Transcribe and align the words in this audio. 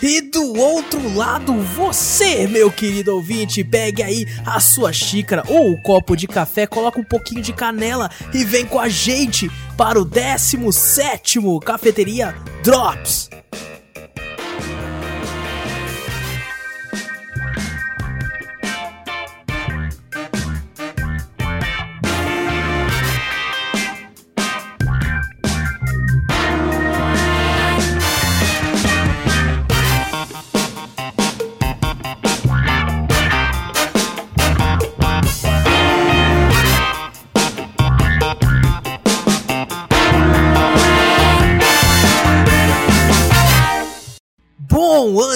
E 0.00 0.20
do 0.20 0.54
outro 0.56 1.14
lado, 1.14 1.52
você, 1.54 2.46
meu 2.46 2.70
querido 2.70 3.14
ouvinte, 3.14 3.64
pegue 3.64 4.02
aí 4.02 4.26
a 4.46 4.60
sua 4.60 4.92
xícara 4.92 5.42
ou 5.48 5.72
o 5.72 5.82
copo 5.82 6.16
de 6.16 6.26
café, 6.26 6.66
coloca 6.66 7.00
um 7.00 7.04
pouquinho 7.04 7.42
de 7.42 7.52
canela 7.52 8.10
e 8.32 8.44
vem 8.44 8.64
com 8.64 8.78
a 8.78 8.88
gente 8.88 9.50
para 9.76 10.00
o 10.00 10.04
17 10.04 11.40
Cafeteria 11.64 12.34
Drops. 12.62 13.28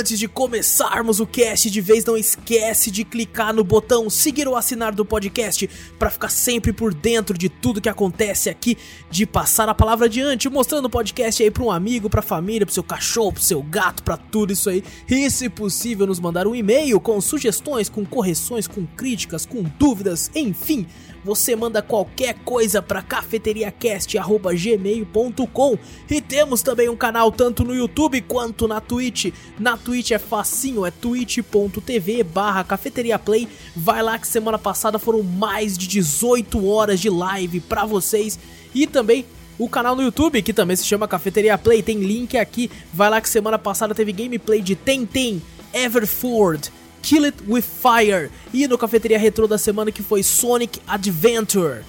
Antes 0.07 0.21
de 0.21 0.29
começarmos 0.29 1.19
o 1.19 1.27
cast 1.27 1.69
de 1.69 1.81
vez, 1.81 2.05
não 2.05 2.17
esquece 2.17 2.93
de 2.93 3.03
clicar 3.03 3.53
no 3.53 3.65
botão 3.65 4.09
seguir 4.09 4.47
ou 4.47 4.55
assinar 4.55 4.95
do 4.95 5.05
podcast 5.05 5.69
para 5.99 6.11
ficar 6.11 6.29
sempre 6.29 6.73
por 6.73 6.95
dentro 6.95 7.37
de 7.37 7.49
tudo 7.49 7.81
que 7.81 7.89
acontece 7.89 8.49
aqui, 8.49 8.79
de 9.11 9.27
passar 9.27 9.69
a 9.69 9.75
palavra 9.75 10.07
adiante, 10.07 10.49
mostrando 10.49 10.85
o 10.85 10.91
podcast 10.91 11.43
aí 11.43 11.51
para 11.51 11.65
um 11.65 11.73
amigo, 11.73 12.09
para 12.09 12.23
família, 12.23 12.65
para 12.65 12.73
seu 12.73 12.85
cachorro, 12.85 13.33
para 13.33 13.43
seu 13.43 13.61
gato, 13.65 14.05
para 14.05 14.17
tudo 14.17 14.53
isso 14.53 14.71
aí. 14.71 14.85
E 15.11 15.29
se 15.29 15.49
possível, 15.49 16.07
nos 16.07 16.21
mandar 16.21 16.47
um 16.47 16.55
e-mail 16.55 17.01
com 17.01 17.21
sugestões, 17.21 17.89
com 17.89 18.07
correções, 18.07 18.69
com 18.69 18.87
críticas, 18.87 19.45
com 19.45 19.65
dúvidas, 19.77 20.31
enfim 20.37 20.87
você 21.27 21.55
manda 21.57 21.83
qualquer 21.83 22.35
coisa 22.45 22.81
para 22.81 23.03
cafeteriacast@gmail.com 23.03 25.79
e 26.09 26.21
temos 26.21 26.63
também 26.63 26.89
um 26.89 26.95
canal 26.95 27.33
tanto 27.33 27.65
no 27.65 27.75
YouTube 27.75 28.21
quanto 28.21 28.69
na 28.69 28.81
Twitch. 28.81 29.33
Na 29.59 29.77
Twitch 29.77 30.13
é 30.13 30.21
facinho, 30.21 30.87
é 30.87 30.93
twitch.tv/cafeteriaplay. 30.93 33.49
Vai 33.75 34.05
lá 34.05 34.21
que 34.21 34.29
semana 34.29 34.57
passada 34.57 35.01
foram 35.01 35.25
mais 35.25 35.77
de 35.77 35.89
18 35.89 36.65
horas 36.65 37.01
de 37.01 37.11
live 37.11 37.59
para 37.59 37.85
vocês 37.85 38.39
e 38.73 38.87
também 38.87 39.27
o 39.59 39.69
canal 39.69 39.97
no 39.97 40.03
YouTube, 40.03 40.41
que 40.43 40.53
também 40.53 40.77
se 40.77 40.85
chama 40.85 41.09
Cafeteria 41.09 41.59
Play, 41.59 41.83
tem 41.83 41.99
link 41.99 42.39
aqui. 42.39 42.71
Vai 42.95 43.11
lá 43.11 43.21
que 43.21 43.29
semana 43.29 43.59
passada 43.59 43.97
teve 43.97 44.13
gameplay 44.13 44.63
de 44.63 44.77
Tentem 44.77 45.43
Everford 45.75 46.71
Kill 47.07 47.25
It 47.25 47.39
With 47.47 47.63
Fire 47.63 48.33
e 48.53 48.67
no 48.67 48.77
Cafeteria 48.77 49.17
Retro 49.17 49.47
da 49.47 49.57
semana 49.57 49.93
que 49.93 50.03
foi 50.03 50.25
Sonic 50.25 50.81
Adventure. 50.89 51.85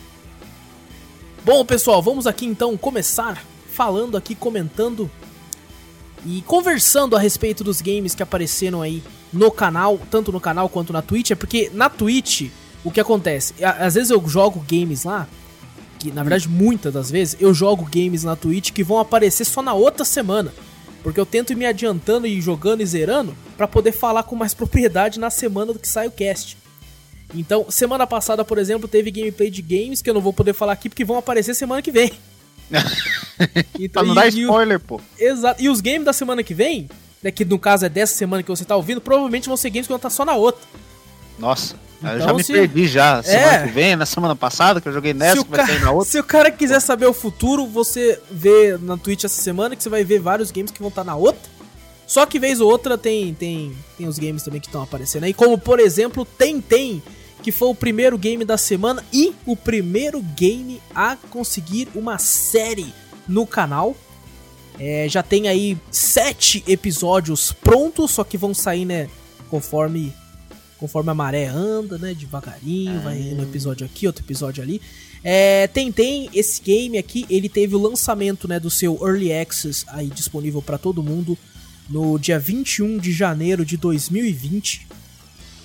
Bom, 1.44 1.66
pessoal, 1.66 2.04
vamos 2.04 2.28
aqui 2.28 2.46
então 2.46 2.78
começar 2.78 3.44
falando 3.74 4.16
aqui, 4.16 4.36
comentando 4.36 5.10
e 6.24 6.44
conversando 6.44 7.16
a 7.16 7.20
respeito 7.20 7.64
dos 7.64 7.82
games 7.82 8.14
que 8.14 8.22
apareceram 8.22 8.84
aí 8.84 9.02
no 9.34 9.50
canal, 9.50 10.00
tanto 10.12 10.32
no 10.32 10.40
canal 10.40 10.70
quanto 10.70 10.94
na 10.94 11.02
Twitch, 11.02 11.32
é 11.32 11.36
porque 11.36 11.72
na 11.74 11.90
Twitch 11.90 12.52
o 12.84 12.92
que 12.92 13.00
acontece? 13.00 13.56
Às 13.64 13.96
vezes 13.96 14.12
eu 14.12 14.24
jogo 14.28 14.64
games 14.70 15.04
lá, 15.04 15.28
que 15.98 16.12
na 16.12 16.22
verdade 16.22 16.48
muitas 16.48 16.94
das 16.94 17.10
vezes 17.10 17.36
eu 17.40 17.56
jogo 17.56 17.90
games 17.92 18.24
na 18.24 18.36
Twitch 18.36 18.72
que 18.72 18.84
vão 18.84 19.00
aparecer 19.00 19.46
só 19.46 19.64
na 19.64 19.74
outra 19.74 20.06
semana. 20.06 20.54
Porque 21.08 21.22
eu 21.22 21.26
tento 21.26 21.54
ir 21.54 21.56
me 21.56 21.66
adiantando 21.66 22.28
e 22.28 22.42
jogando 22.42 22.82
e 22.82 22.86
zerando 22.86 23.34
para 23.56 23.66
poder 23.66 23.94
falar 23.94 24.24
com 24.24 24.36
mais 24.36 24.52
propriedade 24.54 25.22
na 25.22 25.30
semana 25.30 25.72
do 25.72 25.80
que 25.80 25.88
sai 25.88 26.06
o 26.06 26.12
cast. 26.12 26.58
Então, 27.34 27.66
semana 27.72 28.06
passada, 28.06 28.44
por 28.44 28.58
exemplo, 28.58 28.90
teve 28.90 29.10
gameplay 29.10 29.50
de 29.50 29.62
games 29.62 30.02
que 30.02 30.10
eu 30.10 30.14
não 30.14 30.20
vou 30.20 30.34
poder 30.34 30.52
falar 30.52 30.74
aqui 30.74 30.90
porque 30.90 31.06
vão 31.06 31.18
aparecer 31.18 31.56
semana 31.56 31.82
que 31.82 31.94
vem. 31.94 32.12
então, 33.80 34.04
pra 34.04 34.04
não 34.04 34.16
dar 34.16 34.28
spoiler, 34.28 34.82
pô. 34.82 35.00
Exato. 35.18 35.64
E 35.64 35.70
os 35.70 35.80
games 35.80 36.04
da 36.04 36.12
semana 36.12 36.44
que 36.44 36.54
vem, 36.54 36.90
né, 37.24 37.32
que 37.32 37.46
no 37.46 37.58
caso 37.58 37.86
é 37.86 37.90
dessa 37.90 38.14
semana 38.14 38.44
que 38.44 38.50
você 38.50 38.66
tá 38.66 38.76
ouvindo, 38.76 39.00
provavelmente 39.00 39.48
vão 39.48 39.56
ser 39.56 39.70
games 39.70 39.88
que 39.88 39.94
vão 39.94 39.96
estar 39.96 40.10
só 40.10 40.26
na 40.26 40.36
outra. 40.36 40.68
Nossa. 41.40 41.78
Então, 42.00 42.14
eu 42.14 42.22
já 42.22 42.34
me 42.34 42.44
se... 42.44 42.54
perdi 42.54 42.88
já. 42.88 43.24
Semana 43.24 43.54
é... 43.54 43.68
que 43.68 43.74
vem, 43.74 43.96
na 43.96 44.06
semana 44.06 44.36
passada, 44.36 44.80
que 44.80 44.88
eu 44.88 44.94
joguei 44.94 45.14
nessa, 45.14 45.44
que 45.44 45.50
vai 45.50 45.60
ca... 45.60 45.68
sair 45.68 45.82
na 45.82 45.92
outra. 45.92 46.10
Se 46.10 46.20
o 46.20 46.24
cara 46.24 46.52
quiser 46.52 46.80
saber 46.80 47.08
o 47.08 47.14
futuro, 47.14 47.66
você 47.66 48.20
vê 48.30 48.78
na 48.80 48.98
Twitch 48.98 49.24
essa 49.24 49.42
semana 49.42 49.76
que 49.76 49.82
você 49.82 49.90
vai 49.90 50.04
ver 50.04 50.20
vários 50.20 50.52
games 50.52 50.72
que 50.72 50.80
vão 50.80 50.90
estar 50.90 51.04
na 51.04 51.16
outra. 51.16 51.58
Só 52.06 52.26
que 52.26 52.40
vez 52.40 52.62
ou 52.62 52.70
outra 52.72 52.98
tem, 52.98 53.34
tem, 53.34 53.76
tem 53.98 54.08
os 54.08 54.18
games 54.18 54.42
também 54.42 54.62
que 54.62 54.68
estão 54.68 54.82
aparecendo 54.82 55.26
aí. 55.26 55.34
Como, 55.34 55.58
por 55.58 55.80
exemplo, 55.80 56.24
Tem 56.24 56.62
Tem, 56.62 57.04
que 57.44 57.52
foi 57.52 57.68
o 57.68 57.76
primeiro 57.76 58.18
game 58.18 58.46
da 58.46 58.58
semana 58.58 59.04
e 59.12 59.34
o 59.46 59.58
primeiro 59.58 60.22
game 60.22 60.82
a 60.96 61.18
conseguir 61.30 61.90
uma 61.94 62.18
série 62.18 62.94
no 63.28 63.46
canal. 63.46 63.96
É, 64.80 65.08
já 65.10 65.24
tem 65.24 65.48
aí 65.48 65.78
sete 65.92 66.64
episódios 66.68 67.52
prontos, 67.52 68.12
só 68.12 68.24
que 68.24 68.38
vão 68.38 68.54
sair, 68.54 68.86
né, 68.86 69.10
conforme 69.50 70.14
conforme 70.80 71.10
a 71.10 71.14
maré 71.14 71.48
anda, 71.48 71.98
né? 71.98 72.14
Devagarinho, 72.14 72.98
ah. 72.98 73.02
vai 73.02 73.18
um 73.18 73.44
episódio 73.44 73.86
aqui, 73.86 74.08
outro 74.08 74.24
episódio 74.24 74.64
ali. 74.64 74.82
É, 75.24 75.68
tem, 75.68 75.92
tem 75.92 76.30
esse 76.34 76.62
game 76.62 76.98
aqui, 76.98 77.26
ele 77.30 77.50
teve 77.50 77.76
o 77.76 77.82
lançamento 77.82 78.48
né, 78.48 78.60
do 78.60 78.70
seu 78.70 78.98
Early 79.02 79.34
Access 79.34 79.84
aí 79.90 80.08
disponível 80.08 80.62
para 80.62 80.78
todo 80.78 81.04
mundo 81.04 81.38
no 81.90 82.18
dia 82.18 82.40
21 82.40 82.98
de 82.98 83.12
janeiro 83.12 83.66
de 83.66 83.78
2020. 83.78 84.88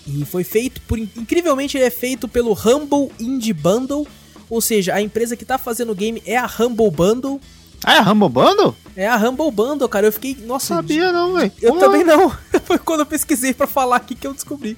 E 0.06 0.24
foi 0.24 0.42
feito 0.42 0.80
por. 0.82 0.98
Incrivelmente, 0.98 1.76
ele 1.76 1.84
é 1.84 1.90
feito 1.90 2.26
pelo 2.26 2.52
Humble 2.52 3.10
Indie 3.20 3.52
Bundle. 3.52 4.06
Ou 4.50 4.60
seja, 4.60 4.94
a 4.94 5.00
empresa 5.00 5.36
que 5.36 5.44
tá 5.44 5.56
fazendo 5.56 5.92
o 5.92 5.94
game 5.94 6.22
é 6.26 6.36
a 6.36 6.46
Humble 6.46 6.90
Bundle. 6.90 7.40
Ah, 7.84 7.94
é 7.94 7.98
a 7.98 8.12
Humble 8.12 8.28
Bundle? 8.28 8.76
É 8.96 9.08
a 9.08 9.16
Humble 9.16 9.50
Bundle, 9.50 9.88
cara. 9.88 10.06
Eu 10.06 10.12
fiquei. 10.12 10.36
Nossa. 10.44 10.74
Sabia 10.74 11.12
não, 11.12 11.34
velho. 11.34 11.52
Eu 11.60 11.78
também 11.78 12.04
não. 12.04 12.30
Foi 12.64 12.78
quando 12.78 13.00
eu 13.00 13.06
pesquisei 13.06 13.54
para 13.54 13.66
falar 13.66 13.96
aqui 13.96 14.14
que 14.14 14.26
eu 14.26 14.34
descobri. 14.34 14.76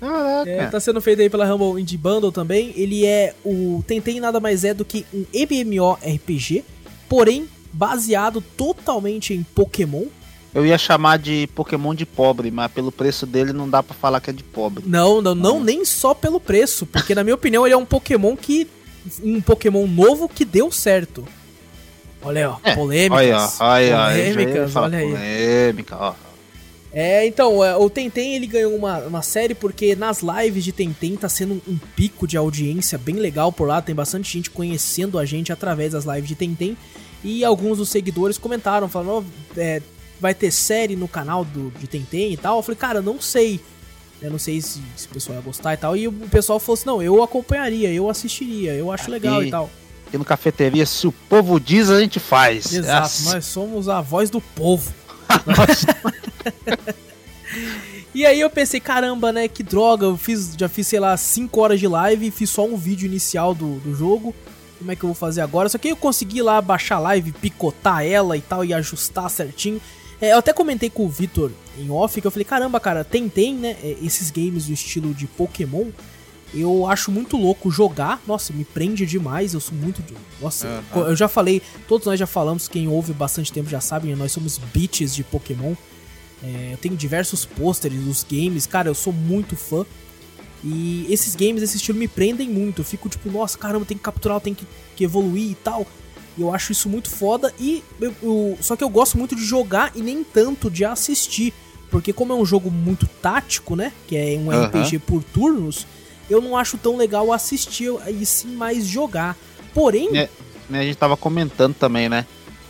Caraca. 0.00 0.50
É, 0.50 0.66
tá 0.66 0.80
sendo 0.80 1.00
feito 1.00 1.22
aí 1.22 1.28
pela 1.28 1.52
Humble 1.52 1.80
Indie 1.80 1.96
Bundle 1.96 2.32
também. 2.32 2.72
Ele 2.76 3.04
é 3.04 3.34
o. 3.44 3.82
Tentem 3.86 4.20
nada 4.20 4.40
mais 4.40 4.64
é 4.64 4.72
do 4.72 4.84
que 4.84 5.04
um 5.12 5.24
MMORPG, 5.32 6.64
porém 7.08 7.48
baseado 7.72 8.40
totalmente 8.40 9.34
em 9.34 9.42
Pokémon. 9.42 10.04
Eu 10.54 10.64
ia 10.64 10.78
chamar 10.78 11.18
de 11.18 11.46
Pokémon 11.54 11.94
de 11.94 12.06
pobre, 12.06 12.50
mas 12.50 12.72
pelo 12.72 12.90
preço 12.90 13.26
dele 13.26 13.52
não 13.52 13.68
dá 13.68 13.82
para 13.82 13.94
falar 13.94 14.20
que 14.20 14.30
é 14.30 14.32
de 14.32 14.42
pobre. 14.42 14.82
Não, 14.86 15.20
não, 15.20 15.34
não, 15.34 15.62
nem 15.62 15.84
só 15.84 16.14
pelo 16.14 16.40
preço, 16.40 16.86
porque 16.86 17.14
na 17.14 17.22
minha 17.22 17.34
opinião 17.34 17.66
ele 17.66 17.74
é 17.74 17.76
um 17.76 17.86
Pokémon 17.86 18.36
que. 18.36 18.66
Um 19.22 19.40
Pokémon 19.40 19.86
novo 19.86 20.28
que 20.28 20.44
deu 20.44 20.70
certo. 20.70 21.24
Olha 22.20 22.40
aí, 22.40 22.46
ó, 22.46 22.56
é, 22.64 22.74
polêmicas. 22.74 23.60
Olha, 23.60 23.96
olha, 23.96 24.34
polêmicas, 24.34 24.76
olha 24.76 24.98
aí. 24.98 25.10
Polêmica, 25.10 25.96
ó. 25.98 26.27
É, 26.92 27.26
então, 27.26 27.62
é, 27.62 27.76
o 27.76 27.90
Tentem 27.90 28.34
ele 28.34 28.46
ganhou 28.46 28.74
uma, 28.74 28.98
uma 29.00 29.22
série 29.22 29.54
porque 29.54 29.94
nas 29.94 30.22
lives 30.22 30.64
de 30.64 30.72
Tentem 30.72 31.16
tá 31.16 31.28
sendo 31.28 31.60
um, 31.68 31.78
pico 31.94 32.26
de 32.26 32.36
audiência 32.36 32.96
bem 32.96 33.16
legal 33.16 33.52
por 33.52 33.68
lá, 33.68 33.82
tem 33.82 33.94
bastante 33.94 34.32
gente 34.32 34.50
conhecendo 34.50 35.18
a 35.18 35.24
gente 35.26 35.52
através 35.52 35.92
das 35.92 36.04
lives 36.04 36.28
de 36.28 36.34
Tentem. 36.34 36.76
E 37.22 37.44
alguns 37.44 37.78
dos 37.78 37.88
seguidores 37.88 38.38
comentaram, 38.38 38.88
falando, 38.88 39.26
oh, 39.26 39.60
é, 39.60 39.82
vai 40.20 40.34
ter 40.34 40.50
série 40.50 40.96
no 40.96 41.08
canal 41.08 41.44
do, 41.44 41.70
de 41.78 41.86
Tentem 41.86 42.32
e 42.32 42.36
tal. 42.36 42.58
Eu 42.58 42.62
falei, 42.62 42.78
cara, 42.78 43.02
não 43.02 43.20
sei. 43.20 43.60
Eu 44.22 44.30
não 44.30 44.38
sei 44.38 44.60
se, 44.60 44.80
se 44.96 45.06
o 45.06 45.10
pessoal 45.10 45.36
ia 45.36 45.42
gostar 45.42 45.74
e 45.74 45.76
tal. 45.76 45.96
E 45.96 46.08
o 46.08 46.12
pessoal 46.12 46.58
falou 46.58 46.74
assim, 46.74 46.86
não, 46.86 47.02
eu 47.02 47.22
acompanharia, 47.22 47.92
eu 47.92 48.08
assistiria, 48.08 48.72
eu 48.72 48.90
acho 48.90 49.04
aqui, 49.04 49.10
legal 49.10 49.42
e 49.42 49.50
tal. 49.50 49.70
Aqui 50.06 50.16
no 50.16 50.24
Cafeteria, 50.24 50.86
se 50.86 51.06
o 51.06 51.12
povo 51.12 51.60
diz, 51.60 51.90
a 51.90 52.00
gente 52.00 52.18
faz. 52.18 52.72
Exato, 52.72 53.10
é 53.26 53.34
nós 53.34 53.44
somos 53.44 53.88
a 53.88 54.00
voz 54.00 54.30
do 54.30 54.40
povo. 54.40 54.92
e 58.14 58.26
aí 58.26 58.40
eu 58.40 58.50
pensei, 58.50 58.80
caramba, 58.80 59.32
né? 59.32 59.48
Que 59.48 59.62
droga, 59.62 60.06
eu 60.06 60.16
fiz, 60.16 60.54
já 60.56 60.68
fiz, 60.68 60.86
sei 60.86 61.00
lá, 61.00 61.16
5 61.16 61.60
horas 61.60 61.80
de 61.80 61.88
live 61.88 62.26
e 62.26 62.30
fiz 62.30 62.50
só 62.50 62.64
um 62.64 62.76
vídeo 62.76 63.06
inicial 63.06 63.54
do, 63.54 63.78
do 63.80 63.94
jogo. 63.94 64.34
Como 64.78 64.92
é 64.92 64.96
que 64.96 65.04
eu 65.04 65.08
vou 65.08 65.14
fazer 65.14 65.40
agora? 65.40 65.68
Só 65.68 65.76
que 65.76 65.88
eu 65.88 65.96
consegui 65.96 66.40
lá 66.40 66.60
baixar 66.60 66.96
a 66.96 67.00
live, 67.00 67.32
picotar 67.32 68.04
ela 68.04 68.36
e 68.36 68.40
tal 68.40 68.64
e 68.64 68.72
ajustar 68.72 69.28
certinho. 69.28 69.80
É, 70.20 70.32
eu 70.32 70.38
até 70.38 70.52
comentei 70.52 70.90
com 70.90 71.04
o 71.04 71.08
Vitor 71.08 71.50
em 71.78 71.90
off 71.90 72.20
que 72.20 72.26
eu 72.26 72.30
falei, 72.30 72.44
caramba, 72.44 72.80
cara, 72.80 73.04
tem, 73.04 73.28
tem, 73.28 73.54
né? 73.54 73.76
É, 73.82 73.96
esses 74.02 74.30
games 74.30 74.66
do 74.66 74.72
estilo 74.72 75.14
de 75.14 75.26
Pokémon. 75.26 75.86
Eu 76.54 76.86
acho 76.86 77.10
muito 77.10 77.36
louco 77.36 77.70
jogar. 77.70 78.22
Nossa, 78.26 78.52
me 78.52 78.64
prende 78.64 79.04
demais. 79.04 79.52
Eu 79.52 79.60
sou 79.60 79.74
muito. 79.76 80.02
Nossa, 80.40 80.82
uhum. 80.94 81.02
eu 81.02 81.16
já 81.16 81.28
falei, 81.28 81.60
todos 81.86 82.06
nós 82.06 82.18
já 82.18 82.26
falamos, 82.26 82.68
quem 82.68 82.88
ouve 82.88 83.12
bastante 83.12 83.52
tempo 83.52 83.68
já 83.68 83.80
sabe, 83.80 84.14
nós 84.14 84.32
somos 84.32 84.56
bitches 84.56 85.14
de 85.14 85.22
Pokémon. 85.22 85.74
É, 86.42 86.70
eu 86.72 86.78
tenho 86.78 86.96
diversos 86.96 87.44
pôsteres 87.44 88.00
dos 88.00 88.24
games, 88.24 88.66
cara, 88.66 88.88
eu 88.88 88.94
sou 88.94 89.12
muito 89.12 89.56
fã. 89.56 89.84
E 90.62 91.06
esses 91.08 91.36
games, 91.36 91.62
esse 91.62 91.76
estilo 91.76 91.98
me 91.98 92.08
prendem 92.08 92.48
muito. 92.48 92.80
Eu 92.80 92.84
fico 92.84 93.08
tipo, 93.08 93.30
nossa, 93.30 93.56
caramba, 93.56 93.84
tem 93.84 93.96
que 93.96 94.02
capturar, 94.02 94.40
tem 94.40 94.54
que, 94.54 94.66
que 94.96 95.04
evoluir 95.04 95.52
e 95.52 95.54
tal. 95.54 95.86
E 96.36 96.42
eu 96.42 96.52
acho 96.52 96.72
isso 96.72 96.88
muito 96.88 97.10
foda. 97.10 97.52
E 97.58 97.82
eu, 98.00 98.14
eu, 98.22 98.58
só 98.60 98.76
que 98.76 98.82
eu 98.82 98.88
gosto 98.88 99.16
muito 99.16 99.36
de 99.36 99.44
jogar 99.44 99.92
e 99.94 100.02
nem 100.02 100.24
tanto 100.24 100.70
de 100.70 100.84
assistir. 100.84 101.52
Porque 101.90 102.12
como 102.12 102.32
é 102.32 102.36
um 102.36 102.44
jogo 102.44 102.70
muito 102.70 103.06
tático, 103.22 103.74
né? 103.74 103.92
Que 104.06 104.16
é 104.16 104.36
um 104.36 104.48
uhum. 104.48 104.64
RPG 104.64 104.98
por 105.00 105.22
turnos, 105.22 105.86
eu 106.28 106.40
não 106.40 106.56
acho 106.56 106.76
tão 106.76 106.96
legal 106.96 107.32
assistir 107.32 107.90
e 108.08 108.26
sim 108.26 108.54
mais 108.54 108.86
jogar. 108.86 109.36
Porém. 109.72 110.16
É, 110.16 110.28
a 110.70 110.82
gente 110.82 110.96
tava 110.96 111.16
comentando 111.16 111.74
também, 111.74 112.08
né? 112.08 112.26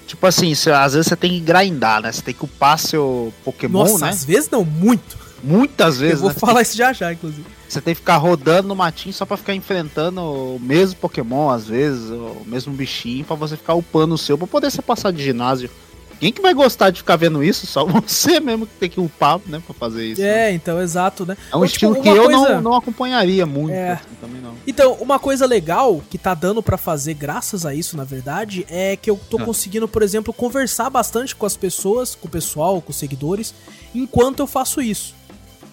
Tipo 0.09 0.27
assim, 0.27 0.55
cê, 0.55 0.71
às 0.71 0.95
vezes 0.95 1.07
você 1.07 1.17
tem 1.17 1.33
que 1.33 1.41
grindar, 1.41 2.01
né? 2.01 2.11
Você 2.11 2.23
tem 2.23 2.33
que 2.33 2.43
upar 2.43 2.79
seu 2.79 3.31
Pokémon, 3.45 3.85
Nossa, 3.85 4.07
né? 4.07 4.11
Às 4.11 4.25
vezes 4.25 4.49
não, 4.49 4.65
muito. 4.65 5.19
Muitas 5.45 5.99
vezes. 5.99 6.15
Eu 6.15 6.21
vou 6.21 6.29
né? 6.31 6.35
falar 6.35 6.63
isso 6.63 6.75
já 6.75 6.95
já, 6.95 7.13
inclusive. 7.13 7.45
Você 7.69 7.79
tem 7.83 7.95
que 7.95 8.01
ficar 8.01 8.17
rodando 8.17 8.67
no 8.67 8.75
matinho 8.75 9.13
só 9.13 9.27
para 9.27 9.37
ficar 9.37 9.55
enfrentando 9.55 10.23
o 10.23 10.59
mesmo 10.59 10.99
Pokémon, 10.99 11.51
às 11.51 11.67
vezes, 11.67 12.09
o 12.09 12.43
mesmo 12.47 12.73
bichinho, 12.73 13.23
para 13.23 13.37
você 13.37 13.55
ficar 13.55 13.75
upando 13.75 14.15
o 14.15 14.19
seu, 14.19 14.39
pra 14.39 14.47
poder 14.47 14.71
ser 14.71 14.81
passar 14.81 15.13
de 15.13 15.23
ginásio. 15.23 15.69
Quem 16.19 16.33
que 16.33 16.43
vai 16.43 16.53
gostar 16.53 16.91
de 16.91 16.99
ficar 16.99 17.17
vendo 17.17 17.43
isso? 17.43 17.67
Só 17.67 17.85
você 17.87 18.41
mesmo 18.41 18.67
que 18.67 18.75
tem 18.75 18.91
que 18.91 19.01
upar, 19.01 19.41
né, 19.47 19.63
pra 19.65 19.75
fazer 19.75 20.07
isso. 20.07 20.23
É, 20.23 20.51
né? 20.51 20.53
então, 20.53 20.81
exato, 20.81 21.25
né? 21.25 21.37
É 21.53 21.57
um 21.57 21.61
tipo, 21.61 21.65
estilo 21.67 22.03
que 22.03 22.09
eu 22.09 22.25
coisa... 22.25 22.55
não, 22.55 22.63
não 22.63 22.75
acompanharia 22.75 23.47
muito, 23.47 23.75
é. 23.75 23.93
assim, 23.93 24.05
também 24.21 24.41
não. 24.41 24.55
Então, 24.67 24.95
uma 24.95 25.19
coisa 25.19 25.47
legal 25.47 26.03
que 26.11 26.19
tá 26.19 26.35
dando 26.35 26.63
para 26.63 26.77
fazer 26.77 27.15
graças 27.15 27.65
a 27.65 27.75
isso, 27.75 27.97
na 27.97 28.05
verdade, 28.05 28.67
é 28.69 28.97
que 28.97 29.11
eu 29.11 29.19
tô 29.31 29.39
ah. 29.39 29.45
conseguindo, 29.45 29.87
por 29.87 30.03
exemplo, 30.03 30.33
conversar 30.33 30.91
bastante 30.91 31.35
com 31.35 31.47
as 31.47 31.57
pessoas, 31.57 32.15
com 32.15 32.27
o 32.27 32.31
pessoal, 32.31 32.83
com 32.83 32.91
os 32.91 32.97
seguidores, 32.97 33.55
enquanto 33.95 34.41
eu 34.41 34.47
faço 34.47 34.83
isso. 34.83 35.15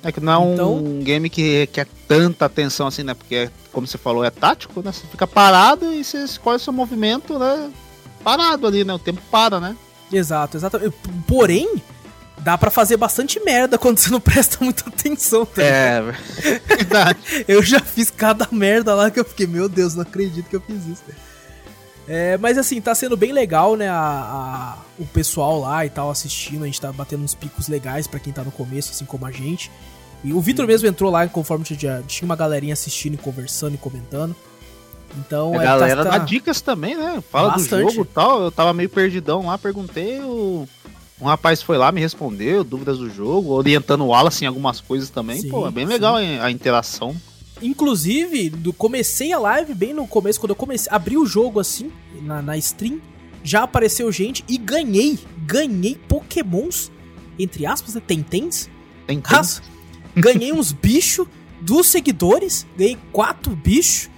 É 0.04 0.12
que 0.12 0.20
não 0.20 0.52
é 0.52 0.54
então... 0.54 0.76
um 0.78 1.00
game 1.00 1.30
que 1.32 1.66
quer 1.68 1.88
tanta 2.08 2.46
atenção 2.46 2.86
assim, 2.86 3.02
né? 3.02 3.16
Porque, 3.16 3.50
como 3.72 3.88
você 3.88 3.98
falou, 3.98 4.24
é 4.24 4.30
tático, 4.30 4.84
né? 4.84 4.92
Você 4.92 5.08
fica 5.08 5.26
parado 5.26 5.92
e 5.92 6.04
você 6.04 6.24
escolhe 6.24 6.60
seu 6.60 6.72
movimento, 6.72 7.40
né? 7.40 7.72
Parado 8.24 8.68
ali, 8.68 8.84
né? 8.84 8.94
O 8.94 9.00
tempo 9.00 9.20
para, 9.32 9.60
né? 9.60 9.76
Exato, 10.12 10.58
exato. 10.58 10.94
Porém, 11.28 11.82
dá 12.40 12.58
para 12.58 12.70
fazer 12.70 12.98
bastante 12.98 13.40
merda 13.40 13.78
quando 13.78 13.98
você 13.98 14.10
não 14.10 14.20
presta 14.22 14.64
muita 14.64 14.90
atenção, 14.90 15.46
tá 15.46 15.64
É, 15.64 16.02
verdade. 16.68 17.20
eu 17.48 17.64
já 17.64 17.80
fiz 17.80 18.10
cada 18.12 18.48
merda 18.52 18.94
lá 18.94 19.10
que 19.10 19.20
eu 19.20 19.26
fiquei, 19.26 19.48
meu 19.48 19.68
Deus, 19.68 19.96
não 19.96 20.04
acredito 20.04 20.50
que 20.50 20.56
eu 20.56 20.62
fiz 20.62 20.86
isso. 20.86 21.04
É, 22.08 22.38
mas 22.38 22.58
assim, 22.58 22.80
tá 22.80 22.94
sendo 22.94 23.18
bem 23.18 23.32
legal, 23.32 23.76
né? 23.76 23.90
A, 23.90 23.96
a, 23.96 24.78
o 25.00 25.06
pessoal 25.08 25.60
lá 25.60 25.86
e 25.86 25.90
tal 25.90 26.12
assistindo, 26.12 26.64
a 26.64 26.68
gente 26.68 26.80
tá 26.80 26.92
batendo 26.92 27.24
uns 27.24 27.34
picos 27.34 27.68
legais 27.68 28.06
para 28.06 28.20
quem 28.20 28.32
tá 28.32 28.44
no 28.44 28.52
começo, 28.52 28.92
assim 28.92 29.06
como 29.06 29.26
a 29.26 29.32
gente. 29.32 29.72
E 30.24 30.32
o 30.34 30.40
Vitor 30.40 30.68
mesmo 30.68 30.88
entrou 30.88 31.12
lá, 31.12 31.28
conforme 31.28 31.66
tinha, 31.66 32.04
tinha 32.08 32.26
uma 32.26 32.36
galerinha 32.36 32.74
assistindo 32.74 33.16
e 33.16 33.18
conversando 33.18 33.76
e 33.76 33.78
comentando. 33.78 34.36
Então, 35.18 35.54
a 35.54 35.62
é, 35.62 35.66
galera 35.66 36.04
tá, 36.04 36.18
dá 36.18 36.18
dicas 36.20 36.62
também, 36.62 36.96
né? 36.96 37.24
Fala 37.32 37.52
Bastante. 37.52 37.86
do 37.86 37.92
jogo 37.92 38.02
e 38.10 38.14
tal. 38.14 38.44
Eu 38.44 38.52
tava 38.52 38.74
meio 38.74 38.90
perdidão 38.90 39.46
lá, 39.46 39.58
perguntei, 39.58 40.20
o... 40.22 40.68
um 41.20 41.26
rapaz 41.26 41.62
foi 41.62 41.78
lá, 41.78 41.92
me 41.92 42.02
respondeu, 42.02 42.64
dúvidas 42.64 42.98
do 42.98 43.10
jogo, 43.10 43.52
orientando 43.52 44.02
o 44.02 44.08
Wallace 44.08 44.44
em 44.44 44.48
algumas 44.48 44.82
coisas 44.82 45.10
também. 45.10 45.42
Sim, 45.42 45.50
Pô, 45.50 45.68
é 45.68 45.72
bem 45.72 45.86
sim. 45.86 45.94
legal 45.94 46.16
a 46.16 46.52
interação. 46.52 47.16
Inclusive, 47.62 48.50
do, 48.50 48.74
comecei 48.74 49.32
a 49.32 49.40
live 49.40 49.74
bem 49.74 49.94
no 49.94 50.06
começo, 50.06 50.40
quando 50.40 50.50
eu 50.50 50.56
comecei, 50.56 50.92
abri 50.92 51.18
o 51.18 51.26
jogo 51.26 51.60
assim, 51.60 51.92
na, 52.22 52.42
na 52.42 52.58
stream, 52.58 53.00
já 53.44 53.64
apareceu 53.64 54.12
gente 54.12 54.44
e 54.48 54.58
ganhei, 54.58 55.18
ganhei 55.46 55.96
pokémons, 56.08 56.92
entre 57.40 57.66
aspas, 57.66 57.96
né? 57.96 58.02
Tentens. 58.06 58.70
Tentens. 59.08 59.62
Ganhei 60.16 60.52
uns 60.52 60.72
bichos 60.72 61.28
dos 61.62 61.88
seguidores. 61.88 62.66
Ganhei 62.78 62.98
quatro 63.12 63.56
bichos. 63.56 64.10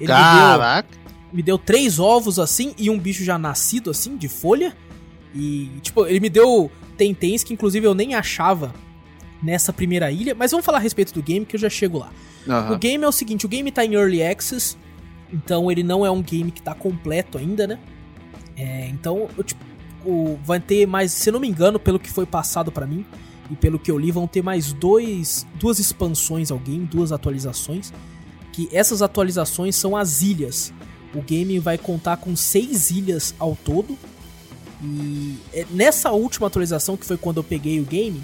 Ele 0.00 0.08
Caraca. 0.08 0.88
Me 0.88 0.94
deu, 0.94 1.34
me 1.34 1.42
deu 1.42 1.58
três 1.58 1.98
ovos 1.98 2.38
assim 2.38 2.74
e 2.78 2.90
um 2.90 2.98
bicho 2.98 3.24
já 3.24 3.38
nascido 3.38 3.90
assim, 3.90 4.16
de 4.16 4.28
folha. 4.28 4.76
E, 5.34 5.70
tipo, 5.82 6.06
ele 6.06 6.20
me 6.20 6.28
deu 6.28 6.70
tentens 6.96 7.44
que 7.44 7.52
inclusive 7.52 7.86
eu 7.86 7.94
nem 7.94 8.14
achava 8.14 8.72
nessa 9.42 9.72
primeira 9.72 10.10
ilha. 10.10 10.34
Mas 10.34 10.50
vamos 10.50 10.64
falar 10.64 10.78
a 10.78 10.80
respeito 10.80 11.12
do 11.12 11.22
game 11.22 11.44
que 11.44 11.56
eu 11.56 11.60
já 11.60 11.70
chego 11.70 11.98
lá. 11.98 12.10
Uhum. 12.46 12.74
O 12.74 12.78
game 12.78 13.04
é 13.04 13.08
o 13.08 13.12
seguinte: 13.12 13.46
o 13.46 13.48
game 13.48 13.70
tá 13.70 13.84
em 13.84 13.94
Early 13.94 14.22
Access. 14.22 14.76
Então 15.32 15.70
ele 15.70 15.82
não 15.82 16.06
é 16.06 16.10
um 16.10 16.22
game 16.22 16.50
que 16.50 16.62
tá 16.62 16.74
completo 16.74 17.36
ainda, 17.36 17.66
né? 17.66 17.78
É, 18.56 18.88
então, 18.88 19.28
eu, 19.36 19.44
tipo, 19.44 19.60
o, 20.04 20.38
vai 20.44 20.60
ter 20.60 20.86
mais, 20.86 21.12
se 21.12 21.30
não 21.30 21.40
me 21.40 21.48
engano, 21.48 21.78
pelo 21.78 21.98
que 21.98 22.10
foi 22.10 22.24
passado 22.24 22.72
para 22.72 22.86
mim, 22.86 23.04
e 23.50 23.56
pelo 23.56 23.78
que 23.78 23.90
eu 23.90 23.98
li, 23.98 24.10
vão 24.10 24.26
ter 24.26 24.42
mais 24.42 24.72
dois, 24.72 25.46
duas 25.54 25.78
expansões 25.78 26.50
ao 26.50 26.58
game, 26.58 26.86
duas 26.86 27.12
atualizações. 27.12 27.92
Que 28.56 28.68
essas 28.72 29.02
atualizações 29.02 29.76
são 29.76 29.94
as 29.94 30.22
ilhas. 30.22 30.72
O 31.14 31.20
game 31.20 31.58
vai 31.58 31.78
contar 31.78 32.16
com 32.16 32.34
seis 32.34 32.90
ilhas 32.90 33.34
ao 33.38 33.54
todo. 33.54 33.96
E 34.82 35.36
é, 35.52 35.66
nessa 35.70 36.10
última 36.10 36.46
atualização, 36.46 36.96
que 36.96 37.06
foi 37.06 37.16
quando 37.16 37.36
eu 37.36 37.44
peguei 37.44 37.78
o 37.80 37.84
game, 37.84 38.20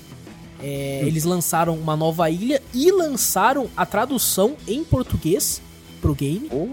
é, 0.62 1.02
hum. 1.02 1.06
eles 1.06 1.25
lançaram 1.25 1.76
uma 1.76 1.96
nova 1.96 2.31
ilha 2.31 2.62
e 2.73 2.90
lançaram 2.90 3.69
a 3.76 3.84
tradução 3.84 4.56
em 4.67 4.82
português 4.82 5.61
pro 6.00 6.14
game. 6.14 6.49
Oh. 6.50 6.69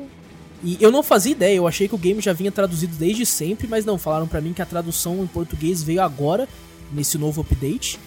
E 0.64 0.78
eu 0.80 0.92
não 0.92 1.04
fazia 1.04 1.32
ideia, 1.32 1.56
eu 1.56 1.68
achei 1.68 1.88
que 1.88 1.96
o 1.96 1.98
game 1.98 2.22
já 2.22 2.34
vinha 2.34 2.52
traduzido 2.52 2.96
desde 2.96 3.26
sempre, 3.26 3.68
mas 3.68 3.86
não, 3.86 3.98
falaram 3.98 4.28
para 4.28 4.42
mim 4.42 4.54
que 4.54 4.62
a 4.62 4.66
tradução 4.66 5.24
em 5.24 5.28
português 5.28 5.82
veio 5.82 6.02
agora, 6.02 6.50
nesse 6.92 7.18
novo 7.18 7.42
update. 7.42 8.00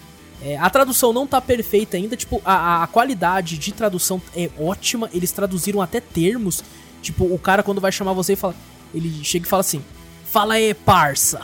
É, 0.45 0.57
a 0.57 0.69
tradução 0.69 1.13
não 1.13 1.27
tá 1.27 1.41
perfeita 1.41 1.97
ainda, 1.97 2.17
tipo, 2.17 2.43
a, 2.45 2.83
a 2.83 2.87
qualidade 2.89 3.57
de 3.57 3.73
tradução 3.73 4.21
é 4.37 4.51
ótima, 4.59 5.09
eles 5.13 5.31
traduziram 5.31 5.81
até 5.81 6.01
termos. 6.01 6.65
Tipo, 7.01 7.25
o 7.25 7.39
cara 7.39 7.63
quando 7.63 7.81
vai 7.81 7.93
chamar 7.93 8.13
você 8.13 8.33
e 8.33 8.37
fala. 8.37 8.55
Ele 8.95 9.25
chega 9.25 9.47
e 9.47 9.49
fala 9.49 9.61
assim: 9.61 9.83
Fala 10.27 10.55
aí, 10.55 10.75
parça. 10.75 11.41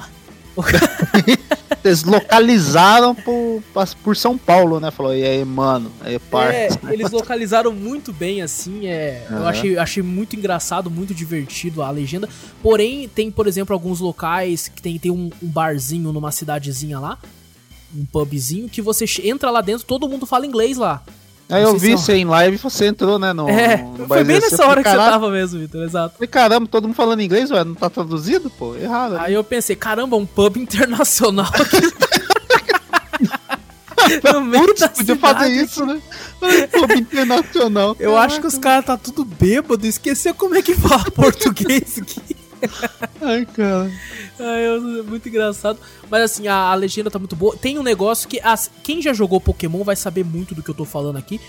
Eles 1.85 2.03
localizaram 2.03 3.15
por, 3.15 3.63
por 4.03 4.17
São 4.17 4.37
Paulo, 4.37 4.81
né? 4.81 4.91
Falou, 4.91 5.15
e 5.15 5.25
aí, 5.25 5.45
mano, 5.45 5.91
aí, 6.01 6.19
parça. 6.19 6.79
É, 6.87 6.93
eles 6.93 7.11
localizaram 7.11 7.73
muito 7.73 8.13
bem, 8.13 8.43
assim. 8.43 8.87
É, 8.87 9.27
uhum. 9.31 9.37
Eu 9.37 9.47
achei, 9.47 9.79
achei 9.79 10.03
muito 10.03 10.35
engraçado, 10.35 10.91
muito 10.91 11.15
divertido 11.15 11.81
a 11.83 11.91
legenda. 11.91 12.29
Porém, 12.63 13.09
tem, 13.09 13.31
por 13.31 13.47
exemplo, 13.47 13.73
alguns 13.73 14.01
locais 14.01 14.69
que 14.69 14.83
tem, 14.83 14.99
tem 14.99 15.11
um, 15.11 15.31
um 15.43 15.47
barzinho 15.47 16.13
numa 16.13 16.33
cidadezinha 16.33 16.99
lá 16.99 17.19
um 17.97 18.05
pubzinho 18.05 18.69
que 18.69 18.83
você 18.83 19.05
entra 19.25 19.51
lá 19.51 19.61
dentro, 19.61 19.87
todo 19.87 20.09
mundo 20.09 20.27
fala 20.27 20.47
inglês 20.47 20.77
lá. 20.77 21.03
Aí 21.51 21.63
eu 21.63 21.79
vi 21.79 21.93
você 21.93 22.15
em 22.15 22.27
live 22.27 22.57
e 22.57 22.59
você 22.59 22.89
entrou, 22.89 23.19
né? 23.19 23.33
No, 23.33 23.49
é, 23.49 23.79
no 23.79 24.07
foi 24.07 24.23
bem 24.23 24.39
nessa 24.39 24.67
hora 24.67 24.83
que 24.83 24.91
você 24.91 24.97
tava 24.97 25.31
mesmo, 25.31 25.59
Vitor, 25.59 25.83
exato. 25.83 26.15
Falei, 26.17 26.29
caramba, 26.29 26.69
todo 26.69 26.87
mundo 26.87 26.95
falando 26.95 27.23
inglês, 27.23 27.51
ué, 27.51 27.65
não 27.65 27.75
tá 27.75 27.89
traduzido, 27.89 28.51
pô? 28.51 28.77
Errado. 28.77 29.17
Aí 29.19 29.33
eu 29.33 29.43
pensei, 29.43 29.75
caramba, 29.75 30.17
um 30.17 30.27
pub 30.27 30.59
internacional 30.59 31.51
aqui. 31.55 31.81
no 34.31 34.41
meio 34.45 34.67
Putz, 34.67 34.89
podia 34.89 35.17
fazer 35.17 35.49
isso, 35.49 35.87
né? 35.87 36.03
Pub 36.71 36.91
internacional. 36.91 37.97
Eu 37.99 38.13
Caraca. 38.13 38.27
acho 38.27 38.41
que 38.43 38.47
os 38.47 38.59
caras 38.59 38.85
tá 38.85 38.99
tudo 38.99 39.25
bêbado, 39.25 39.87
esqueceu 39.87 40.35
como 40.35 40.55
é 40.55 40.61
que 40.61 40.75
fala 40.75 41.05
português 41.11 41.99
aqui. 41.99 42.37
Ai, 43.21 43.47
cara. 43.47 43.91
Ai, 44.39 44.65
é 44.65 45.03
muito 45.03 45.29
engraçado. 45.29 45.79
Mas 46.11 46.23
assim, 46.23 46.49
a, 46.49 46.55
a, 46.55 46.75
legenda 46.75 47.11
tá 47.11 47.19
muito 47.19 47.37
boa. 47.37 47.57
Tem 47.57 47.79
um 47.79 47.83
negócio 47.83 48.29
que. 48.29 48.41
As, 48.41 48.71
quem 48.83 49.03
já 49.03 49.13
jogou 49.13 49.41
Pokémon 49.41 49.85
vai 49.85 49.97
saber 49.97 50.25
muito 50.25 50.55
do 50.55 50.63
que 50.63 50.71
eu 50.71 50.75
tô 50.75 50.85
falando 50.85 51.17
aqui. 51.17 51.41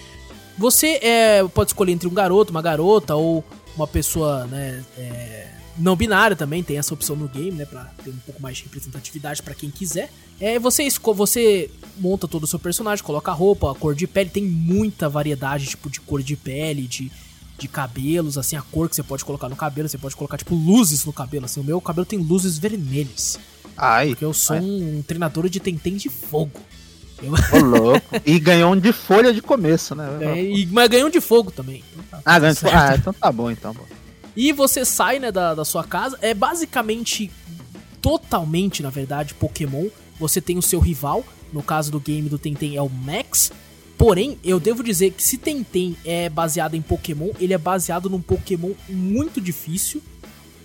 Você 0.57 0.99
é, 1.01 1.47
pode 1.47 1.69
escolher 1.69 1.93
entre 1.93 2.07
um 2.07 2.13
garoto, 2.13 2.51
uma 2.51 2.61
garota 2.61 3.15
ou 3.15 3.43
uma 3.75 3.87
pessoa, 3.87 4.45
né? 4.47 4.83
É, 4.97 5.47
não 5.77 5.95
binária 5.95 6.35
também, 6.35 6.61
tem 6.61 6.77
essa 6.77 6.93
opção 6.93 7.15
no 7.15 7.27
game, 7.27 7.51
né? 7.51 7.65
Pra 7.65 7.85
ter 8.03 8.09
um 8.09 8.17
pouco 8.25 8.41
mais 8.41 8.57
de 8.57 8.63
representatividade 8.63 9.41
para 9.41 9.55
quem 9.55 9.71
quiser. 9.71 10.11
É, 10.39 10.59
você, 10.59 10.87
você 11.15 11.71
monta 11.97 12.27
todo 12.27 12.43
o 12.43 12.47
seu 12.47 12.59
personagem, 12.59 13.03
coloca 13.03 13.31
a 13.31 13.33
roupa, 13.33 13.71
a 13.71 13.75
cor 13.75 13.95
de 13.95 14.05
pele, 14.05 14.29
tem 14.29 14.43
muita 14.43 15.07
variedade, 15.07 15.67
tipo, 15.67 15.89
de 15.89 16.01
cor 16.01 16.21
de 16.21 16.35
pele, 16.35 16.87
de 16.87 17.11
de 17.59 17.67
cabelos, 17.67 18.37
assim, 18.37 18.55
a 18.55 18.61
cor 18.61 18.89
que 18.89 18.95
você 18.95 19.03
pode 19.03 19.23
colocar 19.23 19.49
no 19.49 19.55
cabelo, 19.55 19.87
você 19.87 19.97
pode 19.97 20.15
colocar, 20.15 20.37
tipo, 20.37 20.55
luzes 20.55 21.05
no 21.05 21.13
cabelo, 21.13 21.45
assim, 21.45 21.59
o 21.59 21.63
meu 21.63 21.79
cabelo 21.81 22.05
tem 22.05 22.19
luzes 22.19 22.57
vermelhas. 22.57 23.39
Ai. 23.77 24.09
Porque 24.09 24.25
eu 24.25 24.33
sou 24.33 24.55
ai. 24.55 24.61
um 24.61 25.03
treinador 25.05 25.47
de 25.49 25.59
tentem 25.59 25.95
de 25.95 26.09
fogo. 26.09 26.59
Eu... 27.21 27.33
Ô, 27.33 27.63
louco. 27.63 28.01
E 28.25 28.39
ganhou 28.39 28.73
um 28.73 28.79
de 28.79 28.91
folha 28.91 29.33
de 29.33 29.41
começo, 29.41 29.95
né? 29.95 30.07
É, 30.21 30.43
e, 30.43 30.65
mas 30.67 30.89
ganhou 30.89 31.07
um 31.07 31.11
de 31.11 31.21
fogo 31.21 31.51
também. 31.51 31.83
Então 31.93 32.19
tá 32.19 32.21
ah, 32.25 32.39
ganhou 32.39 32.53
de 32.53 32.59
fogo. 32.59 32.73
Ah, 32.75 32.95
então 32.95 33.13
tá 33.13 33.31
bom, 33.31 33.51
então. 33.51 33.75
E 34.35 34.51
você 34.51 34.85
sai, 34.85 35.19
né, 35.19 35.31
da, 35.31 35.53
da 35.53 35.65
sua 35.65 35.83
casa. 35.83 36.17
É 36.21 36.33
basicamente, 36.33 37.31
totalmente, 38.01 38.81
na 38.81 38.89
verdade, 38.89 39.33
Pokémon. 39.33 39.87
você 40.19 40.41
tem 40.41 40.57
o 40.57 40.61
seu 40.61 40.79
rival, 40.79 41.25
no 41.51 41.61
caso 41.63 41.91
do 41.91 41.99
game 41.99 42.29
do 42.29 42.37
Tenten 42.37 42.75
é 42.75 42.81
o 42.81 42.89
Max. 42.89 43.51
Porém, 43.99 44.39
eu 44.45 44.61
devo 44.61 44.81
dizer 44.81 45.11
que 45.11 45.21
se 45.21 45.37
Tenten 45.37 45.93
é 46.05 46.29
baseado 46.29 46.73
em 46.73 46.81
Pokémon, 46.81 47.31
ele 47.37 47.53
é 47.53 47.57
baseado 47.57 48.09
num 48.09 48.21
Pokémon 48.21 48.71
muito 48.87 49.41
difícil. 49.41 50.01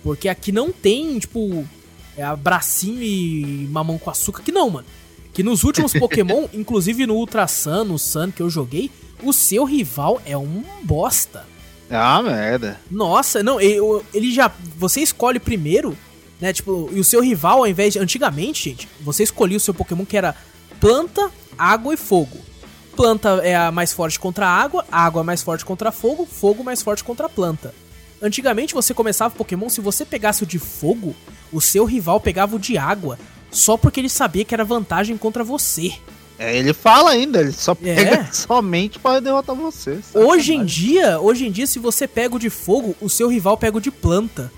Porque 0.01 0.29
aqui 0.29 0.53
não 0.53 0.71
tem, 0.71 1.19
tipo, 1.19 1.67
é 2.15 2.23
abracinho 2.23 3.03
e 3.03 3.67
mamão 3.69 3.97
com 3.97 4.09
açúcar. 4.09 4.41
Que 4.41 4.53
não, 4.53 4.69
mano. 4.69 4.87
Que 5.33 5.43
nos 5.43 5.65
últimos 5.65 5.91
Pokémon, 5.99 6.47
inclusive 6.53 7.05
no 7.05 7.15
Ultra 7.15 7.45
Sun, 7.45 7.83
no 7.83 7.99
Sun 7.99 8.31
que 8.31 8.41
eu 8.41 8.49
joguei, 8.49 8.89
o 9.21 9.33
seu 9.33 9.65
rival 9.65 10.21
é 10.25 10.37
um 10.37 10.63
bosta. 10.81 11.45
Ah, 11.89 12.21
merda. 12.23 12.79
Nossa, 12.89 13.43
não, 13.43 13.59
ele, 13.59 13.81
ele 14.13 14.33
já. 14.33 14.49
Você 14.77 15.01
escolhe 15.01 15.41
primeiro, 15.41 15.97
né? 16.39 16.53
Tipo, 16.53 16.89
e 16.93 17.01
o 17.01 17.03
seu 17.03 17.21
rival, 17.21 17.57
ao 17.57 17.67
invés 17.67 17.91
de. 17.91 17.99
Antigamente, 17.99 18.69
gente, 18.69 18.87
você 19.01 19.23
escolhia 19.23 19.57
o 19.57 19.59
seu 19.59 19.73
Pokémon 19.73 20.05
que 20.05 20.15
era 20.15 20.33
planta, 20.79 21.29
água 21.57 21.93
e 21.93 21.97
fogo. 21.97 22.54
Planta 22.95 23.41
é 23.43 23.55
a 23.55 23.71
mais 23.71 23.91
forte 23.91 24.19
contra 24.19 24.47
a 24.47 24.49
água, 24.49 24.85
água 24.91 25.21
é 25.21 25.23
mais 25.23 25.43
forte 25.43 25.65
contra 25.65 25.91
fogo, 25.91 26.25
fogo 26.25 26.63
mais 26.63 26.81
forte 26.81 27.03
contra 27.03 27.25
a 27.25 27.29
planta. 27.29 27.73
Antigamente 28.21 28.73
você 28.73 28.93
começava 28.93 29.35
Pokémon, 29.35 29.69
se 29.69 29.81
você 29.81 30.05
pegasse 30.05 30.43
o 30.43 30.45
de 30.45 30.57
fogo, 30.57 31.15
o 31.51 31.59
seu 31.59 31.85
rival 31.85 32.19
pegava 32.19 32.55
o 32.55 32.59
de 32.59 32.77
água, 32.77 33.19
só 33.51 33.77
porque 33.77 33.99
ele 33.99 34.09
sabia 34.09 34.45
que 34.45 34.53
era 34.53 34.63
vantagem 34.63 35.17
contra 35.17 35.43
você. 35.43 35.93
É, 36.37 36.57
ele 36.57 36.73
fala 36.73 37.11
ainda, 37.11 37.39
ele 37.39 37.51
só 37.51 37.73
pega 37.73 38.15
é. 38.15 38.27
somente 38.31 38.99
para 38.99 39.21
derrotar 39.21 39.55
você. 39.55 39.99
Hoje 40.13 40.53
em 40.53 40.65
dia, 40.65 41.19
hoje 41.19 41.47
em 41.47 41.51
dia, 41.51 41.67
se 41.67 41.79
você 41.79 42.07
pega 42.07 42.35
o 42.35 42.39
de 42.39 42.49
fogo, 42.49 42.95
o 43.01 43.09
seu 43.09 43.29
rival 43.29 43.57
pega 43.57 43.77
o 43.77 43.81
de 43.81 43.91
planta. 43.91 44.51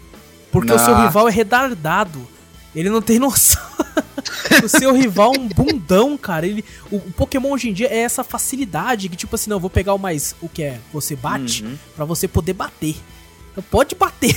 Porque 0.51 0.71
o 0.71 0.79
seu 0.79 0.95
rival 0.95 1.27
é 1.27 1.31
retardado. 1.31 2.27
Ele 2.75 2.89
não 2.89 3.01
tem 3.01 3.19
noção. 3.19 3.61
o 4.63 4.67
seu 4.67 4.93
rival 4.93 5.33
é 5.35 5.39
um 5.39 5.47
bundão, 5.47 6.17
cara. 6.17 6.45
Ele, 6.45 6.63
o, 6.91 6.97
o, 6.97 7.11
Pokémon 7.11 7.51
hoje 7.51 7.69
em 7.69 7.73
dia 7.73 7.87
é 7.87 7.99
essa 7.99 8.23
facilidade 8.23 9.09
que, 9.09 9.15
tipo 9.15 9.35
assim, 9.35 9.49
não, 9.49 9.59
vou 9.59 9.69
pegar 9.69 9.93
o 9.93 9.97
mais. 9.97 10.35
O 10.41 10.49
que 10.49 10.63
é? 10.63 10.79
Você 10.93 11.15
bate, 11.15 11.63
uhum. 11.63 11.77
para 11.95 12.05
você 12.05 12.27
poder 12.27 12.53
bater. 12.53 12.95
Então 13.51 13.63
pode 13.69 13.95
bater. 13.95 14.35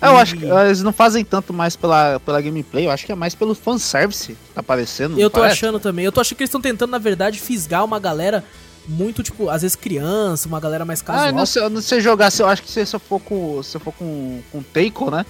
É, 0.00 0.08
eu 0.08 0.18
acho 0.18 0.36
que 0.36 0.44
eles 0.44 0.82
não 0.82 0.92
fazem 0.92 1.24
tanto 1.24 1.52
mais 1.52 1.76
pela, 1.76 2.20
pela 2.20 2.40
gameplay, 2.40 2.86
eu 2.86 2.90
acho 2.90 3.06
que 3.06 3.12
é 3.12 3.14
mais 3.14 3.34
pelo 3.34 3.54
fanservice 3.54 4.34
que 4.34 4.54
tá 4.54 4.60
aparecendo. 4.60 5.18
Eu 5.18 5.30
tô 5.30 5.40
parece? 5.40 5.54
achando 5.54 5.80
também. 5.80 6.04
Eu 6.04 6.12
tô 6.12 6.20
achando 6.20 6.36
que 6.36 6.42
eles 6.42 6.50
estão 6.50 6.60
tentando, 6.60 6.90
na 6.90 6.98
verdade, 6.98 7.40
fisgar 7.40 7.82
uma 7.84 7.98
galera 7.98 8.44
muito, 8.86 9.22
tipo, 9.22 9.48
às 9.48 9.62
vezes 9.62 9.74
criança, 9.74 10.46
uma 10.46 10.60
galera 10.60 10.84
mais 10.84 11.00
casual. 11.00 11.28
Ah, 11.28 11.32
não 11.32 11.46
sei, 11.46 11.68
não 11.70 11.80
sei 11.80 12.00
jogar, 12.02 12.30
eu 12.38 12.46
acho 12.46 12.62
que 12.62 12.70
se 12.70 12.84
você 12.84 12.98
for 12.98 13.18
com, 13.18 13.62
se 13.62 13.78
for 13.78 13.92
com, 13.92 14.42
com 14.52 14.62
Teiko, 14.62 15.10
né? 15.10 15.24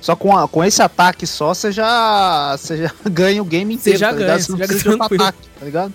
Só 0.00 0.16
com, 0.16 0.36
a, 0.36 0.48
com 0.48 0.64
esse 0.64 0.80
ataque 0.80 1.26
só, 1.26 1.52
você 1.52 1.70
já, 1.70 2.56
você 2.56 2.78
já 2.78 2.94
ganha 3.10 3.42
o 3.42 3.44
game 3.44 3.74
inteiro. 3.74 3.98
Você 3.98 4.04
já 4.04 4.12
tá 4.12 4.18
ganha, 4.18 4.38
você, 4.38 4.56
já 4.56 4.66
ganha 4.66 5.04
ataque, 5.04 5.48
tá 5.58 5.64
ligado? 5.64 5.94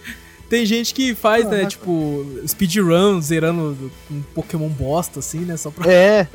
Tem 0.50 0.66
gente 0.66 0.94
que 0.94 1.16
faz, 1.16 1.46
ah, 1.48 1.50
né, 1.50 1.66
tipo, 1.66 2.26
speedrun 2.48 3.20
zerando 3.20 3.92
um 4.12 4.22
Pokémon 4.34 4.70
bosta, 4.70 5.20
assim, 5.20 5.40
né? 5.40 5.58
Só 5.58 5.72
pra. 5.72 5.92
É. 5.92 6.28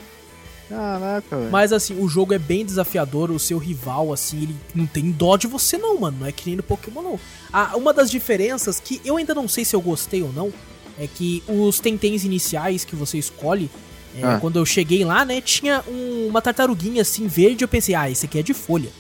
Caraca, 0.69 1.37
velho. 1.37 1.51
Mas 1.51 1.73
assim, 1.73 2.01
o 2.01 2.09
jogo 2.09 2.33
é 2.33 2.39
bem 2.39 2.65
desafiador, 2.65 3.31
o 3.31 3.39
seu 3.39 3.59
rival, 3.59 4.13
assim, 4.13 4.43
ele 4.43 4.57
não 4.73 4.87
tem 4.87 5.11
dó 5.11 5.37
de 5.37 5.49
você, 5.49 5.77
não, 5.77 5.99
mano. 5.99 6.19
Não 6.21 6.27
é 6.27 6.33
que 6.33 6.47
nem 6.47 6.57
no 6.57 6.63
Pokémon, 6.63 7.03
não. 7.03 7.21
Ah, 7.53 7.73
uma 7.77 7.93
das 7.93 8.11
diferenças 8.11 8.79
que 8.79 9.01
eu 9.05 9.17
ainda 9.17 9.35
não 9.35 9.49
sei 9.49 9.65
se 9.65 9.75
eu 9.75 9.81
gostei 9.81 10.23
ou 10.23 10.33
não 10.33 10.53
é 10.99 11.07
que 11.07 11.43
os 11.49 11.81
tentens 11.81 12.25
iniciais 12.25 12.85
que 12.85 12.95
você 12.95 13.19
escolhe. 13.19 13.71
É, 14.17 14.25
ah. 14.25 14.39
Quando 14.41 14.59
eu 14.59 14.67
cheguei 14.67 15.05
lá, 15.05 15.25
né, 15.25 15.41
tinha 15.41 15.85
um, 15.87 16.29
uma 16.29 16.43
tartaruguinha 16.43 17.03
assim 17.03 17.27
verde. 17.27 17.65
Eu 17.65 17.69
pensei, 17.69 17.95
ah, 17.95 18.11
esse 18.11 18.27
aqui 18.27 18.39
é 18.39 18.43
de 18.43 18.55
folha. 18.55 18.91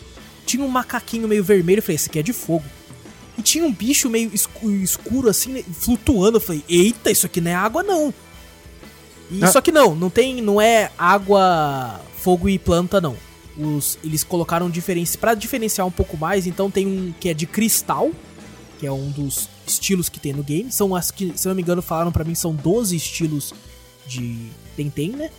Tinha 0.46 0.64
um 0.64 0.68
macaquinho 0.68 1.26
meio 1.26 1.42
vermelho. 1.42 1.78
Eu 1.78 1.82
falei, 1.82 1.96
esse 1.96 2.08
aqui 2.08 2.18
é 2.18 2.22
de 2.22 2.32
fogo. 2.32 2.64
E 3.36 3.42
tinha 3.42 3.64
um 3.64 3.72
bicho 3.72 4.08
meio 4.08 4.30
escuro, 4.34 4.74
escuro 4.74 5.28
assim, 5.28 5.52
né, 5.52 5.64
flutuando. 5.72 6.36
Eu 6.36 6.40
falei, 6.40 6.64
eita, 6.68 7.10
isso 7.10 7.26
aqui 7.26 7.40
não 7.40 7.50
é 7.50 7.54
água, 7.54 7.82
não. 7.82 8.12
E, 9.30 9.42
ah. 9.44 9.46
Só 9.46 9.60
que 9.60 9.72
não, 9.72 9.94
não 9.94 10.10
tem, 10.10 10.42
não 10.42 10.60
é 10.60 10.90
água, 10.98 12.00
fogo 12.18 12.48
e 12.48 12.58
planta 12.58 13.00
não. 13.00 13.16
Os, 13.56 13.98
eles 14.02 14.24
colocaram 14.24 14.70
diferença 14.70 15.18
para 15.18 15.34
diferenciar 15.34 15.86
um 15.86 15.90
pouco 15.90 16.16
mais, 16.16 16.46
então 16.46 16.70
tem 16.70 16.86
um 16.86 17.12
que 17.18 17.28
é 17.28 17.34
de 17.34 17.46
cristal, 17.46 18.10
que 18.78 18.86
é 18.86 18.92
um 18.92 19.10
dos 19.10 19.48
estilos 19.66 20.08
que 20.08 20.18
tem 20.18 20.32
no 20.32 20.42
game. 20.42 20.70
São 20.72 20.94
as 20.94 21.10
que, 21.10 21.32
se 21.36 21.46
não 21.46 21.54
me 21.54 21.62
engano, 21.62 21.82
falaram 21.82 22.10
para 22.10 22.24
mim 22.24 22.34
são 22.34 22.54
12 22.54 22.96
estilos 22.96 23.52
de 24.06 24.50
Tenten, 24.80 25.10
né? 25.10 25.30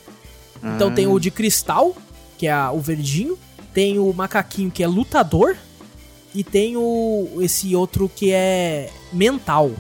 Então 0.63 0.89
ah. 0.89 0.91
tem 0.91 1.07
o 1.07 1.19
de 1.19 1.31
cristal, 1.31 1.95
que 2.37 2.47
é 2.47 2.51
a, 2.51 2.71
o 2.71 2.79
verdinho, 2.79 3.37
tem 3.73 3.97
o 3.97 4.13
macaquinho 4.13 4.69
que 4.69 4.83
é 4.83 4.87
lutador 4.87 5.55
e 6.33 6.43
tem 6.43 6.77
o 6.77 7.39
esse 7.41 7.75
outro 7.75 8.09
que 8.09 8.31
é 8.31 8.89
mental. 9.11 9.71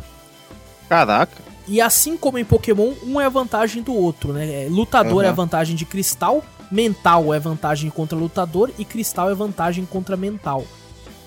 Caraca. 0.89 1.41
E 1.67 1.79
assim 1.79 2.17
como 2.17 2.37
em 2.37 2.43
Pokémon, 2.43 2.93
um 3.03 3.21
é 3.21 3.25
a 3.25 3.29
vantagem 3.29 3.83
do 3.83 3.93
outro, 3.93 4.33
né? 4.33 4.65
É, 4.65 4.67
lutador 4.69 5.17
uhum. 5.17 5.21
é 5.21 5.27
a 5.27 5.31
vantagem 5.31 5.75
de 5.75 5.85
cristal, 5.85 6.43
mental 6.71 7.33
é 7.33 7.39
vantagem 7.39 7.89
contra 7.89 8.17
lutador 8.17 8.71
e 8.79 8.83
cristal 8.83 9.29
é 9.29 9.35
vantagem 9.35 9.85
contra 9.85 10.17
mental. 10.17 10.65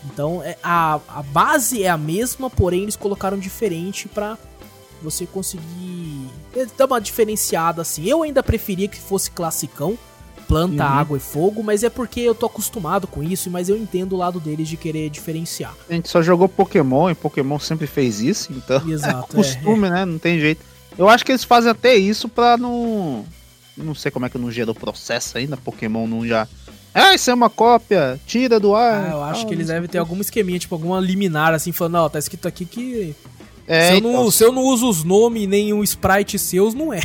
Então 0.05 0.43
é, 0.43 0.59
a, 0.63 1.01
a 1.09 1.23
base 1.23 1.83
é 1.83 1.89
a 1.89 1.97
mesma, 1.97 2.51
porém 2.51 2.83
eles 2.83 2.97
colocaram 2.97 3.39
diferente 3.39 4.09
para 4.09 4.37
você 5.05 5.27
conseguir 5.27 6.29
dar 6.77 6.87
uma 6.87 7.01
diferenciada 7.01 7.83
assim. 7.83 8.09
Eu 8.09 8.23
ainda 8.23 8.43
preferia 8.43 8.89
que 8.89 8.99
fosse 8.99 9.31
classicão, 9.31 9.99
planta, 10.49 10.85
uhum. 10.85 10.91
água 10.91 11.17
e 11.17 11.21
fogo, 11.21 11.63
mas 11.63 11.83
é 11.83 11.91
porque 11.91 12.21
eu 12.21 12.35
tô 12.35 12.47
acostumado 12.47 13.07
com 13.07 13.23
isso, 13.23 13.51
mas 13.51 13.69
eu 13.69 13.77
entendo 13.77 14.15
o 14.15 14.17
lado 14.17 14.41
deles 14.41 14.69
de 14.69 14.77
querer 14.77 15.11
diferenciar. 15.11 15.75
A 15.89 15.93
gente 15.93 16.09
só 16.09 16.23
jogou 16.23 16.49
Pokémon 16.49 17.11
e 17.11 17.15
Pokémon 17.15 17.59
sempre 17.59 17.87
fez 17.87 18.21
isso, 18.21 18.53
então 18.53 18.83
Exato, 18.89 19.33
é 19.33 19.37
costume, 19.37 19.87
é, 19.89 19.91
né? 19.91 20.05
Não 20.05 20.19
tem 20.19 20.39
jeito. 20.39 20.65
Eu 20.97 21.09
acho 21.09 21.25
que 21.25 21.33
eles 21.33 21.45
fazem 21.45 21.71
até 21.71 21.95
isso 21.95 22.29
pra 22.29 22.57
não. 22.57 23.25
Não 23.77 23.95
sei 23.95 24.11
como 24.11 24.25
é 24.25 24.29
que 24.29 24.39
não 24.39 24.51
gerou 24.51 24.75
processo 24.75 25.37
ainda, 25.37 25.57
Pokémon 25.57 26.07
não 26.07 26.27
já. 26.27 26.47
Ah, 26.95 27.13
isso 27.13 27.29
é 27.29 27.35
uma 27.35 27.51
cópia, 27.51 28.21
tira 28.25 28.61
do 28.61 28.77
ar. 28.77 29.07
Ah, 29.07 29.11
eu 29.11 29.23
acho 29.25 29.43
ah, 29.43 29.49
que 29.49 29.55
eles 29.55 29.67
devem 29.67 29.89
ter 29.89 29.99
algum 29.99 30.21
esqueminha, 30.21 30.61
tipo, 30.61 30.77
alguma 30.77 31.01
liminar 31.01 31.53
assim, 31.53 31.73
falando, 31.73 31.97
ó, 31.97 32.09
tá 32.09 32.21
escrito 32.21 32.47
aqui 32.47 32.65
que. 32.65 33.17
É, 33.67 33.89
se, 33.89 33.95
eu 33.95 34.01
não, 34.01 34.11
então... 34.11 34.31
se 34.31 34.45
eu 34.45 34.53
não 34.53 34.63
uso 34.63 34.89
os 34.89 35.05
nomes 35.05 35.49
nem 35.49 35.73
o 35.73 35.83
sprite 35.83 36.39
seus, 36.39 36.75
não 36.75 36.93
é. 36.93 37.01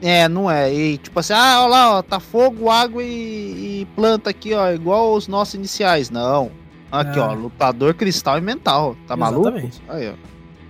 É, 0.00 0.28
não 0.28 0.50
é. 0.50 0.72
E 0.72 0.98
tipo 0.98 1.18
assim, 1.18 1.32
ah, 1.32 1.60
olha 1.62 1.68
lá, 1.68 1.98
ó, 1.98 2.02
tá 2.02 2.20
fogo, 2.20 2.70
água 2.70 3.02
e, 3.02 3.82
e 3.82 3.88
planta 3.94 4.30
aqui, 4.30 4.54
ó, 4.54 4.70
igual 4.70 5.14
os 5.14 5.28
nossos 5.28 5.54
iniciais. 5.54 6.10
Não. 6.10 6.50
Aqui, 6.90 7.18
é. 7.18 7.22
ó, 7.22 7.32
lutador 7.34 7.94
cristal 7.94 8.38
e 8.38 8.40
mental. 8.40 8.96
Tá 9.06 9.14
Exatamente. 9.14 9.82
maluco? 9.86 9.92
Aí, 9.92 10.08
ó. 10.08 10.14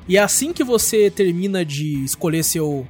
E 0.09 0.17
assim 0.17 0.53
que 0.53 0.65
você 0.65 1.11
termina 1.11 1.65
de 1.65 2.03
escolher 2.03 2.43
seu 2.43 2.87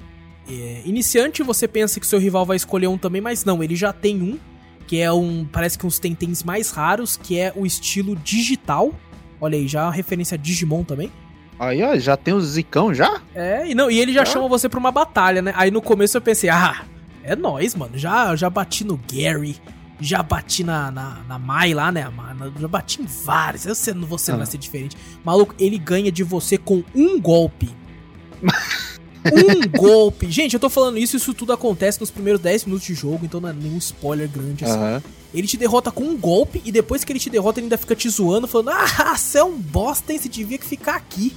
é, 0.49 0.83
iniciante, 0.85 1.43
você 1.43 1.67
pensa 1.67 1.99
que 1.99 2.07
seu 2.07 2.19
rival 2.19 2.47
vai 2.47 2.57
escolher 2.57 2.87
um 2.87 2.97
também, 2.97 3.21
mas 3.21 3.45
não, 3.45 3.63
ele 3.63 3.75
já 3.75 3.93
tem 3.93 4.23
um, 4.23 4.39
que 4.87 5.01
é 5.01 5.13
um, 5.13 5.45
parece 5.45 5.77
que 5.77 5.85
uns 5.85 5.99
tentens 5.99 6.45
mais 6.45 6.71
raros, 6.71 7.17
que 7.17 7.39
é 7.39 7.53
o 7.55 7.67
estilo 7.67 8.15
digital. 8.17 8.95
Olha 9.41 9.59
aí, 9.59 9.67
já 9.67 9.85
uma 9.85 9.93
referência 9.93 10.37
a 10.37 10.39
Digimon 10.39 10.85
também. 10.85 11.13
Aí, 11.59 11.83
ó, 11.83 11.99
já 11.99 12.17
tem 12.17 12.33
o 12.33 12.41
Zicão 12.41 12.95
já? 12.95 13.21
É, 13.35 13.69
e, 13.69 13.75
não, 13.75 13.91
e 13.91 13.99
ele 13.99 14.13
já 14.13 14.23
ah. 14.23 14.27
chama 14.27 14.49
você 14.49 14.69
pra 14.69 14.79
uma 14.79 14.93
batalha, 14.93 15.43
né? 15.43 15.53
Aí 15.57 15.71
no 15.71 15.83
começo 15.83 16.17
eu 16.17 16.21
pensei, 16.21 16.49
ah, 16.49 16.85
é 17.25 17.35
nós, 17.35 17.75
mano. 17.75 17.99
Já, 17.99 18.37
já 18.37 18.49
bati 18.49 18.85
no 18.85 18.99
Gary, 19.13 19.57
já 20.01 20.23
bati 20.23 20.63
na, 20.63 20.91
na, 20.91 21.19
na 21.27 21.39
Mai 21.39 21.75
lá, 21.75 21.91
né? 21.91 22.11
Já 22.61 22.69
bati 22.69 23.03
em 23.03 23.07
vários. 23.07 23.67
Eu 23.67 23.75
sei, 23.75 23.93
você 23.95 24.31
não 24.31 24.39
vai 24.39 24.47
ser 24.47 24.59
diferente. 24.59 24.97
Maluco, 25.25 25.55
ele 25.59 25.79
ganha 25.79 26.13
de 26.13 26.23
você 26.23 26.57
com 26.57 26.85
um 26.95 27.21
golpe. 27.21 27.69
um 29.27 29.79
golpe. 29.79 30.31
Gente, 30.31 30.55
eu 30.55 30.61
tô 30.61 30.71
falando 30.71 30.99
isso, 30.99 31.17
isso 31.17 31.35
tudo 31.35 31.53
acontece 31.53 32.01
nos 32.01 32.11
primeiros 32.11 32.41
10 32.41 32.67
minutos 32.67 32.87
de 32.87 32.95
jogo, 32.95 33.25
então 33.25 33.41
não 33.41 33.49
é 33.49 33.53
nenhum 33.53 33.79
spoiler 33.79 34.29
grande 34.29 34.65
assim. 34.65 34.79
Uhum. 34.79 35.01
Ele 35.35 35.47
te 35.47 35.57
derrota 35.57 35.91
com 35.91 36.05
um 36.05 36.17
golpe 36.17 36.63
e 36.65 36.73
depois 36.73 37.05
que 37.05 37.13
ele 37.13 37.19
te 37.19 37.29
derrota, 37.29 37.59
ele 37.59 37.67
ainda 37.67 37.77
fica 37.77 37.95
te 37.95 38.09
zoando, 38.09 38.47
falando: 38.47 38.71
Ah, 38.71 39.17
você 39.17 39.39
é 39.39 39.45
um 39.45 39.59
bosta, 39.59 40.13
hein? 40.13 40.19
Você 40.19 40.29
devia 40.29 40.57
que 40.57 40.65
ficar 40.65 40.95
aqui. 40.95 41.35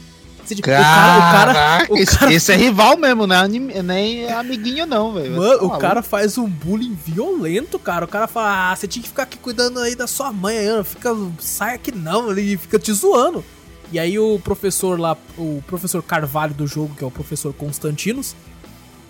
Tipo, 0.56 0.70
o 0.70 0.72
cara, 0.72 1.18
o 1.18 1.22
cara, 1.22 1.84
o 1.90 2.06
cara, 2.06 2.34
esse, 2.34 2.52
é 2.52 2.56
rival 2.56 2.98
mesmo, 2.98 3.26
né? 3.28 3.48
Nem 3.84 4.32
amiguinho, 4.32 4.86
não, 4.86 5.14
velho. 5.14 5.38
Mano, 5.38 5.60
tá 5.60 5.66
o 5.66 5.78
cara 5.78 6.02
faz 6.02 6.38
um 6.38 6.48
bullying 6.48 6.98
violento, 7.06 7.78
cara. 7.80 8.06
O 8.06 8.08
cara 8.08 8.28
fala, 8.28 8.72
ah, 8.72 8.76
você 8.76 8.88
tinha 8.88 9.04
que 9.04 9.10
ficar 9.10 9.24
aqui 9.24 9.38
cuidando 9.38 9.80
aí 9.80 9.96
da 9.96 10.08
sua 10.08 10.32
mãe 10.32 10.58
aí, 10.58 10.84
fica, 10.84 11.16
sai 11.40 11.76
aqui 11.76 11.92
não, 11.92 12.32
ele 12.32 12.58
fica 12.58 12.78
te 12.78 12.92
zoando. 12.94 13.44
E 13.92 14.00
aí 14.00 14.18
o 14.18 14.40
professor 14.40 15.00
lá, 15.00 15.18
o 15.38 15.62
professor 15.68 16.02
Carvalho 16.02 16.54
do 16.54 16.66
jogo, 16.66 16.96
que 16.96 17.04
é 17.04 17.08
o 17.08 17.12
professor 17.12 17.54
Constantinos, 17.54 18.36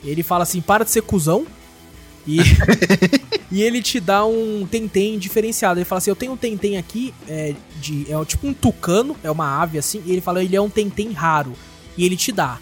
ele 0.03 0.23
fala 0.23 0.43
assim, 0.43 0.59
para 0.59 0.83
de 0.83 0.89
ser 0.89 1.03
cuzão, 1.03 1.45
e, 2.25 2.39
e 3.51 3.61
ele 3.61 3.81
te 3.81 3.99
dá 3.99 4.25
um 4.25 4.67
tentem 4.69 5.17
diferenciado. 5.17 5.79
Ele 5.79 5.85
fala 5.85 5.97
assim: 5.97 6.09
Eu 6.09 6.15
tenho 6.15 6.33
um 6.33 6.37
tentem 6.37 6.77
aqui, 6.77 7.13
é, 7.27 7.55
de, 7.79 8.11
é 8.11 8.25
tipo 8.25 8.47
um 8.47 8.53
tucano, 8.53 9.15
é 9.23 9.31
uma 9.31 9.61
ave 9.61 9.77
assim. 9.77 10.01
E 10.05 10.11
ele 10.11 10.21
fala: 10.21 10.43
Ele 10.43 10.55
é 10.55 10.61
um 10.61 10.69
tentem 10.69 11.11
raro. 11.11 11.53
E 11.97 12.05
ele 12.05 12.15
te 12.15 12.31
dá. 12.31 12.59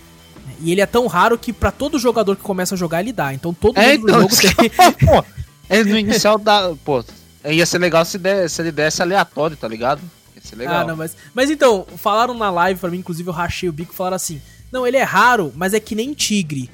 E 0.62 0.72
ele 0.72 0.82
é 0.82 0.86
tão 0.86 1.08
raro 1.08 1.38
que 1.38 1.54
para 1.54 1.72
todo 1.72 2.00
jogador 2.00 2.36
que 2.36 2.42
começa 2.42 2.76
a 2.76 2.78
jogar, 2.78 3.02
ele 3.02 3.14
dá. 3.14 3.34
Então 3.34 3.54
todo 3.54 3.78
é, 3.78 3.98
mundo 3.98 4.10
então, 4.10 4.22
no 4.22 4.30
jogo 4.30 4.56
tem. 4.56 4.70
pô, 4.70 5.26
é 5.70 5.84
no 5.84 5.98
inicial 5.98 6.38
da. 6.38 6.74
Pô, 6.84 7.04
ia 7.46 7.66
ser 7.66 7.80
legal 7.80 8.04
se, 8.04 8.18
der, 8.18 8.50
se 8.50 8.62
ele 8.62 8.72
desse 8.72 9.02
aleatório, 9.02 9.56
tá 9.56 9.68
ligado? 9.68 10.02
Ia 10.36 10.42
ser 10.42 10.56
legal. 10.56 10.78
Ah, 10.78 10.86
não, 10.86 10.96
mas. 10.96 11.16
Mas 11.34 11.50
então, 11.50 11.86
falaram 11.98 12.34
na 12.34 12.50
live 12.50 12.80
pra 12.80 12.90
mim, 12.90 12.98
inclusive 12.98 13.30
eu 13.30 13.34
rachei 13.34 13.70
o 13.70 13.74
bico, 13.74 13.94
falaram 13.94 14.16
assim: 14.16 14.42
Não, 14.72 14.86
ele 14.86 14.98
é 14.98 15.04
raro, 15.04 15.54
mas 15.56 15.74
é 15.74 15.80
que 15.80 15.96
nem 15.96 16.14
tigre. 16.14 16.70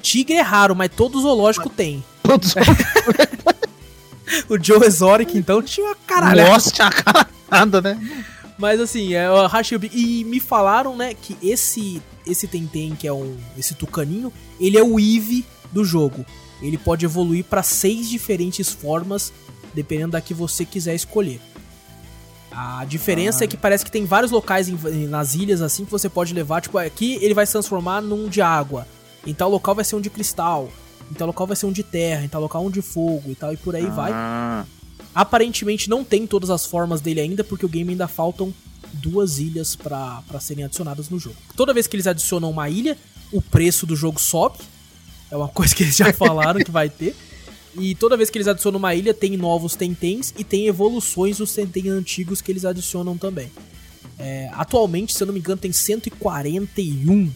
Tigre 0.00 0.36
é 0.36 0.42
raro, 0.42 0.74
mas 0.74 0.90
todo 0.94 1.20
zoológico 1.20 1.68
tem. 1.68 2.02
Todos 2.28 2.54
O 4.50 4.62
Joe 4.62 4.84
Exotic, 4.86 5.34
então, 5.34 5.62
tinha 5.62 5.86
uma 5.86 5.94
caralho. 5.94 6.46
Nossa, 6.46 6.70
tinha 6.70 6.86
uma 6.88 6.92
caralhada, 6.92 7.80
né? 7.80 8.24
Mas 8.58 8.78
assim, 8.80 9.14
é, 9.14 9.30
o 9.30 9.78
bico. 9.78 9.96
E 9.96 10.24
me 10.24 10.38
falaram, 10.40 10.94
né, 10.96 11.14
que 11.14 11.36
esse 11.42 12.02
esse 12.26 12.46
Tenten, 12.46 12.94
que 12.94 13.06
é 13.08 13.12
um. 13.12 13.36
esse 13.56 13.74
tucaninho, 13.74 14.30
ele 14.60 14.76
é 14.76 14.82
o 14.82 14.98
Eve 15.00 15.46
do 15.72 15.82
jogo. 15.84 16.26
Ele 16.60 16.76
pode 16.76 17.06
evoluir 17.06 17.44
pra 17.44 17.62
seis 17.62 18.08
diferentes 18.10 18.68
formas, 18.68 19.32
dependendo 19.72 20.12
da 20.12 20.20
que 20.20 20.34
você 20.34 20.64
quiser 20.64 20.94
escolher. 20.94 21.40
A 22.50 22.84
diferença 22.86 23.44
Ah. 23.44 23.46
é 23.46 23.48
que 23.48 23.56
parece 23.56 23.84
que 23.84 23.90
tem 23.90 24.04
vários 24.04 24.30
locais 24.32 24.68
em- 24.68 25.06
nas 25.06 25.34
ilhas 25.34 25.62
assim 25.62 25.84
que 25.86 25.90
você 25.90 26.08
pode 26.08 26.34
levar. 26.34 26.60
Tipo, 26.60 26.76
aqui 26.78 27.16
ele 27.22 27.32
vai 27.32 27.46
se 27.46 27.52
transformar 27.52 28.02
num 28.02 28.28
de 28.28 28.42
água. 28.42 28.86
Em 29.26 29.32
tal 29.32 29.48
local 29.50 29.74
vai 29.74 29.84
ser 29.84 29.96
um 29.96 30.00
de 30.00 30.10
cristal. 30.10 30.68
Em 31.10 31.14
tal 31.14 31.26
local 31.26 31.46
vai 31.46 31.56
ser 31.56 31.66
um 31.66 31.72
de 31.72 31.82
terra. 31.82 32.24
Em 32.24 32.28
tal 32.28 32.40
local 32.40 32.64
um 32.64 32.70
de 32.70 32.82
fogo 32.82 33.30
e 33.30 33.34
tal. 33.34 33.52
E 33.52 33.56
por 33.56 33.74
aí 33.74 33.86
vai. 33.86 34.10
Ah, 34.12 34.64
Aparentemente 35.14 35.88
não 35.88 36.04
tem 36.04 36.26
todas 36.26 36.50
as 36.50 36.66
formas 36.66 37.00
dele 37.00 37.20
ainda, 37.20 37.42
porque 37.42 37.64
o 37.64 37.68
game 37.68 37.90
ainda 37.90 38.06
faltam 38.06 38.52
duas 38.92 39.38
ilhas 39.38 39.74
pra 39.74 40.22
pra 40.28 40.38
serem 40.40 40.64
adicionadas 40.64 41.08
no 41.08 41.18
jogo. 41.18 41.36
Toda 41.56 41.74
vez 41.74 41.86
que 41.86 41.96
eles 41.96 42.06
adicionam 42.06 42.50
uma 42.50 42.68
ilha, 42.68 42.96
o 43.32 43.40
preço 43.40 43.86
do 43.86 43.96
jogo 43.96 44.20
sobe. 44.20 44.58
É 45.30 45.36
uma 45.36 45.48
coisa 45.50 45.74
que 45.74 45.82
eles 45.82 45.96
já 45.96 46.12
falaram 46.12 46.60
que 46.60 46.70
vai 46.70 46.88
ter. 46.88 47.16
E 47.76 47.94
toda 47.94 48.16
vez 48.16 48.30
que 48.30 48.38
eles 48.38 48.48
adicionam 48.48 48.78
uma 48.78 48.94
ilha, 48.94 49.14
tem 49.14 49.36
novos 49.36 49.74
Tentens 49.76 50.34
e 50.36 50.44
tem 50.44 50.66
evoluções 50.66 51.38
dos 51.38 51.52
Tenten 51.52 51.88
antigos 51.88 52.40
que 52.40 52.50
eles 52.50 52.64
adicionam 52.64 53.16
também. 53.16 53.50
É, 54.18 54.50
atualmente, 54.52 55.14
se 55.14 55.22
eu 55.22 55.26
não 55.26 55.34
me 55.34 55.40
engano, 55.40 55.60
tem 55.60 55.70
141. 55.70 57.30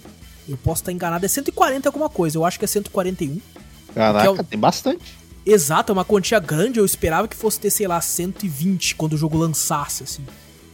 Eu 0.49 0.57
posso 0.57 0.83
estar 0.83 0.91
enganado, 0.91 1.25
é 1.25 1.29
140 1.29 1.89
alguma 1.89 2.09
coisa, 2.09 2.37
eu 2.37 2.45
acho 2.45 2.59
que 2.59 2.65
é 2.65 2.69
141. 2.69 3.41
Caraca, 3.95 4.27
é 4.27 4.31
o- 4.31 4.45
tem 4.45 4.59
bastante. 4.59 5.15
Exato, 5.45 5.91
é 5.91 5.95
uma 5.95 6.05
quantia 6.05 6.39
grande. 6.39 6.79
Eu 6.79 6.85
esperava 6.85 7.27
que 7.27 7.35
fosse 7.37 7.59
ter, 7.59 7.71
sei 7.71 7.87
lá, 7.89 8.01
120 8.01 8.95
quando 8.95 9.15
o 9.15 9.17
jogo 9.17 9.37
lançasse, 9.37 10.03
assim. 10.05 10.23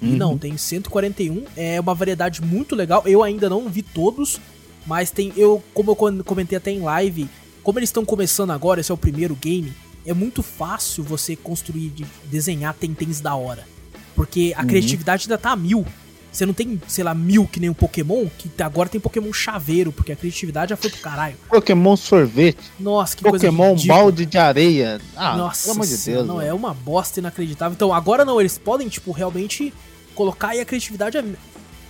E 0.01 0.11
Uhum. 0.11 0.17
não, 0.17 0.39
tem 0.39 0.57
141. 0.57 1.45
É 1.57 1.81
uma 1.81 1.95
variedade 1.95 2.43
muito 2.43 2.77
legal. 2.77 3.03
Eu 3.07 3.23
ainda 3.23 3.49
não 3.49 3.69
vi 3.69 3.83
todos, 3.83 4.39
mas 4.87 5.11
tem. 5.11 5.33
Eu, 5.37 5.63
como 5.75 5.91
eu 5.93 5.97
comentei 6.25 6.57
até 6.59 6.71
em 6.71 6.81
live, 6.81 7.29
como 7.63 7.79
eles 7.79 7.89
estão 7.89 8.05
começando 8.05 8.51
agora, 8.51 8.81
esse 8.81 8.91
é 8.91 8.95
o 8.95 8.99
primeiro 8.99 9.35
game, 9.35 9.73
é 10.07 10.13
muito 10.15 10.43
fácil 10.43 11.03
você 11.03 11.35
construir, 11.35 11.89
de- 11.91 12.07
desenhar 12.31 12.75
tentens 12.75 13.21
da 13.21 13.35
hora. 13.35 13.67
Porque 14.15 14.53
a 14.57 14.61
Uhum. 14.63 14.67
criatividade 14.69 15.25
ainda 15.25 15.39
tá 15.39 15.53
a 15.53 15.57
mil. 15.57 15.85
Você 16.31 16.45
não 16.45 16.53
tem, 16.53 16.81
sei 16.87 17.03
lá, 17.03 17.15
mil 17.15 17.47
que 17.47 17.59
nem 17.59 17.71
um 17.71 17.75
Pokémon, 17.75 18.27
que 18.39 18.51
agora 18.63 18.89
tem 18.89 19.01
Pokémon 19.01 19.33
chaveiro, 19.33 19.91
porque 19.91 20.13
a 20.13 20.17
criatividade 20.17 20.71
já 20.71 20.77
foi 20.77 20.91
pro 20.91 21.01
caralho. 21.01 21.37
Pokémon 21.49 21.97
sorvete, 21.97 22.59
Nossa, 22.79 23.17
que 23.17 23.23
coisa 23.23 23.47
Pokémon 23.47 23.73
ridícula. 23.73 23.99
balde 23.99 24.27
de 24.27 24.39
areia. 24.39 25.01
Ah, 25.17 25.37
Nossa, 25.37 25.63
pelo 25.63 25.75
amor 25.77 25.87
de 25.87 25.97
Deus. 25.97 26.27
não, 26.27 26.41
é 26.41 26.53
uma 26.53 26.75
bosta 26.75 27.19
inacreditável. 27.19 27.75
Então, 27.75 27.93
agora 27.93 28.25
não, 28.25 28.41
eles 28.41 28.59
podem, 28.59 28.89
tipo, 28.89 29.11
realmente 29.11 29.73
colocar 30.15 30.49
aí 30.49 30.61
a 30.61 30.65
criatividade 30.65 31.17
a, 31.17 31.25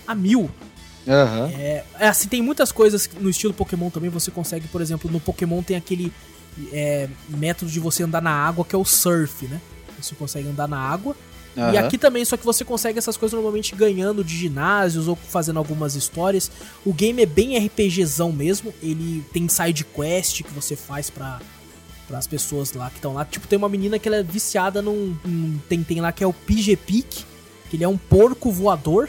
a 0.06 0.14
mil. 0.14 0.48
É, 1.06 1.84
é 1.98 2.08
assim, 2.08 2.28
tem 2.28 2.42
muitas 2.42 2.70
coisas 2.70 3.08
no 3.18 3.30
estilo 3.30 3.54
Pokémon 3.54 3.90
também, 3.90 4.10
você 4.10 4.30
consegue, 4.30 4.68
por 4.68 4.80
exemplo, 4.80 5.10
no 5.10 5.18
Pokémon 5.18 5.62
tem 5.62 5.76
aquele 5.76 6.12
é, 6.72 7.08
método 7.28 7.70
de 7.70 7.80
você 7.80 8.02
andar 8.02 8.20
na 8.20 8.30
água, 8.30 8.64
que 8.64 8.74
é 8.74 8.78
o 8.78 8.84
surf, 8.84 9.46
né? 9.46 9.60
Você 10.00 10.14
consegue 10.14 10.48
andar 10.48 10.68
na 10.68 10.78
água. 10.78 11.16
E 11.58 11.76
aham. 11.76 11.86
aqui 11.86 11.98
também, 11.98 12.24
só 12.24 12.36
que 12.36 12.44
você 12.44 12.64
consegue 12.64 12.98
essas 12.98 13.16
coisas 13.16 13.34
normalmente 13.34 13.74
ganhando 13.74 14.22
de 14.22 14.36
ginásios 14.36 15.08
ou 15.08 15.16
fazendo 15.16 15.58
algumas 15.58 15.96
histórias. 15.96 16.50
O 16.84 16.92
game 16.92 17.20
é 17.20 17.26
bem 17.26 17.58
RPGzão 17.58 18.30
mesmo. 18.30 18.72
Ele 18.80 19.24
tem 19.32 19.48
side 19.48 19.84
quest 19.84 20.44
que 20.44 20.52
você 20.52 20.76
faz 20.76 21.10
pra, 21.10 21.40
as 22.12 22.26
pessoas 22.28 22.72
lá 22.74 22.88
que 22.90 22.96
estão 22.96 23.12
lá. 23.14 23.24
Tipo, 23.24 23.48
tem 23.48 23.56
uma 23.58 23.68
menina 23.68 23.98
que 23.98 24.06
ela 24.06 24.18
é 24.18 24.22
viciada 24.22 24.80
num, 24.80 25.16
num 25.24 25.58
Tentem 25.68 26.00
lá 26.00 26.12
que 26.12 26.22
é 26.22 26.26
o 26.26 26.32
Peak, 26.32 27.24
que 27.68 27.76
ele 27.76 27.82
é 27.82 27.88
um 27.88 27.98
porco 27.98 28.52
voador. 28.52 29.08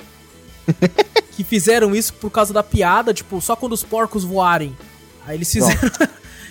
que 1.33 1.43
fizeram 1.43 1.95
isso 1.95 2.13
por 2.15 2.29
causa 2.29 2.51
da 2.53 2.61
piada, 2.63 3.13
tipo, 3.13 3.39
só 3.41 3.55
quando 3.55 3.73
os 3.73 3.83
porcos 3.83 4.23
voarem. 4.23 4.75
Aí 5.25 5.37
eles 5.37 5.51
fizeram. 5.51 5.79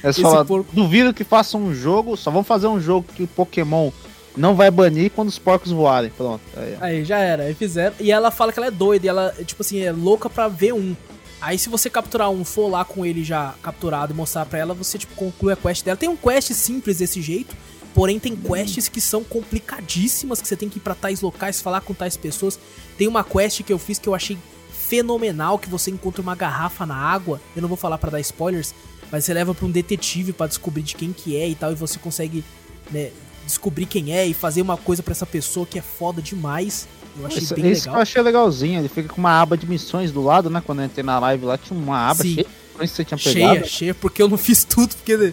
É 0.02 0.12
porco- 0.46 0.72
duvido 0.72 1.12
que 1.12 1.24
façam 1.24 1.60
um 1.62 1.74
jogo, 1.74 2.16
só 2.16 2.30
vão 2.30 2.44
fazer 2.44 2.68
um 2.68 2.80
jogo 2.80 3.06
que 3.14 3.24
o 3.24 3.26
Pokémon 3.26 3.90
não 4.38 4.54
vai 4.54 4.70
banir 4.70 5.10
quando 5.10 5.28
os 5.28 5.38
porcos 5.38 5.72
voarem. 5.72 6.10
Pronto. 6.10 6.40
Aí. 6.56 6.76
Aí, 6.80 7.04
já 7.04 7.18
era. 7.18 7.44
Aí 7.44 7.54
fizeram. 7.54 7.94
E 8.00 8.10
ela 8.10 8.30
fala 8.30 8.52
que 8.52 8.58
ela 8.58 8.68
é 8.68 8.70
doida. 8.70 9.06
E 9.06 9.08
ela, 9.08 9.34
tipo 9.44 9.62
assim, 9.62 9.80
é 9.80 9.92
louca 9.92 10.30
pra 10.30 10.48
ver 10.48 10.72
um. 10.72 10.96
Aí, 11.40 11.58
se 11.58 11.68
você 11.68 11.88
capturar 11.88 12.30
um, 12.30 12.44
for 12.44 12.68
lá 12.68 12.84
com 12.84 13.04
ele 13.04 13.22
já 13.22 13.54
capturado 13.62 14.12
e 14.12 14.16
mostrar 14.16 14.46
pra 14.46 14.58
ela, 14.58 14.74
você, 14.74 14.98
tipo, 14.98 15.14
conclui 15.14 15.52
a 15.52 15.56
quest 15.56 15.84
dela. 15.84 15.96
Tem 15.96 16.08
um 16.08 16.16
quest 16.16 16.52
simples 16.52 16.98
desse 16.98 17.20
jeito. 17.20 17.54
Porém, 17.94 18.18
tem 18.18 18.36
quests 18.36 18.88
que 18.88 19.00
são 19.00 19.24
complicadíssimas, 19.24 20.40
que 20.40 20.46
você 20.46 20.56
tem 20.56 20.68
que 20.68 20.78
ir 20.78 20.80
pra 20.80 20.94
tais 20.94 21.20
locais, 21.20 21.60
falar 21.60 21.80
com 21.80 21.94
tais 21.94 22.16
pessoas. 22.16 22.58
Tem 22.96 23.08
uma 23.08 23.24
quest 23.24 23.62
que 23.62 23.72
eu 23.72 23.78
fiz 23.78 23.98
que 23.98 24.08
eu 24.08 24.14
achei 24.14 24.38
fenomenal, 24.70 25.58
que 25.58 25.68
você 25.68 25.90
encontra 25.90 26.22
uma 26.22 26.34
garrafa 26.34 26.86
na 26.86 26.96
água. 26.96 27.40
Eu 27.54 27.62
não 27.62 27.68
vou 27.68 27.76
falar 27.76 27.98
pra 27.98 28.10
dar 28.10 28.20
spoilers, 28.20 28.74
mas 29.10 29.24
você 29.24 29.34
leva 29.34 29.54
pra 29.54 29.66
um 29.66 29.70
detetive 29.70 30.32
pra 30.32 30.46
descobrir 30.46 30.82
de 30.82 30.94
quem 30.94 31.12
que 31.12 31.36
é 31.36 31.48
e 31.48 31.54
tal, 31.54 31.72
e 31.72 31.74
você 31.74 31.98
consegue, 31.98 32.44
né, 32.90 33.10
descobrir 33.48 33.86
quem 33.86 34.12
é 34.14 34.24
e 34.26 34.32
fazer 34.34 34.62
uma 34.62 34.76
coisa 34.76 35.02
pra 35.02 35.12
essa 35.12 35.26
pessoa 35.26 35.66
que 35.66 35.78
é 35.78 35.82
foda 35.82 36.22
demais. 36.22 36.86
Eu 37.18 37.26
achei 37.26 37.42
Esse, 37.42 37.54
bem 37.54 37.70
esse 37.72 37.82
que 37.82 37.88
eu 37.88 37.92
legal. 37.92 38.02
achei 38.02 38.22
legalzinho. 38.22 38.78
Ele 38.80 38.88
fica 38.88 39.08
com 39.08 39.18
uma 39.20 39.40
aba 39.40 39.56
de 39.56 39.66
missões 39.66 40.12
do 40.12 40.22
lado, 40.22 40.48
né? 40.48 40.62
Quando 40.64 40.80
eu 40.80 40.84
entrei 40.84 41.04
na 41.04 41.18
live 41.18 41.44
lá, 41.46 41.58
tinha 41.58 41.76
uma 41.78 42.08
aba 42.10 42.22
Sim. 42.22 42.34
cheia 42.34 42.46
de 42.46 42.86
você 42.88 43.04
tinha 43.04 43.18
Cheia, 43.18 43.48
pegado. 43.48 43.68
cheia, 43.68 43.92
porque 43.94 44.22
eu 44.22 44.28
não 44.28 44.38
fiz 44.38 44.62
tudo, 44.62 44.94
porque 44.94 45.32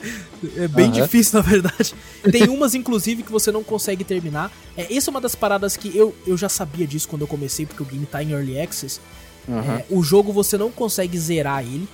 é 0.58 0.67
bem 0.67 0.86
Aham. 0.88 1.01
difícil, 1.04 1.38
na 1.39 1.45
verdade. 1.47 1.93
Tem 2.32 2.49
umas, 2.49 2.73
inclusive, 2.73 3.21
que 3.21 3.32
você 3.32 3.51
não 3.51 3.63
consegue 3.63 4.04
terminar. 4.04 4.51
É, 4.75 4.91
essa 4.95 5.10
é 5.10 5.12
uma 5.12 5.21
das 5.21 5.36
paradas 5.36 5.78
que 5.78 5.95
eu, 5.95 6.15
eu 6.25 6.36
já 6.36 6.49
sabia 6.49 6.88
disso 6.88 7.08
quando 7.08 7.21
eu 7.21 7.28
comecei, 7.28 7.67
porque 7.67 7.84
o 7.84 7.86
game 7.86 8.04
tá 8.08 8.23
em 8.23 8.32
Early 8.32 8.60
Access. 8.60 8.99
Aham. 9.47 9.75
É, 9.75 9.86
o 9.91 10.01
jogo 10.01 10.34
você 10.34 10.58
não 10.58 10.71
consegue 10.71 11.19
zerar 11.19 11.62
ele, 11.62 11.88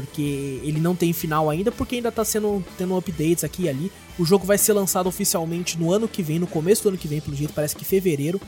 porque 0.00 0.60
ele 0.62 0.80
não 0.80 0.94
tem 0.94 1.12
final 1.12 1.48
ainda, 1.48 1.70
porque 1.72 1.96
ainda 1.96 2.10
tá 2.12 2.24
sendo 2.24 2.64
tendo 2.76 2.96
updates 2.96 3.44
aqui 3.44 3.64
e 3.64 3.68
ali. 3.68 3.92
O 4.18 4.24
jogo 4.24 4.46
vai 4.46 4.58
ser 4.58 4.72
lançado 4.72 5.06
oficialmente 5.08 5.78
no 5.78 5.92
ano 5.92 6.06
que 6.08 6.22
vem, 6.22 6.38
no 6.38 6.46
começo 6.46 6.82
do 6.82 6.90
ano 6.90 6.98
que 6.98 7.08
vem, 7.08 7.20
pelo 7.20 7.36
jeito, 7.36 7.52
parece 7.52 7.74
que 7.74 7.84
fevereiro. 7.84 8.40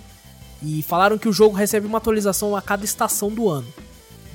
E 0.62 0.82
falaram 0.82 1.18
que 1.18 1.28
o 1.28 1.32
jogo 1.32 1.54
recebe 1.54 1.86
uma 1.86 1.98
atualização 1.98 2.56
a 2.56 2.62
cada 2.62 2.84
estação 2.84 3.28
do 3.30 3.48
ano. 3.48 3.66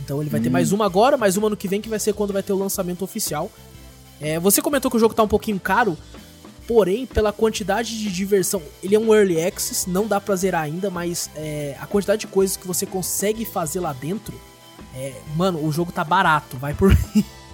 Então 0.03 0.21
ele 0.21 0.29
vai 0.29 0.39
ter 0.39 0.49
Hum. 0.49 0.53
mais 0.53 0.71
uma 0.71 0.85
agora, 0.85 1.17
mais 1.17 1.37
uma 1.37 1.47
ano 1.47 1.57
que 1.57 1.67
vem, 1.67 1.81
que 1.81 1.89
vai 1.89 1.99
ser 1.99 2.13
quando 2.13 2.33
vai 2.33 2.43
ter 2.43 2.53
o 2.53 2.57
lançamento 2.57 3.03
oficial. 3.03 3.51
É, 4.19 4.39
você 4.39 4.61
comentou 4.61 4.89
que 4.91 4.97
o 4.97 4.99
jogo 4.99 5.13
tá 5.15 5.23
um 5.23 5.27
pouquinho 5.27 5.59
caro, 5.59 5.97
porém, 6.67 7.05
pela 7.05 7.33
quantidade 7.33 7.97
de 7.97 8.11
diversão, 8.11 8.61
ele 8.83 8.95
é 8.95 8.99
um 8.99 9.13
early 9.13 9.41
access, 9.41 9.89
não 9.89 10.05
dá 10.07 10.21
pra 10.21 10.35
zerar 10.35 10.61
ainda, 10.61 10.89
mas 10.89 11.29
é, 11.35 11.75
a 11.79 11.87
quantidade 11.87 12.21
de 12.21 12.27
coisas 12.27 12.55
que 12.55 12.67
você 12.67 12.85
consegue 12.85 13.45
fazer 13.45 13.79
lá 13.79 13.93
dentro, 13.93 14.39
é, 14.95 15.13
mano, 15.35 15.63
o 15.65 15.71
jogo 15.71 15.91
tá 15.91 16.03
barato, 16.03 16.57
vai 16.57 16.73
por 16.73 16.95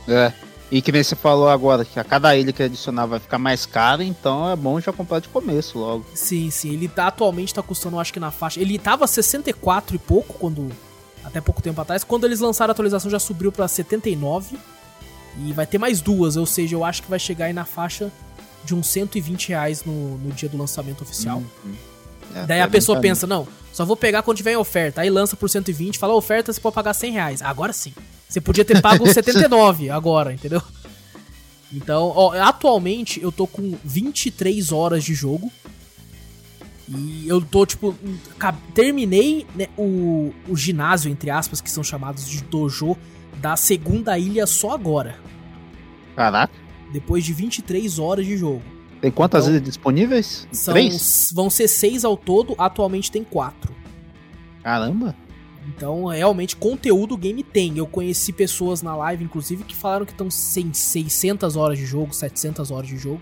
É. 0.08 0.32
E 0.70 0.82
que 0.82 0.92
nem 0.92 1.02
você 1.02 1.16
falou 1.16 1.48
agora, 1.48 1.86
que 1.86 1.98
a 1.98 2.04
cada 2.04 2.36
ilha 2.36 2.52
que 2.52 2.62
adicionar 2.62 3.06
vai 3.06 3.20
ficar 3.20 3.38
mais 3.38 3.66
cara, 3.66 4.04
então 4.04 4.50
é 4.50 4.56
bom 4.56 4.82
já 4.82 4.92
comprar 4.92 5.20
de 5.20 5.30
começo 5.30 5.80
logo. 5.80 6.06
Sim, 6.14 6.52
sim, 6.52 6.74
ele 6.74 6.90
tá 6.90 7.08
atualmente 7.08 7.54
tá 7.54 7.64
custando, 7.64 7.98
acho 7.98 8.12
que 8.12 8.20
na 8.20 8.32
faixa, 8.32 8.60
ele 8.60 8.78
tava 8.78 9.08
64 9.08 9.96
e 9.96 10.00
pouco 10.00 10.34
quando 10.34 10.70
até 11.24 11.40
pouco 11.40 11.62
tempo 11.62 11.80
atrás, 11.80 12.04
quando 12.04 12.26
eles 12.26 12.42
lançaram 12.42 12.72
a 12.72 12.74
atualização 12.74 13.10
já 13.10 13.20
subiu 13.20 13.52
pra 13.52 13.68
79 13.68 14.58
e 15.46 15.54
vai 15.54 15.66
ter 15.66 15.78
mais 15.78 16.02
duas, 16.02 16.36
ou 16.36 16.46
seja, 16.46 16.76
eu 16.76 16.84
acho 16.84 17.04
que 17.04 17.10
vai 17.10 17.20
chegar 17.20 17.46
aí 17.46 17.54
na 17.54 17.66
faixa 17.66 18.12
de 18.64 18.76
uns 18.76 18.88
120 18.88 19.50
reais 19.50 19.86
no, 19.86 20.18
no 20.18 20.32
dia 20.32 20.50
do 20.50 20.58
lançamento 20.58 21.02
oficial. 21.02 21.42
É, 22.36 22.46
Daí 22.46 22.62
a 22.62 22.68
pessoa 22.68 23.00
pensa, 23.00 23.26
não, 23.26 23.48
só 23.74 23.86
vou 23.86 23.96
pegar 23.96 24.24
quando 24.24 24.38
tiver 24.38 24.54
em 24.54 24.58
oferta. 24.58 25.02
Aí 25.02 25.10
lança 25.10 25.36
por 25.36 25.50
120, 25.50 25.98
fala 25.98 26.14
oferta, 26.16 26.52
você 26.52 26.60
pode 26.60 26.76
pagar 26.76 26.94
100 26.94 27.12
reais. 27.12 27.42
Agora 27.42 27.72
sim. 27.74 27.94
Você 28.28 28.42
podia 28.42 28.66
ter 28.66 28.82
pago 28.82 29.04
uns 29.08 29.14
79 29.14 29.90
agora, 29.90 30.34
entendeu? 30.34 30.62
Então, 31.72 32.12
ó, 32.16 32.32
atualmente 32.40 33.22
eu 33.22 33.32
tô 33.32 33.46
com 33.46 33.78
23 33.84 34.72
horas 34.72 35.04
de 35.04 35.14
jogo. 35.14 35.52
E 36.90 37.28
eu 37.28 37.42
tô, 37.42 37.66
tipo, 37.66 37.94
terminei 38.74 39.46
né, 39.54 39.68
o, 39.78 40.34
o 40.48 40.56
ginásio, 40.56 41.12
entre 41.12 41.30
aspas, 41.30 41.60
que 41.60 41.70
são 41.70 41.84
chamados 41.84 42.30
de 42.30 42.42
dojo, 42.44 42.96
da 43.42 43.58
segunda 43.58 44.18
ilha 44.18 44.48
só 44.48 44.72
agora. 44.72 45.20
Caraca. 46.16 46.54
Depois 46.92 47.26
de 47.26 47.34
23 47.34 48.00
horas 48.00 48.26
de 48.26 48.38
jogo. 48.38 48.64
Tem 49.02 49.12
quantas 49.12 49.44
Então, 49.44 49.54
ilhas 49.56 49.64
disponíveis? 49.64 50.48
São, 50.52 50.74
Três? 50.74 51.26
vão 51.34 51.50
ser 51.50 51.68
seis 51.68 52.04
ao 52.04 52.18
todo, 52.18 52.56
atualmente 52.58 53.12
tem 53.12 53.24
quatro. 53.24 53.74
Caramba. 54.64 55.16
Então, 55.68 56.06
realmente, 56.06 56.56
conteúdo 56.56 57.14
o 57.16 57.18
game 57.18 57.44
tem. 57.44 57.78
Eu 57.78 57.86
conheci 57.86 58.32
pessoas 58.32 58.82
na 58.82 58.96
live, 58.96 59.24
inclusive, 59.24 59.64
que 59.64 59.76
falaram 59.76 60.06
que 60.06 60.14
estão 60.14 60.32
sem 60.32 60.74
600 60.74 61.56
horas 61.56 61.78
de 61.78 61.86
jogo, 61.86 62.14
700 62.14 62.72
horas 62.72 62.88
de 62.88 62.98
jogo. 62.98 63.22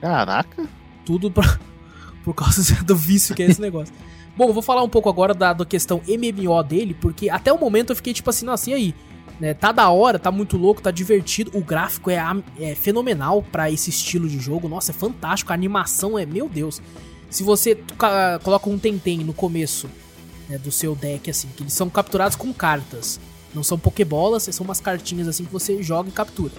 Caraca. 0.00 0.66
Tudo 1.04 1.30
pra, 1.30 1.58
por 2.24 2.34
causa 2.34 2.62
do 2.84 2.94
vício 2.96 3.34
que 3.34 3.42
é 3.42 3.46
esse 3.46 3.60
negócio. 3.60 3.92
Bom, 4.36 4.52
vou 4.52 4.62
falar 4.62 4.82
um 4.82 4.88
pouco 4.88 5.08
agora 5.08 5.34
da, 5.34 5.52
da 5.52 5.64
questão 5.66 6.00
MMO 6.06 6.62
dele, 6.62 6.94
porque 6.94 7.28
até 7.28 7.52
o 7.52 7.58
momento 7.58 7.90
eu 7.90 7.96
fiquei 7.96 8.14
tipo 8.14 8.30
assim, 8.30 8.46
nossa, 8.46 8.70
e 8.70 8.74
aí? 8.74 8.94
Né, 9.40 9.54
tá 9.54 9.72
da 9.72 9.88
hora, 9.88 10.18
tá 10.18 10.30
muito 10.30 10.58
louco, 10.58 10.82
tá 10.82 10.90
divertido. 10.90 11.50
O 11.54 11.64
gráfico 11.64 12.10
é, 12.10 12.18
é 12.58 12.74
fenomenal 12.74 13.42
para 13.42 13.70
esse 13.70 13.88
estilo 13.88 14.28
de 14.28 14.38
jogo. 14.38 14.68
Nossa, 14.68 14.92
é 14.92 14.94
fantástico. 14.94 15.50
A 15.50 15.54
animação 15.54 16.18
é, 16.18 16.26
meu 16.26 16.46
Deus. 16.46 16.82
Se 17.30 17.42
você 17.42 17.78
coloca 18.42 18.68
um 18.68 18.78
Tentem 18.78 19.18
no 19.20 19.32
começo 19.32 19.88
né, 20.48 20.58
do 20.58 20.70
seu 20.70 20.94
deck, 20.94 21.30
assim, 21.30 21.48
que 21.56 21.62
eles 21.62 21.72
são 21.72 21.88
capturados 21.88 22.36
com 22.36 22.52
cartas. 22.52 23.18
Não 23.54 23.62
são 23.62 23.78
pokebolas, 23.78 24.42
são 24.42 24.64
umas 24.64 24.80
cartinhas 24.80 25.26
assim 25.26 25.44
que 25.44 25.52
você 25.52 25.82
joga 25.82 26.08
e 26.08 26.12
captura. 26.12 26.52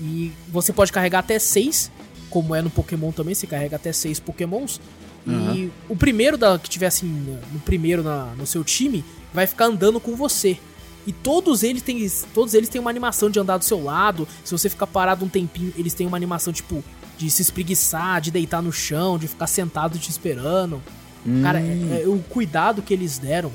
E 0.00 0.32
você 0.48 0.72
pode 0.72 0.90
carregar 0.90 1.20
até 1.20 1.38
seis, 1.38 1.92
como 2.28 2.54
é 2.54 2.60
no 2.60 2.70
Pokémon 2.70 3.12
também, 3.12 3.34
você 3.34 3.46
carrega 3.46 3.76
até 3.76 3.92
seis 3.92 4.18
Pokémons. 4.18 4.80
Uhum. 5.26 5.54
E 5.54 5.72
o 5.88 5.94
primeiro 5.94 6.36
da, 6.36 6.58
que 6.58 6.68
tiver 6.68 6.86
assim, 6.86 7.06
no 7.52 7.60
primeiro 7.60 8.02
na, 8.02 8.34
no 8.36 8.46
seu 8.46 8.64
time, 8.64 9.04
vai 9.32 9.46
ficar 9.46 9.66
andando 9.66 10.00
com 10.00 10.16
você. 10.16 10.58
E 11.06 11.12
todos 11.12 11.62
eles 11.62 11.82
têm, 11.82 12.08
todos 12.32 12.54
eles 12.54 12.68
têm 12.68 12.80
uma 12.80 12.90
animação 12.90 13.28
de 13.28 13.38
andar 13.38 13.58
do 13.58 13.64
seu 13.64 13.82
lado. 13.82 14.26
Se 14.44 14.52
você 14.52 14.68
ficar 14.68 14.86
parado 14.86 15.24
um 15.24 15.28
tempinho, 15.28 15.72
eles 15.76 15.94
têm 15.94 16.06
uma 16.06 16.16
animação 16.16 16.52
tipo 16.52 16.82
de 17.18 17.30
se 17.30 17.42
espreguiçar, 17.42 18.20
de 18.20 18.30
deitar 18.30 18.62
no 18.62 18.72
chão, 18.72 19.18
de 19.18 19.28
ficar 19.28 19.46
sentado 19.46 19.98
te 19.98 20.10
esperando. 20.10 20.80
Hum. 21.26 21.42
Cara, 21.42 21.60
é, 21.60 22.02
é, 22.02 22.08
o 22.08 22.18
cuidado 22.18 22.82
que 22.82 22.92
eles 22.92 23.18
deram 23.18 23.52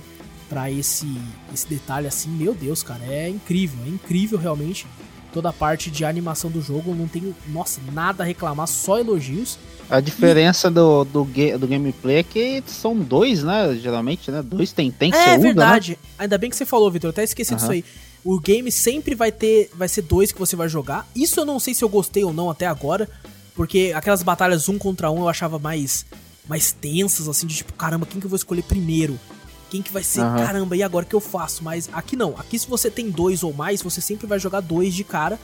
para 0.49 0.71
esse 0.71 1.07
esse 1.53 1.67
detalhe 1.67 2.07
assim, 2.07 2.29
meu 2.29 2.53
Deus, 2.53 2.81
cara, 2.81 3.03
é 3.05 3.29
incrível, 3.29 3.79
é 3.85 3.89
incrível 3.89 4.37
realmente. 4.37 4.85
Toda 5.33 5.49
a 5.49 5.53
parte 5.53 5.91
de 5.91 6.05
animação 6.05 6.49
do 6.49 6.61
jogo, 6.61 6.95
não 6.95 7.07
tenho, 7.07 7.35
nossa, 7.49 7.79
nada 7.91 8.23
a 8.23 8.25
reclamar, 8.25 8.67
só 8.67 8.97
elogios. 8.97 9.59
A 9.89 9.99
diferença 9.99 10.67
e... 10.67 10.71
do, 10.71 11.03
do, 11.05 11.23
do 11.59 11.67
gameplay 11.67 12.17
é 12.17 12.23
que 12.23 12.63
são 12.65 12.97
dois, 12.97 13.43
né? 13.43 13.77
Geralmente, 13.81 14.31
né? 14.31 14.41
Dois 14.41 14.71
tem, 14.71 14.91
tem 14.91 15.11
que 15.11 15.17
é, 15.17 15.23
ser 15.23 15.29
É 15.31 15.37
verdade. 15.37 15.91
né? 15.91 15.97
Ainda 16.19 16.37
bem 16.37 16.49
que 16.49 16.55
você 16.55 16.65
falou, 16.65 16.89
Vitor. 16.91 17.09
Eu 17.09 17.11
até 17.11 17.23
esqueci 17.23 17.51
uhum. 17.51 17.57
disso 17.57 17.71
aí. 17.71 17.85
O 18.23 18.39
game 18.39 18.71
sempre 18.71 19.15
vai 19.15 19.31
ter. 19.31 19.69
Vai 19.73 19.87
ser 19.87 20.01
dois 20.01 20.31
que 20.31 20.39
você 20.39 20.55
vai 20.55 20.67
jogar. 20.67 21.07
Isso 21.15 21.39
eu 21.39 21.45
não 21.45 21.59
sei 21.59 21.73
se 21.73 21.83
eu 21.83 21.89
gostei 21.89 22.23
ou 22.23 22.33
não 22.33 22.49
até 22.49 22.65
agora. 22.65 23.09
Porque 23.55 23.93
aquelas 23.95 24.21
batalhas 24.21 24.67
um 24.69 24.77
contra 24.77 25.09
um 25.09 25.19
eu 25.19 25.29
achava 25.29 25.57
mais. 25.57 26.05
Mais 26.47 26.71
tensas, 26.71 27.27
assim, 27.27 27.45
de 27.45 27.55
tipo, 27.55 27.73
caramba, 27.73 28.05
quem 28.05 28.21
que 28.21 28.25
eu 28.25 28.29
vou 28.29 28.37
escolher 28.37 28.61
primeiro? 28.63 29.19
Quem 29.69 29.81
que 29.81 29.91
vai 29.91 30.03
ser? 30.03 30.21
Uhum. 30.21 30.35
Caramba, 30.37 30.77
e 30.77 30.83
agora 30.83 31.05
o 31.05 31.07
que 31.07 31.15
eu 31.15 31.19
faço? 31.19 31.63
Mas 31.63 31.89
aqui 31.91 32.15
não. 32.15 32.35
Aqui 32.37 32.57
se 32.57 32.67
você 32.67 32.89
tem 32.89 33.09
dois 33.09 33.43
ou 33.43 33.53
mais, 33.53 33.81
você 33.81 33.99
sempre 33.99 34.25
vai 34.25 34.39
jogar 34.39 34.61
dois 34.61 34.93
de 34.93 35.03
cara. 35.03 35.39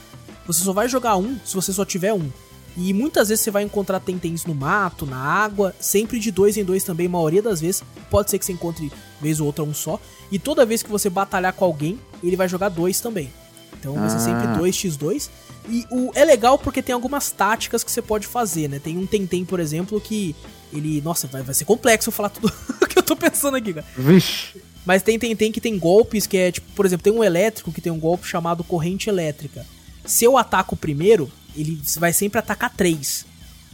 Você 0.45 0.63
só 0.63 0.73
vai 0.73 0.87
jogar 0.87 1.17
um 1.17 1.37
se 1.45 1.55
você 1.55 1.71
só 1.71 1.85
tiver 1.85 2.13
um. 2.13 2.29
E 2.75 2.91
muitas 2.93 3.29
vezes 3.29 3.43
você 3.43 3.51
vai 3.51 3.63
encontrar 3.63 3.99
tentens 3.99 4.45
no 4.45 4.55
mato, 4.55 5.05
na 5.05 5.17
água, 5.17 5.75
sempre 5.79 6.19
de 6.19 6.31
dois 6.31 6.57
em 6.57 6.63
dois 6.63 6.83
também, 6.83 7.07
maioria 7.07 7.41
das 7.41 7.61
vezes. 7.61 7.83
Pode 8.09 8.31
ser 8.31 8.39
que 8.39 8.45
você 8.45 8.53
encontre 8.53 8.91
vez 9.21 9.39
ou 9.39 9.45
outra 9.45 9.63
um 9.63 9.73
só. 9.73 9.99
E 10.31 10.39
toda 10.39 10.65
vez 10.65 10.81
que 10.81 10.89
você 10.89 11.09
batalhar 11.09 11.53
com 11.53 11.65
alguém, 11.65 11.99
ele 12.23 12.35
vai 12.35 12.49
jogar 12.49 12.69
dois 12.69 12.99
também. 12.99 13.31
Então 13.79 13.93
vai 13.95 14.09
ser 14.09 14.19
sempre 14.19 14.47
2x2. 14.47 15.29
Ah. 15.29 15.69
E 15.69 15.85
o, 15.91 16.11
é 16.15 16.25
legal 16.25 16.57
porque 16.57 16.81
tem 16.81 16.93
algumas 16.93 17.31
táticas 17.31 17.83
que 17.83 17.91
você 17.91 18.01
pode 18.01 18.27
fazer, 18.27 18.67
né? 18.67 18.79
Tem 18.79 18.97
um 18.97 19.05
Tentem, 19.05 19.45
por 19.45 19.59
exemplo, 19.59 19.99
que 20.01 20.35
ele. 20.75 21.01
Nossa, 21.01 21.27
vai, 21.27 21.41
vai 21.41 21.53
ser 21.53 21.65
complexo 21.65 22.09
eu 22.09 22.13
falar 22.13 22.29
tudo 22.29 22.51
que 22.89 22.97
eu 22.97 23.03
tô 23.03 23.15
pensando 23.15 23.55
aqui, 23.55 23.73
cara. 23.73 23.85
Vixe. 23.97 24.61
Mas 24.85 25.01
tem 25.01 25.17
Tentem 25.17 25.51
que 25.51 25.61
tem 25.61 25.77
golpes 25.79 26.27
que 26.27 26.37
é, 26.37 26.51
tipo, 26.51 26.67
por 26.75 26.85
exemplo, 26.85 27.03
tem 27.03 27.13
um 27.13 27.23
elétrico 27.23 27.71
que 27.71 27.81
tem 27.81 27.91
um 27.91 27.99
golpe 27.99 28.27
chamado 28.27 28.63
corrente 28.63 29.09
elétrica. 29.09 29.65
Se 30.05 30.25
eu 30.25 30.37
ataco 30.37 30.75
primeiro, 30.75 31.31
ele 31.55 31.81
vai 31.97 32.11
sempre 32.11 32.39
atacar 32.39 32.69
três. 32.69 33.25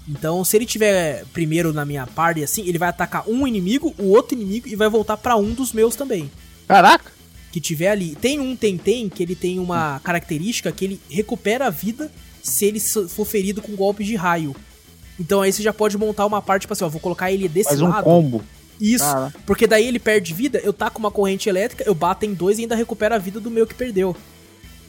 Então, 0.08 0.44
se 0.44 0.58
ele 0.58 0.66
tiver 0.66 1.26
primeiro 1.34 1.74
na 1.74 1.86
minha 1.86 2.06
party 2.06 2.44
assim, 2.44 2.68
ele 2.68 2.78
vai 2.78 2.90
atacar 2.90 3.28
um 3.28 3.48
inimigo, 3.48 3.94
o 3.98 4.10
outro 4.10 4.36
inimigo 4.36 4.68
e 4.68 4.76
vai 4.76 4.90
voltar 4.90 5.18
para 5.18 5.36
um 5.36 5.54
dos 5.54 5.72
meus 5.72 5.96
também. 5.96 6.30
Caraca! 6.68 7.12
Que 7.52 7.60
tiver 7.60 7.90
ali. 7.90 8.16
Tem 8.16 8.40
um 8.40 8.56
Tentem 8.56 9.10
que 9.10 9.24
ele 9.24 9.36
tem 9.36 9.60
uma 9.60 10.00
característica 10.04 10.72
que 10.72 10.86
ele 10.86 11.02
recupera 11.10 11.68
a 11.68 11.70
vida 11.72 12.12
se 12.44 12.66
ele 12.66 12.80
for 12.80 13.26
ferido 13.26 13.62
com 13.62 13.76
golpes 13.76 14.06
de 14.06 14.16
raio. 14.16 14.56
Então 15.20 15.42
aí 15.42 15.52
você 15.52 15.62
já 15.62 15.74
pode 15.74 15.98
montar 15.98 16.26
uma 16.26 16.42
parte, 16.42 16.62
tipo 16.62 16.74
assim, 16.74 16.84
ó, 16.84 16.90
vou 16.90 17.02
colocar 17.02 17.32
ele 17.32 17.48
desse 17.48 17.70
Faz 17.70 17.82
um 17.82 17.90
lado. 17.90 18.04
combo. 18.04 18.44
Isso, 18.80 19.04
Cara. 19.04 19.34
porque 19.46 19.68
daí 19.68 19.86
ele 19.86 20.00
perde 20.00 20.34
vida, 20.34 20.60
eu 20.64 20.72
taco 20.72 21.00
uma 21.00 21.12
corrente 21.12 21.50
elétrica, 21.50 21.84
eu 21.86 21.94
bato 21.94 22.26
em 22.26 22.34
dois 22.34 22.58
e 22.58 22.62
ainda 22.62 22.76
recupero 22.76 23.14
a 23.14 23.18
vida 23.18 23.40
do 23.40 23.52
meu 23.52 23.68
que 23.68 23.76
perdeu. 23.76 24.16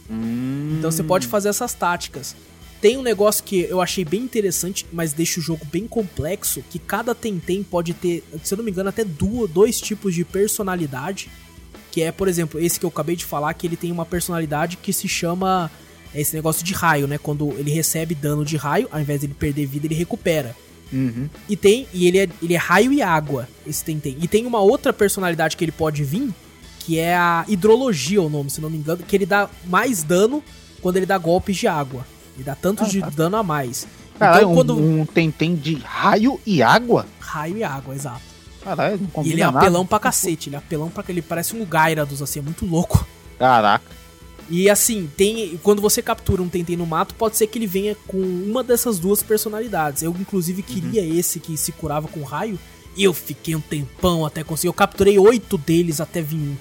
Hum. 0.08 0.76
Então 0.78 0.90
você 0.90 1.02
pode 1.02 1.26
fazer 1.26 1.48
essas 1.48 1.74
táticas. 1.74 2.36
Tem 2.80 2.96
um 2.96 3.02
negócio 3.02 3.44
que 3.44 3.66
eu 3.68 3.80
achei 3.80 4.04
bem 4.04 4.22
interessante, 4.22 4.86
mas 4.90 5.12
deixa 5.12 5.38
o 5.38 5.42
jogo 5.42 5.66
bem 5.66 5.86
complexo, 5.86 6.62
que 6.70 6.78
cada 6.78 7.14
Tentem 7.14 7.62
pode 7.62 7.92
ter, 7.92 8.24
se 8.42 8.54
eu 8.54 8.58
não 8.58 8.64
me 8.64 8.70
engano, 8.70 8.88
até 8.88 9.04
duas, 9.04 9.50
dois 9.50 9.78
tipos 9.78 10.14
de 10.14 10.24
personalidade. 10.24 11.28
Que 11.90 12.02
é, 12.02 12.12
por 12.12 12.28
exemplo, 12.28 12.58
esse 12.58 12.78
que 12.78 12.86
eu 12.86 12.88
acabei 12.88 13.16
de 13.16 13.24
falar, 13.24 13.52
que 13.52 13.66
ele 13.66 13.76
tem 13.76 13.92
uma 13.92 14.06
personalidade 14.06 14.76
que 14.78 14.92
se 14.92 15.08
chama 15.08 15.70
esse 16.14 16.34
negócio 16.34 16.64
de 16.64 16.72
raio, 16.72 17.06
né? 17.06 17.18
Quando 17.18 17.50
ele 17.58 17.70
recebe 17.70 18.14
dano 18.14 18.44
de 18.44 18.56
raio, 18.56 18.88
ao 18.90 19.00
invés 19.00 19.20
de 19.20 19.26
ele 19.26 19.34
perder 19.34 19.66
vida, 19.66 19.86
ele 19.86 19.94
recupera. 19.94 20.54
Uhum. 20.92 21.28
E 21.48 21.56
tem. 21.56 21.86
E 21.92 22.06
ele 22.06 22.18
é, 22.18 22.28
ele 22.42 22.54
é 22.54 22.58
raio 22.58 22.92
e 22.92 23.02
água, 23.02 23.48
esse 23.66 23.84
Tentem. 23.84 24.16
E 24.20 24.26
tem 24.26 24.46
uma 24.46 24.60
outra 24.60 24.92
personalidade 24.92 25.56
que 25.56 25.64
ele 25.64 25.72
pode 25.72 26.02
vir, 26.02 26.30
que 26.80 26.98
é 26.98 27.16
a 27.16 27.44
hidrologia, 27.46 28.20
o 28.20 28.28
nome, 28.28 28.50
se 28.50 28.60
não 28.60 28.70
me 28.70 28.78
engano, 28.78 29.02
que 29.02 29.14
ele 29.14 29.26
dá 29.26 29.48
mais 29.66 30.02
dano 30.02 30.42
quando 30.82 30.96
ele 30.96 31.06
dá 31.06 31.16
golpes 31.16 31.56
de 31.56 31.68
água. 31.68 32.04
Ele 32.34 32.44
dá 32.44 32.54
tanto 32.54 32.84
ah, 32.84 32.86
de 32.86 33.00
tá. 33.00 33.10
dano 33.10 33.36
a 33.36 33.42
mais. 33.42 33.86
Caralho, 34.18 34.42
então, 34.42 34.54
quando... 34.54 34.76
um, 34.76 35.00
um 35.00 35.06
tentem 35.06 35.54
de 35.54 35.74
raio 35.76 36.40
e 36.44 36.62
água? 36.62 37.06
Raio 37.18 37.56
e 37.56 37.64
água, 37.64 37.94
exato. 37.94 38.20
Caralho, 38.62 38.98
não 39.00 39.06
combina 39.06 39.32
E 39.32 39.36
ele 39.36 39.42
é 39.42 39.44
apelão 39.44 39.80
nada. 39.80 39.88
pra 39.88 39.98
cacete, 39.98 40.48
ele 40.48 40.56
é 40.56 40.58
apelão 40.58 40.90
pra 40.90 41.02
que 41.02 41.12
ele 41.12 41.22
parece 41.22 41.56
um 41.56 41.64
Gyarados, 41.64 42.20
assim, 42.20 42.40
é 42.40 42.42
muito 42.42 42.66
louco. 42.66 43.06
Caraca. 43.38 43.99
E 44.50 44.68
assim, 44.68 45.08
tem 45.16 45.58
quando 45.62 45.80
você 45.80 46.02
captura 46.02 46.42
um 46.42 46.48
Tentem 46.48 46.76
no 46.76 46.84
mato, 46.84 47.14
pode 47.14 47.36
ser 47.36 47.46
que 47.46 47.56
ele 47.56 47.68
venha 47.68 47.96
com 48.08 48.18
uma 48.18 48.64
dessas 48.64 48.98
duas 48.98 49.22
personalidades. 49.22 50.02
Eu, 50.02 50.14
inclusive, 50.18 50.60
queria 50.62 51.02
uhum. 51.02 51.18
esse 51.18 51.38
que 51.38 51.56
se 51.56 51.70
curava 51.70 52.08
com 52.08 52.22
raio. 52.24 52.58
E 52.96 53.04
eu 53.04 53.14
fiquei 53.14 53.54
um 53.54 53.60
tempão 53.60 54.26
até 54.26 54.42
conseguir. 54.42 54.66
Eu 54.66 54.74
capturei 54.74 55.16
oito 55.16 55.56
deles 55.56 56.00
até 56.00 56.20
vir 56.20 56.36
um. 56.36 56.56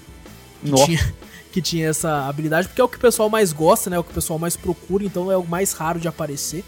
Nossa. 0.64 0.86
Tinha, 0.86 1.14
que 1.52 1.62
tinha 1.62 1.88
essa 1.88 2.28
habilidade, 2.28 2.68
porque 2.68 2.80
é 2.80 2.84
o 2.84 2.88
que 2.88 2.98
o 2.98 3.00
pessoal 3.00 3.28
mais 3.28 3.52
gosta, 3.52 3.90
né? 3.90 3.96
É 3.96 4.00
o 4.00 4.04
que 4.04 4.12
o 4.12 4.14
pessoal 4.14 4.38
mais 4.38 4.56
procura, 4.56 5.04
então 5.04 5.32
é 5.32 5.38
o 5.38 5.44
mais 5.44 5.72
raro 5.72 6.00
de 6.00 6.08
aparecer. 6.08 6.64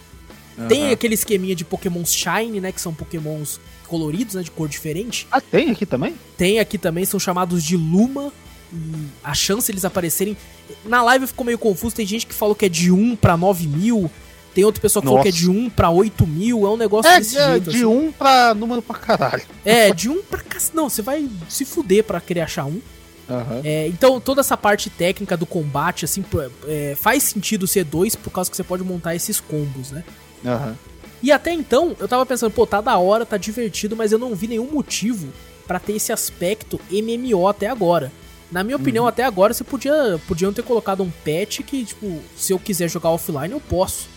Uhum. 0.57 0.67
Tem 0.67 0.89
aquele 0.89 1.13
esqueminha 1.13 1.55
de 1.55 1.63
Pokémon 1.63 2.03
Shine, 2.03 2.59
né? 2.59 2.71
Que 2.71 2.81
são 2.81 2.93
Pokémons 2.93 3.59
coloridos, 3.87 4.33
né? 4.33 4.41
De 4.41 4.49
cor 4.49 4.67
diferente. 4.67 5.27
Ah, 5.31 5.39
tem 5.39 5.69
aqui 5.69 5.85
também? 5.85 6.15
Tem 6.35 6.59
aqui 6.59 6.79
também, 6.79 7.05
são 7.05 7.19
chamados 7.19 7.63
de 7.63 7.77
Luma. 7.77 8.33
E 8.73 9.07
a 9.23 9.33
chance 9.33 9.65
de 9.67 9.73
eles 9.73 9.85
aparecerem. 9.85 10.37
Na 10.85 11.03
live 11.03 11.27
ficou 11.27 11.45
meio 11.45 11.57
confuso. 11.57 11.95
Tem 11.95 12.05
gente 12.05 12.25
que 12.25 12.33
falou 12.33 12.55
que 12.55 12.65
é 12.65 12.69
de 12.69 12.91
1 12.91 13.15
pra 13.15 13.35
9 13.35 13.67
mil. 13.67 14.09
Tem 14.53 14.65
outra 14.65 14.81
pessoa 14.81 15.01
que 15.01 15.05
Nossa. 15.05 15.17
falou 15.17 15.23
que 15.23 15.29
é 15.29 15.31
de 15.31 15.49
1 15.49 15.69
pra 15.69 15.89
8 15.89 16.27
mil. 16.27 16.65
É 16.65 16.69
um 16.69 16.77
negócio 16.77 17.09
é, 17.09 17.19
desse 17.19 17.37
é, 17.37 17.51
jeito. 17.51 17.69
De 17.69 17.77
assim. 17.77 17.85
1 17.85 18.11
pra 18.11 18.53
número 18.53 18.81
pra 18.81 18.97
caralho. 18.97 19.43
É, 19.63 19.93
de 19.93 20.09
1 20.09 20.23
pra. 20.23 20.41
Não, 20.73 20.89
você 20.89 21.01
vai 21.01 21.29
se 21.49 21.65
fuder 21.65 22.03
pra 22.03 22.21
querer 22.21 22.41
achar 22.41 22.65
um. 22.65 22.81
Uhum. 23.29 23.61
É, 23.63 23.87
então, 23.87 24.19
toda 24.19 24.41
essa 24.41 24.57
parte 24.57 24.89
técnica 24.89 25.37
do 25.37 25.45
combate, 25.45 26.03
assim, 26.03 26.23
é, 26.67 26.95
faz 26.99 27.23
sentido 27.23 27.65
ser 27.65 27.85
dois 27.85 28.15
por 28.15 28.29
causa 28.29 28.51
que 28.51 28.57
você 28.57 28.63
pode 28.63 28.83
montar 28.83 29.15
esses 29.15 29.39
combos, 29.39 29.91
né? 29.91 30.03
Uhum. 30.43 30.75
E 31.23 31.31
até 31.31 31.53
então, 31.53 31.95
eu 31.99 32.07
tava 32.07 32.25
pensando, 32.25 32.51
pô, 32.51 32.65
tá 32.65 32.81
da 32.81 32.97
hora, 32.97 33.25
tá 33.25 33.37
divertido, 33.37 33.95
mas 33.95 34.11
eu 34.11 34.19
não 34.19 34.35
vi 34.35 34.47
nenhum 34.47 34.69
motivo 34.71 35.29
para 35.67 35.79
ter 35.79 35.93
esse 35.93 36.11
aspecto 36.11 36.79
MMO 36.91 37.47
até 37.47 37.67
agora. 37.67 38.11
Na 38.51 38.63
minha 38.63 38.75
opinião, 38.75 39.05
uhum. 39.05 39.09
até 39.09 39.23
agora, 39.23 39.53
você 39.53 39.63
podia 39.63 40.19
podiam 40.27 40.51
ter 40.51 40.61
colocado 40.61 41.01
um 41.01 41.09
patch 41.09 41.61
que, 41.61 41.85
tipo, 41.85 42.19
se 42.35 42.51
eu 42.51 42.59
quiser 42.59 42.89
jogar 42.89 43.09
offline, 43.09 43.53
eu 43.53 43.61
posso. 43.61 44.09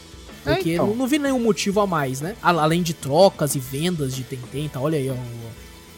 É, 0.44 0.55
Porque 0.55 0.70
é, 0.70 0.73
então. 0.75 0.88
não, 0.88 0.97
não, 0.97 1.07
vi 1.07 1.18
nenhum 1.18 1.38
motivo 1.38 1.81
a 1.81 1.87
mais, 1.87 2.20
né? 2.20 2.35
Além 2.42 2.83
de 2.83 2.92
trocas 2.92 3.55
e 3.55 3.59
vendas 3.59 4.14
de 4.14 4.25
Tentem, 4.25 4.68
tá? 4.68 4.81
Olha 4.81 4.99
aí, 4.99 5.09
ó, 5.09 5.14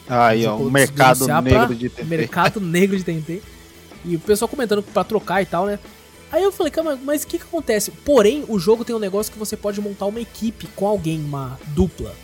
Aí, 0.09 0.47
ó, 0.47 0.57
o 0.57 0.71
mercado 0.71 1.27
negro 1.43 1.75
de 1.75 1.89
Tentem. 1.89 2.07
Mercado 2.07 2.61
negro 2.61 2.97
de 2.97 3.05
Tentem. 3.05 3.43
E 4.05 4.15
o 4.17 4.21
pessoal 4.21 4.49
comentando 4.49 4.83
pra 4.83 5.03
trocar 5.03 5.43
e 5.43 5.47
tal, 5.47 5.67
né? 5.67 5.79
Aí 6.31 6.43
eu 6.43 6.53
falei, 6.53 6.71
cara, 6.71 6.99
mas 7.03 7.23
o 7.23 7.27
que, 7.27 7.39
que 7.39 7.45
acontece? 7.45 7.91
Porém, 7.91 8.45
o 8.49 8.59
jogo 8.59 8.85
tem 8.85 8.95
um 8.95 9.01
negócio 9.01 9.33
que 9.33 9.39
você 9.39 9.57
pode 9.57 9.81
montar 9.81 10.07
uma 10.07 10.21
equipe 10.21 10.69
com 10.77 10.87
alguém, 10.87 11.19
uma 11.21 11.59
dupla. 11.69 12.15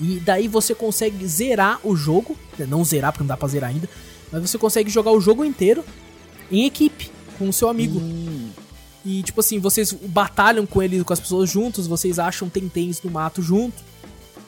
E 0.00 0.20
daí 0.24 0.48
você 0.48 0.74
consegue 0.74 1.26
zerar 1.26 1.78
o 1.84 1.94
jogo. 1.94 2.36
Né, 2.58 2.66
não 2.68 2.84
zerar, 2.84 3.12
porque 3.12 3.22
não 3.22 3.28
dá 3.28 3.36
pra 3.36 3.48
zerar 3.48 3.70
ainda. 3.70 3.88
Mas 4.34 4.50
você 4.50 4.58
consegue 4.58 4.90
jogar 4.90 5.12
o 5.12 5.20
jogo 5.20 5.44
inteiro 5.44 5.84
em 6.50 6.66
equipe, 6.66 7.08
com 7.38 7.48
o 7.48 7.52
seu 7.52 7.68
amigo. 7.68 8.00
Hum. 8.00 8.50
E 9.04 9.22
tipo 9.22 9.38
assim, 9.38 9.60
vocês 9.60 9.92
batalham 9.92 10.66
com 10.66 10.82
ele, 10.82 11.04
com 11.04 11.12
as 11.12 11.20
pessoas 11.20 11.48
juntos, 11.48 11.86
vocês 11.86 12.18
acham 12.18 12.48
tentens 12.48 13.00
no 13.00 13.12
mato 13.12 13.40
junto, 13.40 13.80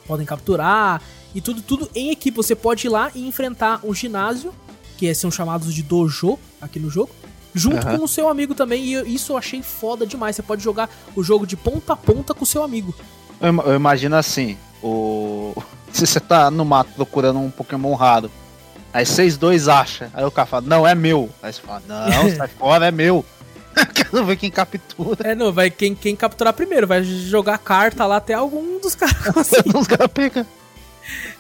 podem 0.09 0.27
capturar, 0.27 1.01
e 1.33 1.41
tudo, 1.41 1.63
tudo 1.63 1.89
em 1.95 2.11
equipe. 2.11 2.37
Você 2.37 2.57
pode 2.57 2.89
ir 2.89 2.91
lá 2.91 3.13
e 3.15 3.29
enfrentar 3.29 3.81
um 3.85 3.95
ginásio, 3.95 4.53
que 4.97 5.15
são 5.15 5.31
chamados 5.31 5.73
de 5.73 5.85
dojo 5.85 6.37
aqui 6.61 6.81
no 6.81 6.91
jogo, 6.91 7.11
junto 7.55 7.87
uhum. 7.87 7.99
com 7.99 8.05
o 8.05 8.09
seu 8.09 8.29
amigo 8.29 8.57
também. 8.57 8.83
E 8.83 9.15
isso 9.15 9.35
eu 9.35 9.39
achei 9.39 9.63
foda 9.63 10.05
demais. 10.05 10.35
Você 10.35 10.43
pode 10.43 10.65
jogar 10.65 10.91
o 11.15 11.23
jogo 11.23 11.47
de 11.47 11.57
ponta 11.57 11.93
a 11.93 11.97
ponta 11.97 12.35
com 12.35 12.43
o 12.43 12.47
seu 12.47 12.65
amigo. 12.65 12.93
Eu, 13.41 13.55
eu 13.67 13.75
imagino 13.77 14.17
assim, 14.17 14.57
o 14.83 15.55
Se 15.97 16.07
você 16.07 16.21
tá 16.21 16.51
no 16.51 16.63
mato 16.63 16.91
procurando 16.95 17.39
um 17.39 17.51
Pokémon 17.51 17.95
raro, 17.95 18.31
aí 18.97 19.05
vocês 19.05 19.37
dois 19.37 19.69
acham, 19.69 20.09
aí 20.15 20.25
o 20.25 20.31
cara 20.31 20.47
fala, 20.47 20.67
não, 20.67 20.87
é 20.87 20.95
meu. 20.95 21.29
Aí 21.43 21.53
você 21.53 21.61
fala, 21.61 21.83
não, 21.87 22.31
sai 22.35 22.49
fora, 22.49 22.87
é 22.87 22.91
meu. 22.91 23.25
Quero 23.95 24.25
ver 24.25 24.37
quem 24.37 24.51
captura. 24.51 25.31
É, 25.31 25.35
não, 25.35 25.53
vai 25.53 25.71
quem, 25.71 25.95
quem 25.95 26.17
capturar 26.17 26.55
primeiro, 26.55 26.87
vai 26.87 27.05
jogar 27.05 27.59
carta 27.59 28.07
lá 28.07 28.17
até 28.17 28.33
algum 28.33 28.81
dos 28.81 28.95
caras 28.95 29.19
conseguir. 29.35 29.77
Os 29.77 29.87
caras 29.87 30.11
pegam. 30.11 30.47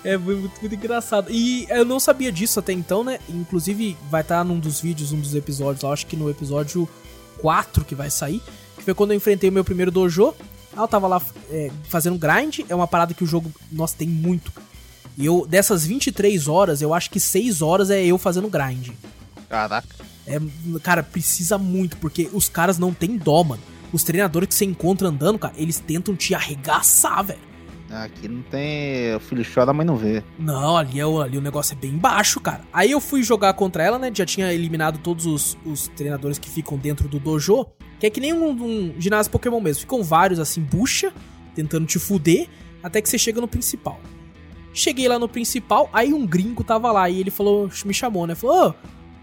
É 0.05 0.19
muito, 0.19 0.61
muito 0.61 0.75
engraçado. 0.75 1.33
E 1.33 1.67
eu 1.71 1.85
não 1.85 1.99
sabia 1.99 2.31
disso 2.31 2.61
até 2.61 2.75
então, 2.75 3.03
né? 3.03 3.19
Inclusive, 3.27 3.97
vai 4.11 4.21
estar 4.21 4.45
num 4.45 4.61
dos 4.61 4.81
vídeos, 4.81 5.13
um 5.13 5.19
dos 5.19 5.35
episódios 5.35 5.83
lá, 5.83 5.93
acho 5.93 6.07
que 6.07 6.15
no 6.15 6.29
episódio 6.29 6.87
4 7.39 7.87
que 7.87 7.95
vai 7.95 8.11
sair. 8.11 8.43
Que 8.77 8.85
foi 8.85 8.93
quando 8.93 9.13
eu 9.13 9.17
enfrentei 9.17 9.49
o 9.49 9.53
meu 9.53 9.65
primeiro 9.65 9.91
dojo. 9.91 10.35
Ah, 10.77 10.83
eu 10.83 10.89
tava 10.89 11.09
lá 11.09 11.23
é, 11.51 11.71
fazendo 11.89 12.19
grind. 12.19 12.61
É 12.69 12.75
uma 12.75 12.87
parada 12.87 13.15
que 13.15 13.25
o 13.25 13.27
jogo, 13.27 13.51
nossa, 13.73 13.97
tem 13.97 14.07
muito. 14.07 14.53
E 15.17 15.25
eu, 15.25 15.47
dessas 15.47 15.87
23 15.87 16.47
horas, 16.49 16.83
eu 16.83 16.93
acho 16.93 17.11
que 17.11 17.19
6 17.19 17.63
horas 17.63 17.91
é 17.91 18.05
eu 18.05 18.19
fazendo 18.19 18.49
grind. 18.49 18.91
Caraca. 19.49 19.89
É, 20.27 20.39
cara, 20.83 21.03
precisa 21.03 21.57
muito, 21.57 21.97
porque 21.99 22.29
os 22.33 22.49
caras 22.49 22.79
não 22.79 22.93
tem 22.93 23.17
dó, 23.17 23.43
mano. 23.43 23.63
Os 23.93 24.03
treinadores 24.03 24.49
que 24.49 24.55
você 24.55 24.65
encontra 24.65 25.09
andando, 25.09 25.39
cara, 25.39 25.55
eles 25.57 25.79
tentam 25.79 26.15
te 26.15 26.35
arregaçar, 26.35 27.25
velho. 27.25 27.47
Aqui 27.89 28.27
não 28.27 28.43
tem. 28.43 29.15
O 29.15 29.21
filho 29.21 29.47
chora, 29.55 29.73
mas 29.73 29.87
não 29.87 29.97
vê. 29.97 30.23
Não, 30.39 30.77
ali, 30.77 30.99
é, 30.99 31.05
ali 31.05 31.39
o 31.39 31.41
negócio 31.41 31.73
é 31.73 31.77
bem 31.77 31.97
baixo, 31.97 32.41
cara. 32.41 32.63
Aí 32.73 32.91
eu 32.91 33.01
fui 33.01 33.23
jogar 33.23 33.55
contra 33.55 33.83
ela, 33.83 33.99
né? 33.99 34.11
Já 34.13 34.27
tinha 34.27 34.53
eliminado 34.53 34.99
todos 34.99 35.25
os, 35.25 35.57
os 35.65 35.89
treinadores 35.89 36.39
que 36.39 36.51
ficam 36.51 36.77
dentro 36.77 37.09
do 37.09 37.21
dojo. 37.21 37.67
Que 38.01 38.07
é 38.07 38.11
que 38.11 38.21
nem 38.21 38.33
um, 38.33 38.51
um 38.51 38.95
ginásio 38.99 39.31
Pokémon 39.31 39.61
mesmo. 39.61 39.83
Ficam 39.83 40.03
vários 40.03 40.41
assim, 40.41 40.61
bucha, 40.61 41.13
tentando 41.55 41.87
te 41.87 41.99
fuder, 41.99 42.49
até 42.83 43.01
que 43.01 43.09
você 43.09 43.17
chega 43.17 43.41
no 43.41 43.49
principal. 43.49 44.01
Cheguei 44.77 45.09
lá 45.09 45.19
no 45.19 45.27
principal, 45.27 45.89
aí 45.91 46.13
um 46.13 46.27
gringo 46.27 46.63
tava 46.63 46.93
lá 46.93 47.09
e 47.09 47.19
ele 47.19 47.31
falou, 47.31 47.71
me 47.87 47.95
chamou, 47.95 48.27
né? 48.27 48.35
Falou, 48.35 48.69
ô, 48.69 48.75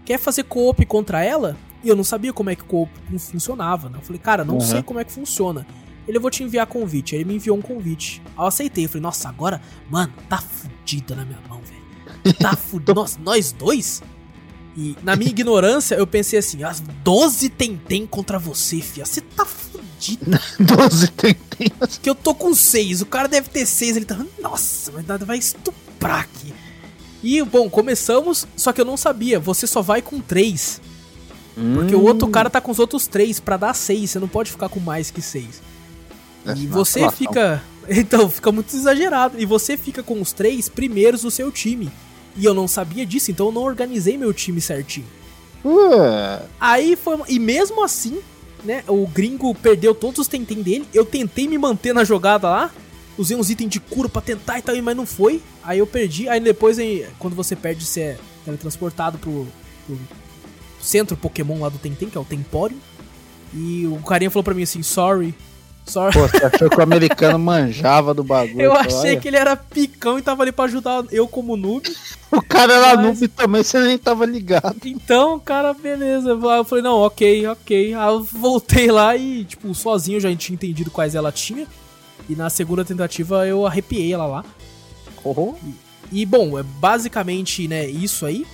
quer 0.04 0.18
fazer 0.18 0.42
co-op 0.42 0.84
contra 0.84 1.24
ela? 1.24 1.56
E 1.84 1.88
eu 1.88 1.94
não 1.94 2.02
sabia 2.02 2.32
como 2.32 2.50
é 2.50 2.56
que 2.56 2.64
co-op 2.64 2.90
funcionava, 3.20 3.88
né? 3.88 3.98
Eu 3.98 4.02
falei, 4.02 4.20
cara, 4.20 4.44
não 4.44 4.54
uhum. 4.54 4.60
sei 4.60 4.82
como 4.82 4.98
é 4.98 5.04
que 5.04 5.12
funciona. 5.12 5.64
Ele, 6.08 6.16
eu 6.16 6.20
vou 6.20 6.28
te 6.28 6.42
enviar 6.42 6.66
convite. 6.66 7.14
Aí 7.14 7.20
ele 7.20 7.28
me 7.28 7.36
enviou 7.36 7.56
um 7.56 7.62
convite. 7.62 8.20
Aí 8.36 8.42
eu 8.42 8.48
aceitei. 8.48 8.84
Eu 8.86 8.88
falei, 8.88 9.02
nossa, 9.02 9.28
agora, 9.28 9.62
mano, 9.88 10.12
tá 10.28 10.38
fudido 10.38 11.14
na 11.14 11.24
minha 11.24 11.38
mão, 11.48 11.60
velho. 11.60 12.34
Tá 12.36 12.56
fudido. 12.58 12.92
nossa, 12.92 13.20
nós 13.22 13.52
dois? 13.52 14.02
E 14.76 14.96
na 15.04 15.14
minha 15.14 15.30
ignorância, 15.30 15.94
eu 15.94 16.06
pensei 16.06 16.40
assim, 16.40 16.64
as 16.64 16.80
12 16.80 17.48
tentem 17.50 18.08
contra 18.08 18.40
você, 18.40 18.80
fia. 18.80 19.06
Você 19.06 19.20
tá 19.20 19.46
fudido. 19.46 19.63
12 20.58 21.08
tentem. 21.16 21.72
Que 22.02 22.10
eu 22.10 22.14
tô 22.14 22.34
com 22.34 22.54
6. 22.54 23.02
O 23.02 23.06
cara 23.06 23.28
deve 23.28 23.48
ter 23.48 23.66
6. 23.66 23.96
Ele 23.96 24.04
tá. 24.04 24.18
Nossa, 24.40 24.92
vai 25.20 25.38
estuprar 25.38 26.20
aqui. 26.20 26.52
E, 27.22 27.42
bom, 27.42 27.70
começamos, 27.70 28.46
só 28.56 28.72
que 28.72 28.80
eu 28.80 28.84
não 28.84 28.96
sabia. 28.96 29.40
Você 29.40 29.66
só 29.66 29.80
vai 29.80 30.02
com 30.02 30.20
3. 30.20 30.80
Porque 31.74 31.94
hum. 31.94 32.00
o 32.00 32.04
outro 32.04 32.28
cara 32.28 32.50
tá 32.50 32.60
com 32.60 32.72
os 32.72 32.78
outros 32.78 33.06
3 33.06 33.40
para 33.40 33.56
dar 33.56 33.74
6. 33.74 34.10
Você 34.10 34.18
não 34.18 34.28
pode 34.28 34.50
ficar 34.50 34.68
com 34.68 34.80
mais 34.80 35.10
que 35.10 35.22
6. 35.22 35.62
E 36.56 36.66
você 36.66 37.10
fica. 37.10 37.62
Então, 37.86 38.30
fica 38.30 38.50
muito 38.50 38.74
exagerado. 38.74 39.38
E 39.38 39.44
você 39.44 39.76
fica 39.76 40.02
com 40.02 40.18
os 40.18 40.32
três 40.32 40.70
primeiros 40.70 41.20
do 41.20 41.30
seu 41.30 41.52
time. 41.52 41.92
E 42.34 42.42
eu 42.42 42.54
não 42.54 42.66
sabia 42.66 43.04
disso, 43.04 43.30
então 43.30 43.46
eu 43.48 43.52
não 43.52 43.62
organizei 43.62 44.16
meu 44.16 44.32
time 44.32 44.58
certinho. 44.58 45.06
Uh. 45.64 46.42
Aí 46.58 46.96
foi. 46.96 47.18
E 47.28 47.38
mesmo 47.38 47.84
assim, 47.84 48.20
né? 48.64 48.82
O 48.88 49.06
gringo 49.06 49.54
perdeu 49.54 49.94
todos 49.94 50.20
os 50.20 50.28
tentem 50.28 50.62
dele. 50.62 50.86
Eu 50.92 51.04
tentei 51.04 51.46
me 51.46 51.58
manter 51.58 51.92
na 51.92 52.04
jogada 52.04 52.48
lá. 52.48 52.70
Usei 53.16 53.36
uns 53.36 53.50
itens 53.50 53.70
de 53.70 53.78
cura 53.78 54.08
pra 54.08 54.20
tentar 54.20 54.58
e 54.58 54.62
tal, 54.62 54.74
mas 54.82 54.96
não 54.96 55.06
foi. 55.06 55.40
Aí 55.62 55.78
eu 55.78 55.86
perdi. 55.86 56.28
Aí 56.28 56.40
depois, 56.40 56.78
quando 57.18 57.34
você 57.34 57.54
perde, 57.54 57.84
você 57.84 58.00
é 58.00 58.18
teletransportado 58.44 59.18
pro, 59.18 59.46
pro 59.86 59.98
centro 60.80 61.16
Pokémon 61.16 61.60
lá 61.60 61.68
do 61.68 61.78
Tentem, 61.78 62.10
que 62.10 62.18
é 62.18 62.20
o 62.20 62.24
Temporium. 62.24 62.78
E 63.52 63.86
o 63.86 63.96
carinha 64.02 64.30
falou 64.30 64.42
pra 64.42 64.54
mim 64.54 64.64
assim: 64.64 64.82
sorry, 64.82 65.34
Sorry. 65.84 66.12
Pô, 66.12 66.26
você 66.26 66.44
achou 66.44 66.70
que 66.70 66.78
o 66.78 66.82
americano 66.82 67.38
manjava 67.38 68.14
do 68.14 68.24
bagulho? 68.24 68.60
Eu 68.60 68.72
achei 68.72 69.12
olha. 69.12 69.20
que 69.20 69.28
ele 69.28 69.36
era 69.36 69.54
picão 69.54 70.18
e 70.18 70.22
tava 70.22 70.42
ali 70.42 70.50
pra 70.50 70.64
ajudar 70.64 71.04
eu 71.12 71.28
como 71.28 71.56
noob. 71.56 71.94
o 72.32 72.42
cara 72.42 72.72
era 72.72 72.96
mas... 72.96 73.04
noob 73.04 73.28
também, 73.28 73.62
você 73.62 73.78
nem 73.80 73.98
tava 73.98 74.24
ligado. 74.24 74.76
Então, 74.84 75.38
cara, 75.38 75.74
beleza. 75.74 76.30
Eu 76.30 76.64
falei, 76.64 76.82
não, 76.82 76.96
ok, 76.96 77.46
ok. 77.48 77.94
Aí 77.94 78.08
eu 78.08 78.22
voltei 78.22 78.90
lá 78.90 79.14
e, 79.14 79.44
tipo, 79.44 79.74
sozinho 79.74 80.20
já 80.20 80.34
tinha 80.34 80.54
entendido 80.54 80.90
quais 80.90 81.14
ela 81.14 81.30
tinha. 81.30 81.66
E 82.28 82.34
na 82.34 82.48
segunda 82.48 82.84
tentativa 82.84 83.46
eu 83.46 83.66
arrepiei 83.66 84.12
ela 84.12 84.26
lá. 84.26 84.44
Uhum. 85.22 85.54
E, 86.10 86.22
e, 86.22 86.26
bom, 86.26 86.58
é 86.58 86.62
basicamente, 86.62 87.68
né, 87.68 87.86
isso 87.86 88.24
aí. 88.24 88.46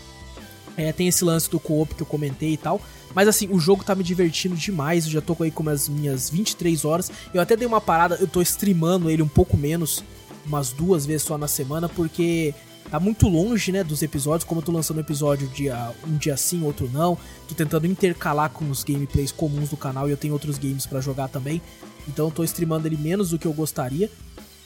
É, 0.77 0.93
tem 0.93 1.09
esse 1.09 1.25
lance 1.25 1.51
do 1.51 1.61
co-op 1.61 1.95
que 1.95 2.03
eu 2.03 2.07
comentei 2.07 2.55
e 2.55 2.57
tal. 2.57 2.81
Mas 3.15 3.29
assim, 3.29 3.49
o 3.51 3.59
jogo 3.59 3.85
tá 3.85 3.95
me 3.95 4.05
divertindo 4.05 4.55
demais. 4.55 5.05
Eu 5.05 5.13
já 5.13 5.21
tô 5.21 5.37
aí 5.41 5.51
com 5.51 5.69
as 5.69 5.89
minhas 5.89 6.31
23 6.31 6.85
horas. 6.85 7.11
Eu 7.35 7.41
até 7.41 7.57
dei 7.57 7.67
uma 7.67 7.81
parada, 7.81 8.17
eu 8.21 8.27
tô 8.27 8.41
streamando 8.41 9.11
ele 9.11 9.23
um 9.23 9.29
pouco 9.29 9.57
menos, 9.57 10.05
umas 10.47 10.73
duas 10.73 11.05
vezes 11.07 11.23
só 11.23 11.37
na 11.37 11.49
semana, 11.49 11.89
porque 11.89 12.55
tá 12.91 12.99
muito 12.99 13.29
longe, 13.29 13.73
né, 13.73 13.85
dos 13.85 14.03
episódios. 14.03 14.45
Como 14.45 14.61
eu 14.61 14.65
tô 14.65 14.73
lançando 14.73 14.99
um 14.99 15.01
episódio 15.01 15.49
dia, 15.49 15.93
um 16.07 16.17
dia 16.17 16.37
sim, 16.37 16.63
outro 16.63 16.89
não. 16.93 17.17
Tô 17.49 17.55
tentando 17.55 17.87
intercalar 17.87 18.51
com 18.51 18.69
os 18.71 18.85
gameplays 18.85 19.33
comuns 19.33 19.71
do 19.71 19.77
canal 19.77 20.09
e 20.09 20.11
eu 20.13 20.17
tenho 20.17 20.33
outros 20.33 20.59
games 20.59 20.87
para 20.87 21.01
jogar 21.01 21.29
também. 21.29 21.61
Então 22.09 22.27
eu 22.27 22.31
tô 22.31 22.45
streamando 22.45 22.87
ele 22.87 22.97
menos 22.97 23.31
do 23.31 23.39
que 23.39 23.47
eu 23.47 23.53
gostaria. 23.53 24.11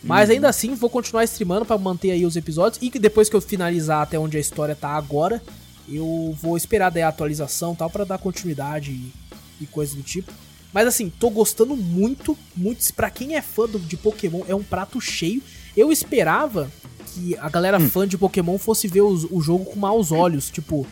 Mas 0.03 0.29
uhum. 0.29 0.35
ainda 0.35 0.49
assim, 0.51 0.75
vou 0.75 0.91
continuar 0.91 1.25
streamando 1.25 1.65
para 1.65 1.79
manter 1.79 2.11
aí 2.11 2.27
os 2.27 2.37
episódios. 2.37 2.81
E 2.83 2.91
depois 2.99 3.29
que 3.29 3.37
eu 3.37 3.41
finalizar 3.41 4.03
até 4.03 4.19
onde 4.19 4.37
a 4.37 4.41
história 4.41 4.77
tá 4.77 4.91
agora, 4.91 5.43
eu 5.89 6.37
vou 6.41 6.57
esperar 6.57 6.91
daí 6.91 7.03
a 7.03 7.09
atualização 7.09 7.75
tal 7.75 7.91
para 7.91 8.05
dar 8.05 8.19
continuidade 8.19 8.91
e, 8.91 9.13
e 9.61 9.67
coisa 9.67 9.95
do 9.95 10.03
tipo. 10.03 10.33
Mas 10.73 10.89
assim, 10.89 11.09
tô 11.09 11.31
gostando 11.31 11.77
muito, 11.77 12.37
muito. 12.57 12.93
Pra 12.95 13.09
quem 13.09 13.37
é 13.37 13.43
fã 13.43 13.67
do, 13.67 13.79
de 13.79 13.97
Pokémon, 13.97 14.43
é 14.49 14.55
um 14.55 14.63
prato 14.63 15.01
cheio. 15.01 15.41
Eu 15.77 15.93
esperava 15.93 16.71
que 17.07 17.37
a 17.39 17.49
galera 17.49 17.79
hum. 17.79 17.89
fã 17.89 18.09
de 18.09 18.19
Pokémon 18.19 18.59
fosse 18.59 18.89
ver 18.89 19.03
o, 19.03 19.29
o 19.31 19.41
jogo 19.41 19.65
com 19.65 19.79
maus 19.79 20.11
olhos. 20.11 20.51
Tipo, 20.51 20.85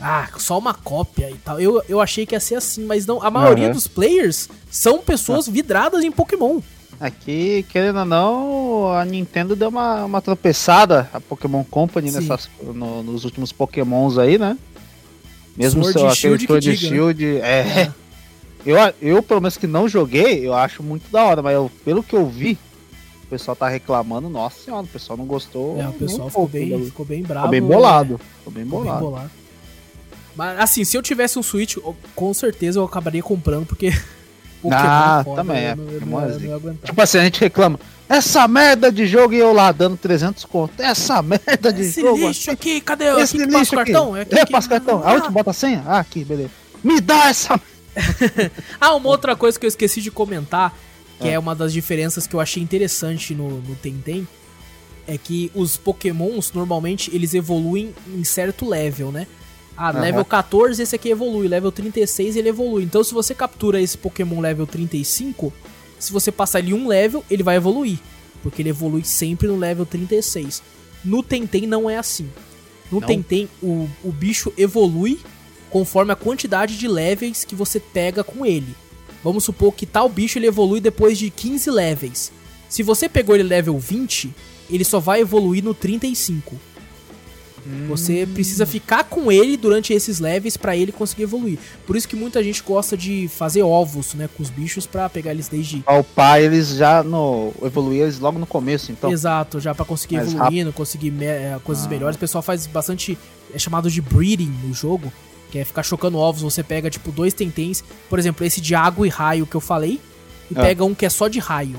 ah, 0.00 0.28
só 0.38 0.58
uma 0.58 0.74
cópia 0.74 1.30
e 1.30 1.36
tal. 1.36 1.60
Eu, 1.60 1.82
eu 1.88 2.00
achei 2.00 2.26
que 2.26 2.34
ia 2.34 2.40
ser 2.40 2.56
assim, 2.56 2.84
mas 2.84 3.06
não. 3.06 3.22
A 3.22 3.30
maioria 3.30 3.68
uhum. 3.68 3.72
dos 3.72 3.86
players 3.86 4.48
são 4.70 4.98
pessoas 4.98 5.48
ah. 5.48 5.52
vidradas 5.52 6.02
em 6.02 6.10
Pokémon. 6.10 6.60
Aqui, 7.00 7.64
querendo 7.70 8.00
ou 8.00 8.04
não, 8.04 8.92
a 8.92 9.04
Nintendo 9.06 9.56
deu 9.56 9.70
uma, 9.70 10.04
uma 10.04 10.20
tropeçada, 10.20 11.08
a 11.14 11.18
Pokémon 11.18 11.64
Company, 11.64 12.10
nessas, 12.10 12.50
no, 12.62 13.02
nos 13.02 13.24
últimos 13.24 13.52
Pokémons 13.52 14.18
aí, 14.18 14.36
né? 14.36 14.58
Mesmo 15.56 15.82
Sword 15.82 15.98
seu, 15.98 16.34
aquele 16.34 16.38
Shield 16.38 16.46
Sword 16.46 16.76
diga, 16.76 16.82
né? 16.82 16.88
Shield. 16.88 17.24
Né? 17.24 17.40
É. 17.40 17.80
é. 17.82 17.92
Eu, 18.66 18.76
eu, 19.00 19.22
pelo 19.22 19.40
menos 19.40 19.56
que 19.56 19.66
não 19.66 19.88
joguei, 19.88 20.46
eu 20.46 20.52
acho 20.52 20.82
muito 20.82 21.10
da 21.10 21.24
hora, 21.24 21.40
mas 21.40 21.54
eu, 21.54 21.70
pelo 21.82 22.02
que 22.02 22.14
eu 22.14 22.26
vi, 22.26 22.58
o 23.24 23.26
pessoal 23.26 23.56
tá 23.56 23.66
reclamando, 23.66 24.28
nossa 24.28 24.62
senhora, 24.62 24.84
o 24.84 24.86
pessoal 24.86 25.16
não 25.16 25.24
gostou. 25.24 25.80
É, 25.80 25.88
o 25.88 25.94
pessoal 25.94 26.28
ficou, 26.28 26.46
pouco, 26.46 26.48
bem, 26.52 26.84
ficou 26.84 27.06
bem 27.06 27.22
bravo. 27.22 27.46
Ficou 27.46 27.50
bem 27.50 27.62
bolado. 27.62 28.12
Né? 28.12 28.20
Ficou 28.36 28.52
bem 28.52 28.66
bolado. 28.66 28.96
Ficou 28.96 29.00
bem 29.00 29.10
bolado. 29.12 29.30
Mas 30.36 30.60
assim, 30.60 30.84
se 30.84 30.94
eu 30.94 31.02
tivesse 31.02 31.38
um 31.38 31.42
Switch, 31.42 31.78
com 32.14 32.34
certeza 32.34 32.78
eu 32.78 32.84
acabaria 32.84 33.22
comprando, 33.22 33.64
porque 33.64 33.90
Pokémon 34.62 34.80
ah, 34.82 35.22
foda, 35.24 35.42
também 35.42 35.64
é. 35.64 35.74
Não, 35.74 35.84
não, 35.84 36.60
não 36.60 36.76
tipo 36.76 37.00
assim, 37.00 37.18
a 37.18 37.24
gente 37.24 37.40
reclama. 37.40 37.78
Essa 38.08 38.48
merda 38.48 38.90
de 38.90 39.06
jogo 39.06 39.34
e 39.34 39.38
eu 39.38 39.52
lá 39.52 39.70
dando 39.70 39.96
300 39.96 40.44
conto. 40.44 40.80
Essa 40.82 41.22
merda 41.22 41.72
de 41.72 41.82
Esse 41.82 42.00
jogo. 42.00 42.16
Esse 42.16 42.26
lixo 42.26 42.50
aqui, 42.50 42.80
cadê? 42.80 43.04
Esse 43.20 43.40
aqui 43.40 43.50
lixo 43.50 43.74
cartão? 43.76 44.16
É, 44.16 44.22
aqui, 44.22 44.34
é 44.34 44.46
passa 44.46 44.68
cartão. 44.68 45.02
Ah, 45.04 45.12
Aonde 45.12 45.30
bota 45.30 45.50
a 45.50 45.52
senha? 45.52 45.84
Ah, 45.86 46.00
aqui, 46.00 46.24
beleza. 46.24 46.50
Me 46.82 47.00
dá 47.00 47.28
essa. 47.28 47.60
ah, 48.80 48.94
uma 48.94 49.08
outra 49.08 49.36
coisa 49.36 49.58
que 49.58 49.64
eu 49.64 49.68
esqueci 49.68 50.00
de 50.00 50.10
comentar, 50.10 50.76
que 51.20 51.28
é, 51.28 51.32
é 51.32 51.38
uma 51.38 51.54
das 51.54 51.72
diferenças 51.72 52.26
que 52.26 52.34
eu 52.34 52.40
achei 52.40 52.62
interessante 52.62 53.34
no, 53.34 53.60
no 53.60 53.76
Tenten, 53.76 54.26
é 55.06 55.16
que 55.16 55.50
os 55.54 55.76
Pokémons 55.76 56.52
normalmente 56.52 57.14
eles 57.14 57.32
evoluem 57.32 57.94
em 58.14 58.24
certo 58.24 58.68
level, 58.68 59.12
né? 59.12 59.26
Ah, 59.82 59.94
uhum. 59.94 60.00
level 60.00 60.24
14 60.26 60.82
esse 60.82 60.94
aqui 60.94 61.08
evolui, 61.08 61.48
level 61.48 61.72
36 61.72 62.36
ele 62.36 62.50
evolui. 62.50 62.82
Então 62.82 63.02
se 63.02 63.14
você 63.14 63.34
captura 63.34 63.80
esse 63.80 63.96
Pokémon 63.96 64.38
level 64.38 64.66
35, 64.66 65.50
se 65.98 66.12
você 66.12 66.30
passar 66.30 66.58
ele 66.58 66.74
um 66.74 66.86
level, 66.86 67.24
ele 67.30 67.42
vai 67.42 67.56
evoluir. 67.56 67.98
Porque 68.42 68.60
ele 68.60 68.68
evolui 68.68 69.02
sempre 69.04 69.48
no 69.48 69.56
level 69.56 69.86
36. 69.86 70.62
No 71.02 71.22
Tenten 71.22 71.66
não 71.66 71.88
é 71.88 71.96
assim. 71.96 72.28
No 72.92 73.00
não. 73.00 73.08
Tenten, 73.08 73.48
o, 73.62 73.88
o 74.04 74.12
bicho 74.12 74.52
evolui 74.58 75.18
conforme 75.70 76.12
a 76.12 76.16
quantidade 76.16 76.76
de 76.76 76.86
levels 76.86 77.44
que 77.44 77.54
você 77.54 77.80
pega 77.80 78.22
com 78.22 78.44
ele. 78.44 78.76
Vamos 79.24 79.44
supor 79.44 79.72
que 79.72 79.86
tal 79.86 80.10
bicho 80.10 80.38
ele 80.38 80.46
evolui 80.46 80.82
depois 80.82 81.18
de 81.18 81.30
15 81.30 81.70
levels. 81.70 82.30
Se 82.68 82.82
você 82.82 83.08
pegou 83.08 83.34
ele 83.34 83.44
level 83.44 83.78
20, 83.78 84.30
ele 84.68 84.84
só 84.84 85.00
vai 85.00 85.22
evoluir 85.22 85.64
no 85.64 85.72
35. 85.72 86.54
Você 87.88 88.26
precisa 88.32 88.64
ficar 88.66 89.04
com 89.04 89.30
ele 89.30 89.56
durante 89.56 89.92
esses 89.92 90.18
levels 90.20 90.56
pra 90.56 90.76
ele 90.76 90.90
conseguir 90.92 91.24
evoluir. 91.24 91.58
Por 91.86 91.94
isso 91.96 92.08
que 92.08 92.16
muita 92.16 92.42
gente 92.42 92.62
gosta 92.62 92.96
de 92.96 93.28
fazer 93.28 93.62
ovos, 93.62 94.14
né, 94.14 94.28
com 94.36 94.42
os 94.42 94.50
bichos 94.50 94.86
pra 94.86 95.08
pegar 95.08 95.30
eles 95.32 95.48
desde 95.48 95.82
Upar 95.88 96.40
eles 96.40 96.68
já 96.70 97.02
no. 97.02 97.52
evoluir 97.62 98.02
eles 98.02 98.18
logo 98.18 98.38
no 98.38 98.46
começo, 98.46 98.90
então. 98.92 99.10
Exato, 99.12 99.60
já 99.60 99.74
pra 99.74 99.84
conseguir 99.84 100.16
Mais 100.16 100.32
evoluindo, 100.34 100.72
conseguir 100.72 101.10
me- 101.10 101.24
é, 101.26 101.58
coisas 101.62 101.86
Ah. 101.86 101.88
melhores. 101.88 102.16
O 102.16 102.18
pessoal 102.18 102.42
faz 102.42 102.66
bastante. 102.66 103.16
É 103.54 103.58
chamado 103.58 103.90
de 103.90 104.00
breeding 104.00 104.52
no 104.64 104.72
jogo. 104.72 105.12
Que 105.50 105.58
é 105.58 105.64
ficar 105.64 105.82
chocando 105.82 106.16
ovos. 106.16 106.42
Você 106.42 106.62
pega, 106.62 106.88
tipo, 106.88 107.10
dois 107.10 107.34
tentens. 107.34 107.82
Por 108.08 108.18
exemplo, 108.20 108.46
esse 108.46 108.60
de 108.60 108.74
água 108.74 109.04
e 109.04 109.10
raio 109.10 109.44
que 109.46 109.56
eu 109.56 109.60
falei. 109.60 109.98
E 110.48 110.54
Ah. 110.56 110.62
pega 110.62 110.84
um 110.84 110.94
que 110.94 111.04
é 111.04 111.10
só 111.10 111.26
de 111.26 111.40
raio. 111.40 111.76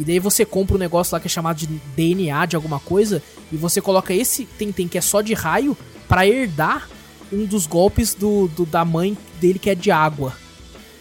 E 0.00 0.04
daí 0.04 0.18
você 0.18 0.44
compra 0.46 0.76
um 0.76 0.78
negócio 0.78 1.14
lá 1.14 1.20
que 1.20 1.26
é 1.26 1.30
chamado 1.30 1.58
de 1.58 1.66
DNA 1.94 2.46
de 2.46 2.56
alguma 2.56 2.80
coisa. 2.80 3.22
E 3.52 3.56
você 3.56 3.80
coloca 3.80 4.14
esse 4.14 4.46
tenten 4.46 4.88
que 4.88 4.96
é 4.96 5.00
só 5.00 5.20
de 5.20 5.34
raio. 5.34 5.76
Pra 6.08 6.26
herdar 6.26 6.88
um 7.32 7.44
dos 7.44 7.66
golpes 7.66 8.14
do, 8.14 8.48
do- 8.48 8.64
da 8.66 8.84
mãe 8.84 9.16
dele 9.40 9.58
que 9.58 9.68
é 9.70 9.74
de 9.74 9.90
água. 9.90 10.32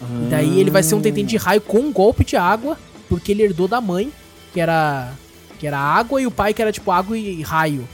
E 0.01 0.29
daí 0.29 0.59
ele 0.59 0.69
vai 0.69 0.83
ser 0.83 0.95
um 0.95 1.01
tenten 1.01 1.25
de 1.25 1.37
raio 1.37 1.61
com 1.61 1.79
um 1.79 1.91
golpe 1.93 2.23
de 2.25 2.35
água, 2.37 2.77
porque 3.07 3.31
ele 3.31 3.43
herdou 3.43 3.67
da 3.67 3.81
mãe, 3.81 4.11
que 4.53 4.59
era 4.59 5.13
que 5.59 5.65
era 5.67 5.77
água, 5.79 6.21
e 6.21 6.27
o 6.27 6.31
pai 6.31 6.53
que 6.53 6.61
era 6.61 6.71
tipo 6.71 6.89
água 6.91 7.17
e 7.17 7.41
raio. 7.41 7.87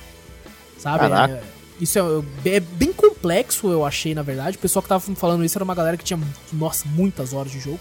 Sabe? 0.77 1.05
É, 1.31 1.43
isso 1.81 1.97
é, 2.45 2.49
é 2.55 2.59
bem 2.59 2.93
complexo, 2.93 3.67
eu 3.69 3.85
achei, 3.85 4.13
na 4.13 4.21
verdade. 4.21 4.57
O 4.57 4.59
pessoal 4.59 4.83
que 4.83 4.89
tava 4.89 5.03
falando 5.15 5.43
isso 5.43 5.57
era 5.57 5.63
uma 5.63 5.73
galera 5.75 5.97
que 5.97 6.03
tinha, 6.03 6.19
nossa, 6.53 6.85
muitas 6.89 7.33
horas 7.33 7.51
de 7.51 7.59
jogo. 7.59 7.79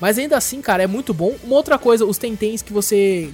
Mas 0.00 0.18
ainda 0.18 0.36
assim, 0.36 0.60
cara, 0.60 0.82
é 0.82 0.86
muito 0.86 1.14
bom. 1.14 1.34
Uma 1.44 1.56
outra 1.56 1.78
coisa, 1.78 2.04
os 2.04 2.18
tentens 2.18 2.62
que 2.62 2.72
você 2.72 3.30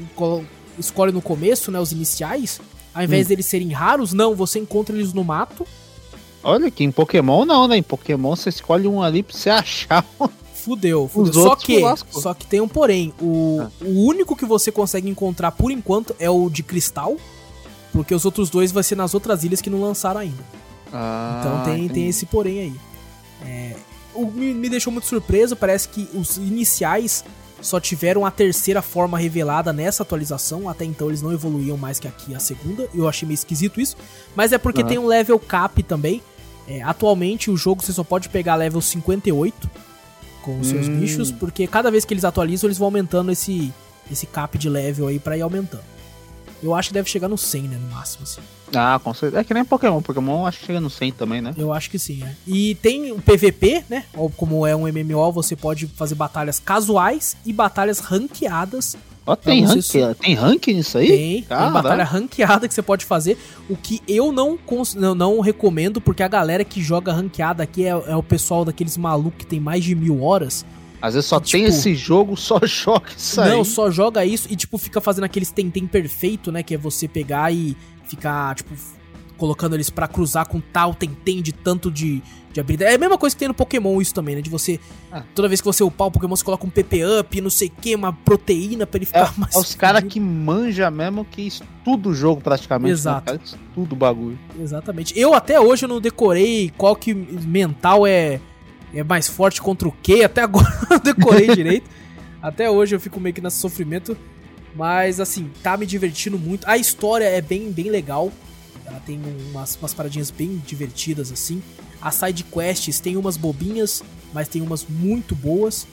escolhe 0.79 1.12
no 1.12 1.20
começo, 1.23 1.70
né, 1.70 1.81
os 1.81 1.92
iniciais, 1.92 2.61
ao 2.94 3.03
invés 3.03 3.27
Hum. 3.27 3.29
deles 3.31 3.46
serem 3.46 3.73
raros, 3.73 4.12
não, 4.12 4.35
você 4.35 4.59
encontra 4.59 4.94
eles 4.94 5.12
no 5.12 5.25
mato. 5.25 5.66
Olha 6.42 6.70
que 6.70 6.83
em 6.85 6.90
Pokémon 6.90 7.44
não, 7.44 7.68
né? 7.68 7.77
Em 7.77 7.83
Pokémon 7.83 8.35
você 8.35 8.49
escolhe 8.49 8.88
um 8.88 9.03
ali 9.03 9.23
pra 9.23 9.37
você 9.37 9.51
achar. 9.51 10.05
Fudeu, 10.55 11.07
fudeu. 11.09 11.31
Os 11.31 11.35
Só 11.37 11.57
que, 11.57 11.83
só 12.11 12.35
que 12.35 12.46
tem 12.46 12.61
um 12.61 12.68
porém. 12.68 13.12
O, 13.20 13.61
Ah. 13.62 13.70
o 13.83 14.05
único 14.07 14.35
que 14.37 14.44
você 14.46 14.70
consegue 14.73 15.09
encontrar 15.09 15.53
por 15.53 15.70
enquanto 15.70 16.14
é 16.18 16.31
o 16.31 16.49
de 16.49 16.62
cristal. 16.62 17.16
Porque 17.92 18.14
os 18.14 18.25
outros 18.25 18.49
dois 18.49 18.70
vai 18.70 18.83
ser 18.83 18.94
nas 18.94 19.14
outras 19.14 19.42
ilhas 19.42 19.61
que 19.61 19.68
não 19.68 19.81
lançaram 19.83 20.20
ainda. 20.20 20.42
Então 20.88 21.62
tem, 21.64 21.88
tem 21.88 22.09
esse 22.09 22.25
porém 22.27 22.61
aí. 22.61 22.73
É, 23.44 23.75
o, 24.14 24.27
me, 24.27 24.53
me 24.55 24.68
deixou 24.68 24.92
muito 24.92 25.07
surpreso. 25.07 25.57
Parece 25.57 25.88
que 25.88 26.09
os 26.14 26.37
iniciais 26.37 27.25
só 27.61 27.79
tiveram 27.79 28.25
a 28.25 28.31
terceira 28.31 28.81
forma 28.81 29.18
revelada 29.18 29.73
nessa 29.73 30.03
atualização. 30.03 30.68
Até 30.68 30.85
então 30.85 31.09
eles 31.09 31.20
não 31.23 31.33
evoluíam 31.33 31.77
mais 31.77 31.99
que 31.99 32.09
aqui 32.09 32.35
a 32.35 32.40
segunda. 32.40 32.88
Eu 32.94 33.09
achei 33.09 33.27
meio 33.27 33.35
esquisito 33.35 33.81
isso. 33.81 33.96
Mas 34.35 34.53
é 34.53 34.59
porque 34.59 34.81
Aham. 34.81 34.88
tem 34.88 34.99
um 34.99 35.07
level 35.07 35.38
cap 35.38 35.83
também. 35.83 36.23
É, 36.68 36.83
atualmente 36.83 37.51
o 37.51 37.57
jogo 37.57 37.83
você 37.83 37.92
só 37.92 38.05
pode 38.05 38.29
pegar 38.29 38.55
level 38.55 38.81
58 38.81 39.70
com 40.42 40.59
os 40.61 40.68
seus 40.68 40.88
Hum. 40.88 41.01
bichos. 41.01 41.31
Porque 41.33 41.66
cada 41.66 41.90
vez 41.90 42.05
que 42.05 42.14
eles 42.14 42.25
atualizam, 42.25 42.68
eles 42.68 42.79
vão 42.79 42.87
aumentando 42.87 43.31
esse, 43.31 43.73
esse 44.11 44.27
cap 44.27 44.57
de 44.57 44.68
level 44.68 45.07
aí 45.09 45.18
pra 45.18 45.37
ir 45.37 45.42
aumentando. 45.42 45.85
Eu 46.62 46.75
acho 46.75 46.88
que 46.88 46.94
deve 46.94 47.09
chegar 47.09 47.29
no 47.29 47.38
100, 47.38 47.62
né? 47.62 47.79
No 47.81 47.94
máximo, 47.94 48.23
assim. 48.25 48.40
Ah, 48.75 49.01
com 49.03 49.12
certeza. 49.14 49.40
É 49.40 49.44
que 49.44 49.53
nem 49.55 49.64
Pokémon. 49.64 50.01
Pokémon 50.01 50.46
acho 50.46 50.61
que 50.61 50.66
chega 50.66 50.81
no 50.81 50.90
100 50.90 51.12
também, 51.12 51.40
né? 51.40 51.55
Eu 51.57 51.73
acho 51.73 51.90
que 51.90 51.99
sim, 51.99 52.23
é. 52.23 52.35
E 52.46 52.75
tem 52.77 53.11
o 53.12 53.20
PVP, 53.20 53.85
né? 53.88 54.05
Ou 54.14 54.31
como 54.31 54.66
é 54.66 54.77
um 54.77 54.87
MMO, 54.87 55.33
você 55.33 55.57
pode 55.57 55.87
fazer 55.87 56.14
batalhas 56.14 56.59
casuais 56.61 57.37
e 57.44 57.53
batalhas 57.53 57.99
ranqueadas. 57.99 58.96
Ó, 59.27 59.37
tem 59.37 59.62
Pra 59.64 59.75
rank, 59.75 59.83
você 59.83 60.14
tem 60.14 60.35
rank 60.35 60.66
nisso 60.68 60.99
aí? 60.99 61.07
Tem, 61.09 61.18
tem 61.18 61.42
Caralho. 61.42 61.73
batalha 61.73 62.05
ranqueada 62.05 62.66
que 62.66 62.75
você 62.75 62.83
pode 62.83 63.05
fazer. 63.05 63.38
O 63.68 63.77
que 63.77 64.01
eu 64.09 64.33
não, 64.33 64.57
cons- 64.57 64.94
não, 64.94 65.14
não 65.14 65.40
recomendo, 65.40 66.01
porque 66.01 66.23
a 66.23 66.29
galera 66.29 66.64
que 66.64 66.83
joga 66.83 67.12
ranqueada 67.12 67.62
aqui 67.62 67.85
é, 67.85 67.90
é 67.90 68.16
o 68.16 68.23
pessoal 68.23 68.64
daqueles 68.64 68.96
malucos 68.96 69.38
que 69.38 69.46
tem 69.46 69.61
mais 69.61 69.85
de 69.85 69.94
mil 69.94 70.23
horas. 70.23 70.64
Às 71.02 71.14
vezes 71.14 71.28
só 71.28 71.40
Tipo- 71.40 71.52
tem 71.52 71.64
esse 71.64 71.94
jogo, 71.94 72.36
só 72.36 72.58
joga 72.66 73.08
isso 73.16 73.40
aí. 73.40 73.50
Não, 73.50 73.64
só 73.64 73.90
joga 73.90 74.24
isso 74.24 74.46
e, 74.50 74.56
tipo, 74.56 74.76
fica 74.78 75.00
fazendo 75.00 75.24
aqueles 75.24 75.50
tentem 75.50 75.86
perfeito, 75.86 76.52
né? 76.52 76.62
Que 76.62 76.74
é 76.74 76.78
você 76.78 77.08
pegar 77.08 77.52
e 77.52 77.76
ficar, 78.04 78.54
tipo, 78.54 78.74
colocando 79.36 79.74
eles 79.74 79.88
pra 79.88 80.06
cruzar 80.06 80.46
com 80.46 80.60
tal 80.60 80.94
tentem 80.94 81.40
de 81.40 81.50
tanto 81.52 81.90
de, 81.90 82.22
de 82.52 82.60
habilidade. 82.60 82.92
É 82.92 82.96
a 82.96 82.98
mesma 82.98 83.16
coisa 83.16 83.34
que 83.34 83.38
tem 83.40 83.48
no 83.48 83.54
Pokémon 83.54 83.98
isso 83.98 84.12
também, 84.12 84.36
né? 84.36 84.42
De 84.42 84.50
você, 84.50 84.78
Ah. 85.10 85.22
toda 85.34 85.48
vez 85.48 85.62
que 85.62 85.64
você 85.66 85.82
upar 85.82 86.08
o 86.08 86.10
Pokémon, 86.10 86.36
você 86.36 86.44
coloca 86.44 86.66
um 86.66 86.70
PP 86.70 87.02
up, 87.20 87.40
não 87.40 87.48
sei 87.48 87.68
o 87.68 87.70
que, 87.80 87.94
uma 87.94 88.12
proteína 88.12 88.86
pra 88.86 88.98
ele 88.98 89.04
É, 89.10 89.24
ficar 89.24 89.32
mais... 89.40 89.54
é 89.54 89.58
os 89.58 89.74
caras 89.74 90.04
que 90.04 90.20
manja 90.20 90.90
mesmo, 90.90 91.24
que 91.24 91.40
estuda 91.46 92.10
o 92.10 92.12
jogo 92.14 92.42
praticamente. 92.42 92.92
Exato. 92.92 93.32
Né? 93.32 93.38
Cara, 93.38 93.56
estuda 93.70 93.94
o 93.94 93.96
bagulho. 93.96 94.38
Exatamente. 94.60 95.18
Eu 95.18 95.32
até 95.32 95.58
hoje 95.58 95.86
não 95.86 95.98
decorei 96.02 96.70
qual 96.76 96.94
que 96.94 97.14
mental 97.14 98.06
é, 98.06 98.38
é 98.94 99.03
mais 99.03 99.29
forte 99.29 99.61
contra 99.61 99.88
o 99.88 99.92
que. 99.92 100.24
Até 100.24 100.42
agora 100.42 100.66
eu 100.90 100.96
não 100.96 100.98
decorei 100.98 101.48
direito. 101.55 101.88
Até 102.42 102.70
hoje 102.70 102.94
eu 102.94 103.00
fico 103.00 103.20
meio 103.20 103.35
que 103.35 103.40
nesse 103.40 103.59
sofrimento. 103.59 104.16
Mas 104.74 105.18
assim, 105.18 105.50
tá 105.62 105.76
me 105.76 105.85
divertindo 105.87 106.38
muito. 106.38 106.66
A 106.68 106.76
história 106.79 107.24
é 107.24 107.40
bem, 107.40 107.70
bem 107.72 107.90
legal. 107.90 108.33
Ela 108.87 109.00
tem 109.00 109.20
umas, 109.50 109.76
umas 109.76 109.92
paradinhas 109.94 110.31
bem 110.31 110.62
divertidas 110.66 111.33
assim. 111.33 111.62
As 112.00 112.14
side 112.14 112.44
quests 112.44 113.00
tem 113.00 113.16
umas 113.16 113.37
bobinhas, 113.37 114.03
mas 114.33 114.48
tem 114.48 114.62
umas 114.62 114.87
muito 114.88 115.35
boas. 115.35 115.87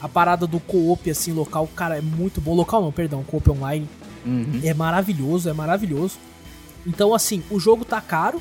A 0.00 0.08
parada 0.08 0.46
do 0.46 0.58
co-op 0.58 1.08
assim 1.10 1.32
local, 1.32 1.68
cara, 1.76 1.98
é 1.98 2.00
muito 2.00 2.40
bom. 2.40 2.54
Local 2.54 2.82
não, 2.82 2.90
perdão, 2.90 3.22
co-op 3.22 3.50
online 3.50 3.88
Uhum. 4.24 4.60
é 4.62 4.72
maravilhoso, 4.72 5.48
é 5.48 5.52
maravilhoso. 5.52 6.16
Então, 6.86 7.14
assim, 7.14 7.42
o 7.50 7.58
jogo 7.58 7.84
tá 7.84 8.00
caro. 8.00 8.40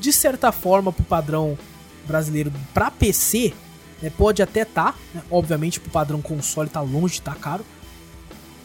De 0.00 0.12
certa 0.12 0.50
forma, 0.52 0.92
pro 0.92 1.04
padrão 1.04 1.58
brasileiro, 2.06 2.52
pra 2.72 2.90
PC, 2.90 3.52
né, 4.02 4.10
pode 4.16 4.42
até 4.42 4.64
tá. 4.64 4.94
né, 5.14 5.22
obviamente, 5.30 5.80
pro 5.80 5.90
padrão 5.90 6.20
console 6.22 6.68
tá 6.68 6.80
longe 6.80 7.14
de 7.14 7.22
tá 7.22 7.34
caro. 7.34 7.64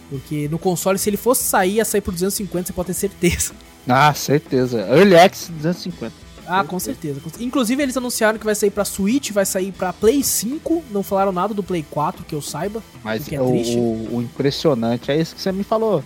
Porque 0.09 0.47
no 0.49 0.57
console, 0.57 0.97
se 0.97 1.09
ele 1.09 1.17
fosse 1.17 1.43
sair, 1.43 1.75
ia 1.75 1.85
sair 1.85 2.01
por 2.01 2.11
250, 2.13 2.67
você 2.67 2.73
pode 2.73 2.87
ter 2.87 2.93
certeza. 2.95 3.53
Ah, 3.87 4.13
certeza. 4.13 4.79
Early 4.81 5.15
Access 5.15 5.51
250. 5.51 6.13
Ah, 6.47 6.63
com 6.63 6.79
certeza. 6.79 7.21
Inclusive, 7.39 7.83
eles 7.83 7.95
anunciaram 7.95 8.39
que 8.39 8.45
vai 8.45 8.55
sair 8.55 8.71
pra 8.71 8.83
Switch, 8.83 9.29
vai 9.31 9.45
sair 9.45 9.71
pra 9.71 9.93
Play 9.93 10.23
5. 10.23 10.83
Não 10.89 11.03
falaram 11.03 11.31
nada 11.31 11.53
do 11.53 11.61
Play 11.61 11.85
4, 11.91 12.25
que 12.25 12.33
eu 12.33 12.41
saiba. 12.41 12.81
Mas 13.03 13.21
O 13.25 13.29
que 13.29 13.35
é 13.35 13.41
o, 13.41 13.49
triste. 13.51 13.77
o- 13.77 14.19
impressionante 14.21 15.11
é 15.11 15.19
isso 15.21 15.35
que 15.35 15.41
você 15.41 15.51
me 15.51 15.63
falou. 15.63 16.03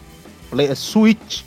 Play, 0.49 0.67
é 0.67 0.75
Switch. 0.75 1.43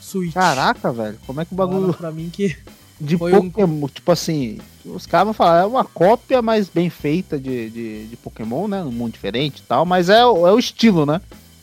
Switch. 0.00 0.32
Caraca, 0.34 0.92
velho. 0.92 1.18
Como 1.26 1.40
é 1.40 1.44
que 1.44 1.52
o 1.52 1.56
Falaram 1.56 1.78
bagulho 1.80 1.94
pra 1.94 2.12
mim 2.12 2.30
que 2.32 2.56
de 3.00 3.16
foi 3.16 3.32
um- 3.34 3.50
Pokémon, 3.50 3.88
tipo 3.88 4.10
assim, 4.12 4.58
os 4.84 5.06
caras 5.06 5.26
vão 5.26 5.32
falar, 5.34 5.62
é 5.62 5.66
uma 5.66 5.84
cópia 5.84 6.40
mais 6.42 6.68
bem 6.68 6.90
feita 6.90 7.38
de, 7.38 7.70
de, 7.70 8.06
de 8.06 8.16
Pokémon, 8.16 8.66
né? 8.68 8.82
Um 8.82 8.90
mundo 8.90 9.12
diferente 9.12 9.58
e 9.60 9.62
tal, 9.62 9.84
mas 9.86 10.08
é, 10.08 10.24
o- 10.26 10.46
é 10.46 10.52
o 10.52 10.58
estilo, 10.58 11.04
né? 11.06 11.20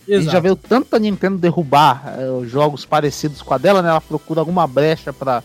A 0.07 0.11
gente 0.19 0.31
já 0.31 0.39
viu 0.39 0.55
tanta 0.55 0.99
Nintendo 0.99 1.37
derrubar 1.37 2.13
é, 2.17 2.45
jogos 2.45 2.85
parecidos 2.85 3.41
com 3.41 3.53
a 3.53 3.57
dela, 3.57 3.81
né? 3.81 3.89
Ela 3.89 3.99
procura 4.01 4.39
alguma 4.39 4.67
brecha 4.67 5.11
pra 5.11 5.43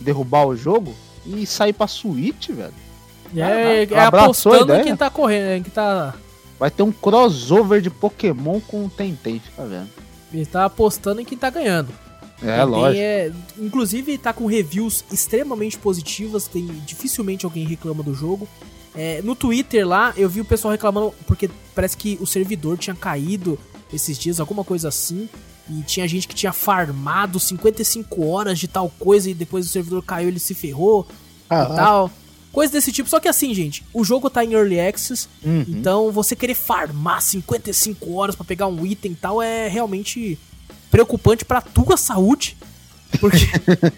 derrubar 0.00 0.44
o 0.46 0.56
jogo 0.56 0.92
e 1.24 1.46
sair 1.46 1.72
pra 1.72 1.86
Switch, 1.86 2.48
velho. 2.50 2.74
É, 3.34 3.84
é 3.84 3.98
a 3.98 4.08
apostando 4.08 4.74
em 4.74 4.82
quem 4.82 4.96
tá 4.96 5.08
correndo, 5.08 5.50
em 5.58 5.62
quem 5.62 5.72
tá 5.72 6.14
Vai 6.58 6.70
ter 6.70 6.82
um 6.82 6.92
crossover 6.92 7.80
de 7.80 7.90
Pokémon 7.90 8.60
com 8.60 8.84
o 8.84 8.88
Tenten, 8.90 9.40
fica 9.40 9.64
vendo. 9.64 9.88
Ele 10.32 10.46
tá 10.46 10.64
apostando 10.64 11.20
em 11.20 11.24
quem 11.24 11.38
tá 11.38 11.48
ganhando. 11.50 11.88
É, 12.44 12.64
lógico. 12.64 13.00
é- 13.02 13.32
inclusive 13.58 14.18
tá 14.18 14.32
com 14.32 14.46
reviews 14.46 15.04
extremamente 15.12 15.78
positivas, 15.78 16.46
tem 16.46 16.66
dificilmente 16.86 17.44
alguém 17.44 17.64
reclama 17.66 18.02
do 18.02 18.14
jogo. 18.14 18.48
É, 18.94 19.22
no 19.22 19.34
Twitter 19.34 19.86
lá, 19.86 20.12
eu 20.16 20.28
vi 20.28 20.40
o 20.40 20.44
pessoal 20.44 20.72
reclamando 20.72 21.14
porque 21.26 21.48
parece 21.74 21.96
que 21.96 22.18
o 22.20 22.26
servidor 22.26 22.76
tinha 22.76 22.94
caído 22.94 23.58
esses 23.92 24.18
dias, 24.18 24.38
alguma 24.40 24.64
coisa 24.64 24.88
assim. 24.88 25.28
E 25.70 25.80
tinha 25.82 26.06
gente 26.08 26.26
que 26.26 26.34
tinha 26.34 26.52
farmado 26.52 27.38
55 27.38 28.26
horas 28.26 28.58
de 28.58 28.66
tal 28.68 28.90
coisa 28.98 29.30
e 29.30 29.34
depois 29.34 29.64
o 29.64 29.68
servidor 29.68 30.02
caiu 30.02 30.28
ele 30.28 30.40
se 30.40 30.54
ferrou 30.54 31.06
Ah, 31.48 31.68
e 31.70 31.76
tal. 31.76 32.10
Coisa 32.52 32.70
desse 32.72 32.92
tipo. 32.92 33.08
Só 33.08 33.18
que 33.20 33.28
assim, 33.28 33.54
gente, 33.54 33.82
o 33.94 34.04
jogo 34.04 34.28
tá 34.28 34.44
em 34.44 34.52
Early 34.52 34.78
Access, 34.80 35.26
Uhum. 35.42 35.64
então 35.68 36.10
você 36.10 36.36
querer 36.36 36.54
farmar 36.54 37.22
55 37.22 38.12
horas 38.14 38.34
pra 38.34 38.44
pegar 38.44 38.66
um 38.66 38.84
item 38.84 39.12
e 39.12 39.14
tal 39.14 39.40
é 39.40 39.68
realmente 39.68 40.38
preocupante 40.92 41.44
pra 41.44 41.60
tua 41.60 41.96
saúde. 41.96 42.56
Porque. 43.18 43.38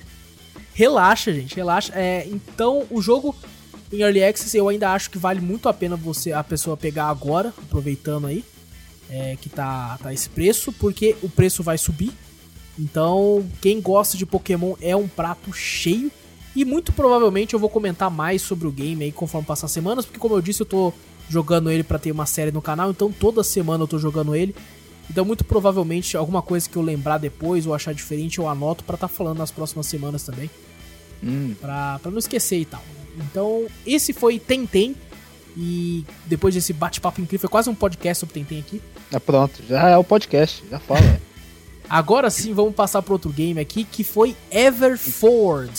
relaxa, 0.72 1.34
gente, 1.34 1.54
relaxa. 1.54 1.92
É, 1.94 2.26
então, 2.28 2.84
o 2.90 3.02
jogo 3.02 3.36
em 3.92 4.00
Early 4.00 4.24
Access 4.24 4.56
eu 4.56 4.68
ainda 4.68 4.92
acho 4.92 5.10
que 5.10 5.18
vale 5.18 5.40
muito 5.40 5.68
a 5.68 5.74
pena 5.74 5.96
você 5.96 6.32
a 6.32 6.42
pessoa 6.42 6.76
pegar 6.76 7.08
agora, 7.08 7.52
aproveitando 7.58 8.26
aí. 8.28 8.42
é, 9.10 9.36
que 9.40 9.48
tá, 9.48 9.98
tá 10.02 10.12
esse 10.12 10.28
preço, 10.28 10.72
porque 10.72 11.16
o 11.22 11.28
preço 11.28 11.62
vai 11.62 11.76
subir. 11.76 12.12
Então, 12.78 13.44
quem 13.60 13.80
gosta 13.80 14.16
de 14.16 14.24
Pokémon 14.24 14.74
é 14.80 14.96
um 14.96 15.06
prato 15.06 15.52
cheio. 15.52 16.10
E 16.56 16.64
muito 16.64 16.92
provavelmente 16.92 17.54
eu 17.54 17.60
vou 17.60 17.68
comentar 17.68 18.10
mais 18.10 18.40
sobre 18.40 18.68
o 18.68 18.72
game 18.72 19.04
aí 19.04 19.12
conforme 19.12 19.46
passar 19.46 19.66
as 19.66 19.72
semanas, 19.72 20.04
porque 20.04 20.20
como 20.20 20.36
eu 20.36 20.40
disse, 20.40 20.62
eu 20.62 20.66
tô 20.66 20.92
jogando 21.28 21.70
ele 21.70 21.82
pra 21.82 21.98
ter 21.98 22.12
uma 22.12 22.26
série 22.26 22.52
no 22.52 22.62
canal, 22.62 22.90
então 22.90 23.10
toda 23.10 23.42
semana 23.42 23.82
eu 23.82 23.88
tô 23.88 23.98
jogando 23.98 24.36
ele. 24.36 24.54
Então, 25.10 25.24
muito 25.24 25.44
provavelmente, 25.44 26.16
alguma 26.16 26.42
coisa 26.42 26.68
que 26.68 26.76
eu 26.76 26.82
lembrar 26.82 27.18
depois 27.18 27.66
ou 27.66 27.74
achar 27.74 27.92
diferente, 27.92 28.38
eu 28.38 28.48
anoto 28.48 28.84
para 28.84 28.94
estar 28.94 29.08
tá 29.08 29.14
falando 29.14 29.38
nas 29.38 29.50
próximas 29.50 29.86
semanas 29.86 30.22
também. 30.22 30.50
Hum. 31.22 31.54
Pra, 31.60 31.98
pra 32.00 32.10
não 32.10 32.18
esquecer 32.18 32.60
e 32.60 32.64
tal. 32.64 32.82
Então, 33.16 33.66
esse 33.86 34.12
foi 34.12 34.38
Tentem. 34.38 34.96
E 35.56 36.04
depois 36.26 36.52
desse 36.52 36.72
bate-papo 36.72 37.20
incrível, 37.20 37.42
foi 37.42 37.48
quase 37.48 37.70
um 37.70 37.74
podcast 37.74 38.20
sobre 38.20 38.34
Tentem 38.34 38.58
aqui. 38.58 38.82
É 39.12 39.20
pronto, 39.20 39.62
já 39.68 39.88
é 39.88 39.96
o 39.96 40.02
podcast, 40.02 40.64
já 40.68 40.80
fala. 40.80 41.00
Agora 41.88 42.30
sim, 42.30 42.52
vamos 42.52 42.74
passar 42.74 43.02
para 43.02 43.12
outro 43.12 43.30
game 43.30 43.60
aqui, 43.60 43.84
que 43.84 44.02
foi 44.02 44.34
Everford. 44.50 45.70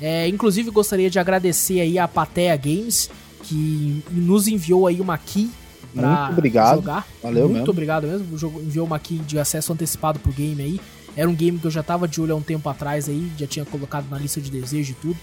É, 0.00 0.26
inclusive, 0.28 0.70
gostaria 0.70 1.10
de 1.10 1.18
agradecer 1.18 1.80
aí 1.80 1.98
a 1.98 2.08
Patea 2.08 2.56
Games, 2.56 3.10
que 3.42 4.02
nos 4.10 4.48
enviou 4.48 4.86
aí 4.86 5.00
uma 5.00 5.18
key 5.18 5.50
Muito 5.94 6.32
obrigado. 6.32 6.76
jogar. 6.76 7.06
Valeu 7.22 7.44
Muito 7.44 7.54
mesmo. 7.58 7.70
obrigado 7.70 8.06
mesmo. 8.06 8.60
Enviou 8.60 8.86
uma 8.86 8.98
key 8.98 9.18
de 9.18 9.38
acesso 9.38 9.72
antecipado 9.72 10.18
pro 10.18 10.32
game 10.32 10.62
aí. 10.62 10.80
Era 11.16 11.28
um 11.28 11.34
game 11.34 11.58
que 11.58 11.66
eu 11.66 11.70
já 11.70 11.82
tava 11.82 12.08
de 12.08 12.20
olho 12.20 12.32
há 12.32 12.36
um 12.36 12.42
tempo 12.42 12.68
atrás 12.68 13.08
aí, 13.08 13.30
já 13.38 13.46
tinha 13.46 13.64
colocado 13.64 14.08
na 14.08 14.18
lista 14.18 14.40
de 14.40 14.50
desejo 14.50 14.92
e 14.92 14.94
tudo. 14.94 15.16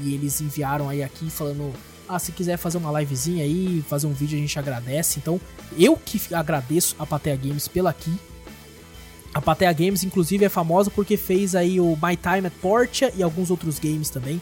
E 0.00 0.14
eles 0.14 0.40
enviaram 0.40 0.88
aí 0.88 1.02
aqui 1.02 1.28
falando: 1.30 1.72
ah, 2.08 2.18
se 2.18 2.32
quiser 2.32 2.56
fazer 2.56 2.78
uma 2.78 2.98
livezinha 2.98 3.44
aí, 3.44 3.84
fazer 3.88 4.06
um 4.06 4.12
vídeo, 4.12 4.38
a 4.38 4.40
gente 4.40 4.58
agradece. 4.58 5.18
Então, 5.18 5.40
eu 5.78 5.96
que 5.96 6.34
agradeço 6.34 6.96
a 6.98 7.04
Patea 7.06 7.36
Games 7.36 7.68
pela 7.68 7.92
key. 7.92 8.14
A 9.34 9.40
Patea 9.40 9.70
Games, 9.72 10.02
inclusive, 10.02 10.46
é 10.46 10.48
famosa 10.48 10.90
porque 10.90 11.16
fez 11.18 11.54
aí 11.54 11.78
o 11.78 11.98
My 12.02 12.16
Time 12.16 12.46
at 12.46 12.54
Portia 12.62 13.12
e 13.14 13.22
alguns 13.22 13.50
outros 13.50 13.78
games 13.78 14.08
também. 14.08 14.40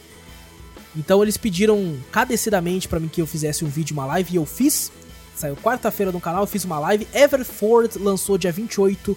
Então 0.96 1.20
eles 1.22 1.36
pediram 1.36 1.96
cadecidamente 2.12 2.86
para 2.86 3.00
mim 3.00 3.08
que 3.08 3.20
eu 3.20 3.26
fizesse 3.26 3.64
um 3.64 3.68
vídeo, 3.68 3.94
uma 3.94 4.06
live, 4.06 4.32
e 4.32 4.36
eu 4.36 4.46
fiz. 4.46 4.92
Saiu 5.34 5.56
quarta-feira 5.56 6.12
no 6.12 6.20
canal, 6.20 6.42
eu 6.42 6.46
fiz 6.46 6.64
uma 6.64 6.78
live. 6.78 7.06
Everford 7.12 7.98
lançou 7.98 8.38
dia 8.38 8.52
28 8.52 9.16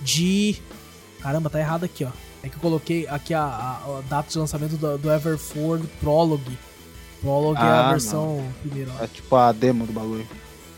de 0.00 0.60
Caramba, 1.20 1.50
tá 1.50 1.58
errado 1.58 1.84
aqui, 1.84 2.04
ó. 2.04 2.10
É 2.42 2.48
que 2.48 2.54
eu 2.54 2.60
coloquei 2.60 3.06
aqui 3.08 3.34
a, 3.34 3.42
a, 3.42 3.98
a 3.98 4.02
data 4.08 4.30
de 4.30 4.38
lançamento 4.38 4.76
do, 4.76 4.96
do 4.96 5.12
Everford 5.12 5.86
Prologue. 6.00 6.58
Prologue 7.20 7.58
ah, 7.60 7.66
é 7.66 7.68
a 7.68 7.86
ah, 7.86 7.90
versão 7.90 8.52
primeira. 8.60 8.92
É 9.00 9.06
tipo 9.08 9.34
a 9.34 9.50
demo 9.50 9.86
do 9.86 9.92
bagulho. 9.92 10.26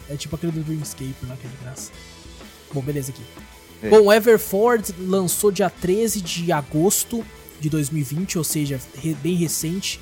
É 0.09 0.17
tipo 0.17 0.35
aquele 0.35 0.53
do 0.53 0.63
Dreamscape 0.63 1.15
lá, 1.29 1.37
que 1.37 1.47
é 1.47 1.51
de 1.51 1.57
graça. 1.63 1.93
Bom, 2.73 2.81
beleza 2.81 3.13
aqui. 3.13 3.23
É. 3.83 3.91
Bom, 3.91 4.11
Everford 4.11 4.95
lançou 5.01 5.53
dia 5.53 5.69
13 5.69 6.23
de 6.23 6.51
agosto 6.51 7.25
de 7.61 7.69
2020, 7.69 8.39
ou 8.39 8.45
seja, 8.45 8.81
bem 9.23 9.35
recente. 9.35 10.01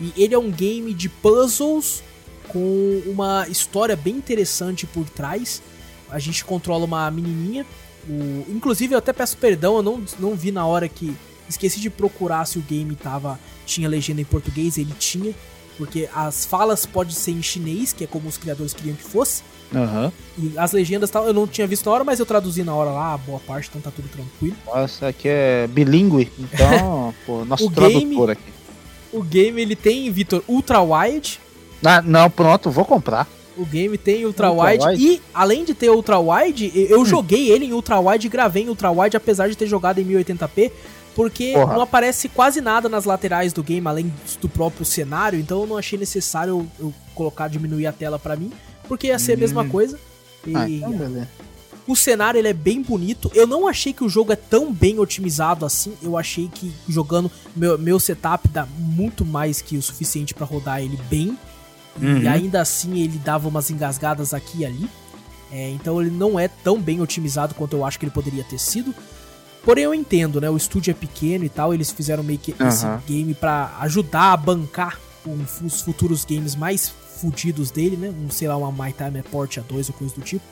E 0.00 0.12
ele 0.16 0.34
é 0.34 0.38
um 0.38 0.50
game 0.50 0.92
de 0.92 1.08
puzzles 1.08 2.02
com 2.48 3.02
uma 3.06 3.46
história 3.48 3.96
bem 3.96 4.14
interessante 4.16 4.86
por 4.86 5.08
trás. 5.08 5.62
A 6.10 6.18
gente 6.18 6.44
controla 6.44 6.84
uma 6.84 7.10
menininha 7.10 7.66
o, 8.08 8.46
inclusive, 8.48 8.94
eu 8.94 8.98
até 8.98 9.12
peço 9.12 9.36
perdão, 9.36 9.76
eu 9.76 9.82
não, 9.82 10.02
não 10.18 10.34
vi 10.34 10.52
na 10.52 10.66
hora 10.66 10.88
que. 10.88 11.14
Esqueci 11.48 11.78
de 11.78 11.88
procurar 11.88 12.44
se 12.44 12.58
o 12.58 12.62
game 12.62 12.92
tava, 12.96 13.38
tinha 13.64 13.88
legenda 13.88 14.20
em 14.20 14.24
português, 14.24 14.78
ele 14.78 14.92
tinha. 14.98 15.32
Porque 15.78 16.08
as 16.12 16.44
falas 16.44 16.84
podem 16.84 17.14
ser 17.14 17.32
em 17.32 17.42
chinês, 17.42 17.92
que 17.92 18.02
é 18.02 18.06
como 18.06 18.28
os 18.28 18.36
criadores 18.36 18.72
queriam 18.72 18.96
que 18.96 19.04
fosse. 19.04 19.42
Uhum. 19.72 20.10
E 20.38 20.58
as 20.58 20.72
legendas 20.72 21.08
tal, 21.08 21.24
eu 21.24 21.32
não 21.32 21.46
tinha 21.46 21.66
visto 21.66 21.86
na 21.86 21.92
hora, 21.92 22.04
mas 22.04 22.18
eu 22.18 22.26
traduzi 22.26 22.64
na 22.64 22.74
hora 22.74 22.90
lá, 22.90 23.16
boa 23.18 23.38
parte, 23.38 23.68
então 23.68 23.80
tá 23.80 23.90
tudo 23.90 24.08
tranquilo. 24.08 24.56
Nossa, 24.66 25.08
aqui 25.08 25.28
é 25.28 25.68
bilíngue, 25.68 26.32
então, 26.38 27.14
pô, 27.26 27.44
nosso 27.44 27.66
o 27.66 27.70
tradutor 27.70 28.00
game, 28.00 28.30
aqui. 28.30 28.52
O 29.12 29.22
game 29.22 29.62
ele 29.62 29.76
tem, 29.76 30.10
Vitor, 30.10 30.42
ultra 30.48 30.80
wide. 30.82 31.38
Ah, 31.86 32.02
não, 32.02 32.28
pronto, 32.30 32.70
vou 32.70 32.84
comprar. 32.84 33.28
O 33.56 33.64
game 33.64 33.96
tem 33.96 34.26
ultra, 34.26 34.50
wide, 34.50 34.84
e 35.02 35.22
além 35.32 35.64
de 35.64 35.72
ter 35.72 35.88
ultra 35.88 36.18
wide, 36.18 36.70
eu 36.90 37.00
hum. 37.00 37.06
joguei 37.06 37.50
ele 37.50 37.64
em 37.64 37.72
ultra 37.72 37.98
wide 37.98 38.26
e 38.26 38.30
gravei 38.30 38.64
em 38.64 38.68
ultra 38.68 38.90
wide 38.90 39.16
apesar 39.16 39.48
de 39.48 39.56
ter 39.56 39.66
jogado 39.66 39.98
em 39.98 40.04
1080p, 40.04 40.70
porque 41.14 41.52
Porra. 41.54 41.72
não 41.72 41.80
aparece 41.80 42.28
quase 42.28 42.60
nada 42.60 42.86
nas 42.86 43.06
laterais 43.06 43.54
do 43.54 43.62
game 43.62 43.86
além 43.88 44.12
do 44.42 44.48
próprio 44.48 44.84
cenário, 44.84 45.38
então 45.38 45.62
eu 45.62 45.66
não 45.66 45.78
achei 45.78 45.98
necessário 45.98 46.68
eu 46.78 46.92
colocar 47.14 47.48
diminuir 47.48 47.86
a 47.86 47.92
tela 47.92 48.18
para 48.18 48.36
mim, 48.36 48.52
porque 48.86 49.06
ia 49.06 49.18
ser 49.18 49.32
hum. 49.32 49.36
a 49.36 49.38
mesma 49.38 49.62
hum. 49.62 49.68
coisa. 49.70 49.98
E 50.46 50.54
ah, 50.54 50.68
então 50.68 51.26
o 51.86 51.94
cenário 51.94 52.38
ele 52.38 52.48
é 52.48 52.52
bem 52.52 52.82
bonito. 52.82 53.30
Eu 53.34 53.46
não 53.46 53.68
achei 53.68 53.92
que 53.92 54.02
o 54.02 54.08
jogo 54.08 54.32
é 54.32 54.36
tão 54.36 54.72
bem 54.72 54.98
otimizado 54.98 55.64
assim. 55.64 55.94
Eu 56.02 56.16
achei 56.16 56.48
que 56.48 56.72
jogando 56.88 57.30
meu, 57.54 57.78
meu 57.78 58.00
setup 58.00 58.48
dá 58.48 58.66
muito 58.76 59.24
mais 59.24 59.62
que 59.62 59.76
o 59.76 59.82
suficiente 59.82 60.34
para 60.34 60.44
rodar 60.44 60.82
ele 60.82 60.98
bem. 61.08 61.38
Uhum. 62.00 62.18
E 62.18 62.28
ainda 62.28 62.60
assim 62.60 63.00
ele 63.00 63.18
dava 63.18 63.48
umas 63.48 63.70
engasgadas 63.70 64.34
aqui 64.34 64.58
e 64.58 64.66
ali. 64.66 64.90
É, 65.50 65.70
então 65.70 66.00
ele 66.00 66.10
não 66.10 66.38
é 66.38 66.48
tão 66.48 66.80
bem 66.80 67.00
otimizado 67.00 67.54
quanto 67.54 67.76
eu 67.76 67.84
acho 67.84 67.98
que 67.98 68.04
ele 68.04 68.12
poderia 68.12 68.44
ter 68.44 68.58
sido. 68.58 68.94
Porém 69.64 69.84
eu 69.84 69.94
entendo, 69.94 70.40
né? 70.40 70.48
O 70.48 70.56
estúdio 70.56 70.90
é 70.92 70.94
pequeno 70.94 71.44
e 71.44 71.48
tal, 71.48 71.74
eles 71.74 71.90
fizeram 71.90 72.22
meio 72.22 72.38
que 72.38 72.54
uhum. 72.60 72.68
esse 72.68 72.86
game 73.06 73.34
para 73.34 73.76
ajudar 73.80 74.32
a 74.32 74.36
bancar 74.36 74.98
um, 75.26 75.44
os 75.64 75.80
futuros 75.80 76.24
games 76.24 76.54
mais 76.54 76.88
fudidos 77.20 77.70
dele, 77.70 77.96
né? 77.96 78.10
Um, 78.10 78.30
sei 78.30 78.46
lá, 78.48 78.56
uma 78.56 78.70
My 78.70 78.92
Time 78.92 79.22
Port 79.22 79.56
A2 79.56 79.88
ou 79.88 79.94
coisa 79.94 80.14
do 80.14 80.20
tipo. 80.20 80.44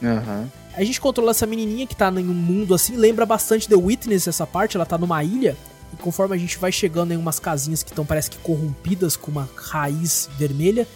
Uhum. 0.00 0.48
A 0.74 0.82
gente 0.82 1.00
controla 1.00 1.30
essa 1.30 1.46
menininha 1.46 1.86
que 1.86 1.94
tá 1.94 2.08
em 2.10 2.28
um 2.28 2.34
mundo 2.34 2.74
assim, 2.74 2.96
lembra 2.96 3.24
bastante 3.24 3.68
The 3.68 3.76
Witness 3.76 4.26
essa 4.26 4.46
parte, 4.46 4.76
ela 4.76 4.86
tá 4.86 4.98
numa 4.98 5.22
ilha 5.22 5.56
e 5.92 5.96
conforme 5.96 6.34
a 6.34 6.38
gente 6.38 6.58
vai 6.58 6.72
chegando 6.72 7.12
em 7.12 7.16
umas 7.16 7.38
casinhas 7.38 7.82
que 7.82 7.90
estão, 7.90 8.04
parece 8.04 8.30
que 8.30 8.38
corrompidas 8.38 9.16
com 9.16 9.30
uma 9.30 9.48
raiz 9.56 10.28
vermelha, 10.38 10.86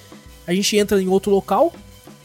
a 0.46 0.54
gente 0.54 0.76
entra 0.76 1.00
em 1.00 1.08
outro 1.08 1.30
local 1.30 1.72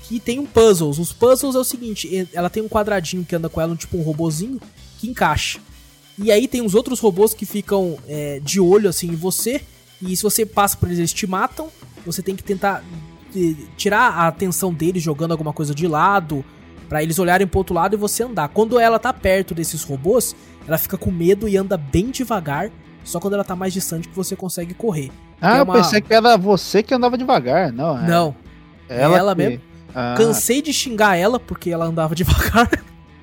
que 0.04 0.20
tem 0.20 0.40
um 0.40 0.46
puzzles. 0.46 1.00
Os 1.00 1.14
puzzles 1.14 1.56
é 1.56 1.60
o 1.60 1.64
seguinte: 1.64 2.28
ela 2.34 2.50
tem 2.50 2.62
um 2.62 2.70
quadradinho 2.70 3.26
que 3.26 3.36
anda 3.36 3.50
com 3.50 3.62
ela, 3.62 3.74
um, 3.74 3.76
tipo 3.76 3.98
um 3.98 4.02
robozinho, 4.02 4.60
que 5.00 5.10
encaixa. 5.10 5.60
E 6.18 6.32
aí 6.32 6.48
tem 6.48 6.62
os 6.62 6.76
outros 6.76 7.00
robôs 7.00 7.34
que 7.34 7.46
ficam 7.46 7.98
é, 8.08 8.40
de 8.44 8.60
olho 8.60 8.90
assim 8.90 9.08
em 9.08 9.16
você. 9.16 9.62
E 10.02 10.16
se 10.16 10.24
você 10.24 10.46
passa 10.46 10.78
por 10.78 10.88
eles, 10.88 11.00
eles 11.00 11.14
te 11.14 11.26
matam. 11.26 11.70
Você 12.06 12.22
tem 12.22 12.36
que 12.36 12.44
tentar 12.44 12.84
tirar 13.78 14.10
a 14.10 14.28
atenção 14.28 14.74
deles 14.74 15.02
jogando 15.02 15.32
alguma 15.32 15.54
coisa 15.54 15.74
de 15.74 15.88
lado. 15.88 16.44
Para 16.92 17.02
eles 17.02 17.18
olharem 17.20 17.48
pro 17.48 17.60
outro 17.60 17.74
lado 17.74 17.94
e 17.94 17.98
você 17.98 18.22
andar. 18.22 18.50
Quando 18.50 18.78
ela 18.78 19.00
tá 19.00 19.14
perto 19.14 19.56
desses 19.56 19.82
robôs, 19.82 20.36
ela 20.68 20.78
fica 20.78 20.98
com 20.98 21.10
medo 21.10 21.48
e 21.48 21.56
anda 21.56 21.78
bem 21.78 22.12
devagar. 22.12 22.70
Só 23.02 23.18
quando 23.18 23.36
ela 23.36 23.46
tá 23.46 23.56
mais 23.56 23.72
distante 23.72 24.10
que 24.10 24.14
você 24.14 24.36
consegue 24.36 24.74
correr. 24.74 25.10
Ah, 25.40 25.60
é 25.60 25.64
uma... 25.64 25.74
eu 25.74 25.82
pensei 25.82 26.02
que 26.02 26.14
era 26.14 26.36
você 26.36 26.84
que 26.84 26.94
andava 26.94 27.18
devagar. 27.18 27.72
Não, 27.72 27.98
é... 27.98 28.08
Não. 28.10 28.36
É 28.90 29.04
ela, 29.04 29.18
ela 29.18 29.34
que... 29.34 29.42
mesmo. 29.42 29.62
Ah. 29.96 30.16
Cansei 30.18 30.62
de 30.62 30.74
xingar 30.74 31.16
ela 31.16 31.40
porque 31.40 31.70
ela 31.70 31.86
andava 31.86 32.12
devagar. 32.14 32.70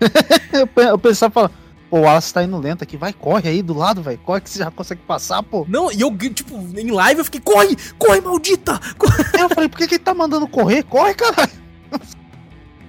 eu 0.90 0.98
pensava, 0.98 1.50
pô, 1.90 1.98
o 1.98 2.00
Wallace 2.00 2.32
tá 2.32 2.42
indo 2.42 2.56
lento 2.56 2.84
aqui, 2.84 2.96
vai, 2.96 3.12
corre 3.12 3.50
aí 3.50 3.60
do 3.60 3.74
lado, 3.74 4.00
vai, 4.00 4.16
corre 4.16 4.40
que 4.40 4.48
você 4.48 4.60
já 4.60 4.70
consegue 4.70 5.02
passar, 5.02 5.42
pô. 5.42 5.66
Não, 5.68 5.92
e 5.92 6.00
eu, 6.00 6.16
tipo, 6.16 6.56
em 6.56 6.90
live 6.90 7.18
eu 7.18 7.24
fiquei, 7.26 7.42
corre, 7.42 7.76
corre, 7.98 8.22
maldita! 8.22 8.80
Corre. 8.96 9.24
Eu 9.38 9.50
falei, 9.50 9.68
por 9.68 9.76
que, 9.76 9.88
que 9.88 9.94
ele 9.96 10.04
tá 10.04 10.14
mandando 10.14 10.48
correr? 10.48 10.82
Corre, 10.84 11.12
caralho! 11.12 11.52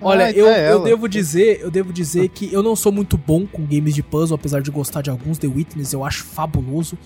Olha, 0.01 0.25
ah, 0.25 0.31
eu, 0.31 0.47
é 0.47 0.71
eu 0.71 0.83
devo 0.83 1.07
dizer, 1.09 1.59
eu 1.61 1.69
devo 1.69 1.91
dizer 1.91 2.29
que 2.29 2.51
eu 2.53 2.63
não 2.63 2.75
sou 2.75 2.91
muito 2.91 3.17
bom 3.17 3.45
com 3.45 3.65
games 3.65 3.93
de 3.93 4.01
puzzle, 4.01 4.35
apesar 4.35 4.61
de 4.61 4.71
gostar 4.71 5.01
de 5.01 5.09
alguns. 5.09 5.37
The 5.37 5.47
Witness 5.47 5.93
eu 5.93 6.05
acho 6.05 6.23
fabuloso. 6.23 6.97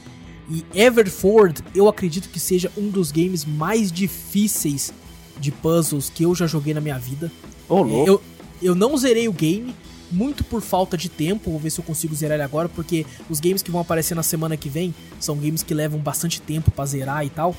E 0.50 0.64
Everford, 0.74 1.64
eu 1.74 1.88
acredito 1.88 2.30
que 2.30 2.40
seja 2.40 2.72
um 2.78 2.90
dos 2.90 3.12
games 3.12 3.46
mais 3.46 3.92
difíceis 3.92 4.94
de 5.40 5.52
puzzles 5.52 6.10
que 6.10 6.24
eu 6.24 6.36
já 6.36 6.46
joguei 6.46 6.74
na 6.74 6.82
minha 6.82 6.98
vida. 6.98 7.32
Oh, 7.68 7.82
louco. 7.82 8.08
Eu, 8.08 8.22
eu 8.62 8.76
não 8.76 8.96
zerei 8.98 9.28
o 9.28 9.34
game, 9.34 9.74
muito 10.12 10.44
por 10.44 10.62
falta 10.62 10.98
de 10.98 11.10
tempo. 11.10 11.50
Vou 11.50 11.60
ver 11.60 11.70
se 11.70 11.80
eu 11.80 11.84
consigo 11.84 12.14
zerar 12.14 12.36
ele 12.36 12.44
agora, 12.44 12.70
porque 12.70 13.06
os 13.30 13.40
games 13.40 13.64
que 13.64 13.72
vão 13.72 13.82
aparecer 13.82 14.16
na 14.16 14.24
semana 14.24 14.56
que 14.56 14.70
vem 14.70 14.94
são 15.20 15.36
games 15.38 15.64
que 15.64 15.74
levam 15.74 16.00
bastante 16.00 16.42
tempo 16.42 16.70
para 16.70 16.86
zerar 16.86 17.26
e 17.26 17.30
tal. 17.30 17.56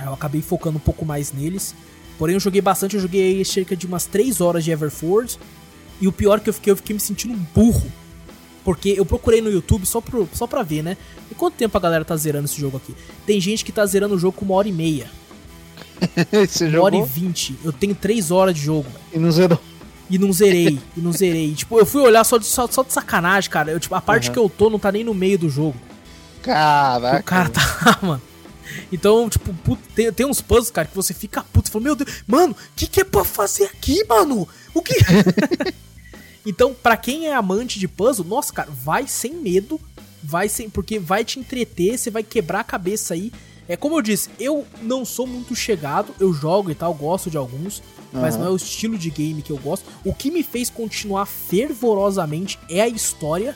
Eu 0.00 0.12
acabei 0.12 0.40
focando 0.40 0.78
um 0.78 0.80
pouco 0.80 1.04
mais 1.04 1.32
neles. 1.32 1.74
Porém, 2.18 2.34
eu 2.34 2.40
joguei 2.40 2.60
bastante, 2.60 2.96
eu 2.96 3.00
joguei 3.00 3.44
cerca 3.44 3.76
de 3.76 3.86
umas 3.86 4.04
3 4.04 4.40
horas 4.40 4.64
de 4.64 4.72
Everforge. 4.72 5.38
E 6.00 6.08
o 6.08 6.12
pior 6.12 6.40
que 6.40 6.50
eu 6.50 6.54
fiquei, 6.54 6.72
eu 6.72 6.76
fiquei 6.76 6.94
me 6.94 7.00
sentindo 7.00 7.32
um 7.32 7.46
burro. 7.54 7.90
Porque 8.64 8.94
eu 8.96 9.06
procurei 9.06 9.40
no 9.40 9.50
YouTube 9.50 9.86
só, 9.86 10.00
pro, 10.00 10.28
só 10.32 10.46
pra 10.46 10.62
ver, 10.62 10.82
né? 10.82 10.96
E 11.30 11.34
quanto 11.34 11.54
tempo 11.54 11.76
a 11.76 11.80
galera 11.80 12.04
tá 12.04 12.16
zerando 12.16 12.44
esse 12.44 12.60
jogo 12.60 12.76
aqui? 12.76 12.94
Tem 13.24 13.40
gente 13.40 13.64
que 13.64 13.72
tá 13.72 13.86
zerando 13.86 14.14
o 14.14 14.18
jogo 14.18 14.36
com 14.36 14.44
uma 14.44 14.56
hora 14.56 14.68
e 14.68 14.72
meia. 14.72 15.08
Você 16.46 16.64
uma 16.64 16.70
jogou? 16.70 16.86
hora 16.86 16.96
e 16.96 17.02
vinte. 17.02 17.54
Eu 17.64 17.72
tenho 17.72 17.94
3 17.94 18.30
horas 18.30 18.54
de 18.54 18.60
jogo. 18.60 18.88
E 19.12 19.18
não 19.18 19.30
zerou. 19.30 19.58
E 20.10 20.18
não 20.18 20.32
zerei, 20.32 20.78
e 20.96 21.00
não 21.00 21.12
zerei. 21.12 21.54
Tipo, 21.54 21.78
eu 21.78 21.84
fui 21.84 22.00
olhar 22.00 22.24
só 22.24 22.38
de, 22.38 22.46
só, 22.46 22.66
só 22.66 22.82
de 22.82 22.92
sacanagem, 22.92 23.50
cara. 23.50 23.70
Eu, 23.70 23.78
tipo, 23.78 23.94
a 23.94 24.00
parte 24.00 24.28
uhum. 24.28 24.32
que 24.32 24.38
eu 24.38 24.48
tô 24.48 24.70
não 24.70 24.78
tá 24.78 24.90
nem 24.90 25.04
no 25.04 25.12
meio 25.12 25.38
do 25.38 25.50
jogo. 25.50 25.76
Caraca. 26.42 27.20
O 27.20 27.22
cara 27.22 27.50
tá, 27.50 27.98
mano. 28.00 28.22
Então, 28.90 29.28
tipo, 29.28 29.52
puto, 29.54 29.82
tem, 29.94 30.12
tem 30.12 30.26
uns 30.26 30.40
puzzles, 30.40 30.70
cara, 30.70 30.88
que 30.88 30.96
você 30.96 31.12
fica 31.12 31.42
puto 31.42 31.68
e 31.68 31.72
fala, 31.72 31.84
meu 31.84 31.94
Deus, 31.94 32.22
mano, 32.26 32.52
o 32.52 32.56
que, 32.74 32.86
que 32.86 33.00
é 33.00 33.04
pra 33.04 33.24
fazer 33.24 33.64
aqui, 33.64 34.04
mano? 34.04 34.48
O 34.74 34.82
que. 34.82 34.94
então, 36.44 36.74
para 36.74 36.96
quem 36.96 37.26
é 37.26 37.34
amante 37.34 37.78
de 37.78 37.86
puzzle, 37.86 38.26
nossa, 38.26 38.52
cara, 38.52 38.70
vai 38.70 39.06
sem 39.06 39.34
medo, 39.34 39.80
vai 40.22 40.48
sem. 40.48 40.70
Porque 40.70 40.98
vai 40.98 41.24
te 41.24 41.38
entreter, 41.38 41.98
você 41.98 42.10
vai 42.10 42.22
quebrar 42.22 42.60
a 42.60 42.64
cabeça 42.64 43.14
aí. 43.14 43.32
É 43.68 43.76
como 43.76 43.98
eu 43.98 44.02
disse, 44.02 44.30
eu 44.40 44.66
não 44.80 45.04
sou 45.04 45.26
muito 45.26 45.54
chegado, 45.54 46.14
eu 46.18 46.32
jogo 46.32 46.70
e 46.70 46.74
tal, 46.74 46.94
gosto 46.94 47.30
de 47.30 47.36
alguns. 47.36 47.82
mas 48.10 48.34
não 48.34 48.46
é 48.46 48.50
o 48.50 48.56
estilo 48.56 48.96
de 48.96 49.10
game 49.10 49.42
que 49.42 49.52
eu 49.52 49.58
gosto. 49.58 49.84
O 50.02 50.14
que 50.14 50.30
me 50.30 50.42
fez 50.42 50.70
continuar 50.70 51.26
fervorosamente 51.26 52.58
é 52.70 52.80
a 52.80 52.88
história. 52.88 53.54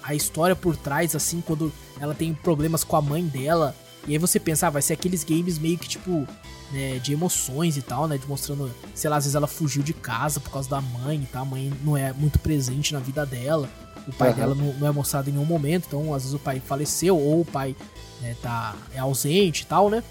A 0.00 0.14
história 0.14 0.54
por 0.54 0.76
trás, 0.76 1.16
assim, 1.16 1.42
quando 1.44 1.72
ela 2.00 2.14
tem 2.14 2.32
problemas 2.32 2.84
com 2.84 2.94
a 2.94 3.02
mãe 3.02 3.24
dela. 3.24 3.74
E 4.10 4.14
aí 4.14 4.18
você 4.18 4.40
pensa, 4.40 4.66
ah, 4.66 4.70
vai 4.70 4.82
ser 4.82 4.94
aqueles 4.94 5.22
games 5.22 5.56
meio 5.56 5.78
que 5.78 5.88
tipo, 5.88 6.26
né, 6.72 6.98
de 6.98 7.12
emoções 7.12 7.76
e 7.76 7.82
tal, 7.82 8.08
né? 8.08 8.18
De 8.18 8.26
mostrando, 8.26 8.68
sei 8.92 9.08
lá, 9.08 9.16
às 9.18 9.24
vezes 9.24 9.36
ela 9.36 9.46
fugiu 9.46 9.84
de 9.84 9.92
casa 9.94 10.40
por 10.40 10.50
causa 10.50 10.68
da 10.68 10.80
mãe 10.80 11.22
e 11.22 11.26
tal. 11.26 11.42
A 11.42 11.44
mãe 11.44 11.72
não 11.84 11.96
é 11.96 12.12
muito 12.12 12.36
presente 12.40 12.92
na 12.92 12.98
vida 12.98 13.24
dela. 13.24 13.70
O 14.08 14.12
pai 14.12 14.30
uhum. 14.30 14.34
dela 14.34 14.54
não, 14.56 14.74
não, 14.74 14.88
é 14.88 14.90
mostrado 14.90 15.30
em 15.30 15.32
nenhum 15.32 15.44
momento, 15.44 15.84
então 15.86 16.12
às 16.12 16.24
vezes 16.24 16.34
o 16.34 16.40
pai 16.40 16.58
faleceu 16.58 17.16
ou 17.16 17.42
o 17.42 17.44
pai 17.44 17.76
né, 18.20 18.34
tá, 18.42 18.74
é 18.92 18.98
ausente 18.98 19.62
e 19.62 19.66
tal, 19.66 19.88
né? 19.88 20.02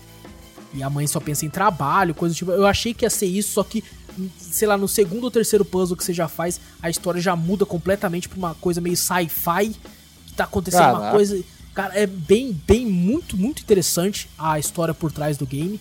E 0.73 0.81
a 0.81 0.89
mãe 0.89 1.05
só 1.05 1.19
pensa 1.19 1.45
em 1.45 1.49
trabalho, 1.49 2.15
coisa 2.15 2.33
tipo. 2.33 2.51
Eu 2.51 2.67
achei 2.67 2.93
que 2.93 3.03
ia 3.03 3.09
ser 3.09 3.25
isso, 3.25 3.51
só 3.51 3.65
que, 3.65 3.83
sei 4.37 4.65
lá, 4.65 4.77
no 4.77 4.87
segundo 4.87 5.25
ou 5.25 5.31
terceiro 5.31 5.65
puzzle 5.65 5.97
que 5.97 6.05
você 6.05 6.13
já 6.13 6.29
faz, 6.29 6.61
a 6.81 6.89
história 6.89 7.19
já 7.19 7.35
muda 7.35 7.65
completamente 7.65 8.29
pra 8.29 8.37
uma 8.37 8.55
coisa 8.55 8.79
meio 8.79 8.95
sci-fi. 8.95 9.75
Que 10.25 10.33
tá 10.37 10.45
acontecendo 10.45 10.83
Caraca. 10.83 11.01
uma 11.01 11.11
coisa. 11.11 11.43
Cara, 11.79 11.97
é 11.97 12.05
bem, 12.05 12.51
bem, 12.67 12.85
muito, 12.85 13.37
muito 13.37 13.61
interessante 13.61 14.27
a 14.37 14.59
história 14.59 14.93
por 14.93 15.13
trás 15.13 15.37
do 15.37 15.45
game. 15.45 15.79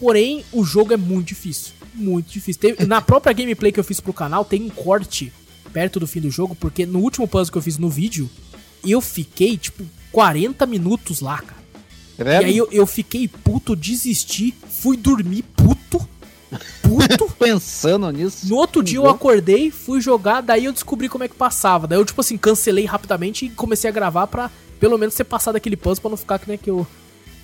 Porém, 0.00 0.42
o 0.50 0.64
jogo 0.64 0.94
é 0.94 0.96
muito 0.96 1.28
difícil. 1.28 1.74
Muito 1.92 2.32
difícil. 2.32 2.58
Tem, 2.58 2.86
na 2.86 3.02
própria 3.02 3.34
gameplay 3.34 3.70
que 3.70 3.78
eu 3.78 3.84
fiz 3.84 4.00
pro 4.00 4.14
canal, 4.14 4.42
tem 4.42 4.62
um 4.62 4.70
corte 4.70 5.30
perto 5.70 6.00
do 6.00 6.06
fim 6.06 6.22
do 6.22 6.30
jogo, 6.30 6.54
porque 6.54 6.86
no 6.86 7.00
último 7.00 7.28
puzzle 7.28 7.52
que 7.52 7.58
eu 7.58 7.62
fiz 7.62 7.76
no 7.76 7.90
vídeo, 7.90 8.26
eu 8.82 9.02
fiquei, 9.02 9.58
tipo, 9.58 9.84
40 10.12 10.64
minutos 10.64 11.20
lá, 11.20 11.42
cara. 11.42 11.60
É 12.18 12.40
e 12.40 12.44
aí 12.46 12.56
eu, 12.56 12.66
eu 12.72 12.86
fiquei 12.86 13.28
puto, 13.28 13.76
desisti, 13.76 14.54
fui 14.66 14.96
dormir 14.96 15.42
puto. 15.42 16.08
Puto. 16.82 17.32
Pensando 17.38 18.10
nisso. 18.10 18.48
No 18.48 18.56
outro 18.56 18.82
dia 18.82 18.98
eu 18.98 19.08
acordei, 19.08 19.70
fui 19.70 20.00
jogar, 20.00 20.40
daí 20.40 20.64
eu 20.64 20.72
descobri 20.72 21.08
como 21.08 21.24
é 21.24 21.28
que 21.28 21.34
passava. 21.34 21.86
Daí 21.86 21.98
eu, 21.98 22.04
tipo 22.04 22.20
assim, 22.20 22.36
cancelei 22.36 22.84
rapidamente 22.84 23.46
e 23.46 23.50
comecei 23.50 23.88
a 23.88 23.92
gravar 23.92 24.26
pra 24.26 24.50
pelo 24.78 24.98
menos 24.98 25.14
ser 25.14 25.24
passado 25.24 25.56
aquele 25.56 25.76
puzzle 25.76 26.02
pra 26.02 26.10
não 26.10 26.16
ficar 26.16 26.38
que 26.38 26.48
nem 26.48 26.58
que 26.58 26.68
eu 26.68 26.86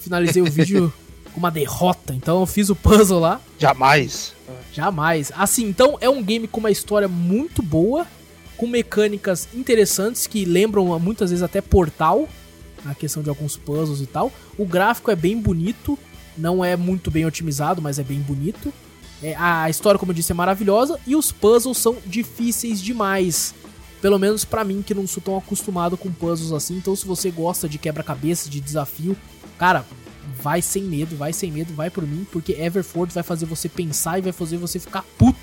finalizei 0.01 0.43
o 0.43 0.51
vídeo 0.51 0.93
com 1.33 1.39
uma 1.39 1.51
derrota. 1.51 2.13
Então 2.13 2.41
eu 2.41 2.47
fiz 2.47 2.69
o 2.69 2.77
puzzle 2.77 3.21
lá. 3.21 3.41
Jamais. 3.59 4.35
Jamais. 4.73 5.33
Assim, 5.37 5.65
então 5.69 5.97
é 6.01 6.11
um 6.11 6.23
game 6.23 6.49
com 6.49 6.61
uma 6.61 6.71
história 6.71 7.07
muito 7.07 7.63
boa, 7.63 8.07
com 8.57 8.67
mecânicas 8.67 9.49
interessantes 9.55 10.27
que 10.27 10.45
lembram 10.45 10.99
muitas 10.99 11.31
vezes 11.31 11.43
até 11.43 11.61
Portal 11.61 12.29
na 12.85 12.95
questão 12.95 13.23
de 13.23 13.29
alguns 13.29 13.57
puzzles 13.57 14.01
e 14.01 14.07
tal. 14.07 14.33
O 14.57 14.65
gráfico 14.65 15.11
é 15.11 15.17
bem 15.17 15.41
bonito, 15.41 15.99
não 16.37 16.65
é 16.65 16.77
muito 16.77 17.11
bem 17.11 17.25
otimizado, 17.25 17.81
mas 17.81 17.99
é 17.99 18.03
bem 18.03 18.21
bonito. 18.21 18.73
É, 19.23 19.35
a 19.37 19.69
história, 19.69 19.99
como 19.99 20.13
eu 20.13 20.15
disse, 20.15 20.33
é 20.33 20.35
maravilhosa 20.35 20.99
e 21.07 21.17
os 21.17 21.33
puzzles 21.33 21.79
são 21.79 21.97
difíceis 22.07 22.81
demais. 22.81 23.55
Pelo 24.01 24.19
menos 24.19 24.45
para 24.45 24.65
mim, 24.65 24.81
que 24.81 24.95
não 24.95 25.07
sou 25.07 25.23
tão 25.23 25.37
acostumado 25.37 25.97
com 25.97 26.13
puzzles 26.13 26.53
assim. 26.53 26.77
Então, 26.77 26.95
se 26.95 27.05
você 27.05 27.31
gosta 27.31 27.69
de 27.69 27.79
quebra-cabeça, 27.79 28.49
de 28.49 28.61
desafio, 28.61 29.17
cara, 29.59 29.85
vai 30.41 30.63
sem 30.63 30.85
medo, 30.85 31.17
vai 31.17 31.33
sem 31.33 31.51
medo, 31.51 31.75
vai 31.75 31.91
por 31.91 32.07
mim, 32.07 32.27
porque 32.31 32.53
Everford 32.53 33.13
vai 33.13 33.25
fazer 33.25 33.47
você 33.47 33.69
pensar 33.69 34.19
e 34.19 34.23
vai 34.23 34.33
fazer 34.33 34.57
você 34.57 34.79
ficar 34.79 35.05
puto. 35.19 35.39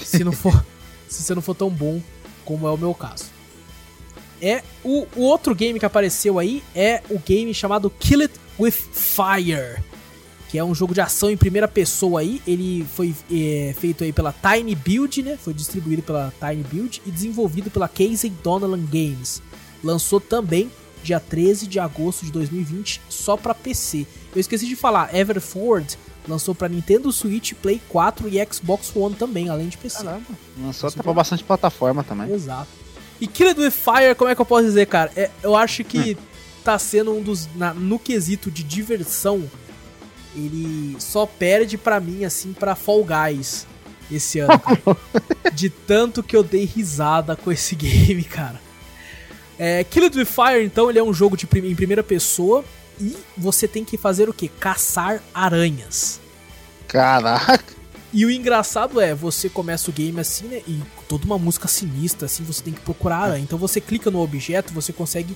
Se 0.00 0.24
não 0.24 0.32
for, 0.32 0.64
se 1.08 1.22
você 1.22 1.34
não 1.34 1.42
for 1.42 1.54
tão 1.54 1.68
bom 1.68 2.00
como 2.44 2.66
é 2.66 2.70
o 2.70 2.78
meu 2.78 2.94
caso 2.94 3.26
é 4.42 4.60
o, 4.82 5.06
o, 5.14 5.22
outro 5.22 5.54
game 5.54 5.78
que 5.78 5.86
apareceu 5.86 6.38
aí 6.38 6.64
é 6.74 7.00
o 7.08 7.18
game 7.18 7.54
chamado 7.54 7.88
Kill 7.88 8.22
It 8.22 8.34
With 8.58 8.72
Fire, 8.72 9.80
que 10.52 10.58
é 10.58 10.62
um 10.62 10.74
jogo 10.74 10.92
de 10.92 11.00
ação 11.00 11.30
em 11.30 11.36
primeira 11.36 11.66
pessoa 11.66 12.20
aí. 12.20 12.42
Ele 12.46 12.86
foi 12.94 13.14
é, 13.32 13.74
feito 13.80 14.04
aí 14.04 14.12
pela 14.12 14.34
Tiny 14.34 14.74
Build, 14.74 15.22
né? 15.22 15.38
Foi 15.42 15.54
distribuído 15.54 16.02
pela 16.02 16.30
Tiny 16.38 16.62
Build 16.62 17.00
e 17.06 17.10
desenvolvido 17.10 17.70
pela 17.70 17.88
Casey 17.88 18.28
Donalan 18.28 18.84
Games. 18.84 19.40
Lançou 19.82 20.20
também 20.20 20.70
dia 21.02 21.18
13 21.18 21.66
de 21.66 21.80
agosto 21.80 22.26
de 22.26 22.32
2020 22.32 23.00
só 23.08 23.34
para 23.34 23.54
PC. 23.54 24.06
Eu 24.34 24.40
esqueci 24.42 24.66
de 24.66 24.76
falar, 24.76 25.14
Everford 25.14 25.98
lançou 26.28 26.54
para 26.54 26.68
Nintendo 26.68 27.10
Switch, 27.10 27.54
Play 27.54 27.80
4 27.88 28.28
e 28.28 28.46
Xbox 28.52 28.94
One 28.94 29.14
também, 29.14 29.48
além 29.48 29.68
de 29.68 29.78
PC. 29.78 30.04
Caramba, 30.04 30.26
lançou 30.60 30.90
até 30.90 31.02
pra 31.02 31.14
bastante 31.14 31.42
plataforma 31.42 32.04
também. 32.04 32.30
Exato. 32.30 32.68
E 33.18 33.26
Killed 33.26 33.58
with 33.58 33.70
Fire, 33.70 34.14
como 34.18 34.28
é 34.30 34.34
que 34.34 34.40
eu 34.42 34.46
posso 34.46 34.64
dizer, 34.64 34.86
cara? 34.86 35.10
É, 35.16 35.30
eu 35.42 35.56
acho 35.56 35.82
que 35.82 36.12
hum. 36.12 36.22
tá 36.62 36.78
sendo 36.78 37.10
um 37.14 37.22
dos. 37.22 37.48
Na, 37.56 37.72
no 37.72 37.98
quesito 37.98 38.50
de 38.50 38.62
diversão, 38.62 39.48
ele 40.34 40.96
só 40.98 41.26
perde 41.26 41.76
para 41.76 42.00
mim, 42.00 42.24
assim, 42.24 42.52
pra 42.52 42.74
Fall 42.74 43.04
Guys 43.04 43.66
esse 44.10 44.40
ano. 44.40 44.52
de 45.52 45.70
tanto 45.70 46.22
que 46.22 46.36
eu 46.36 46.42
dei 46.42 46.64
risada 46.64 47.36
com 47.36 47.50
esse 47.50 47.74
game, 47.76 48.24
cara. 48.24 48.60
É, 49.58 49.84
Killed 49.84 50.18
with 50.18 50.26
Fire, 50.26 50.64
então, 50.64 50.90
ele 50.90 50.98
é 50.98 51.02
um 51.02 51.12
jogo 51.12 51.36
de 51.36 51.46
prim 51.46 51.66
em 51.68 51.74
primeira 51.74 52.02
pessoa 52.02 52.64
e 53.00 53.16
você 53.36 53.68
tem 53.68 53.84
que 53.84 53.96
fazer 53.96 54.28
o 54.28 54.32
que? 54.32 54.48
Caçar 54.48 55.22
aranhas. 55.34 56.20
Caraca! 56.88 57.82
E 58.12 58.26
o 58.26 58.30
engraçado 58.30 59.00
é, 59.00 59.14
você 59.14 59.48
começa 59.48 59.90
o 59.90 59.92
game 59.92 60.20
assim, 60.20 60.46
né? 60.46 60.62
E 60.68 60.82
toda 61.08 61.24
uma 61.24 61.38
música 61.38 61.66
sinistra, 61.66 62.26
assim, 62.26 62.44
você 62.44 62.62
tem 62.62 62.72
que 62.74 62.80
procurar. 62.80 63.38
Então 63.38 63.58
você 63.58 63.80
clica 63.80 64.10
no 64.10 64.20
objeto, 64.20 64.72
você 64.72 64.92
consegue 64.92 65.34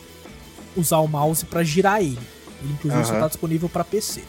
usar 0.77 0.99
o 0.99 1.09
mouse 1.09 1.47
para 1.47 1.65
girar 1.65 2.01
ele. 2.01 2.19
Ele 2.63 2.73
inclusive 2.75 3.03
uhum. 3.03 3.09
só 3.09 3.19
tá 3.19 3.29
disponível 3.29 3.69
para 3.69 3.83
PC. 3.83 4.23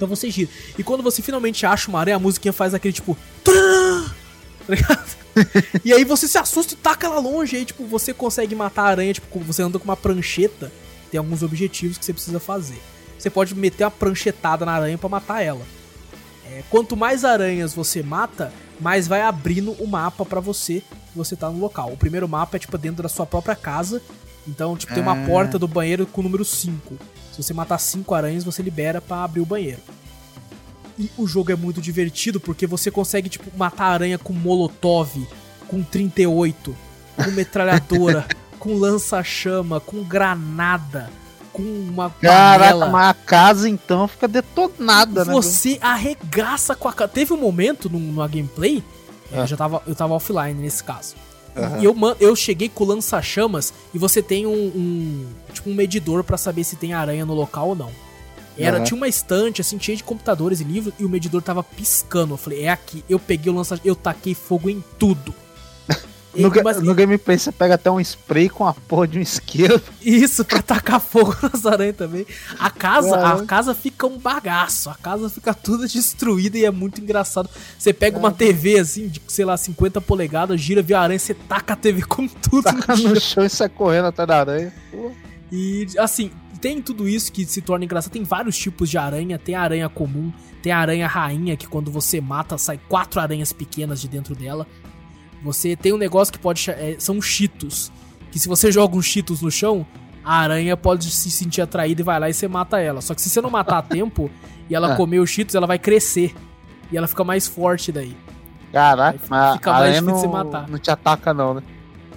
Então 0.00 0.08
você 0.08 0.30
gira. 0.30 0.50
E 0.78 0.82
quando 0.82 1.02
você 1.02 1.20
finalmente 1.20 1.66
acha 1.66 1.90
uma 1.90 2.00
aranha, 2.00 2.16
a 2.16 2.18
musiquinha 2.18 2.54
faz 2.54 2.72
aquele 2.72 2.94
tipo. 2.94 3.14
Tá 3.44 4.74
ligado? 4.74 5.16
e 5.84 5.92
aí 5.92 6.04
você 6.04 6.26
se 6.26 6.38
assusta 6.38 6.72
e 6.72 6.76
taca 6.78 7.06
ela 7.06 7.18
longe. 7.18 7.54
Aí, 7.54 7.66
tipo, 7.66 7.84
você 7.84 8.14
consegue 8.14 8.54
matar 8.54 8.84
a 8.84 8.86
aranha, 8.86 9.12
tipo, 9.12 9.38
você 9.40 9.62
anda 9.62 9.78
com 9.78 9.84
uma 9.84 9.96
prancheta. 9.96 10.72
Tem 11.10 11.18
alguns 11.18 11.42
objetivos 11.42 11.98
que 11.98 12.04
você 12.04 12.14
precisa 12.14 12.40
fazer. 12.40 12.80
Você 13.18 13.28
pode 13.28 13.54
meter 13.54 13.84
uma 13.84 13.90
pranchetada 13.90 14.64
na 14.64 14.72
aranha 14.72 14.96
para 14.96 15.08
matar 15.10 15.42
ela. 15.42 15.66
É, 16.46 16.62
quanto 16.70 16.96
mais 16.96 17.22
aranhas 17.22 17.74
você 17.74 18.02
mata, 18.02 18.50
mais 18.80 19.06
vai 19.06 19.20
abrindo 19.20 19.72
o 19.72 19.86
mapa 19.86 20.24
para 20.24 20.40
você 20.40 20.80
que 21.12 21.16
você 21.16 21.36
tá 21.36 21.50
no 21.50 21.58
local. 21.58 21.92
O 21.92 21.96
primeiro 21.96 22.26
mapa 22.26 22.56
é 22.56 22.60
tipo 22.60 22.78
dentro 22.78 23.02
da 23.02 23.08
sua 23.10 23.26
própria 23.26 23.54
casa. 23.54 24.00
Então, 24.48 24.76
tipo, 24.78 24.94
tem 24.94 25.02
uma 25.02 25.24
ah. 25.24 25.26
porta 25.26 25.58
do 25.58 25.68
banheiro 25.68 26.06
com 26.06 26.22
o 26.22 26.24
número 26.24 26.44
5. 26.44 26.96
Se 27.32 27.42
você 27.42 27.54
matar 27.54 27.78
5 27.78 28.14
aranhas, 28.14 28.44
você 28.44 28.62
libera 28.62 29.00
para 29.00 29.24
abrir 29.24 29.40
o 29.40 29.46
banheiro. 29.46 29.80
E 30.98 31.10
o 31.16 31.26
jogo 31.26 31.52
é 31.52 31.56
muito 31.56 31.80
divertido 31.80 32.38
porque 32.40 32.66
você 32.66 32.90
consegue, 32.90 33.28
tipo, 33.28 33.50
matar 33.56 33.86
aranha 33.86 34.18
com 34.18 34.32
molotov, 34.32 35.26
com 35.66 35.82
38, 35.82 36.76
com 37.16 37.30
metralhadora, 37.30 38.26
com 38.58 38.74
lança-chama, 38.74 39.80
com 39.80 40.02
granada 40.02 41.10
com 41.52 41.62
uma 41.62 42.10
Caraca, 42.10 42.86
mas 42.86 43.10
a 43.10 43.14
casa 43.14 43.68
então 43.68 44.06
fica 44.06 44.28
detonada, 44.28 45.24
né? 45.24 45.32
Você 45.32 45.78
arregaça 45.80 46.74
com 46.74 46.88
a 46.88 46.92
casa. 46.92 47.10
Teve 47.10 47.32
um 47.32 47.36
momento 47.36 47.90
numa 47.90 48.26
gameplay, 48.28 48.82
é. 49.32 49.40
eu 49.40 49.46
já 49.46 49.56
tava, 49.56 49.82
eu 49.86 49.94
tava 49.94 50.14
offline 50.14 50.54
nesse 50.54 50.82
caso. 50.82 51.16
Uhum. 51.56 51.80
E 51.80 51.84
eu, 51.84 51.96
eu 52.20 52.36
cheguei 52.36 52.68
com 52.68 52.84
lança-chamas 52.84 53.72
e 53.92 53.98
você 53.98 54.22
tem 54.22 54.46
um, 54.46 54.52
um, 54.52 55.26
tipo 55.52 55.68
um 55.68 55.74
medidor 55.74 56.22
para 56.22 56.36
saber 56.36 56.64
se 56.64 56.76
tem 56.76 56.92
aranha 56.92 57.26
no 57.26 57.34
local 57.34 57.70
ou 57.70 57.74
não. 57.74 57.90
Era, 58.56 58.78
uhum. 58.78 58.84
Tinha 58.84 58.96
uma 58.96 59.08
estante, 59.08 59.60
assim, 59.60 59.78
cheia 59.80 59.96
de 59.96 60.04
computadores 60.04 60.60
e 60.60 60.64
livros, 60.64 60.92
e 60.98 61.04
o 61.04 61.08
medidor 61.08 61.40
tava 61.40 61.62
piscando. 61.62 62.34
Eu 62.34 62.38
falei, 62.38 62.64
é 62.64 62.68
aqui. 62.68 63.02
Eu 63.08 63.18
peguei 63.18 63.50
o 63.50 63.56
lança 63.56 63.80
eu 63.84 63.96
taquei 63.96 64.34
fogo 64.34 64.68
em 64.68 64.84
tudo. 64.98 65.34
No, 66.34 66.50
mas... 66.62 66.80
no 66.80 66.94
gameplay 66.94 67.36
você 67.36 67.50
pega 67.50 67.74
até 67.74 67.90
um 67.90 67.98
spray 68.00 68.48
com 68.48 68.66
a 68.66 68.72
porra 68.72 69.08
de 69.08 69.18
um 69.18 69.22
isqueiro. 69.22 69.80
Isso, 70.00 70.44
pra 70.44 70.62
tacar 70.62 71.00
fogo 71.00 71.36
nas 71.42 71.66
aranhas 71.66 71.96
também. 71.96 72.24
A 72.58 72.70
casa, 72.70 73.16
é. 73.16 73.24
a 73.24 73.44
casa 73.44 73.74
fica 73.74 74.06
um 74.06 74.16
bagaço. 74.18 74.90
A 74.90 74.94
casa 74.94 75.28
fica 75.28 75.52
toda 75.52 75.88
destruída 75.88 76.56
e 76.56 76.64
é 76.64 76.70
muito 76.70 77.00
engraçado. 77.00 77.50
Você 77.78 77.92
pega 77.92 78.16
é. 78.16 78.18
uma 78.18 78.30
TV 78.30 78.78
assim, 78.78 79.08
de, 79.08 79.20
sei 79.26 79.44
lá, 79.44 79.56
50 79.56 80.00
polegadas, 80.00 80.60
gira, 80.60 80.82
vê 80.82 80.94
a 80.94 81.00
aranha, 81.00 81.18
você 81.18 81.34
taca 81.34 81.74
a 81.74 81.76
TV 81.76 82.02
com 82.06 82.28
tudo 82.28 82.62
taca 82.62 82.96
no, 82.96 83.08
no 83.08 83.20
chão. 83.20 83.44
e 83.44 83.48
sai 83.48 83.68
correndo 83.68 84.06
até 84.06 84.24
da 84.24 84.38
aranha. 84.38 84.72
E 85.50 85.86
assim, 85.98 86.30
tem 86.60 86.80
tudo 86.80 87.08
isso 87.08 87.32
que 87.32 87.44
se 87.44 87.60
torna 87.60 87.84
engraçado. 87.84 88.12
Tem 88.12 88.22
vários 88.22 88.56
tipos 88.56 88.88
de 88.88 88.98
aranha. 88.98 89.38
Tem 89.38 89.54
a 89.54 89.62
aranha 89.62 89.88
comum, 89.88 90.32
tem 90.62 90.70
a 90.70 90.78
aranha 90.78 91.06
rainha, 91.06 91.56
que 91.56 91.66
quando 91.66 91.90
você 91.90 92.20
mata, 92.20 92.56
sai 92.58 92.78
quatro 92.88 93.20
aranhas 93.20 93.52
pequenas 93.52 94.00
de 94.00 94.08
dentro 94.08 94.34
dela. 94.34 94.66
Você 95.42 95.76
tem 95.76 95.92
um 95.92 95.96
negócio 95.96 96.32
que 96.32 96.38
pode. 96.38 96.70
É, 96.70 96.96
são 96.98 97.20
cheetos. 97.20 97.90
Que 98.30 98.38
se 98.38 98.48
você 98.48 98.70
joga 98.70 98.96
uns 98.96 99.06
cheetos 99.06 99.42
no 99.42 99.50
chão, 99.50 99.86
a 100.24 100.36
aranha 100.38 100.76
pode 100.76 101.10
se 101.10 101.30
sentir 101.30 101.60
atraída 101.60 102.00
e 102.00 102.04
vai 102.04 102.20
lá 102.20 102.28
e 102.28 102.34
você 102.34 102.46
mata 102.46 102.78
ela. 102.78 103.00
Só 103.00 103.14
que 103.14 103.20
se 103.20 103.28
você 103.28 103.40
não 103.40 103.50
matar 103.50 103.78
a 103.78 103.82
tempo 103.82 104.30
e 104.68 104.74
ela 104.74 104.92
é. 104.92 104.96
comer 104.96 105.18
os 105.18 105.30
cheetos, 105.30 105.54
ela 105.54 105.66
vai 105.66 105.78
crescer. 105.78 106.34
E 106.92 106.96
ela 106.96 107.06
fica 107.06 107.24
mais 107.24 107.46
forte 107.46 107.90
daí. 107.90 108.16
Caraca, 108.72 109.18
mas 109.28 109.54
fica 109.54 109.72
mais 109.72 109.94
difícil 109.94 110.06
não, 110.06 110.14
de 110.14 110.20
você 110.20 110.28
matar. 110.28 110.68
Não 110.68 110.78
te 110.78 110.90
ataca, 110.90 111.34
não, 111.34 111.54
né? 111.54 111.62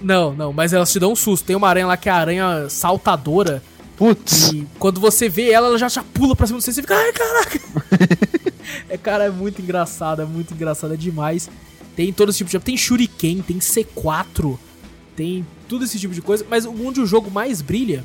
Não, 0.01 0.34
não, 0.34 0.53
mas 0.53 0.74
elas 0.74 0.91
te 0.91 0.99
dão 0.99 1.13
um 1.13 1.15
susto. 1.15 1.45
Tem 1.45 1.55
uma 1.55 1.67
aranha 1.67 1.88
lá 1.88 1.97
que 1.97 2.09
é 2.09 2.11
a 2.11 2.15
aranha 2.15 2.69
saltadora. 2.69 3.63
Putz. 3.95 4.51
E 4.51 4.67
quando 4.78 4.99
você 4.99 5.30
vê 5.30 5.51
ela, 5.51 5.67
ela 5.67 5.78
já, 5.78 5.88
já 5.88 6.03
pula 6.03 6.36
pra 6.36 6.45
cima 6.45 6.59
de 6.59 6.65
você 6.65 6.71
e 6.71 6.74
você 6.74 6.82
fica, 6.82 6.95
ai, 6.95 7.11
caraca. 7.11 7.59
É, 8.89 8.97
cara, 8.97 9.26
é 9.26 9.30
muito 9.30 9.61
engraçado, 9.61 10.21
é 10.21 10.26
muito 10.26 10.53
engraçado, 10.53 10.93
é 10.93 10.97
demais. 10.97 11.49
Tem 11.96 12.12
todo 12.12 12.30
esse 12.30 12.39
tipo 12.39 12.50
de. 12.50 12.60
Tem 12.60 12.78
Shuriken, 12.78 13.41
tem 13.41 13.60
C4, 13.60 14.58
tem 15.16 15.46
tudo 15.68 15.86
esse 15.86 16.00
tipo 16.00 16.14
de 16.14 16.22
coisa. 16.22 16.46
Mas 16.50 16.66
onde 16.66 17.02
o 17.02 17.06
jogo 17.06 17.30
mais 17.30 17.62
brilha 17.62 18.04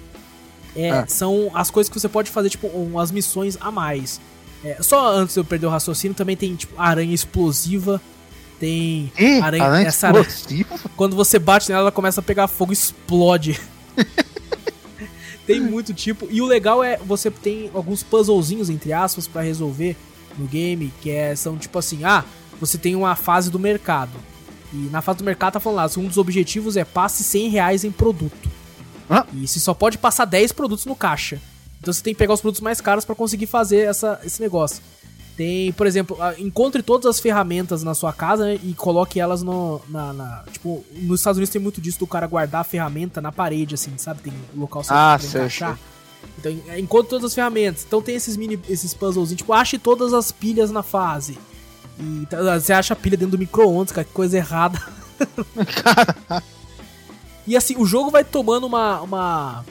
é, 0.76 0.90
ah. 0.90 1.04
são 1.06 1.50
as 1.54 1.70
coisas 1.70 1.88
que 1.88 1.98
você 1.98 2.08
pode 2.08 2.30
fazer, 2.30 2.50
tipo, 2.50 2.66
umas 2.68 3.10
missões 3.10 3.56
a 3.60 3.70
mais. 3.70 4.20
É, 4.64 4.82
só 4.82 5.14
antes 5.14 5.34
de 5.34 5.40
eu 5.40 5.44
perder 5.44 5.66
o 5.66 5.70
raciocínio, 5.70 6.14
também 6.14 6.36
tem, 6.36 6.54
tipo, 6.54 6.80
aranha 6.80 7.14
explosiva. 7.14 8.00
Tem 8.60 9.12
aranha, 9.40 9.64
aranha 9.64 9.86
essa 9.86 10.08
explosiva? 10.08 10.74
Aranha, 10.74 10.90
quando 10.96 11.14
você 11.14 11.38
bate 11.38 11.68
nela, 11.70 11.82
ela 11.82 11.92
começa 11.92 12.20
a 12.20 12.22
pegar 12.22 12.48
fogo 12.48 12.72
e 12.72 12.74
explode. 12.74 13.60
tem 15.46 15.60
muito 15.60 15.94
tipo. 15.94 16.26
E 16.30 16.42
o 16.42 16.46
legal 16.46 16.82
é 16.82 16.96
você 16.98 17.30
tem 17.30 17.70
alguns 17.72 18.02
puzzlezinhos, 18.02 18.68
entre 18.68 18.92
aspas, 18.92 19.28
para 19.28 19.42
resolver 19.42 19.96
no 20.36 20.46
game, 20.46 20.92
que 21.00 21.10
é, 21.10 21.34
são 21.36 21.56
tipo 21.56 21.78
assim, 21.78 22.04
ah, 22.04 22.24
você 22.60 22.78
tem 22.78 22.96
uma 22.96 23.14
fase 23.14 23.50
do 23.50 23.58
mercado. 23.58 24.12
E 24.72 24.76
na 24.90 25.00
fase 25.00 25.18
do 25.18 25.24
mercado 25.24 25.54
tá 25.54 25.60
falando 25.60 25.76
lá, 25.76 26.02
um 26.02 26.06
dos 26.06 26.18
objetivos 26.18 26.76
é 26.76 26.84
passe 26.84 27.24
100 27.24 27.48
reais 27.48 27.84
em 27.84 27.90
produto. 27.90 28.50
Ah. 29.08 29.24
E 29.32 29.46
você 29.46 29.58
só 29.58 29.72
pode 29.72 29.96
passar 29.98 30.24
10 30.24 30.52
produtos 30.52 30.84
no 30.84 30.94
caixa. 30.94 31.40
Então 31.80 31.92
você 31.92 32.02
tem 32.02 32.12
que 32.12 32.18
pegar 32.18 32.34
os 32.34 32.40
produtos 32.40 32.60
mais 32.60 32.80
caros 32.80 33.04
para 33.04 33.14
conseguir 33.14 33.46
fazer 33.46 33.88
essa, 33.88 34.20
esse 34.24 34.42
negócio. 34.42 34.82
Tem, 35.36 35.72
por 35.72 35.86
exemplo, 35.86 36.18
encontre 36.36 36.82
todas 36.82 37.06
as 37.06 37.20
ferramentas 37.20 37.84
na 37.84 37.94
sua 37.94 38.12
casa 38.12 38.44
né, 38.44 38.58
e 38.60 38.74
coloque 38.74 39.20
elas 39.20 39.40
no, 39.40 39.80
na, 39.88 40.12
na, 40.12 40.44
Tipo, 40.50 40.84
nos 40.94 41.20
Estados 41.20 41.38
Unidos 41.38 41.52
tem 41.52 41.62
muito 41.62 41.80
disso 41.80 42.00
do 42.00 42.08
cara 42.08 42.26
guardar 42.26 42.62
a 42.62 42.64
ferramenta 42.64 43.20
na 43.20 43.30
parede, 43.30 43.76
assim, 43.76 43.92
sabe? 43.96 44.20
Tem 44.20 44.32
um 44.54 44.60
local 44.60 44.82
certo 44.82 44.98
ah, 44.98 45.16
pra 45.16 45.28
encaixar. 45.28 45.78
Então, 46.38 46.52
encontre 46.76 47.10
todas 47.10 47.26
as 47.26 47.34
ferramentas. 47.34 47.84
Então 47.86 48.02
tem 48.02 48.16
esses 48.16 48.36
mini, 48.36 48.58
esses 48.68 48.92
puzzles, 48.92 49.32
tipo, 49.32 49.52
ache 49.52 49.78
todas 49.78 50.12
as 50.12 50.32
pilhas 50.32 50.72
na 50.72 50.82
fase. 50.82 51.38
E 51.98 52.26
você 52.60 52.72
acha 52.72 52.94
a 52.94 52.96
pilha 52.96 53.16
dentro 53.16 53.32
do 53.32 53.38
micro-ondas, 53.38 53.92
cara, 53.92 54.04
que 54.04 54.12
coisa 54.12 54.36
errada. 54.36 54.80
e 57.46 57.56
assim, 57.56 57.76
o 57.76 57.84
jogo 57.84 58.10
vai 58.10 58.24
tomando 58.24 58.66
uma, 58.66 59.00
uma, 59.00 59.64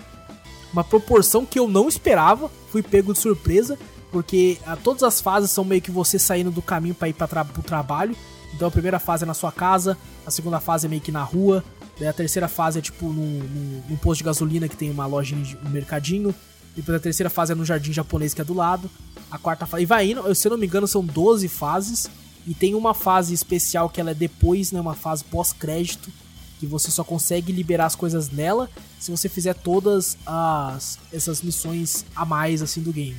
uma 0.73 0.83
proporção 0.83 1.45
que 1.45 1.57
eu 1.57 1.67
não 1.67 1.87
esperava. 1.87 2.51
Fui 2.69 2.83
pego 2.83 3.13
de 3.13 3.19
surpresa, 3.19 3.77
porque 4.11 4.57
a, 4.65 4.73
ah, 4.73 4.75
todas 4.75 5.03
as 5.03 5.21
fases 5.21 5.51
são 5.51 5.63
meio 5.63 5.81
que 5.81 5.91
você 5.91 6.19
saindo 6.19 6.51
do 6.51 6.61
caminho 6.61 6.95
para 6.95 7.07
ir 7.07 7.13
para 7.13 7.45
pro 7.45 7.63
trabalho. 7.63 8.15
Então 8.53 8.67
a 8.67 8.71
primeira 8.71 8.99
fase 8.99 9.23
é 9.23 9.27
na 9.27 9.33
sua 9.33 9.51
casa, 9.51 9.97
a 10.25 10.31
segunda 10.31 10.59
fase 10.59 10.87
é 10.87 10.89
meio 10.89 11.01
que 11.01 11.11
na 11.11 11.21
rua, 11.23 11.63
a 12.05 12.13
terceira 12.13 12.47
fase 12.47 12.79
é 12.79 12.81
tipo 12.81 13.07
num, 13.07 13.39
num, 13.39 13.83
num 13.89 13.97
posto 13.97 14.19
de 14.19 14.25
gasolina 14.25 14.67
que 14.67 14.75
tem 14.75 14.89
uma 14.89 15.05
lojinha, 15.05 15.57
um 15.65 15.69
mercadinho. 15.69 16.33
Depois 16.75 16.97
a 16.97 16.99
terceira 16.99 17.29
fase 17.29 17.53
é 17.53 17.55
no 17.55 17.65
jardim 17.65 17.91
japonês 17.91 18.33
que 18.33 18.41
é 18.41 18.43
do 18.43 18.53
lado. 18.53 18.89
A 19.29 19.37
quarta 19.37 19.65
fase. 19.65 19.83
E 19.83 19.85
vai 19.85 20.11
indo, 20.11 20.33
se 20.33 20.47
eu 20.47 20.51
não 20.51 20.57
me 20.57 20.65
engano, 20.65 20.87
são 20.87 21.03
12 21.03 21.47
fases. 21.47 22.09
E 22.45 22.53
tem 22.53 22.75
uma 22.75 22.93
fase 22.93 23.33
especial 23.33 23.89
que 23.89 23.99
ela 23.99 24.11
é 24.11 24.13
depois, 24.13 24.71
né? 24.71 24.79
Uma 24.79 24.95
fase 24.95 25.23
pós-crédito. 25.23 26.11
Que 26.59 26.65
você 26.65 26.89
só 26.89 27.03
consegue 27.03 27.51
liberar 27.51 27.85
as 27.85 27.95
coisas 27.95 28.31
nela 28.31 28.69
se 28.99 29.11
você 29.11 29.29
fizer 29.29 29.53
todas 29.53 30.17
as 30.25 30.97
essas 31.13 31.41
missões 31.41 32.03
a 32.15 32.25
mais 32.25 32.63
assim 32.63 32.81
do 32.81 32.91
game. 32.91 33.17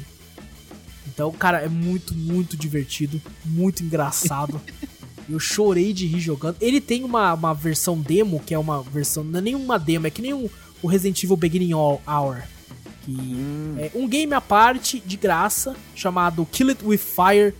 Então, 1.06 1.30
cara, 1.32 1.61
é 1.61 1.68
muito, 1.68 2.14
muito 2.14 2.56
divertido, 2.56 3.20
muito 3.44 3.82
engraçado. 3.82 4.61
Eu 5.28 5.38
chorei 5.38 5.92
de 5.92 6.06
rir 6.06 6.20
jogando. 6.20 6.56
Ele 6.59 6.80
tem 6.80 7.04
uma, 7.04 7.34
uma 7.34 7.52
versão 7.52 8.00
demo, 8.00 8.40
que 8.40 8.54
é 8.54 8.59
uma 8.59 8.82
versão. 8.82 9.22
Não 9.22 9.38
é 9.38 9.42
nem 9.42 9.54
uma 9.54 9.78
demo, 9.78 10.06
é 10.06 10.11
que 10.11 10.22
nem 10.22 10.32
um, 10.32 10.48
o 10.80 10.86
Resident 10.86 11.22
Evil 11.22 11.36
Beginning 11.36 11.74
Hour. 11.74 12.42
Que 13.09 13.14
hum. 13.14 13.76
é 13.78 13.90
um 13.94 14.06
game 14.06 14.34
à 14.34 14.40
parte, 14.40 15.00
de 15.00 15.16
graça, 15.16 15.74
chamado 15.94 16.44
Kill 16.44 16.68
It 16.68 16.84
With 16.84 16.98
Fire 16.98 17.54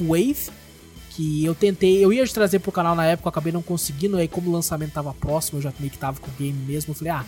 Wave 0.00 0.52
Que 1.10 1.44
eu 1.44 1.52
tentei, 1.52 2.04
eu 2.04 2.12
ia 2.12 2.24
trazer 2.28 2.60
pro 2.60 2.70
canal 2.70 2.94
na 2.94 3.04
época, 3.04 3.28
acabei 3.28 3.52
não 3.52 3.60
conseguindo. 3.60 4.16
Aí, 4.16 4.28
como 4.28 4.48
o 4.48 4.52
lançamento 4.52 4.92
tava 4.92 5.12
próximo, 5.12 5.58
eu 5.58 5.62
já 5.62 5.72
meio 5.80 5.90
que 5.90 5.98
tava 5.98 6.20
com 6.20 6.28
o 6.28 6.34
game 6.38 6.56
mesmo. 6.64 6.92
Eu 6.92 6.94
falei, 6.94 7.12
ah, 7.12 7.24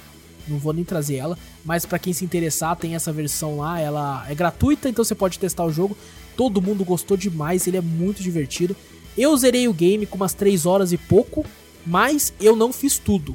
não 0.47 0.59
vou 0.59 0.73
nem 0.73 0.85
trazer 0.85 1.17
ela. 1.17 1.37
Mas 1.65 1.85
para 1.85 1.99
quem 1.99 2.13
se 2.13 2.25
interessar, 2.25 2.77
tem 2.77 2.95
essa 2.95 3.13
versão 3.13 3.59
lá. 3.59 3.81
Ela 3.81 4.25
é 4.29 4.35
gratuita, 4.35 4.89
então 4.89 5.05
você 5.05 5.17
pode 5.17 5.37
testar 5.37 5.65
o 5.65 5.73
jogo. 5.73 5.99
Todo 6.37 6.63
mundo 6.63 6.85
gostou 6.85 7.17
demais, 7.17 7.67
ele 7.67 7.79
é 7.79 7.83
muito 7.83 8.23
divertido. 8.23 8.77
Eu 9.19 9.37
zerei 9.37 9.67
o 9.67 9.73
game 9.73 10.07
com 10.07 10.15
umas 10.15 10.35
3 10.35 10.67
horas 10.67 10.93
e 10.93 10.97
pouco, 10.97 11.45
mas 11.85 12.33
eu 12.41 12.55
não 12.55 12.73
fiz 12.73 12.97
tudo 12.97 13.35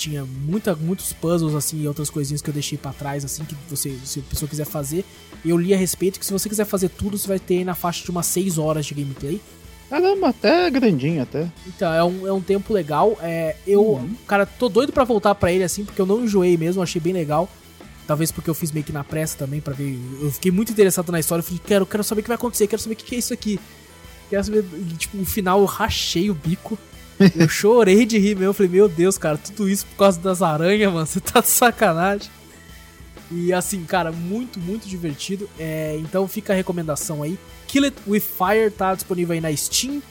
tinha 0.00 0.24
muita, 0.24 0.74
muitos 0.74 1.12
puzzles 1.12 1.54
assim 1.54 1.82
e 1.82 1.88
outras 1.88 2.08
coisinhas 2.08 2.40
que 2.40 2.48
eu 2.48 2.54
deixei 2.54 2.78
para 2.78 2.92
trás 2.92 3.24
assim 3.24 3.44
que 3.44 3.54
você 3.68 3.96
se 4.04 4.20
a 4.20 4.22
pessoa 4.22 4.48
quiser 4.48 4.64
fazer 4.64 5.04
eu 5.44 5.56
li 5.56 5.74
a 5.74 5.76
respeito 5.76 6.18
que 6.18 6.24
se 6.24 6.32
você 6.32 6.48
quiser 6.48 6.64
fazer 6.64 6.88
tudo 6.88 7.18
você 7.18 7.28
vai 7.28 7.38
ter 7.38 7.64
na 7.64 7.74
faixa 7.74 8.02
de 8.02 8.10
umas 8.10 8.26
6 8.26 8.58
horas 8.58 8.86
de 8.86 8.94
gameplay 8.94 9.40
Caramba, 9.90 10.28
até 10.28 10.70
grandinho 10.70 11.20
até. 11.20 11.50
Então, 11.66 11.92
é 11.92 12.04
um, 12.04 12.24
é 12.28 12.32
um 12.32 12.40
tempo 12.40 12.72
legal. 12.72 13.18
É, 13.20 13.56
eu, 13.66 13.82
uhum. 13.82 14.14
cara, 14.24 14.46
tô 14.46 14.68
doido 14.68 14.92
para 14.92 15.02
voltar 15.02 15.34
para 15.34 15.50
ele 15.50 15.64
assim, 15.64 15.84
porque 15.84 16.00
eu 16.00 16.06
não 16.06 16.22
enjoei 16.22 16.56
mesmo, 16.56 16.80
achei 16.80 17.00
bem 17.00 17.12
legal. 17.12 17.48
Talvez 18.06 18.30
porque 18.30 18.48
eu 18.48 18.54
fiz 18.54 18.70
meio 18.70 18.86
que 18.86 18.92
na 18.92 19.02
pressa 19.02 19.36
também 19.36 19.60
para 19.60 19.74
ver. 19.74 19.98
Eu 20.22 20.30
fiquei 20.30 20.52
muito 20.52 20.70
interessado 20.70 21.10
na 21.10 21.18
história, 21.18 21.40
eu 21.40 21.44
falei, 21.44 21.60
quero, 21.66 21.84
quero 21.84 22.04
saber 22.04 22.20
o 22.20 22.22
que 22.22 22.28
vai 22.28 22.36
acontecer, 22.36 22.68
quero 22.68 22.80
saber 22.80 22.94
o 22.94 22.96
que 22.96 23.16
é 23.16 23.18
isso 23.18 23.34
aqui. 23.34 23.58
Quero 24.28 24.44
saber, 24.44 24.64
e, 24.74 24.94
tipo, 24.94 25.16
no 25.16 25.26
final 25.26 25.58
eu 25.58 25.66
rachei 25.66 26.30
o 26.30 26.34
bico. 26.34 26.78
Eu 27.36 27.48
chorei 27.48 28.06
de 28.06 28.18
rir 28.18 28.34
mesmo. 28.34 28.44
Eu 28.44 28.54
falei, 28.54 28.72
meu 28.72 28.88
Deus, 28.88 29.18
cara, 29.18 29.36
tudo 29.36 29.68
isso 29.68 29.86
por 29.86 29.96
causa 29.96 30.18
das 30.18 30.40
aranhas, 30.40 30.92
mano. 30.92 31.04
Você 31.06 31.20
tá 31.20 31.40
de 31.40 31.48
sacanagem. 31.48 32.30
E 33.30 33.52
assim, 33.52 33.84
cara, 33.84 34.10
muito, 34.10 34.58
muito 34.58 34.88
divertido. 34.88 35.48
É, 35.58 35.96
então 36.00 36.26
fica 36.26 36.52
a 36.52 36.56
recomendação 36.56 37.22
aí. 37.22 37.38
Kill 37.68 37.84
It 37.84 37.96
With 38.06 38.20
Fire 38.20 38.70
tá 38.70 38.94
disponível 38.94 39.34
aí 39.34 39.40
na 39.40 39.54
Steam. 39.54 40.02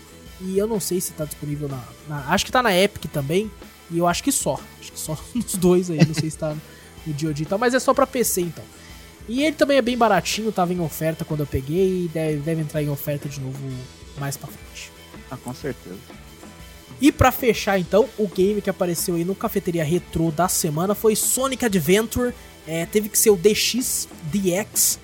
E 0.42 0.58
eu 0.58 0.68
não 0.68 0.80
sei 0.80 1.02
se 1.02 1.12
tá 1.12 1.26
disponível 1.26 1.68
na, 1.68 1.84
na, 2.08 2.20
Acho 2.30 2.46
que 2.46 2.52
tá 2.52 2.64
na 2.64 2.76
Epic 2.76 3.12
também. 3.12 3.52
E 3.92 3.98
eu 3.98 4.08
acho 4.08 4.24
que 4.24 4.32
só. 4.32 4.60
Acho 4.80 4.92
que 4.92 5.00
só 5.00 5.18
nos 5.36 5.56
dois 5.56 5.90
aí. 5.90 6.06
Não 6.06 6.14
sei 6.14 6.30
se 6.30 6.38
tá 6.38 6.56
no 7.06 7.14
DOD 7.14 7.42
e 7.42 7.46
tal. 7.46 7.60
Mas 7.60 7.74
é 7.74 7.80
só 7.80 7.94
pra 7.94 8.08
PC 8.08 8.42
então. 8.42 8.64
E 9.28 9.44
ele 9.44 9.56
também 9.56 9.78
é 9.78 9.82
bem 9.82 9.98
baratinho. 9.98 10.52
Tava 10.52 10.74
em 10.74 10.80
oferta 10.80 11.26
quando 11.26 11.42
eu 11.42 11.48
peguei. 11.48 12.06
E 12.06 12.08
deve, 12.08 12.38
deve 12.38 12.62
entrar 12.62 12.82
em 12.82 12.90
oferta 12.90 13.28
de 13.28 13.42
novo 13.42 13.58
mais 14.18 14.38
pra 14.38 14.48
frente. 14.48 14.92
Ah, 15.30 15.38
com 15.38 15.54
certeza. 15.54 15.98
E 17.02 17.12
para 17.12 17.32
fechar 17.32 17.80
então, 17.80 18.10
o 18.18 18.28
game 18.28 18.62
que 18.62 18.70
apareceu 18.70 19.16
aí 19.16 19.24
no 19.24 19.34
Cafeteria 19.34 19.84
Retro 19.84 20.32
da 20.32 20.50
semana 20.50 20.94
foi 20.94 21.16
Sonic 21.16 21.66
Adventure. 21.66 22.34
É, 22.68 22.86
teve 22.86 23.10
que 23.10 23.18
ser 23.18 23.30
o 23.30 23.38
DX 23.38 24.08
DX, 24.24 25.00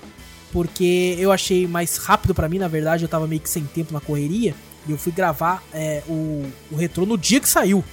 porque 0.51 1.15
eu 1.17 1.31
achei 1.31 1.67
mais 1.67 1.97
rápido 1.97 2.35
para 2.35 2.49
mim, 2.49 2.59
na 2.59 2.67
verdade, 2.67 3.03
eu 3.03 3.09
tava 3.09 3.27
meio 3.27 3.41
que 3.41 3.49
sem 3.49 3.63
tempo 3.63 3.93
na 3.93 4.01
correria. 4.01 4.53
E 4.87 4.91
eu 4.91 4.97
fui 4.97 5.11
gravar 5.11 5.63
é, 5.73 6.03
o, 6.07 6.45
o 6.71 6.75
retro 6.75 7.05
no 7.05 7.17
dia 7.17 7.39
que 7.39 7.49
saiu. 7.49 7.83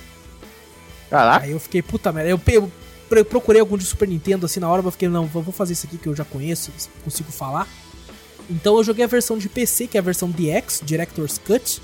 Caraca. 1.09 1.47
Aí 1.47 1.53
eu 1.53 1.61
fiquei, 1.61 1.81
puta 1.81 2.13
merda. 2.13 2.31
Eu, 2.31 2.41
eu, 2.49 2.71
eu, 3.11 3.25
procurei 3.25 3.61
algum 3.61 3.79
de 3.79 3.85
Super 3.85 4.09
Nintendo 4.09 4.47
assim 4.47 4.61
na 4.61 4.69
hora, 4.69 4.83
mas 4.83 4.87
eu 4.87 4.93
fiquei, 4.93 5.09
não, 5.09 5.27
vou 5.27 5.43
fazer 5.45 5.75
isso 5.75 5.87
aqui 5.87 5.97
que 5.97 6.09
eu 6.09 6.15
já 6.15 6.25
conheço, 6.25 6.71
consigo 7.05 7.31
falar. 7.31 7.69
Então 8.51 8.77
eu 8.77 8.85
joguei 8.85 9.05
a 9.05 9.09
versão 9.09 9.39
de 9.39 9.49
PC, 9.49 9.87
que 9.87 9.97
é 9.97 10.01
a 10.01 10.03
versão 10.03 10.31
DX, 10.31 10.83
Director's 10.85 11.39
Cut. 11.39 11.81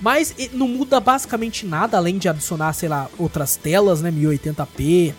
Mas 0.00 0.34
não 0.52 0.68
muda 0.68 1.00
basicamente 1.00 1.66
nada, 1.66 1.96
além 1.96 2.18
de 2.18 2.28
adicionar, 2.28 2.72
sei 2.72 2.88
lá, 2.88 3.08
outras 3.18 3.56
telas, 3.56 4.00
né? 4.00 4.10
1080p, 4.10 5.12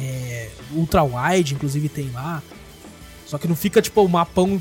é, 0.00 0.48
ultra 0.72 1.02
wide, 1.02 1.54
inclusive 1.54 1.88
tem 1.88 2.10
lá. 2.12 2.42
Só 3.26 3.38
que 3.38 3.46
não 3.46 3.54
fica 3.54 3.80
tipo 3.80 4.02
o 4.02 4.08
mapão 4.08 4.60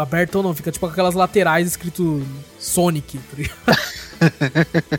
aberto 0.00 0.36
ou 0.36 0.42
não, 0.42 0.54
fica 0.54 0.72
tipo 0.72 0.86
aquelas 0.86 1.14
laterais 1.14 1.66
escrito 1.68 2.26
Sonic, 2.58 3.18
tá 3.64 3.78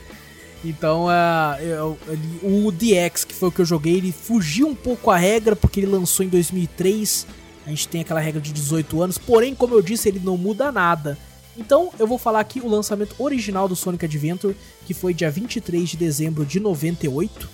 Então, 0.64 1.06
uh, 1.06 1.98
o 2.44 2.72
DX, 2.72 3.24
que 3.24 3.34
foi 3.34 3.48
o 3.48 3.52
que 3.52 3.62
eu 3.62 3.66
joguei, 3.66 3.96
ele 3.96 4.12
fugiu 4.12 4.68
um 4.68 4.76
pouco 4.76 5.10
a 5.10 5.18
regra, 5.18 5.56
porque 5.56 5.80
ele 5.80 5.88
lançou 5.88 6.26
em 6.26 6.30
2003. 6.30 7.26
A 7.66 7.70
gente 7.70 7.88
tem 7.88 8.02
aquela 8.02 8.20
regra 8.20 8.42
de 8.42 8.52
18 8.52 9.02
anos, 9.02 9.18
porém, 9.18 9.56
como 9.56 9.74
eu 9.74 9.82
disse, 9.82 10.10
ele 10.10 10.20
não 10.22 10.36
muda 10.36 10.72
nada. 10.72 11.18
Então 11.60 11.92
eu 12.00 12.08
vou 12.08 12.18
falar 12.18 12.40
aqui 12.40 12.62
o 12.62 12.70
lançamento 12.70 13.14
original 13.20 13.68
do 13.68 13.76
Sonic 13.76 14.06
Adventure, 14.06 14.56
que 14.86 14.94
foi 14.94 15.14
dia 15.14 15.30
23 15.30 15.90
de 15.90 15.98
dezembro 15.98 16.46
de 16.46 16.58
98. 16.58 17.50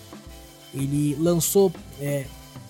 Ele 0.76 1.18
lançou 1.20 1.74
é, 1.99 2.26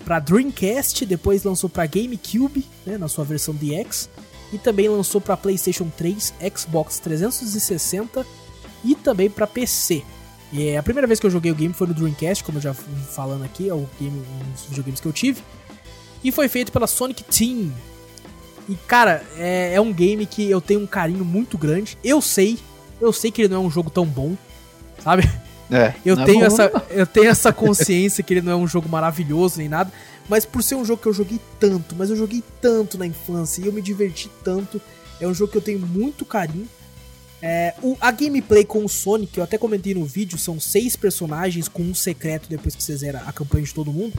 para 0.06 0.20
Dreamcast, 0.20 1.06
depois 1.06 1.44
lançou 1.44 1.70
para 1.70 1.86
GameCube, 1.86 2.66
né, 2.86 2.98
na 2.98 3.10
sua 3.10 3.26
versão 3.26 3.54
DX, 3.54 4.10
e 4.54 4.58
também 4.58 4.88
lançou 4.88 5.20
para 5.20 5.36
PlayStation 5.36 5.90
3, 5.98 6.34
Xbox 6.56 7.00
360 7.00 8.26
e 8.86 8.96
também 8.96 9.30
para 9.30 9.46
PC. 9.46 10.04
E 10.54 10.68
é, 10.68 10.78
a 10.78 10.84
primeira 10.84 11.06
vez 11.06 11.20
que 11.20 11.26
eu 11.26 11.32
joguei 11.32 11.52
o 11.52 11.56
game 11.56 11.74
foi 11.74 11.88
no 11.88 11.94
Dreamcast, 11.94 12.46
como 12.46 12.60
eu 12.60 12.62
já 12.62 12.74
fui 12.74 12.94
falando 13.14 13.44
aqui, 13.44 13.68
é 13.68 13.74
o 13.74 13.90
game, 14.00 14.18
um 14.18 14.52
dos 14.54 14.66
videogames 14.70 15.02
que 15.02 15.08
eu 15.08 15.14
tive. 15.14 15.42
E 16.24 16.32
foi 16.32 16.48
feito 16.48 16.72
pela 16.72 16.88
Sonic 16.88 17.24
Team, 17.26 17.74
e, 18.68 18.76
cara, 18.76 19.24
é, 19.38 19.74
é 19.74 19.82
um 19.82 19.94
game 19.94 20.26
que 20.26 20.50
eu 20.50 20.60
tenho 20.60 20.82
um 20.82 20.88
carinho 20.88 21.24
muito 21.24 21.58
grande. 21.58 21.98
Eu 22.04 22.22
sei, 22.22 22.58
eu 23.00 23.14
sei 23.14 23.32
que 23.32 23.42
ele 23.42 23.54
não 23.54 23.64
é 23.64 23.68
um 23.68 23.72
jogo 23.72 23.90
tão 23.90 24.06
bom, 24.06 24.36
sabe? 25.04 25.30
É, 25.72 25.94
eu, 26.06 26.20
é 26.20 26.26
tenho 26.26 26.44
é 26.44 26.48
essa, 26.48 26.72
eu 26.90 27.06
tenho 27.06 27.30
essa 27.30 27.54
consciência 27.54 28.24
que 28.24 28.34
ele 28.34 28.42
não 28.42 28.52
é 28.52 28.56
um 28.56 28.68
jogo 28.68 28.90
maravilhoso 28.90 29.58
nem 29.58 29.70
nada, 29.70 29.92
mas 30.28 30.46
por 30.46 30.64
ser 30.64 30.76
um 30.76 30.86
jogo 30.86 31.02
que 31.02 31.08
eu 31.08 31.14
joguei 31.14 31.40
tanto, 31.60 31.96
mas 31.96 32.10
eu 32.10 32.16
joguei 32.16 32.44
tanto 32.60 32.98
na 32.98 33.06
infância 33.06 33.62
e 33.62 33.68
eu 33.68 33.74
me 33.74 33.82
diverti 33.82 34.30
tanto, 34.44 34.82
é 35.20 35.28
um 35.28 35.34
jogo 35.34 35.52
que 35.52 35.58
eu 35.58 35.62
tenho 35.62 35.80
muito 35.80 36.26
carinho. 36.26 36.68
É, 37.42 37.76
o, 37.84 37.96
a 38.02 38.10
gameplay 38.12 38.66
com 38.66 38.84
o 38.84 38.90
Sonic, 38.90 39.38
eu 39.38 39.44
até 39.44 39.58
comentei 39.58 39.94
no 39.94 40.04
vídeo, 40.06 40.38
são 40.38 40.60
seis 40.60 40.96
personagens 40.96 41.68
com 41.68 41.84
um 41.84 41.94
secreto 41.94 42.50
depois 42.50 42.74
que 42.74 42.82
você 42.82 42.96
zera 42.96 43.22
a 43.28 43.32
campanha 43.32 43.66
de 43.66 43.74
todo 43.74 43.94
mundo. 43.94 44.14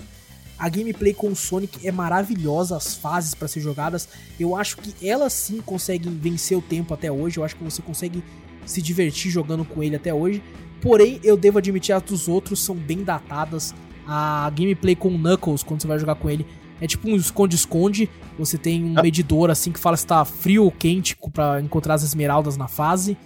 A 0.58 0.68
gameplay 0.68 1.12
com 1.12 1.28
o 1.28 1.36
Sonic 1.36 1.86
é 1.86 1.92
maravilhosa, 1.92 2.76
as 2.76 2.94
fases 2.94 3.34
para 3.34 3.46
ser 3.46 3.60
jogadas. 3.60 4.08
Eu 4.40 4.56
acho 4.56 4.78
que 4.78 5.06
elas 5.06 5.32
sim 5.32 5.60
conseguem 5.60 6.16
vencer 6.16 6.56
o 6.56 6.62
tempo 6.62 6.94
até 6.94 7.12
hoje. 7.12 7.38
Eu 7.38 7.44
acho 7.44 7.56
que 7.56 7.64
você 7.64 7.82
consegue 7.82 8.24
se 8.64 8.80
divertir 8.80 9.30
jogando 9.30 9.64
com 9.64 9.82
ele 9.82 9.96
até 9.96 10.12
hoje. 10.14 10.42
Porém, 10.80 11.20
eu 11.22 11.36
devo 11.36 11.58
admitir, 11.58 11.92
as 11.92 12.02
dos 12.02 12.28
outros 12.28 12.62
são 12.62 12.74
bem 12.74 13.02
datadas. 13.02 13.74
A 14.06 14.50
gameplay 14.50 14.94
com 14.94 15.08
o 15.08 15.18
Knuckles, 15.18 15.62
quando 15.62 15.82
você 15.82 15.88
vai 15.88 15.98
jogar 15.98 16.14
com 16.14 16.30
ele, 16.30 16.46
é 16.80 16.86
tipo 16.86 17.08
um 17.08 17.16
esconde-esconde. 17.16 18.08
Você 18.38 18.56
tem 18.56 18.84
um 18.84 18.98
ah. 18.98 19.02
medidor 19.02 19.50
assim 19.50 19.72
que 19.72 19.78
fala 19.78 19.96
se 19.96 20.06
tá 20.06 20.24
frio 20.24 20.64
ou 20.64 20.70
quente 20.70 21.16
para 21.32 21.60
encontrar 21.60 21.94
as 21.94 22.02
esmeraldas 22.02 22.56
na 22.56 22.68
fase. 22.68 23.16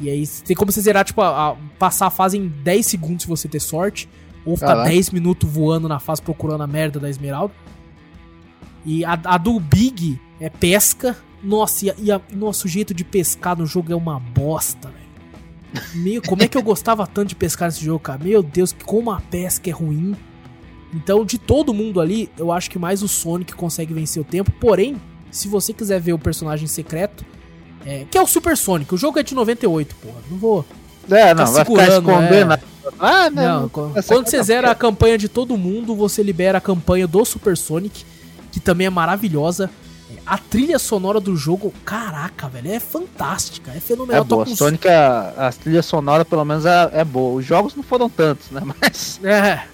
E 0.00 0.08
aí 0.08 0.26
tem 0.26 0.56
como 0.56 0.72
você 0.72 0.80
zerar, 0.80 1.04
tipo, 1.04 1.20
a, 1.20 1.50
a, 1.50 1.56
passar 1.78 2.06
a 2.06 2.10
fase 2.10 2.38
em 2.38 2.48
10 2.48 2.86
segundos 2.86 3.22
se 3.22 3.28
você 3.28 3.48
ter 3.48 3.60
sorte. 3.60 4.08
Ou 4.44 4.56
ficar 4.56 4.68
Caraca. 4.68 4.90
10 4.90 5.10
minutos 5.10 5.50
voando 5.50 5.88
na 5.88 5.98
fase 5.98 6.22
procurando 6.22 6.62
a 6.62 6.66
merda 6.66 6.98
da 6.98 7.10
esmeralda. 7.10 7.54
E 8.84 9.04
a, 9.04 9.18
a 9.24 9.38
do 9.38 9.58
Big 9.60 10.20
é 10.40 10.48
pesca. 10.48 11.16
Nossa, 11.42 11.86
e, 11.86 11.90
a, 11.90 11.94
e 11.98 12.12
a, 12.12 12.20
nosso 12.32 12.68
jeito 12.68 12.94
de 12.94 13.04
pescar 13.04 13.56
no 13.56 13.66
jogo 13.66 13.92
é 13.92 13.96
uma 13.96 14.18
bosta, 14.18 14.88
velho. 14.88 15.00
Meu, 15.94 16.22
como 16.22 16.42
é 16.42 16.48
que 16.48 16.56
eu 16.56 16.62
gostava 16.62 17.06
tanto 17.06 17.28
de 17.28 17.36
pescar 17.36 17.68
nesse 17.68 17.84
jogo, 17.84 18.00
cara? 18.00 18.22
Meu 18.22 18.42
Deus, 18.42 18.74
como 18.84 19.10
a 19.10 19.20
pesca 19.20 19.70
é 19.70 19.72
ruim. 19.72 20.16
Então, 20.92 21.24
de 21.24 21.38
todo 21.38 21.72
mundo 21.72 22.00
ali, 22.00 22.28
eu 22.36 22.50
acho 22.50 22.68
que 22.68 22.78
mais 22.78 23.02
o 23.02 23.08
Sonic 23.08 23.54
consegue 23.54 23.94
vencer 23.94 24.20
o 24.20 24.24
tempo. 24.24 24.50
Porém, 24.52 24.96
se 25.30 25.46
você 25.46 25.72
quiser 25.72 26.00
ver 26.00 26.12
o 26.12 26.18
personagem 26.18 26.66
secreto, 26.66 27.24
é, 27.86 28.04
que 28.10 28.18
é 28.18 28.22
o 28.22 28.26
Super 28.26 28.56
Sonic, 28.56 28.92
o 28.92 28.98
jogo 28.98 29.18
é 29.18 29.22
de 29.22 29.34
98, 29.34 29.94
porra. 29.96 30.18
Não 30.28 30.38
vou. 30.38 30.64
É, 31.08 31.32
não, 31.32 31.46
vai 31.46 31.64
ficar 31.64 31.88
escondendo. 31.88 32.52
É... 32.54 32.60
Ah, 32.98 33.30
não, 33.30 33.62
não, 33.62 33.68
quando 33.68 33.94
você 34.26 34.42
zera 34.42 34.70
a 34.70 34.74
campanha 34.74 35.16
de 35.18 35.28
todo 35.28 35.56
mundo, 35.56 35.94
você 35.94 36.22
libera 36.22 36.58
a 36.58 36.60
campanha 36.60 37.06
do 37.06 37.24
Super 37.24 37.56
Sonic, 37.56 38.04
que 38.52 38.60
também 38.60 38.86
é 38.86 38.90
maravilhosa. 38.90 39.70
A 40.26 40.38
trilha 40.38 40.78
sonora 40.78 41.18
do 41.18 41.36
jogo, 41.36 41.72
caraca, 41.84 42.48
velho, 42.48 42.70
é 42.70 42.80
fantástica, 42.80 43.72
é 43.72 43.80
fenomenal. 43.80 44.22
É 44.22 44.24
boa. 44.24 44.44
Com... 44.44 44.54
Sonic, 44.54 44.86
a, 44.88 45.48
a 45.48 45.52
trilha 45.52 45.82
sonora 45.82 46.24
pelo 46.24 46.44
menos 46.44 46.66
é, 46.66 46.90
é 46.92 47.04
boa. 47.04 47.38
Os 47.38 47.44
jogos 47.44 47.74
não 47.74 47.82
foram 47.82 48.08
tantos, 48.08 48.50
né? 48.50 48.60
Mas. 48.80 49.20
É. 49.24 49.64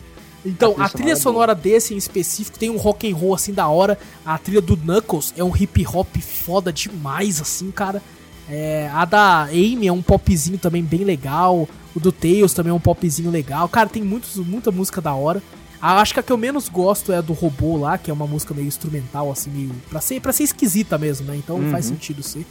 Então, 0.45 0.71
a 0.71 0.75
trilha, 0.75 0.87
a 0.87 0.89
trilha 0.89 1.13
é 1.13 1.17
sonora, 1.17 1.55
desse 1.55 1.93
em 1.93 1.97
específico 1.97 2.59
tem 2.59 2.71
um 2.71 2.77
rock 2.77 3.11
and 3.11 3.17
roll 3.17 3.35
assim 3.35 3.53
da 3.53 3.67
hora. 3.67 3.99
A 4.25 4.39
trilha 4.39 4.61
do 4.61 4.77
Knuckles 4.77 5.35
é 5.37 5.43
um 5.43 5.55
hip 5.55 5.85
hop 5.87 6.17
foda 6.19 6.73
demais, 6.73 7.41
assim, 7.41 7.71
cara. 7.71 8.01
É, 8.49 8.89
a 8.95 9.05
da 9.05 9.43
Amy 9.45 9.89
é 9.89 9.93
um 9.93 10.03
popzinho 10.03 10.59
também 10.59 10.83
bem 10.83 11.05
legal. 11.05 11.69
O 11.97 12.01
do 12.01 12.13
Tails 12.13 12.53
também 12.53 12.71
é 12.71 12.75
um 12.75 12.79
popzinho 12.79 13.31
legal. 13.31 13.67
Cara, 13.71 13.89
tem 13.89 14.03
muitos, 14.03 14.37
muita 14.37 14.71
música 14.71 15.01
da 15.01 15.15
hora. 15.15 15.43
A, 15.81 15.99
acho 15.99 16.13
que 16.13 16.21
a 16.21 16.23
que 16.23 16.31
eu 16.31 16.37
menos 16.37 16.69
gosto 16.69 17.11
é 17.11 17.17
a 17.17 17.21
do 17.23 17.33
robô 17.33 17.79
lá, 17.79 17.97
que 17.97 18.11
é 18.11 18.15
uma 18.15 18.27
música 18.27 18.53
meio 18.53 18.69
instrumental, 18.69 19.31
assim, 19.31 19.49
meio. 19.49 19.71
Pra 19.89 19.99
ser, 19.99 20.21
pra 20.21 20.31
ser 20.31 20.43
esquisita 20.43 20.99
mesmo, 20.99 21.27
né? 21.27 21.37
Então 21.37 21.57
uhum. 21.57 21.71
faz 21.71 21.87
sentido 21.87 22.23
ser. 22.23 22.45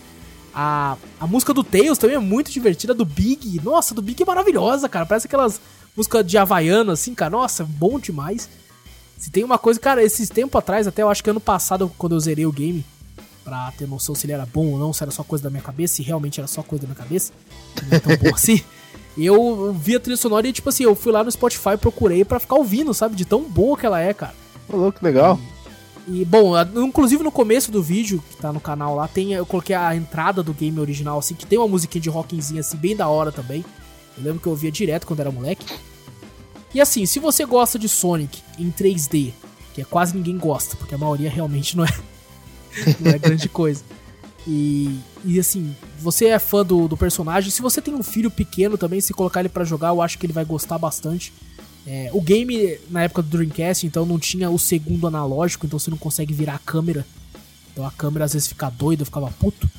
A, 0.52 0.98
a 1.20 1.28
música 1.28 1.54
do 1.54 1.64
Tails 1.64 2.00
também 2.00 2.16
é 2.16 2.20
muito 2.20 2.52
divertida, 2.52 2.92
do 2.92 3.06
Big. 3.06 3.62
Nossa, 3.64 3.94
do 3.94 4.02
Big 4.02 4.24
é 4.24 4.26
maravilhosa, 4.26 4.90
cara. 4.90 5.06
Parece 5.06 5.28
aquelas 5.28 5.62
músicas 5.96 6.26
de 6.26 6.40
Havaiana, 6.40 6.94
assim, 6.94 7.14
cara. 7.14 7.30
Nossa, 7.30 7.64
bom 7.64 8.00
demais. 8.00 8.50
Se 9.16 9.30
tem 9.30 9.44
uma 9.44 9.60
coisa, 9.60 9.80
cara, 9.80 10.04
esses 10.04 10.28
tempo 10.28 10.58
atrás, 10.58 10.88
até 10.88 11.04
eu 11.04 11.10
acho 11.10 11.24
que 11.24 11.30
ano 11.30 11.40
passado, 11.40 11.92
quando 12.00 12.16
eu 12.16 12.20
zerei 12.20 12.48
o 12.48 12.52
game, 12.52 12.84
pra 13.44 13.72
ter 13.78 13.88
noção 13.88 14.16
se 14.16 14.26
ele 14.26 14.34
era 14.34 14.46
bom 14.46 14.72
ou 14.72 14.80
não, 14.80 14.92
se 14.92 15.04
era 15.04 15.12
só 15.12 15.24
coisa 15.24 15.44
da 15.44 15.52
minha 15.52 15.62
cabeça, 15.62 15.96
se 15.96 16.02
realmente 16.02 16.40
era 16.40 16.48
só 16.48 16.64
coisa 16.64 16.82
da 16.82 16.88
minha 16.88 16.98
cabeça, 16.98 17.32
não 17.88 17.96
é 17.96 18.00
tão 18.00 18.18
bom 18.18 18.34
assim. 18.34 18.60
Eu 19.18 19.74
vi 19.74 19.96
a 19.96 20.00
trilha 20.00 20.18
sonora 20.18 20.48
e, 20.48 20.54
tipo 20.54 20.70
assim, 20.70 20.84
eu 20.84 20.96
fui 20.96 21.12
lá 21.12 21.24
no 21.24 21.32
Spotify 21.32 21.78
procurei 21.80 22.26
para 22.26 22.40
ficar 22.40 22.56
ouvindo, 22.56 22.94
sabe? 22.94 23.16
De 23.16 23.24
tão 23.24 23.44
boa 23.44 23.78
que 23.78 23.86
ela 23.86 24.02
é, 24.02 24.14
cara. 24.14 24.36
Ô, 24.68 24.92
que 24.92 25.04
legal. 25.04 25.40
E, 26.08 26.24
bom, 26.26 26.54
inclusive 26.84 27.24
no 27.24 27.32
começo 27.32 27.72
do 27.72 27.82
vídeo, 27.82 28.24
que 28.30 28.38
tá 28.38 28.54
no 28.54 28.60
canal 28.60 28.96
lá, 28.96 29.08
tem, 29.08 29.34
eu 29.34 29.46
coloquei 29.46 29.76
a 29.76 29.96
entrada 29.96 30.44
do 30.44 30.54
game 30.54 30.80
original, 30.80 31.18
assim, 31.18 31.34
que 31.34 31.46
tem 31.46 31.58
uma 31.58 31.68
musiquinha 31.68 32.02
de 32.02 32.10
rockzinha, 32.10 32.60
assim, 32.60 32.78
bem 32.78 32.96
da 32.96 33.08
hora 33.08 33.32
também. 33.32 33.66
Eu 34.18 34.24
lembro 34.24 34.40
que 34.40 34.48
eu 34.48 34.52
ouvia 34.52 34.72
direto 34.72 35.08
quando 35.08 35.22
era 35.22 35.32
moleque. 35.32 35.66
E 36.74 36.82
assim, 36.82 37.06
se 37.06 37.20
você 37.20 37.46
gosta 37.46 37.80
de 37.80 37.88
Sonic 37.88 38.42
em 38.60 38.70
3D, 38.70 39.32
que 39.74 39.82
é 39.82 39.86
quase 39.86 40.16
ninguém 40.16 40.38
gosta, 40.38 40.76
porque 40.76 40.94
a 40.94 40.98
maioria 40.98 41.30
realmente 41.30 41.76
não 41.76 41.86
é 41.86 41.90
não 43.00 43.12
é 43.12 43.18
grande 43.18 43.50
coisa. 43.50 43.84
E, 44.48 45.00
e 45.24 45.40
assim, 45.40 45.76
você 46.00 46.28
é 46.28 46.40
fã 46.40 46.64
do, 46.64 46.88
do 46.88 46.96
personagem. 46.96 47.50
Se 47.50 47.62
você 47.62 47.82
tem 47.82 47.94
um 47.94 48.04
filho 48.04 48.30
pequeno 48.30 48.78
também, 48.78 49.02
se 49.02 49.14
colocar 49.14 49.40
ele 49.40 49.50
para 49.50 49.64
jogar, 49.64 49.90
eu 49.90 50.02
acho 50.02 50.18
que 50.18 50.26
ele 50.26 50.34
vai 50.34 50.46
gostar 50.46 50.78
bastante. 50.78 51.34
É, 51.88 52.10
o 52.14 52.22
game, 52.22 52.80
na 52.90 53.04
época 53.04 53.22
do 53.22 53.30
Dreamcast, 53.30 53.86
então 53.86 54.06
não 54.06 54.18
tinha 54.18 54.50
o 54.50 54.58
segundo 54.58 55.08
analógico, 55.08 55.66
então 55.66 55.78
você 55.78 55.90
não 55.90 55.98
consegue 55.98 56.34
virar 56.34 56.56
a 56.56 56.60
câmera. 56.60 57.06
Então 57.72 57.86
a 57.86 57.92
câmera 57.92 58.26
às 58.26 58.34
vezes 58.34 58.48
fica 58.48 58.70
doida, 58.70 59.02
eu 59.02 59.06
ficava 59.06 59.30
puto. 59.40 59.70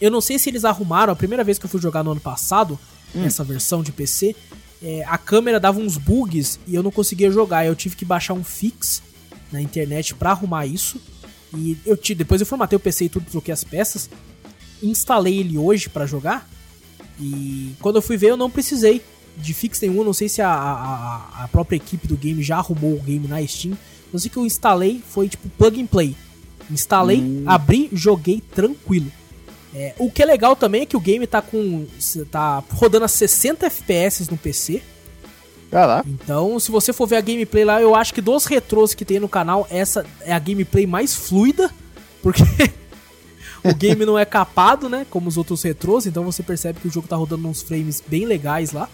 Eu 0.00 0.10
não 0.10 0.20
sei 0.20 0.38
se 0.38 0.50
eles 0.50 0.64
arrumaram, 0.64 1.12
a 1.12 1.16
primeira 1.16 1.42
vez 1.42 1.58
que 1.58 1.66
eu 1.66 1.70
fui 1.70 1.80
jogar 1.80 2.04
no 2.04 2.12
ano 2.12 2.20
passado, 2.20 2.78
hum. 3.14 3.24
essa 3.24 3.42
versão 3.42 3.82
de 3.82 3.90
PC, 3.90 4.36
é, 4.82 5.04
a 5.06 5.16
câmera 5.16 5.58
dava 5.58 5.80
uns 5.80 5.96
bugs 5.96 6.60
e 6.66 6.74
eu 6.74 6.82
não 6.82 6.90
conseguia 6.90 7.30
jogar. 7.30 7.64
Eu 7.64 7.74
tive 7.74 7.96
que 7.96 8.04
baixar 8.04 8.34
um 8.34 8.44
fix 8.44 9.02
na 9.50 9.60
internet 9.60 10.14
para 10.14 10.30
arrumar 10.30 10.66
isso. 10.66 11.00
E 11.56 11.76
eu 11.86 11.96
te, 11.96 12.14
depois 12.14 12.40
eu 12.40 12.46
formatei 12.46 12.76
o 12.76 12.80
PC 12.80 13.04
e 13.04 13.08
tudo, 13.08 13.30
troquei 13.30 13.52
as 13.52 13.64
peças. 13.64 14.08
Instalei 14.82 15.38
ele 15.38 15.56
hoje 15.56 15.88
para 15.88 16.06
jogar. 16.06 16.48
E 17.20 17.74
quando 17.80 17.96
eu 17.96 18.02
fui 18.02 18.16
ver, 18.16 18.30
eu 18.30 18.36
não 18.36 18.50
precisei 18.50 19.02
de 19.36 19.54
fix 19.54 19.80
nenhum. 19.80 20.04
Não 20.04 20.12
sei 20.12 20.28
se 20.28 20.42
a, 20.42 20.50
a, 20.50 21.44
a, 21.44 21.48
própria 21.48 21.76
equipe 21.76 22.06
do 22.06 22.16
game 22.16 22.42
já 22.42 22.56
arrumou 22.56 22.94
o 22.94 23.00
game 23.00 23.26
na 23.26 23.44
Steam. 23.46 23.76
Não 24.12 24.18
sei 24.18 24.30
que 24.30 24.36
eu 24.36 24.46
instalei, 24.46 25.02
foi 25.06 25.28
tipo 25.28 25.48
plug 25.50 25.80
and 25.80 25.86
play. 25.86 26.16
Instalei, 26.70 27.20
hum. 27.20 27.44
abri, 27.46 27.88
joguei 27.92 28.40
tranquilo. 28.54 29.10
É, 29.74 29.92
o 29.98 30.10
que 30.10 30.22
é 30.22 30.26
legal 30.26 30.54
também 30.54 30.82
é 30.82 30.86
que 30.86 30.96
o 30.96 31.00
game 31.00 31.26
tá 31.26 31.42
com. 31.42 31.86
tá 32.30 32.62
rodando 32.70 33.04
a 33.04 33.08
60 33.08 33.66
FPS 33.66 34.30
no 34.30 34.36
PC. 34.36 34.80
Então, 36.06 36.58
se 36.60 36.70
você 36.70 36.92
for 36.92 37.06
ver 37.06 37.16
a 37.16 37.20
gameplay 37.20 37.64
lá, 37.64 37.82
eu 37.82 37.94
acho 37.94 38.14
que 38.14 38.20
dos 38.20 38.44
retrôs 38.44 38.94
que 38.94 39.04
tem 39.04 39.18
no 39.18 39.28
canal, 39.28 39.66
essa 39.68 40.06
é 40.20 40.32
a 40.32 40.38
gameplay 40.38 40.86
mais 40.86 41.14
fluida, 41.14 41.70
porque 42.22 42.42
o 43.64 43.74
game 43.74 44.06
não 44.06 44.18
é 44.18 44.24
capado, 44.24 44.88
né, 44.88 45.04
como 45.10 45.28
os 45.28 45.36
outros 45.36 45.62
retrôs, 45.62 46.06
então 46.06 46.22
você 46.22 46.42
percebe 46.42 46.78
que 46.78 46.86
o 46.86 46.90
jogo 46.90 47.08
tá 47.08 47.16
rodando 47.16 47.48
uns 47.48 47.62
frames 47.62 48.02
bem 48.06 48.24
legais 48.24 48.72
lá. 48.72 48.88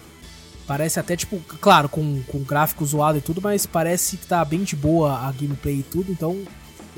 Parece 0.67 1.01
até, 1.01 1.17
tipo, 1.17 1.39
claro, 1.61 1.89
com, 1.89 2.23
com 2.29 2.39
gráfico 2.39 2.87
zoado 2.87 3.19
e 3.19 3.21
tudo, 3.21 3.43
mas 3.43 3.67
parece 3.67 4.17
que 4.17 4.27
tá 4.27 4.45
bem 4.45 4.63
de 4.63 4.77
boa 4.77 5.19
a 5.19 5.33
gameplay 5.33 5.81
e 5.81 5.83
tudo, 5.83 6.11
então 6.11 6.39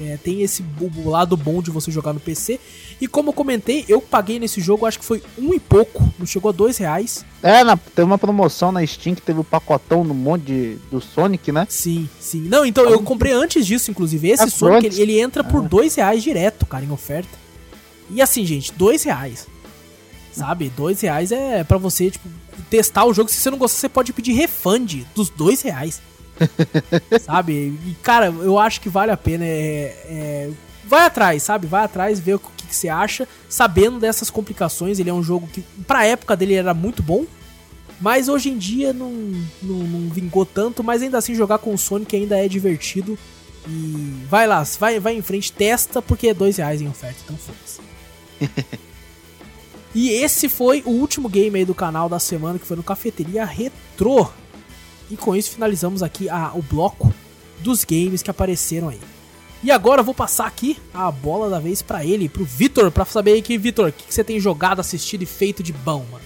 é, 0.03 0.17
tem 0.17 0.43
esse 0.43 0.65
lado 1.05 1.37
bom 1.37 1.63
de 1.63 1.71
você 1.71 1.91
jogar 1.91 2.13
no 2.13 2.21
PC. 2.21 2.59
E 3.01 3.09
como 3.09 3.31
eu 3.31 3.33
comentei, 3.33 3.85
eu 3.89 4.01
paguei 4.01 4.39
nesse 4.39 4.61
jogo, 4.61 4.87
acho 4.87 4.99
que 4.99 5.05
foi 5.05 5.23
um 5.39 5.55
e 5.55 5.61
pouco, 5.61 6.13
não 6.19 6.27
chegou 6.27 6.49
a 6.49 6.53
dois 6.53 6.79
reais. 6.79 7.25
É, 7.43 7.65
na, 7.65 7.77
teve 7.77 8.03
uma 8.03 8.19
promoção 8.19 8.71
na 8.71 8.87
Steam 8.87 9.15
que 9.15 9.23
teve 9.23 9.39
o 9.39 9.43
um 9.43 9.45
pacotão 9.45 10.05
no 10.05 10.15
monte 10.15 10.45
de, 10.45 10.75
do 10.91 11.01
Sonic, 11.01 11.51
né? 11.51 11.67
Sim, 11.69 12.09
sim. 12.21 12.43
Não, 12.43 12.65
então 12.65 12.89
eu 12.89 13.03
comprei 13.03 13.33
antes 13.33 13.67
disso, 13.67 13.91
inclusive. 13.91 14.29
Esse 14.29 14.45
é 14.45 14.49
Sonic, 14.49 14.87
ele, 14.87 15.03
ele, 15.03 15.21
entra 15.21 15.43
por 15.43 15.65
ah. 15.65 15.69
dois 15.69 15.95
reais 15.95 16.23
direto, 16.23 16.67
cara, 16.67 16.85
em 16.85 16.91
oferta. 16.91 17.43
E 18.11 18.21
assim, 18.21 18.45
gente, 18.45 18.73
dois 18.73 19.03
reais. 19.03 19.47
Sabe? 20.33 20.71
Dois 20.71 21.01
reais 21.01 21.31
é 21.31 21.63
para 21.63 21.79
você, 21.79 22.11
tipo, 22.11 22.29
testar 22.71 23.05
o 23.05 23.13
jogo. 23.13 23.31
Se 23.31 23.37
você 23.37 23.51
não 23.51 23.59
gostar, 23.59 23.81
você 23.81 23.89
pode 23.89 24.13
pedir 24.13 24.33
refund 24.33 25.05
dos 25.15 25.29
dois 25.29 25.61
reais. 25.61 26.01
sabe? 27.21 27.53
E, 27.53 27.97
cara, 28.03 28.27
eu 28.27 28.59
acho 28.59 28.81
que 28.81 28.89
vale 28.89 29.11
a 29.11 29.17
pena. 29.17 29.45
É, 29.45 29.97
é, 30.07 30.51
vai 30.85 31.07
atrás, 31.07 31.43
sabe? 31.43 31.67
Vai 31.67 31.85
atrás, 31.85 32.21
ver 32.21 32.35
o 32.35 32.39
que, 32.39 32.67
que, 32.67 32.77
você 32.77 32.89
acha, 32.89 33.27
sabendo 33.49 33.99
dessas 33.99 34.31
complicações. 34.31 34.99
Ele 34.99 35.11
é 35.11 35.15
um 35.15 35.23
jogo 35.23 35.47
que, 35.47 35.63
pra 35.87 36.07
época 36.07 36.37
dele, 36.37 36.55
era 36.55 36.75
muito 36.75 37.03
bom. 37.03 37.25
Mas 38.01 38.29
hoje 38.29 38.51
em 38.51 38.59
dia 38.59 38.93
não, 38.93 39.13
não, 39.63 39.77
não 39.77 40.11
vingou 40.11 40.45
tanto. 40.45 40.83
Mas 40.83 41.03
ainda 41.03 41.19
assim, 41.19 41.35
jogar 41.35 41.59
com 41.59 41.73
o 41.73 41.79
Sonic 41.79 42.17
ainda 42.17 42.37
é 42.37 42.49
divertido. 42.49 43.19
E 43.69 44.25
vai 44.29 44.47
lá, 44.47 44.65
vai, 44.79 44.99
vai 44.99 45.15
em 45.15 45.23
frente, 45.23 45.53
testa, 45.53 46.03
porque 46.03 46.29
é 46.29 46.35
dois 46.35 46.57
reais 46.57 46.81
em 46.81 46.89
oferta, 46.89 47.19
então 47.25 47.37
foda-se. 47.37 47.81
e 49.95 50.11
esse 50.11 50.49
foi 50.49 50.83
o 50.85 50.91
último 50.91 51.29
game 51.29 51.59
aí 51.59 51.65
do 51.65 51.75
canal 51.75 52.09
da 52.09 52.19
semana, 52.19 52.59
que 52.59 52.67
foi 52.67 52.77
no 52.77 52.83
Cafeteria 52.83 53.45
Retro. 53.45 54.33
E 55.13 55.17
com 55.17 55.37
isso 55.37 55.51
finalizamos 55.51 56.03
aqui 56.03 56.27
a, 56.31 56.53
o 56.55 56.63
bloco 56.63 57.13
dos 57.61 57.85
games 57.85 58.23
que 58.23 58.31
apareceram 58.31 58.89
aí. 58.89 58.99
E 59.63 59.71
agora 59.71 60.01
eu 60.01 60.05
vou 60.05 60.15
passar 60.15 60.47
aqui 60.47 60.79
a 60.93 61.11
bola 61.11 61.51
da 61.51 61.61
vez 61.61 61.83
para 61.83 62.03
ele, 62.03 62.31
pro 62.31 62.47
Vitor, 62.47 62.91
para 62.91 63.05
saber 63.05 63.35
aí 63.35 63.43
que, 63.43 63.59
Vitor, 63.59 63.91
o 63.91 63.93
que, 63.93 64.05
que, 64.05 64.15
você 64.15 64.25
tem 64.25 64.41
jogado, 64.41 64.81
assistido 64.81 65.21
e 65.21 65.27
feito 65.27 65.63
de 65.63 65.71
bom, 65.71 66.03
mano? 66.11 66.25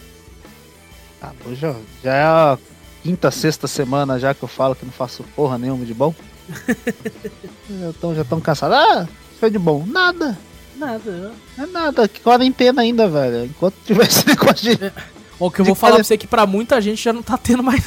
Ah, 1.21 1.33
ó, 1.45 1.53
já 1.53 2.15
é 2.15 2.23
a 2.23 2.59
quinta, 3.03 3.33
sexta 3.33 3.67
semana 3.67 4.21
já 4.21 4.33
que 4.33 4.45
eu 4.45 4.49
falo 4.49 4.77
que 4.77 4.87
não 4.87 4.93
faço 4.93 5.25
porra 5.35 5.59
nenhuma 5.59 5.85
de 5.85 5.93
bom. 5.93 6.15
já 6.49 7.93
tão, 8.01 8.15
já 8.15 8.25
tão 8.25 8.41
cansado. 8.41 8.73
Ah, 8.73 9.09
foi 9.41 9.51
de 9.51 9.59
bom. 9.59 9.85
Nada. 9.85 10.39
Nada. 10.77 11.33
Não 11.59 11.65
é 11.65 11.67
nada. 11.67 12.07
Que 12.07 12.21
quarentena 12.21 12.83
ainda, 12.83 13.09
velho. 13.09 13.47
Enquanto 13.47 13.75
tiver 13.85 14.07
esse 14.07 14.25
negócio 14.29 14.77
de. 14.77 14.93
O 15.41 15.51
que 15.51 15.61
eu 15.61 15.65
vou 15.65 15.75
falar 15.75 15.97
pra 15.97 16.05
você 16.05 16.17
que 16.17 16.27
pra 16.27 16.47
muita 16.47 16.81
gente 16.81 17.03
já 17.03 17.13
não 17.13 17.23
tá 17.23 17.37
tendo 17.37 17.65
mais. 17.65 17.85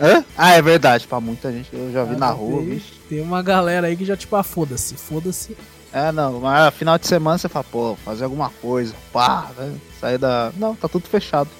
Hã? 0.00 0.24
Ah, 0.36 0.52
é 0.52 0.62
verdade. 0.62 1.06
Pra 1.06 1.20
muita 1.20 1.52
gente. 1.52 1.68
Eu 1.72 1.92
já 1.92 2.04
vi 2.04 2.14
Ah, 2.14 2.18
na 2.18 2.30
rua, 2.30 2.58
tem- 2.60 2.68
bicho. 2.70 2.92
Tem 3.08 3.20
uma 3.20 3.42
galera 3.42 3.86
aí 3.88 3.96
que 3.96 4.04
já, 4.04 4.16
tipo, 4.16 4.34
ah, 4.36 4.42
foda-se, 4.42 4.94
foda-se. 4.94 5.56
É, 5.92 6.10
não. 6.12 6.40
Mas 6.40 6.72
final 6.74 6.96
de 6.98 7.06
semana 7.06 7.36
você 7.36 7.48
fala, 7.48 7.64
pô, 7.70 7.96
fazer 8.04 8.24
alguma 8.24 8.48
coisa. 8.62 8.94
Pá, 9.12 9.50
né? 9.58 9.74
Sair 10.00 10.18
da. 10.18 10.52
Não, 10.56 10.74
tá 10.74 10.88
tudo 10.88 11.06
fechado. 11.08 11.50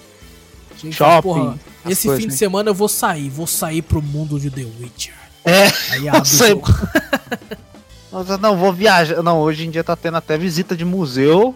Gente, 0.80 0.94
Shopping, 0.96 1.20
porra, 1.22 1.58
esse 1.86 2.06
coisas, 2.06 2.22
fim 2.22 2.28
de 2.28 2.32
né? 2.34 2.38
semana 2.38 2.70
eu 2.70 2.74
vou 2.74 2.88
sair, 2.88 3.28
vou 3.28 3.46
sair 3.46 3.82
pro 3.82 4.00
mundo 4.00 4.40
de 4.40 4.50
The 4.50 4.64
Witcher. 4.80 5.14
É. 5.44 5.66
Aí 5.92 6.08
abre. 6.08 6.20
Nossa, 8.10 8.38
não, 8.38 8.56
vou 8.56 8.72
viajar. 8.72 9.22
Não, 9.22 9.38
hoje 9.40 9.66
em 9.66 9.70
dia 9.70 9.84
tá 9.84 9.94
tendo 9.94 10.16
até 10.16 10.38
visita 10.38 10.74
de 10.76 10.84
museu 10.84 11.54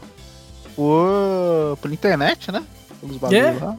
por, 0.76 1.76
por 1.80 1.92
internet, 1.92 2.52
né? 2.52 2.62
Pelos 3.00 3.16
bagulhos 3.16 3.44
É? 3.62 3.64
lá. 3.64 3.76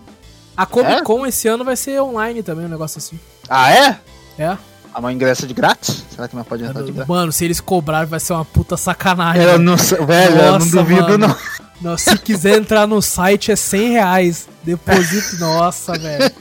A 0.57 0.65
Comic 0.65 1.03
Con 1.03 1.25
esse 1.25 1.47
ano 1.47 1.63
vai 1.63 1.75
ser 1.75 2.01
online 2.01 2.41
também, 2.43 2.65
um 2.65 2.69
negócio 2.69 2.97
assim. 2.97 3.19
Ah, 3.49 3.71
é? 3.71 3.99
É? 4.37 4.57
A 4.93 5.01
mãe 5.01 5.13
ingressa 5.13 5.45
de 5.45 5.53
grátis? 5.53 6.05
Será 6.09 6.27
que 6.27 6.35
não 6.35 6.43
pode 6.45 6.63
entrar 6.63 6.81
de 6.83 6.91
grátis? 6.91 7.09
Mano, 7.09 7.31
se 7.31 7.43
eles 7.43 7.59
cobrarem 7.59 8.07
vai 8.07 8.19
ser 8.19 8.33
uma 8.33 8.45
puta 8.45 8.77
sacanagem. 8.77 9.43
Eu 9.43 9.59
não 9.59 9.77
sei, 9.77 9.97
velho, 10.05 10.35
eu 10.37 10.45
não 10.45 10.51
Nossa, 10.53 10.71
duvido, 10.77 11.01
mano. 11.01 11.17
não. 11.27 11.35
Não, 11.81 11.97
se 11.97 12.17
quiser 12.19 12.57
entrar 12.57 12.87
no 12.87 13.01
site 13.01 13.51
é 13.51 13.55
100 13.57 13.89
reais. 13.91 14.47
Deposito, 14.63 15.37
nossa, 15.43 15.97
velho. 15.99 16.31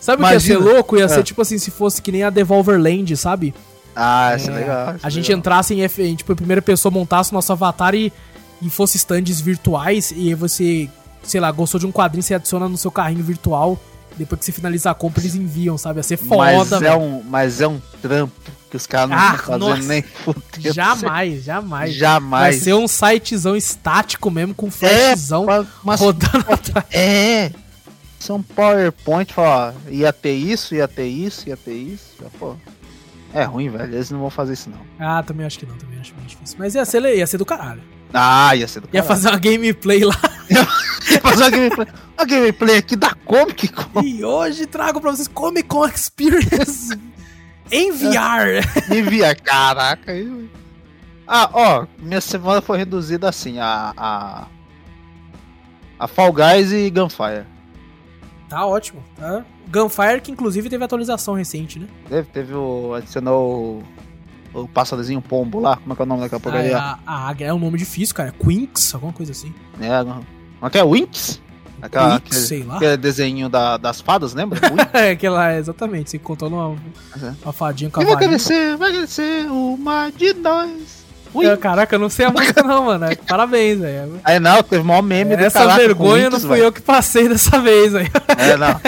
Sabe 0.00 0.20
o 0.22 0.26
que 0.26 0.32
ia 0.32 0.40
ser 0.40 0.56
louco? 0.58 0.96
Ia 0.96 1.08
ser 1.08 1.20
É. 1.20 1.22
tipo 1.22 1.40
assim, 1.40 1.58
se 1.58 1.70
fosse 1.70 2.02
que 2.02 2.10
nem 2.10 2.24
a 2.24 2.30
Devolver 2.30 2.76
Land, 2.80 3.16
sabe? 3.16 3.54
Ah, 3.94 4.34
isso 4.36 4.50
é, 4.50 4.54
É, 4.54 4.56
legal. 4.56 4.94
A 5.00 5.06
é 5.06 5.10
gente 5.10 5.32
entrasse 5.32 5.74
em, 5.80 6.16
tipo, 6.16 6.32
em 6.32 6.36
primeira 6.36 6.60
pessoa, 6.60 6.90
montasse 6.90 7.32
nosso 7.32 7.52
avatar 7.52 7.94
e, 7.94 8.12
e 8.60 8.68
fosse 8.68 8.96
stands 8.96 9.40
virtuais 9.40 10.12
e 10.16 10.34
você, 10.34 10.90
sei 11.22 11.40
lá, 11.40 11.50
gostou 11.50 11.78
de 11.80 11.86
um 11.86 11.92
quadrinho, 11.92 12.22
você 12.22 12.34
adiciona 12.34 12.68
no 12.68 12.76
seu 12.76 12.90
carrinho 12.90 13.22
virtual. 13.24 13.78
Depois 14.16 14.40
que 14.40 14.44
você 14.44 14.52
finaliza 14.52 14.90
a 14.90 14.94
compra, 14.94 15.22
eles 15.22 15.34
enviam, 15.34 15.78
sabe? 15.78 15.98
Ia 15.98 16.02
ser 16.02 16.18
mas, 16.22 16.68
foda, 16.68 16.76
é 16.76 16.80
velho. 16.80 17.00
um, 17.00 17.22
mas 17.24 17.60
é 17.62 17.66
um 17.66 17.80
trampo 18.02 18.34
que 18.70 18.76
os 18.76 18.86
caras 18.86 19.08
não 19.08 19.16
Ah, 19.16 19.34
estão 19.36 19.38
fazendo 19.38 19.68
nossa. 19.70 19.82
nem 19.88 20.02
fudendo. 20.02 20.74
Jamais, 20.74 21.44
jamais. 21.44 21.94
Jamais. 21.94 22.56
Vai 22.56 22.62
ser 22.62 22.74
um 22.74 22.86
sitezão 22.86 23.56
estático 23.56 24.30
mesmo, 24.30 24.54
com 24.54 24.66
é, 24.66 24.70
flashzão 24.70 25.46
pa- 25.46 25.64
mas, 25.82 25.98
rodando 26.00 26.44
atrás. 26.52 26.86
é. 26.92 27.50
São 28.20 28.42
PowerPoint, 28.42 29.32
fala, 29.32 29.74
ó, 29.86 29.90
ia 29.90 30.12
ter 30.12 30.34
isso, 30.34 30.74
ia 30.74 30.86
ter 30.86 31.06
isso, 31.08 31.48
ia 31.48 31.56
ter 31.56 31.74
isso. 31.74 32.12
Já, 32.22 32.28
pô. 32.38 32.54
É 33.34 33.44
ruim, 33.44 33.70
velho. 33.70 33.94
Eles 33.94 34.10
não 34.10 34.20
vão 34.20 34.30
fazer 34.30 34.52
isso, 34.52 34.68
não. 34.70 34.78
Ah, 34.98 35.22
também 35.22 35.46
acho 35.46 35.58
que 35.58 35.64
não, 35.66 35.74
também 35.76 35.98
acho 35.98 36.14
meio 36.14 36.28
difícil. 36.28 36.56
Mas 36.58 36.74
ia 36.74 36.84
ser, 36.84 37.02
ia 37.16 37.26
ser 37.26 37.38
do 37.38 37.46
caralho. 37.46 37.82
Ah, 38.12 38.54
ia 38.54 38.68
ser 38.68 38.80
do 38.80 38.86
Ia 38.92 39.02
caralho. 39.02 39.08
fazer 39.08 39.28
uma 39.28 39.38
gameplay 39.38 40.04
lá. 40.04 40.14
Ia 41.10 41.20
fazer 41.20 41.42
uma 41.44 41.50
gameplay. 41.50 41.86
Uma 42.18 42.26
gameplay 42.26 42.76
aqui 42.78 42.94
da 42.96 43.14
Comic 43.14 43.68
Con. 43.68 44.02
E 44.02 44.24
hoje 44.24 44.66
trago 44.66 45.00
pra 45.00 45.10
vocês 45.10 45.26
Comic 45.28 45.68
Con 45.68 45.86
Experience 45.86 46.96
em 47.72 47.90
VR. 47.90 48.62
Envia. 48.94 49.34
Caraca. 49.34 50.12
aí- 50.12 50.50
Ah, 51.26 51.48
ó, 51.52 51.86
minha 51.98 52.20
semana 52.20 52.60
foi 52.60 52.78
reduzida 52.78 53.28
assim, 53.28 53.58
a. 53.58 53.92
A, 53.96 54.46
a 55.98 56.06
Fall 56.08 56.32
Guys 56.32 56.72
e 56.72 56.90
Gunfire. 56.90 57.44
Tá 58.48 58.66
ótimo, 58.66 59.02
tá? 59.16 59.44
Gunfire, 59.72 60.20
que 60.20 60.30
inclusive 60.30 60.68
teve 60.68 60.84
atualização 60.84 61.32
recente, 61.34 61.78
né? 61.78 61.86
Teve, 62.08 62.28
teve 62.28 62.54
o. 62.54 62.92
adicionou 62.94 63.82
o. 64.54 64.60
O 64.60 64.68
passarinho 64.68 65.20
pombo 65.22 65.60
lá, 65.60 65.76
como 65.76 65.92
é 65.92 65.96
que 65.96 66.02
é 66.02 66.04
o 66.04 66.08
nome 66.08 66.20
daquela 66.22 66.38
Ah, 66.38 66.42
porcaria? 66.42 66.78
a, 66.78 66.98
a 67.06 67.28
águia 67.28 67.46
é 67.46 67.54
um 67.54 67.58
nome 67.58 67.78
difícil, 67.78 68.14
cara. 68.14 68.32
Quinks, 68.32 68.94
alguma 68.94 69.12
coisa 69.12 69.32
assim. 69.32 69.52
É, 69.80 70.02
como 70.04 70.24
é 70.62 70.70
que 70.70 70.78
é? 70.78 70.84
Winx? 70.84 71.40
Aquela, 71.80 72.20
Quinks, 72.20 72.36
aquele, 72.36 72.46
sei 72.46 72.62
lá. 72.62 72.76
aquele 72.76 72.96
desenho 72.96 73.48
da- 73.48 73.76
das 73.76 74.00
fadas, 74.00 74.34
lembra? 74.34 74.60
É, 74.92 75.10
aquela, 75.10 75.56
exatamente. 75.56 76.10
Você 76.10 76.18
contou 76.18 76.48
numa, 76.48 76.76
É. 77.20 77.32
uma 77.42 77.52
fadinha 77.52 77.90
com 77.90 78.00
a 78.00 78.04
vai 78.04 78.16
crescer, 78.16 78.76
vai 78.76 78.92
crescer 78.92 79.46
uma 79.50 80.10
de 80.10 80.32
nós. 80.34 81.02
Winx. 81.34 81.48
É, 81.48 81.56
Caraca, 81.56 81.94
eu 81.96 81.98
não 81.98 82.10
sei 82.10 82.26
a 82.26 82.30
música 82.30 82.62
não, 82.62 82.84
mano. 82.84 83.06
É, 83.06 83.14
Parabéns, 83.16 83.80
velho. 83.80 84.20
Aí 84.22 84.38
não, 84.38 84.62
teve 84.62 84.82
o 84.82 84.84
maior 84.84 85.00
meme 85.02 85.34
do 85.34 85.42
Essa 85.42 85.60
caraca 85.60 85.78
vergonha 85.80 86.24
Winx, 86.28 86.32
não 86.34 86.40
fui 86.40 86.48
velho. 86.58 86.64
eu 86.64 86.72
que 86.72 86.82
passei 86.82 87.26
dessa 87.28 87.58
vez, 87.58 87.94
aí. 87.94 88.06
É, 88.38 88.56
não. 88.56 88.78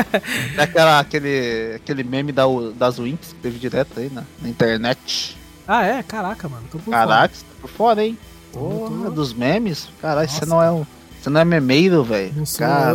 Daquela, 0.55 1.01
aquele, 1.01 1.73
aquele 1.77 2.05
meme 2.05 2.31
da, 2.33 2.45
das 2.77 2.99
Winx 2.99 3.29
que 3.29 3.35
teve 3.37 3.59
direto 3.59 3.99
aí 3.99 4.11
na, 4.13 4.23
na 4.43 4.49
internet. 4.49 5.37
Ah, 5.67 5.85
é? 5.85 6.03
Caraca, 6.03 6.49
mano. 6.49 6.65
Tô 6.71 6.79
por 6.79 6.91
Caraca, 6.91 7.35
você 7.35 7.43
tá 7.43 7.51
por 7.61 7.71
fora, 7.71 8.05
hein? 8.05 8.19
Porra, 8.53 9.05
tô. 9.07 9.11
dos 9.11 9.33
memes? 9.33 9.89
Caralho, 10.01 10.29
você 10.29 10.45
não 10.47 10.63
é 10.63 10.71
um. 10.71 10.85
Você 11.21 11.31
não 11.31 11.41
é 11.41 11.45
memeiro, 11.45 12.05
velho. 12.05 12.35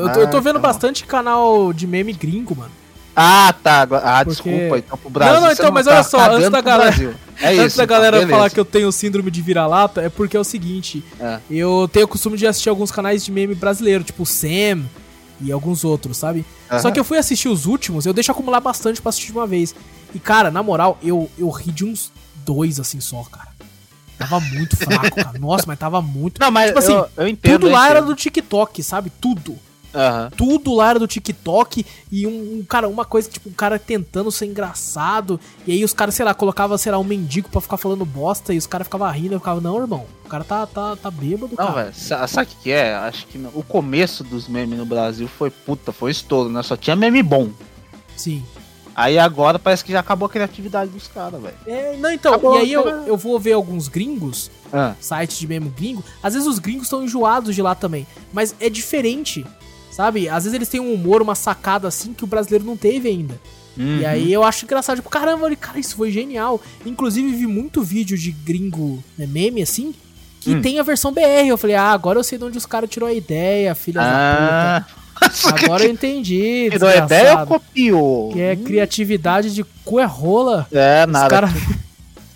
Eu, 0.02 0.14
tô, 0.14 0.20
eu 0.22 0.30
tô 0.30 0.40
vendo 0.42 0.60
bastante 0.60 1.04
canal 1.06 1.74
de 1.74 1.88
meme 1.88 2.14
gringo, 2.14 2.56
mano. 2.56 2.72
Ah, 3.16 3.54
tá. 3.64 3.82
Ah, 3.82 4.24
Porque- 4.24 4.30
desculpa, 4.50 4.78
então 4.78 4.98
pro 4.98 5.10
Brasil. 5.10 5.34
Não, 5.34 5.42
não, 5.42 5.52
então, 5.52 5.72
mas 5.72 5.86
tá 5.88 5.94
olha 5.94 6.04
só, 6.04 6.32
antes 6.32 6.50
da 6.50 6.62
galera-. 6.62 7.16
É 7.42 7.48
Antes 7.54 7.66
isso, 7.68 7.78
da 7.78 7.84
então, 7.84 7.98
galera 7.98 8.28
falar 8.28 8.50
que 8.50 8.60
eu 8.60 8.64
tenho 8.66 8.92
síndrome 8.92 9.32
de 9.32 9.42
vira-lata, 9.42 10.02
é 10.02 10.10
porque 10.10 10.38
é 10.38 10.40
o 10.40 10.44
seguinte: 10.44 11.04
É. 11.20 11.40
eu 11.50 11.90
tenho 11.92 12.06
o 12.06 12.08
costume 12.08 12.38
de 12.38 12.46
assistir 12.48 12.70
alguns 12.70 12.92
canais 12.92 13.26
de 13.26 13.32
meme 13.32 13.56
brasileiro, 13.56 14.04
tipo 14.04 14.26
Sam 14.26 14.84
e 15.42 15.52
alguns 15.52 15.84
outros, 15.84 16.18
sabe? 16.18 16.46
Só 16.70 16.76
Aham. 16.76 16.92
que 16.92 17.00
eu 17.00 17.04
fui 17.04 17.18
assistir 17.18 17.50
os 17.50 17.66
últimos, 17.66 18.06
eu 18.06 18.14
deixo 18.14 18.32
acumular 18.32 18.60
bastante 18.62 19.02
pra 19.02 19.10
assistir 19.10 19.32
de 19.32 19.38
uma 19.38 19.48
vez. 19.48 19.74
E, 20.14 20.20
cara, 20.20 20.50
na 20.52 20.62
moral, 20.64 20.98
eu, 21.04 21.30
eu 21.38 21.50
ri 21.50 21.72
de 21.72 21.84
uns 21.84 22.12
dois 22.46 22.80
assim 22.80 23.00
só, 23.00 23.24
cara. 23.24 23.50
Tava 24.18 24.40
muito 24.40 24.76
fraco, 24.76 25.16
cara. 25.16 25.38
Nossa, 25.40 25.64
mas 25.68 25.80
tava 25.80 26.02
muito. 26.02 26.40
Não, 26.42 26.52
mas 26.52 26.68
Tipo 26.68 26.80
assim, 26.80 26.94
eu, 26.94 27.08
eu 27.18 27.28
entendo. 27.28 27.60
Tudo 27.62 27.72
lá 27.72 27.90
era 27.90 28.00
entendo. 28.00 28.10
do 28.10 28.16
TikTok, 28.16 28.84
sabe? 28.84 29.10
Tudo. 29.22 29.58
Aham. 29.96 30.30
Tudo 30.38 30.76
lá 30.76 30.92
era 30.92 31.00
do 31.00 31.08
TikTok 31.08 31.84
e 32.12 32.28
um, 32.28 32.60
um 32.60 32.64
cara, 32.64 32.88
uma 32.88 33.06
coisa, 33.06 33.28
tipo, 33.28 33.50
um 33.50 33.54
cara 33.54 33.80
tentando 33.80 34.32
ser 34.32 34.46
engraçado. 34.46 35.40
E 35.66 35.72
aí 35.72 35.84
os 35.84 35.94
caras, 35.94 36.14
sei 36.14 36.24
lá, 36.26 36.34
colocavam, 36.34 36.78
sei 36.78 36.92
lá, 36.92 37.00
um 37.00 37.04
mendigo 37.04 37.50
pra 37.50 37.60
ficar 37.62 37.78
falando 37.78 38.06
bosta 38.06 38.54
e 38.54 38.58
os 38.58 38.68
caras 38.68 38.86
ficavam 38.86 39.10
rindo. 39.10 39.34
Eu 39.34 39.40
ficava, 39.40 39.60
não, 39.62 39.80
irmão, 39.82 40.06
o 40.26 40.30
cara 40.30 40.44
tá, 40.44 40.68
tá, 40.68 40.96
tá 40.96 41.10
bêbado, 41.10 41.56
Não, 41.58 41.66
cara. 41.68 41.84
velho, 41.86 41.96
sa- 41.96 42.28
sabe 42.28 42.52
o 42.52 42.62
que 42.62 42.72
é? 42.72 42.94
Acho 42.96 43.26
que 43.26 43.40
o 43.54 43.64
começo 43.64 44.24
dos 44.24 44.48
memes 44.48 44.78
no 44.78 44.86
Brasil 44.86 45.28
foi 45.28 45.50
puta, 45.50 45.92
foi 45.92 46.12
estouro, 46.12 46.50
né? 46.50 46.62
Só 46.62 46.78
tinha 46.78 46.96
meme 46.96 47.24
bom. 47.24 47.50
Sim. 48.16 48.44
Aí 49.00 49.18
agora 49.18 49.58
parece 49.58 49.84
que 49.86 49.92
já 49.92 50.00
acabou 50.02 50.26
a 50.26 50.30
criatividade 50.30 50.92
dos 50.92 51.08
caras, 51.08 51.42
velho. 51.42 51.56
É, 51.66 51.96
não, 51.98 52.12
então, 52.12 52.34
Acabou, 52.34 52.56
e 52.56 52.62
aí 52.62 52.74
eu, 52.74 52.84
eu 53.06 53.16
vou 53.18 53.40
ver 53.40 53.54
alguns 53.54 53.88
gringos, 53.88 54.52
Ah, 54.74 54.94
sites 55.00 55.38
de 55.40 55.48
meme 55.48 55.70
gringo. 55.70 56.04
Às 56.22 56.34
vezes 56.34 56.48
os 56.48 56.60
gringos 56.60 56.84
estão 56.84 57.04
enjoados 57.04 57.56
de 57.56 57.62
lá 57.62 57.74
também, 57.76 58.06
mas 58.34 58.54
é 58.60 58.70
diferente, 58.70 59.46
sabe? 59.92 60.28
Às 60.28 60.44
vezes 60.44 60.54
eles 60.56 60.68
têm 60.70 60.80
um 60.80 60.94
humor, 60.94 61.22
uma 61.22 61.36
sacada 61.36 61.88
assim 61.88 62.14
que 62.14 62.24
o 62.24 62.28
brasileiro 62.28 62.66
não 62.66 62.76
teve 62.78 63.08
ainda. 63.10 63.40
uhum. 63.78 64.00
E 64.00 64.06
aí 64.06 64.34
eu 64.34 64.44
acho 64.44 64.66
engraçado, 64.66 64.98
tipo, 64.98 65.10
caramba, 65.10 65.54
cara, 65.56 65.80
isso 65.80 65.96
foi 65.96 66.12
genial. 66.12 66.60
Inclusive, 66.86 67.32
vi 67.36 67.48
muito 67.48 67.82
vídeo 67.82 68.18
de 68.18 68.32
gringo, 68.32 69.02
né, 69.18 69.26
meme 69.26 69.62
assim, 69.62 69.94
que 70.42 70.56
Hum. 70.56 70.62
tem 70.62 70.80
a 70.80 70.84
versão 70.84 71.12
BR. 71.14 71.48
Eu 71.48 71.58
falei, 71.58 71.76
ah, 71.76 71.92
agora 71.92 72.20
eu 72.20 72.24
sei 72.24 72.38
de 72.38 72.44
onde 72.46 72.58
os 72.58 72.66
caras 72.66 72.90
tirou 72.90 73.08
a 73.10 73.14
ideia, 73.14 73.74
filha 73.76 74.02
Ah, 74.02 74.06
da 74.80 74.86
puta. 74.86 74.99
Agora 75.46 75.84
eu 75.84 75.92
entendi, 75.92 76.70
tirou 76.72 76.90
a 76.90 76.96
ideia 76.98 77.40
ou 77.42 77.46
copiou? 77.48 78.32
Que 78.34 78.42
é 78.42 78.56
criatividade 78.56 79.54
de 79.54 79.64
cu 79.84 80.00
é 80.00 80.06
rola. 80.06 80.68
É, 80.72 81.04
Os 81.06 81.12
nada. 81.12 81.30
cara... 81.30 81.50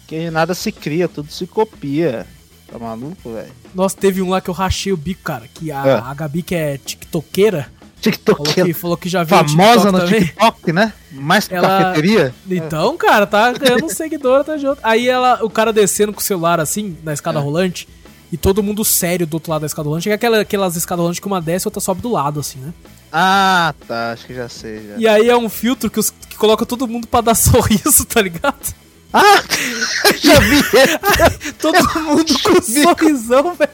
Que 0.07 0.29
nada 0.29 0.53
se 0.53 0.71
cria, 0.71 1.07
tudo 1.07 1.31
se 1.31 1.47
copia. 1.47 2.25
Tá 2.71 2.77
maluco, 2.77 3.33
velho? 3.33 3.51
Nossa, 3.73 3.95
teve 3.97 4.21
um 4.21 4.29
lá 4.29 4.41
que 4.41 4.49
eu 4.49 4.53
rachei 4.53 4.91
o 4.91 4.97
bico, 4.97 5.21
cara, 5.23 5.45
que 5.51 5.71
a, 5.71 5.85
É. 5.87 5.93
a 5.93 6.13
Gabi, 6.13 6.43
que 6.43 6.53
é 6.53 6.77
tiktokeira, 6.77 7.63
falou 7.63 7.93
TikToker 8.01 8.65
que, 8.65 8.73
falou 8.73 8.97
que 8.97 9.07
já 9.09 9.23
viu 9.23 9.37
famosa 9.37 9.73
TikTok 9.73 9.91
no 9.93 9.99
também. 9.99 10.19
TikTok, 10.25 10.73
né? 10.73 10.93
Mais 11.11 11.47
que 11.47 11.55
Ela- 11.55 11.67
cafeteria. 11.83 12.35
Então, 12.49 12.97
cara, 12.97 13.25
tá 13.25 13.53
ganhando 13.53 13.85
um 13.85 13.89
seguidor 13.89 14.43
de 14.57 14.67
outro. 14.67 14.83
Aí 14.83 15.07
ela, 15.07 15.39
o 15.41 15.49
cara 15.49 15.71
descendo 15.71 16.11
com 16.11 16.19
o 16.19 16.23
celular 16.23 16.59
assim, 16.59 16.97
na 17.03 17.13
escada 17.13 17.39
É. 17.39 17.41
rolante, 17.41 17.87
e 18.33 18.37
todo 18.37 18.63
mundo 18.63 18.83
sério 18.83 19.27
do 19.27 19.35
outro 19.35 19.51
lado 19.51 19.61
da 19.61 19.67
escada 19.67 19.87
rolante. 19.87 20.09
É 20.09 20.13
aquela, 20.13 20.41
aquelas 20.41 20.75
escadas 20.75 21.01
rolantes 21.01 21.19
que 21.19 21.27
uma 21.27 21.39
desce 21.39 21.67
e 21.67 21.69
outra 21.69 21.79
sobe 21.79 22.01
do 22.01 22.11
lado, 22.11 22.39
assim, 22.39 22.57
né? 22.57 22.73
Ah, 23.11 23.75
tá. 23.87 24.11
Acho 24.11 24.25
que 24.25 24.33
já 24.33 24.49
sei. 24.49 24.87
Já. 24.87 24.97
E 24.97 25.07
aí 25.07 25.29
é 25.29 25.37
um 25.37 25.47
filtro 25.47 25.87
que, 25.87 25.99
os, 25.99 26.09
que 26.09 26.35
coloca 26.35 26.65
todo 26.65 26.87
mundo 26.87 27.07
pra 27.07 27.21
dar 27.21 27.35
sorriso, 27.37 28.03
tá 28.05 28.19
ligado? 28.23 28.73
Ah, 29.13 29.43
já 30.19 30.39
vi. 30.39 30.63
Todo 31.61 31.77
mundo 32.01 32.33
com 32.41 32.59
sorrisão, 32.63 33.53
velho. 33.53 33.71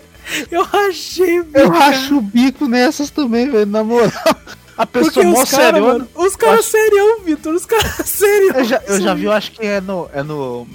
Eu 0.52 0.64
rachei, 0.64 1.38
Eu 1.38 1.44
velho. 1.46 1.70
racho 1.72 2.18
o 2.18 2.22
bico 2.22 2.68
nessas 2.68 3.10
também, 3.10 3.50
velho. 3.50 3.66
Na 3.66 3.82
moral. 3.82 4.12
A 4.78 4.86
pessoa 4.86 5.26
mó 5.26 5.42
os 5.42 5.50
caras, 5.50 5.74
seriona. 5.74 5.94
mano, 5.94 6.08
os 6.16 6.36
caras 6.36 6.66
serião, 6.66 7.22
Vitor, 7.22 7.54
os 7.54 7.66
caras 7.66 7.94
serião. 8.06 8.56
Eu 8.58 8.66
já, 8.66 8.82
eu 8.88 9.00
já 9.00 9.14
vi, 9.14 9.24
eu 9.24 9.32
acho 9.32 9.52
que 9.54 9.66
é 9.66 9.80
no. 9.80 10.10
É 10.14 10.22
no. 10.22 10.68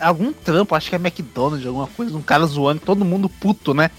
Algum 0.00 0.32
trampo, 0.32 0.74
acho 0.74 0.90
que 0.90 0.96
é 0.96 0.98
McDonald's, 0.98 1.66
alguma 1.66 1.86
coisa, 1.86 2.16
um 2.16 2.22
cara 2.22 2.44
zoando, 2.46 2.80
todo 2.80 3.04
mundo 3.04 3.28
puto, 3.28 3.72
né? 3.72 3.90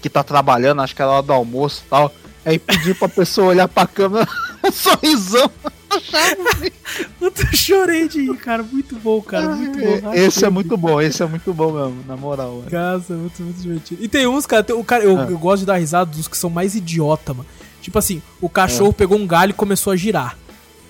Que 0.00 0.08
tá 0.08 0.22
trabalhando, 0.22 0.82
acho 0.82 0.94
que 0.96 1.02
era 1.02 1.10
hora 1.10 1.22
do 1.22 1.32
almoço 1.32 1.82
e 1.86 1.90
tal. 1.90 2.12
Aí 2.44 2.58
pedir 2.58 2.94
pra 2.96 3.08
pessoa 3.08 3.48
olhar 3.48 3.68
pra 3.68 3.86
câmera, 3.86 4.26
um 4.64 4.72
sorrisão. 4.72 5.50
Eu 7.20 7.32
chorei 7.52 8.08
de 8.08 8.22
rir, 8.22 8.36
cara. 8.36 8.62
Muito 8.62 8.96
bom, 8.96 9.20
cara. 9.20 9.54
Muito 9.54 9.78
bom. 9.78 10.12
Esse 10.14 10.44
é 10.44 10.50
muito 10.50 10.76
bom, 10.76 11.00
esse 11.00 11.22
é 11.22 11.26
muito 11.26 11.52
bom 11.52 11.72
mesmo, 11.72 12.04
na 12.06 12.16
moral. 12.16 12.56
Mano. 12.56 12.70
Casa, 12.70 13.14
muito, 13.14 13.42
muito 13.42 13.60
divertido. 13.60 14.02
E 14.02 14.08
tem 14.08 14.26
uns, 14.26 14.46
cara, 14.46 14.62
tem, 14.62 14.74
o 14.74 14.84
cara 14.84 15.04
eu, 15.04 15.18
Ah. 15.18 15.26
eu 15.28 15.38
gosto 15.38 15.60
de 15.60 15.66
dar 15.66 15.76
risada 15.76 16.10
dos 16.10 16.28
que 16.28 16.36
são 16.36 16.50
mais 16.50 16.74
idiota, 16.74 17.34
mano. 17.34 17.48
Tipo 17.80 17.98
assim, 17.98 18.22
o 18.40 18.48
cachorro 18.48 18.92
pegou 18.92 19.18
um 19.18 19.26
galho 19.26 19.50
e 19.50 19.54
começou 19.54 19.92
a 19.92 19.96
girar. 19.96 20.36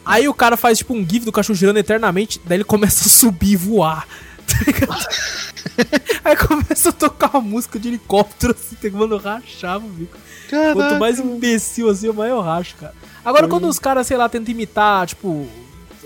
Aí 0.04 0.28
o 0.28 0.34
cara 0.34 0.56
faz 0.56 0.78
tipo 0.78 0.94
um 0.94 1.06
gif 1.08 1.24
do 1.24 1.32
cachorro 1.32 1.56
girando 1.56 1.78
eternamente, 1.78 2.40
daí 2.44 2.58
ele 2.58 2.64
começa 2.64 3.06
a 3.06 3.10
subir 3.10 3.52
e 3.52 3.56
voar. 3.56 4.06
Aí 6.24 6.36
começa 6.36 6.90
a 6.90 6.92
tocar 6.92 7.30
uma 7.30 7.40
música 7.40 7.78
de 7.78 7.88
helicóptero, 7.88 8.54
assim, 8.58 8.76
tem 8.76 8.90
mano, 8.90 9.14
eu 9.14 9.18
rachava, 9.18 9.86
bico. 9.86 10.16
Quanto 10.74 10.98
mais 10.98 11.18
imbecil 11.18 11.88
assim, 11.88 12.08
o 12.08 12.14
maior 12.14 12.36
eu 12.36 12.40
racho, 12.42 12.76
cara. 12.76 12.94
Agora, 13.24 13.48
quando 13.48 13.66
os 13.68 13.78
caras, 13.78 14.06
sei 14.06 14.16
lá, 14.16 14.28
tentam 14.28 14.52
imitar, 14.52 15.06
tipo. 15.06 15.46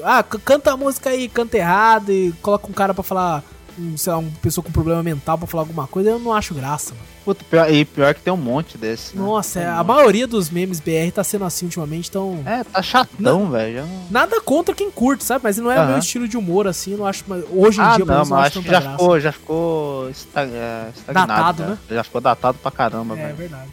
Ah, 0.02 0.22
canta 0.22 0.72
a 0.72 0.76
música 0.76 1.10
aí, 1.10 1.28
canta 1.28 1.56
errado 1.56 2.12
e 2.12 2.32
coloca 2.42 2.68
um 2.68 2.72
cara 2.72 2.92
pra 2.94 3.02
falar. 3.02 3.42
Um, 3.78 3.96
sei 3.96 4.12
lá, 4.12 4.18
uma 4.18 4.30
pessoa 4.40 4.64
com 4.64 4.72
problema 4.72 5.02
mental 5.02 5.36
pra 5.36 5.46
falar 5.46 5.62
alguma 5.62 5.86
coisa, 5.86 6.10
eu 6.10 6.18
não 6.18 6.32
acho 6.32 6.54
graça, 6.54 6.94
mano. 6.94 7.15
Puta, 7.26 7.44
pior, 7.50 7.68
e 7.70 7.84
pior 7.84 8.14
que 8.14 8.20
tem 8.22 8.32
um 8.32 8.36
monte 8.36 8.78
desse. 8.78 9.16
né? 9.16 9.22
Nossa, 9.22 9.58
é, 9.60 9.66
um 9.68 9.72
a 9.72 9.76
monte. 9.78 9.86
maioria 9.88 10.26
dos 10.28 10.48
memes 10.48 10.78
BR 10.78 11.10
tá 11.12 11.24
sendo 11.24 11.44
assim 11.44 11.66
ultimamente, 11.66 12.08
então. 12.08 12.40
É, 12.46 12.62
tá 12.62 12.80
chatão, 12.80 13.50
velho. 13.50 13.82
não- 13.84 14.06
Nada 14.10 14.40
contra 14.40 14.72
quem 14.74 14.90
curte, 14.92 15.24
sabe? 15.24 15.42
Mas 15.42 15.58
não 15.58 15.68
é 15.70 15.80
o 15.80 15.86
meu 15.88 15.98
estilo 15.98 16.28
de 16.28 16.36
humor, 16.38 16.68
assim, 16.68 16.94
não 16.96 17.04
acho. 17.04 17.24
mas 17.26 17.44
Hoje 17.50 17.80
em 17.80 17.82
Ah, 17.84 17.96
dia, 17.96 18.04
não, 18.04 18.14
mas 18.18 18.30
acho 18.32 18.40
acho 18.58 18.62
que 18.62 18.68
já 18.70 18.78
graça. 18.80 18.90
ficou, 18.96 19.20
já 19.20 19.32
ficou 19.32 20.08
esta- 20.08 20.42
é, 20.42 20.88
estagnado. 20.96 21.26
Datado, 21.28 21.62
já. 21.64 21.68
né? 21.70 21.78
Já 21.90 22.04
ficou 22.04 22.20
datado 22.20 22.58
pra 22.62 22.70
caramba, 22.70 23.14
É 23.18 23.22
velho. 23.24 23.36
verdade. 23.36 23.70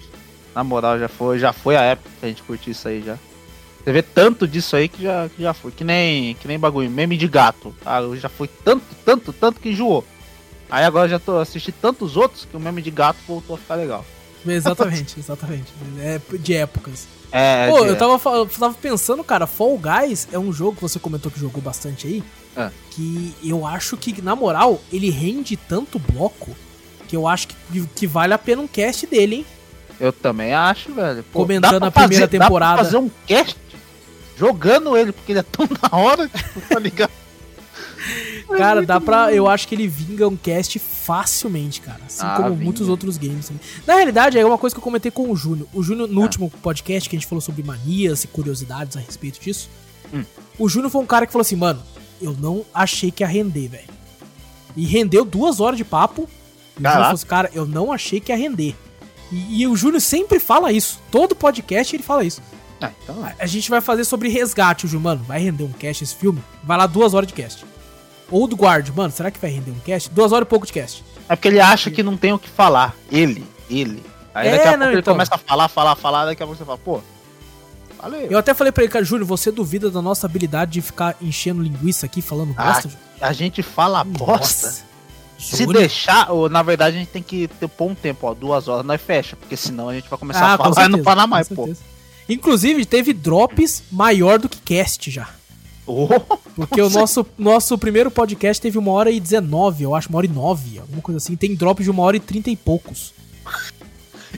Na 0.56 0.64
moral, 0.64 0.98
já 1.00 1.08
foi, 1.08 1.38
já 1.38 1.54
foi 1.54 1.76
a 1.76 1.82
época 1.82 2.10
que 2.20 2.26
a 2.26 2.30
gente 2.30 2.42
curtiu 2.42 2.72
isso 2.72 2.88
aí 2.88 3.04
já. 3.06 3.18
Você 3.84 3.92
vê 3.92 4.02
tanto 4.02 4.48
disso 4.48 4.76
aí 4.76 4.88
que 4.88 5.04
já, 5.04 5.30
que 5.30 5.44
já 5.44 5.54
foi. 5.54 5.70
Que 5.72 5.84
nem, 5.84 6.34
que 6.36 6.48
nem 6.48 6.58
bagulho, 6.58 6.90
meme 6.90 7.18
de 7.18 7.28
gato. 7.28 7.76
Ah, 7.86 8.00
já 8.16 8.30
foi 8.30 8.48
tanto, 8.48 8.84
tanto, 9.06 9.32
tanto 9.34 9.60
que 9.60 9.70
enjoou. 9.70 10.04
Aí 10.74 10.84
agora 10.86 11.08
já 11.08 11.20
tô 11.20 11.38
assistindo 11.38 11.76
tantos 11.80 12.18
outros 12.18 12.46
que 12.50 12.58
o 12.58 12.60
meme 12.60 12.82
de 12.82 12.90
gato 12.90 13.20
voltou 13.28 13.56
a 13.56 13.60
ficar 13.60 13.76
legal. 13.76 14.04
Exatamente, 14.44 15.18
exatamente. 15.22 15.72
É 16.00 16.20
de 16.38 16.56
épocas. 16.56 17.06
É, 17.32 17.70
Pô, 17.70 17.82
de- 17.84 17.90
eu 17.90 17.96
tava, 17.96 18.30
eu 18.38 18.46
tava 18.48 18.74
pensando, 18.74 19.24
cara, 19.24 19.46
Fall 19.46 19.78
Guys 19.78 20.28
é 20.32 20.40
um 20.40 20.52
jogo 20.52 20.76
que 20.78 20.82
você 20.82 20.98
comentou 20.98 21.32
que 21.32 21.40
jogou 21.40 21.62
bastante 21.62 22.08
aí. 22.08 22.24
É. 22.58 22.72
Que 22.90 23.36
eu 23.44 23.68
acho 23.68 23.96
que, 23.98 24.20
na 24.20 24.36
moral, 24.36 24.82
ele 24.92 25.12
rende 25.12 25.56
tanto 25.56 26.00
bloco 26.00 26.56
que 27.08 27.16
eu 27.16 27.28
acho 27.28 27.50
que, 27.50 27.56
que 27.96 28.08
vale 28.08 28.34
a 28.34 28.38
pena 28.40 28.62
um 28.64 28.68
cast 28.68 29.06
dele, 29.06 29.36
hein? 29.38 29.46
Eu 30.00 30.12
também 30.12 30.54
acho, 30.56 30.92
velho. 30.92 31.24
Pô, 31.32 31.42
Comentando 31.42 31.84
a 31.86 31.92
primeira 31.92 32.26
fazer- 32.26 32.32
dá 32.32 32.38
pra 32.40 32.46
temporada. 32.48 32.84
fazer 32.84 32.98
um 32.98 33.12
cast 33.28 33.58
jogando 34.38 34.98
ele, 34.98 35.12
porque 35.12 35.32
ele 35.34 35.40
é 35.40 35.44
tão 35.44 35.68
da 35.70 35.96
hora, 35.96 36.28
tipo, 36.28 36.62
tá 36.62 36.80
ligado? 36.80 37.12
Cara, 38.58 38.86
dá 38.86 39.00
pra. 39.02 39.34
Eu 39.34 39.48
acho 39.48 39.68
que 39.68 39.76
ele 39.76 39.88
vinga 39.88 40.28
um 40.28 40.36
cast 40.36 40.78
facilmente, 40.80 41.82
cara. 41.82 42.02
Assim 42.06 42.22
Ah, 42.26 42.36
como 42.38 42.50
vinga. 42.52 42.64
muitos 42.64 42.88
outros 42.90 43.18
games. 43.18 43.48
também. 43.48 43.62
Na 43.88 43.96
realidade, 43.96 44.38
é 44.38 44.46
uma 44.46 44.58
coisa 44.58 44.76
que 44.76 44.80
eu 44.80 44.84
comentei 44.84 45.12
com 45.12 45.30
o 45.32 45.36
Júnior. 45.36 45.68
O 45.74 45.82
Júnior, 45.82 46.08
no 46.10 46.20
Ah. 46.22 46.24
último 46.24 46.50
podcast 46.62 47.10
que 47.10 47.16
a 47.16 47.20
gente 47.20 47.28
falou 47.28 47.42
sobre 47.42 47.64
manias 47.64 48.24
e 48.24 48.28
curiosidades 48.28 48.96
a 48.98 49.00
respeito 49.00 49.40
disso, 49.40 49.70
Hum. 50.14 50.24
o 50.60 50.70
Júnior 50.70 50.92
foi 50.92 51.02
um 51.02 51.06
cara 51.06 51.26
que 51.26 51.32
falou 51.32 51.42
assim, 51.44 51.56
mano, 51.56 51.82
eu 52.22 52.34
não 52.40 52.66
achei 52.74 53.10
que 53.12 53.24
ia 53.24 53.28
render, 53.28 53.68
velho. 53.70 53.90
E 54.76 54.86
rendeu 54.86 55.24
duas 55.26 55.60
horas 55.60 55.78
de 55.78 55.84
papo. 55.86 56.28
E 56.78 56.80
o 56.80 56.84
Júnior 56.84 56.94
falou 57.04 57.14
assim, 57.14 57.26
cara, 57.26 57.52
eu 57.54 57.66
não 57.66 57.92
achei 57.92 58.20
que 58.20 58.32
ia 58.32 58.38
render. 58.38 58.76
E, 59.32 59.62
e 59.62 59.68
o 59.68 59.76
Júnior 59.76 60.02
sempre 60.02 60.40
fala 60.40 60.72
isso. 60.72 61.00
Todo 61.12 61.36
podcast 61.36 61.96
ele 61.96 62.04
fala 62.04 62.24
isso. 62.24 62.42
Ah, 62.82 62.92
então, 63.04 63.16
A 63.40 63.46
gente 63.46 63.70
vai 63.70 63.80
fazer 63.82 64.04
sobre 64.04 64.28
resgate, 64.30 64.86
o 64.86 64.90
Ju, 64.90 65.00
mano. 65.00 65.24
Vai 65.24 65.40
render 65.42 65.64
um 65.64 65.72
cast 65.72 66.04
esse 66.04 66.14
filme? 66.16 66.44
Vai 66.64 66.78
lá 66.78 66.86
duas 66.86 67.14
horas 67.14 67.28
de 67.28 67.34
cast. 67.34 67.64
Ou 68.34 68.48
do 68.48 68.56
Guard, 68.56 68.90
mano, 68.96 69.12
será 69.14 69.30
que 69.30 69.40
vai 69.40 69.52
render 69.52 69.70
um 69.72 69.80
cast? 69.86 70.10
Duas 70.10 70.32
horas 70.32 70.46
e 70.48 70.50
pouco 70.50 70.66
de 70.66 70.74
cast. 70.74 71.04
É 71.30 71.36
porque 71.36 71.48
ele 71.48 71.60
acha 71.60 71.92
que 71.92 72.02
não 72.02 72.18
tem 72.18 72.34
o 72.34 72.40
que 72.40 72.50
falar. 72.50 72.96
Ele, 73.12 73.46
ele. 73.70 74.04
Aí 74.34 74.48
É, 74.48 74.52
daqui 74.58 74.68
a 74.68 74.72
não, 74.72 74.78
pouco 74.80 74.92
ele 74.94 75.00
então. 75.02 75.14
começa 75.14 75.36
a 75.36 75.38
falar, 75.38 75.68
falar, 75.68 75.96
falar, 75.96 76.26
daqui 76.26 76.42
a 76.42 76.46
pouco 76.46 76.58
você 76.58 76.66
fala, 76.66 76.78
pô, 76.80 77.00
valeu. 78.02 78.22
Eu 78.32 78.38
até 78.38 78.54
falei 78.54 78.72
pra 78.72 78.84
ele, 78.84 78.92
cara, 78.92 79.06
Júnior, 79.06 79.28
você 79.28 79.52
duvida 79.52 79.90
da 79.92 80.02
nossa 80.02 80.26
habilidade 80.26 80.72
de 80.72 80.82
ficar 80.82 81.16
enchendo 81.22 81.62
linguiça 81.62 82.06
aqui, 82.06 82.22
falando 82.22 82.54
Ah, 82.58 82.74
bosta? 82.74 82.90
Ju? 82.90 82.98
A 83.22 83.32
gente 83.34 83.62
fala 83.62 84.04
bosta. 84.04 84.68
Nossa. 84.68 84.94
Se 85.40 85.66
deixar, 85.66 86.32
ou, 86.32 86.48
na 86.48 86.64
verdade 86.64 86.96
a 86.96 87.00
gente 87.00 87.10
tem 87.10 87.22
que 87.22 87.48
ter 87.48 87.68
pôr 87.68 87.92
um 87.92 87.96
tempo, 87.96 88.26
ó, 88.28 88.34
duas 88.34 88.68
horas 88.68 88.86
nós 88.86 89.02
fecha, 89.02 89.36
porque 89.36 89.58
senão 89.58 89.90
a 89.90 89.94
gente 89.94 90.10
vai 90.10 90.18
começar 90.18 90.46
Ah, 90.46 90.54
a 90.54 90.58
falar 90.58 90.70
e 90.70 90.90
não 90.90 90.98
certeza, 91.00 91.04
com 91.04 91.28
mais, 91.28 91.50
pô. 91.50 91.56
certeza. 91.56 91.82
Inclusive, 92.30 92.86
teve 92.86 93.12
drops 93.14 93.84
maior 93.92 94.40
do 94.40 94.48
que 94.48 94.58
cast 94.62 95.12
já. 95.12 95.28
Oh, 95.86 96.08
Porque 96.56 96.82
o 96.82 96.90
nosso, 96.90 97.26
nosso 97.38 97.78
primeiro 97.78 98.10
podcast 98.10 98.62
teve 98.62 98.78
uma 98.78 98.92
hora 98.92 99.12
e 99.12 99.20
19, 99.20 99.84
eu 99.84 99.94
acho, 99.96 100.08
uma 100.10 100.18
hora 100.18 100.26
e 100.26 100.30
nove, 100.30 100.80
alguma 100.80 101.02
coisa 101.02 101.18
assim. 101.18 101.36
Tem 101.36 101.54
drops 101.56 101.84
de 101.84 101.92
uma 101.92 102.04
hora 102.04 102.16
e 102.16 102.20
trinta 102.20 102.50
e 102.50 102.56
poucos. 102.56 103.14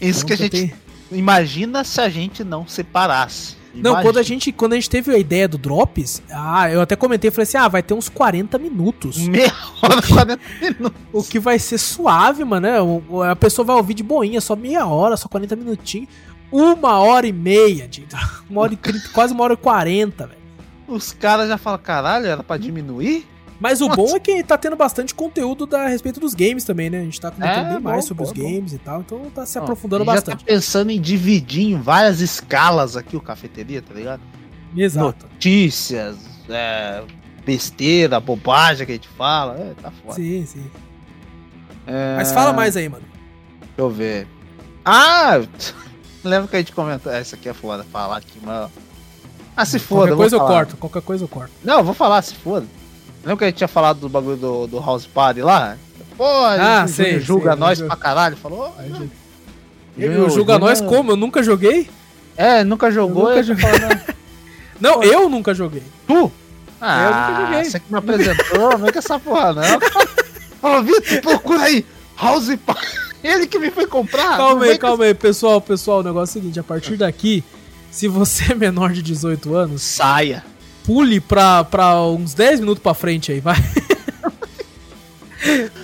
isso 0.02 0.26
que 0.26 0.34
a 0.34 0.36
Então, 0.36 0.48
gente. 0.50 0.52
tem- 0.52 0.74
Imagina 1.12 1.84
se 1.84 2.02
a 2.02 2.10
gente 2.10 2.44
não 2.44 2.68
separasse. 2.68 3.56
Não, 3.76 3.92
Imagina. 3.92 4.02
quando 4.04 4.18
a 4.18 4.24
gente 4.24 4.52
quando 4.54 4.74
a 4.74 4.76
gente 4.76 4.90
teve 4.90 5.14
a 5.14 5.18
ideia 5.20 5.48
do 5.48 5.58
Drops, 5.58 6.24
ah, 6.32 6.72
eu 6.72 6.82
até 6.82 6.96
comentei, 6.96 7.30
falei 7.30 7.44
assim, 7.44 7.58
ah, 7.58 7.68
vai 7.68 7.84
ter 7.84 7.94
uns 7.94 8.10
40 8.10 8.58
minutos. 8.58 9.18
Meia 9.28 9.54
hora, 9.84 10.02
40 10.02 10.40
minutos. 10.62 11.02
O 11.14 11.22
que 11.24 11.40
vai 11.40 11.60
ser 11.60 11.78
suave, 11.78 12.44
mano, 12.44 12.66
né? 12.68 13.30
A 13.30 13.36
pessoa 13.36 13.66
vai 13.66 13.76
ouvir 13.76 13.94
de 13.94 14.02
boinha, 14.02 14.40
só 14.42 14.56
meia 14.56 14.88
hora, 14.88 15.16
só 15.18 15.28
40 15.28 15.56
minutinhos. 15.58 16.10
Uma 16.52 17.00
hora 17.00 17.28
e 17.28 17.34
meia, 17.34 17.88
de, 17.88 18.06
uma 18.50 18.62
hora 18.62 18.74
e 18.74 18.78
30, 18.78 19.10
quase 19.10 19.34
uma 19.34 19.44
hora 19.44 19.54
e 19.54 19.58
40, 19.58 20.26
velho. 20.26 20.45
Os 20.88 21.12
caras 21.12 21.48
já 21.50 21.58
falam, 21.58 21.80
caralho, 21.80 22.26
era 22.28 22.44
pra 22.44 22.58
diminuir? 22.58 23.28
Mas 23.60 23.80
o 23.82 23.88
bom 23.88 24.16
é 24.16 24.20
que 24.20 24.44
tá 24.44 24.58
tendo 24.58 24.76
bastante 24.76 25.16
conteúdo 25.16 25.66
da, 25.66 25.84
a 25.84 25.88
respeito 25.88 26.20
dos 26.20 26.34
games 26.34 26.66
também, 26.66 26.90
né? 26.90 27.00
A 27.00 27.04
gente 27.04 27.20
tá 27.22 27.32
comentando 27.32 27.68
É, 27.68 27.74
bem 27.76 27.80
mais 27.80 27.98
bom, 27.98 28.02
sobre 28.10 28.24
bom, 28.26 28.30
os 28.32 28.38
bom. 28.38 28.44
games 28.44 28.74
e 28.74 28.78
tal, 28.78 29.00
então 29.00 29.32
tá 29.34 29.46
se 29.46 29.58
aprofundando 29.58 30.04
a 30.04 30.06
gente 30.08 30.16
bastante. 30.16 30.40
Já 30.42 30.46
tá 30.46 30.52
pensando 30.54 30.92
em 30.92 31.00
dividir 31.00 31.64
em 31.72 31.80
várias 31.82 32.20
escalas 32.20 32.98
aqui 32.98 33.16
o 33.16 33.22
cafeteria, 33.22 33.82
tá 33.82 33.94
ligado? 33.94 34.22
Exato. 34.76 35.26
Notícias, 35.26 36.18
é, 36.50 37.02
besteira, 37.46 38.20
bobagem 38.20 38.86
que 38.86 38.92
a 38.92 38.96
gente 38.96 39.08
fala. 39.08 39.58
É, 39.58 39.74
tá 39.82 39.90
foda. 39.90 40.16
Sim, 40.16 40.46
sim. 40.46 40.70
É, 41.88 42.16
Mas 42.18 42.34
fala 42.34 42.52
mais 42.52 42.76
aí, 42.76 42.90
mano. 42.90 43.06
Deixa 43.62 43.74
eu 43.78 43.90
ver. 43.90 44.28
Ah! 44.84 45.40
Lembra 46.26 46.48
que 46.50 46.56
a 46.58 46.60
gente 46.60 46.72
comentou. 46.74 47.12
Essa 47.12 47.36
aqui 47.36 47.48
é 47.48 47.54
foda 47.54 47.84
falar 47.86 48.18
aqui, 48.18 48.38
mano. 48.44 48.70
Ah, 49.58 49.66
se 49.66 49.80
foda. 49.80 50.08
qualquer 50.12 50.16
coisa 50.18 50.36
eu 50.36 50.40
corto, 50.42 50.78
qualquer 50.78 51.02
coisa 51.02 51.24
eu 51.24 51.28
corto. 51.28 51.52
Não, 51.64 51.78
eu 51.80 51.84
vou 51.84 51.94
falar, 51.94 52.22
se 52.22 52.36
foda. 52.36 52.66
Lembra 53.24 53.38
que 53.38 53.44
a 53.46 53.48
gente 53.48 53.58
tinha 53.58 53.68
falado 53.68 54.00
do 54.00 54.10
bagulho 54.10 54.38
do, 54.38 54.68
do 54.68 54.80
House 54.80 55.06
Party 55.06 55.42
lá? 55.42 55.78
Pô, 56.18 56.24
Ah, 56.46 56.86
sei, 56.88 57.20
julga 57.20 57.52
sei, 57.52 57.60
nós 57.60 57.80
eu- 57.80 57.88
pra 57.88 57.96
caralho. 57.96 58.38
Falou. 58.38 58.74
Aí, 58.78 58.92
"Ah, 58.94 58.98
gente, 58.98 59.12
Júnior- 59.98 60.24
Eu 60.24 60.30
julga 60.30 60.60
nós 60.60 60.82
como? 60.82 61.12
Eu 61.12 61.16
nunca 61.16 61.42
joguei? 61.42 61.90
É, 62.38 62.64
nunca 62.64 62.92
jogou. 62.92 63.24
nunca 63.30 63.40
eu 63.40 63.44
joguei. 63.44 63.64
falo, 63.66 64.00
"Não, 64.80 65.04
eu 65.04 65.30
nunca 65.30 65.54
joguei. 65.54 65.84
Tu? 66.08 66.32
Ah, 66.82 67.04
Eu 67.04 67.10
nunca 67.16 67.42
joguei. 67.48 67.64
Você 67.72 67.80
que 67.80 67.92
me 67.92 67.98
apresentou, 67.98 68.70
não 68.72 68.78
vem 68.78 68.92
com 68.92 69.00
essa 69.00 69.18
porra, 69.20 69.54
não. 69.54 69.64
Falou, 70.62 70.84
Vitor, 70.84 71.22
procura 71.22 71.64
aí. 71.64 71.86
House 72.22 72.56
Party. 72.66 72.98
Ele 73.24 73.48
que 73.48 73.58
me 73.58 73.72
foi 73.72 73.88
comprar. 73.88 74.38
calma 74.38 74.66
aí, 74.66 74.78
calma 74.78 75.06
aí, 75.06 75.14
pessoal, 75.14 75.60
pessoal, 75.60 76.00
o 76.00 76.04
negócio 76.04 76.38
é 76.38 76.40
o 76.40 76.42
seguinte, 76.42 76.60
a 76.60 76.64
partir 76.64 76.96
daqui, 76.98 77.44
se 77.96 78.08
você 78.08 78.52
é 78.52 78.56
menor 78.56 78.92
de 78.92 79.02
18 79.02 79.56
anos, 79.56 79.82
Saia. 79.82 80.44
pule 80.86 81.20
pra, 81.20 81.64
pra 81.64 82.02
uns 82.04 82.34
10 82.34 82.60
minutos 82.60 82.82
pra 82.84 82.94
frente 82.94 83.32
aí, 83.32 83.40
vai. 83.40 83.56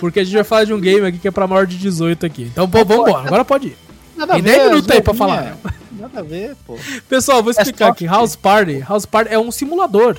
Porque 0.00 0.20
a 0.20 0.24
gente 0.24 0.34
vai 0.34 0.44
falar 0.44 0.64
de 0.64 0.72
um 0.74 0.80
game 0.80 1.06
aqui 1.06 1.18
que 1.18 1.28
é 1.28 1.30
pra 1.30 1.46
maior 1.46 1.66
de 1.66 1.78
18 1.78 2.26
aqui. 2.26 2.42
Então, 2.42 2.68
pô, 2.68 2.84
vambora, 2.84 3.26
agora 3.26 3.44
pode 3.44 3.68
ir. 3.68 3.76
Nada 4.16 4.34
Tem 4.34 4.42
10 4.42 4.68
minutos 4.70 4.90
aí 4.90 5.00
pra 5.00 5.14
falar. 5.14 5.56
Nada 5.92 6.20
a 6.20 6.22
ver, 6.22 6.56
pô. 6.66 6.76
Pessoal, 7.08 7.42
vou 7.42 7.50
explicar 7.52 7.86
É 7.86 7.90
aqui. 7.90 8.04
soft. 8.04 8.16
House 8.18 8.36
Party. 8.36 8.78
House 8.80 9.06
Party 9.06 9.32
é 9.32 9.38
um 9.38 9.52
simulador. 9.52 10.16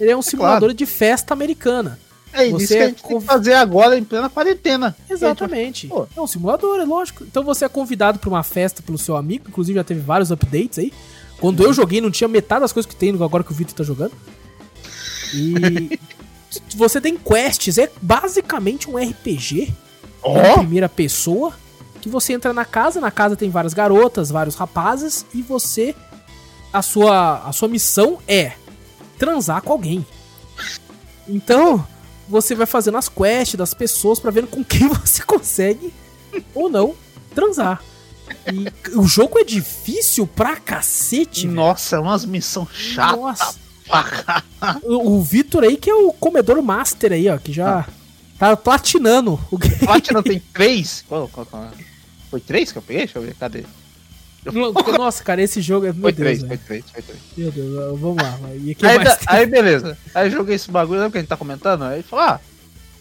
Ele 0.00 0.10
é 0.10 0.16
um 0.16 0.22
simulador 0.22 0.72
de 0.72 0.86
festa 0.86 1.34
americana. 1.34 1.98
É 2.32 2.46
isso 2.46 2.58
Você 2.60 2.66
que 2.66 2.74
a 2.74 2.84
é 2.84 2.88
gente 2.88 3.02
tem 3.02 3.10
conv- 3.12 3.20
que 3.22 3.26
fazer 3.26 3.54
agora 3.54 3.98
em 3.98 4.04
plena 4.04 4.28
quarentena. 4.30 4.96
Exatamente. 5.08 5.90
É 6.16 6.20
um 6.20 6.26
simulador, 6.26 6.78
é 6.80 6.84
lógico. 6.84 7.24
Então 7.24 7.42
você 7.44 7.64
é 7.64 7.68
convidado 7.68 8.18
pra 8.18 8.28
uma 8.30 8.42
festa 8.42 8.82
pelo 8.82 8.96
seu 8.98 9.16
amigo, 9.16 9.44
inclusive 9.48 9.76
já 9.78 9.84
teve 9.84 10.00
vários 10.00 10.30
updates 10.30 10.78
aí. 10.78 10.92
Quando 11.40 11.62
eu 11.62 11.72
joguei, 11.72 12.00
não 12.00 12.10
tinha 12.10 12.28
metade 12.28 12.62
das 12.62 12.72
coisas 12.72 12.88
que 12.88 12.96
tem 12.96 13.10
agora 13.14 13.44
que 13.44 13.52
o 13.52 13.54
Vitor 13.54 13.74
tá 13.74 13.84
jogando. 13.84 14.12
E 15.32 15.98
você 16.76 17.00
tem 17.00 17.16
quests, 17.16 17.78
é 17.78 17.90
basicamente 18.02 18.90
um 18.90 18.96
RPG 18.96 19.62
em 19.62 19.74
Ó, 20.22 20.58
primeira 20.58 20.88
pessoa. 20.88 21.52
Que 22.00 22.08
você 22.08 22.32
entra 22.32 22.52
na 22.52 22.64
casa, 22.64 23.00
na 23.00 23.10
casa 23.10 23.34
tem 23.34 23.50
várias 23.50 23.74
garotas, 23.74 24.30
vários 24.30 24.54
rapazes, 24.54 25.26
e 25.34 25.42
você. 25.42 25.94
A 26.72 26.82
sua, 26.82 27.48
a 27.48 27.52
sua 27.52 27.66
missão 27.66 28.18
é 28.28 28.52
transar 29.18 29.62
com 29.62 29.72
alguém. 29.72 30.06
Então, 31.26 31.84
você 32.28 32.54
vai 32.54 32.66
fazendo 32.66 32.98
as 32.98 33.08
quests 33.08 33.54
das 33.54 33.72
pessoas 33.72 34.20
pra 34.20 34.30
ver 34.30 34.46
com 34.46 34.62
quem 34.64 34.86
você 34.88 35.22
consegue 35.22 35.92
ou 36.54 36.68
não 36.68 36.94
transar. 37.34 37.82
E 38.52 38.96
o 38.96 39.04
jogo 39.06 39.38
é 39.38 39.44
difícil 39.44 40.26
pra 40.26 40.56
cacete. 40.56 41.46
Nossa, 41.46 41.96
é 41.96 41.98
umas 41.98 42.24
missões 42.24 42.68
chatas. 42.72 43.18
Nossa. 43.18 43.68
O, 44.82 45.16
o 45.16 45.22
Vitor 45.22 45.64
aí, 45.64 45.76
que 45.76 45.88
é 45.88 45.94
o 45.94 46.12
comedor 46.12 46.62
master 46.62 47.12
aí, 47.12 47.28
ó, 47.28 47.38
que 47.38 47.52
já 47.52 47.86
tá 48.38 48.56
platinando 48.56 49.40
o 49.50 49.56
game. 49.56 49.78
Tem 50.24 50.42
três. 50.52 51.04
Qual, 51.08 51.28
qual, 51.28 51.46
qual? 51.46 51.70
Foi 52.30 52.40
três 52.40 52.70
que 52.70 52.78
eu 52.78 52.82
peguei? 52.82 53.04
Deixa 53.04 53.18
eu 53.18 53.22
ver, 53.22 53.34
cadê? 53.34 53.64
Nossa, 54.96 55.22
cara, 55.24 55.42
esse 55.42 55.60
jogo 55.60 55.86
é. 55.86 55.92
Meu 55.92 56.02
Foi 56.02 56.12
Deus, 56.12 56.24
três, 56.24 56.42
velho. 56.42 56.48
foi 56.48 56.58
três, 56.58 56.84
foi 56.90 57.02
três. 57.02 57.18
Meu 57.36 57.50
Deus, 57.50 58.00
vamos 58.00 58.22
lá. 58.22 58.38
Aí, 58.44 58.76
aí 59.26 59.46
beleza. 59.46 59.98
Aí 60.14 60.30
joguei 60.30 60.54
esse 60.54 60.70
bagulho, 60.70 61.00
lembra 61.00 61.12
que 61.12 61.18
a 61.18 61.20
gente 61.20 61.28
tá 61.28 61.36
comentando? 61.36 61.82
Aí 61.84 61.96
ele 61.96 62.02
falou, 62.02 62.24
ah, 62.24 62.40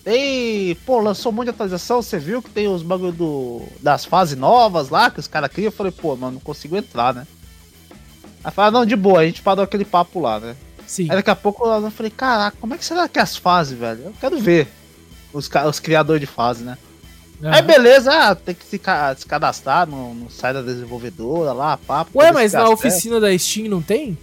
tem. 0.08 0.74
Pô, 0.86 0.99
lançou 0.99 1.34
um 1.34 1.36
monte 1.36 1.45
de 1.45 1.49
atualização, 1.49 2.01
você 2.01 2.18
viu 2.18 2.41
que 2.41 2.49
tem 2.49 2.66
os 2.70 2.82
bagulho 2.82 3.12
do, 3.12 3.62
das 3.82 4.05
fases 4.05 4.38
novas 4.38 4.88
lá 4.88 5.12
que 5.12 5.20
os 5.20 5.28
caras 5.28 5.51
criam? 5.51 5.68
Eu 5.68 5.72
falei, 5.74 5.91
pô, 5.91 6.16
mano, 6.16 6.36
não 6.36 6.39
consigo 6.39 6.78
entrar, 6.78 7.14
né? 7.14 7.28
Aí 8.41 8.51
falou, 8.51 8.70
ah, 8.70 8.72
não, 8.72 8.86
de 8.86 8.95
boa, 8.95 9.20
a 9.20 9.26
gente 9.26 9.41
parou 9.41 9.66
aquele 9.66 9.84
papo 9.84 10.22
lá, 10.22 10.39
né? 10.39 10.55
Sim. 10.86 11.03
Aí 11.10 11.18
daqui 11.18 11.30
a 11.30 11.36
pouco 11.36 11.68
eu 11.68 11.91
falei, 11.91 12.10
caraca, 12.10 12.55
como 12.62 12.74
é 12.74 12.78
que 12.78 12.86
será 12.86 13.10
que 13.10 13.20
é 13.20 13.22
as 13.22 13.36
fases, 13.36 13.78
velho? 13.78 14.03
Eu 14.05 14.14
quero 14.18 14.39
ver 14.39 14.70
os, 15.34 15.49
os 15.68 15.80
criadores 15.82 16.22
de 16.22 16.28
fase, 16.28 16.64
né? 16.64 16.78
Aí 17.43 17.60
Aham. 17.60 17.64
beleza, 17.64 18.12
ah, 18.14 18.34
tem 18.34 18.55
que 18.55 18.66
se, 18.66 18.80
se 19.18 19.26
cadastrar 19.26 19.86
no, 19.86 20.16
no 20.16 20.32
site 20.32 20.53
da 20.55 20.62
desenvolvedora 20.62 21.51
lá, 21.51 21.76
papo. 21.76 22.18
Ué, 22.18 22.32
mas 22.32 22.53
na 22.53 22.70
oficina 22.70 23.20
da 23.20 23.38
Steam 23.38 23.68
não 23.68 23.82
tem? 23.82 24.18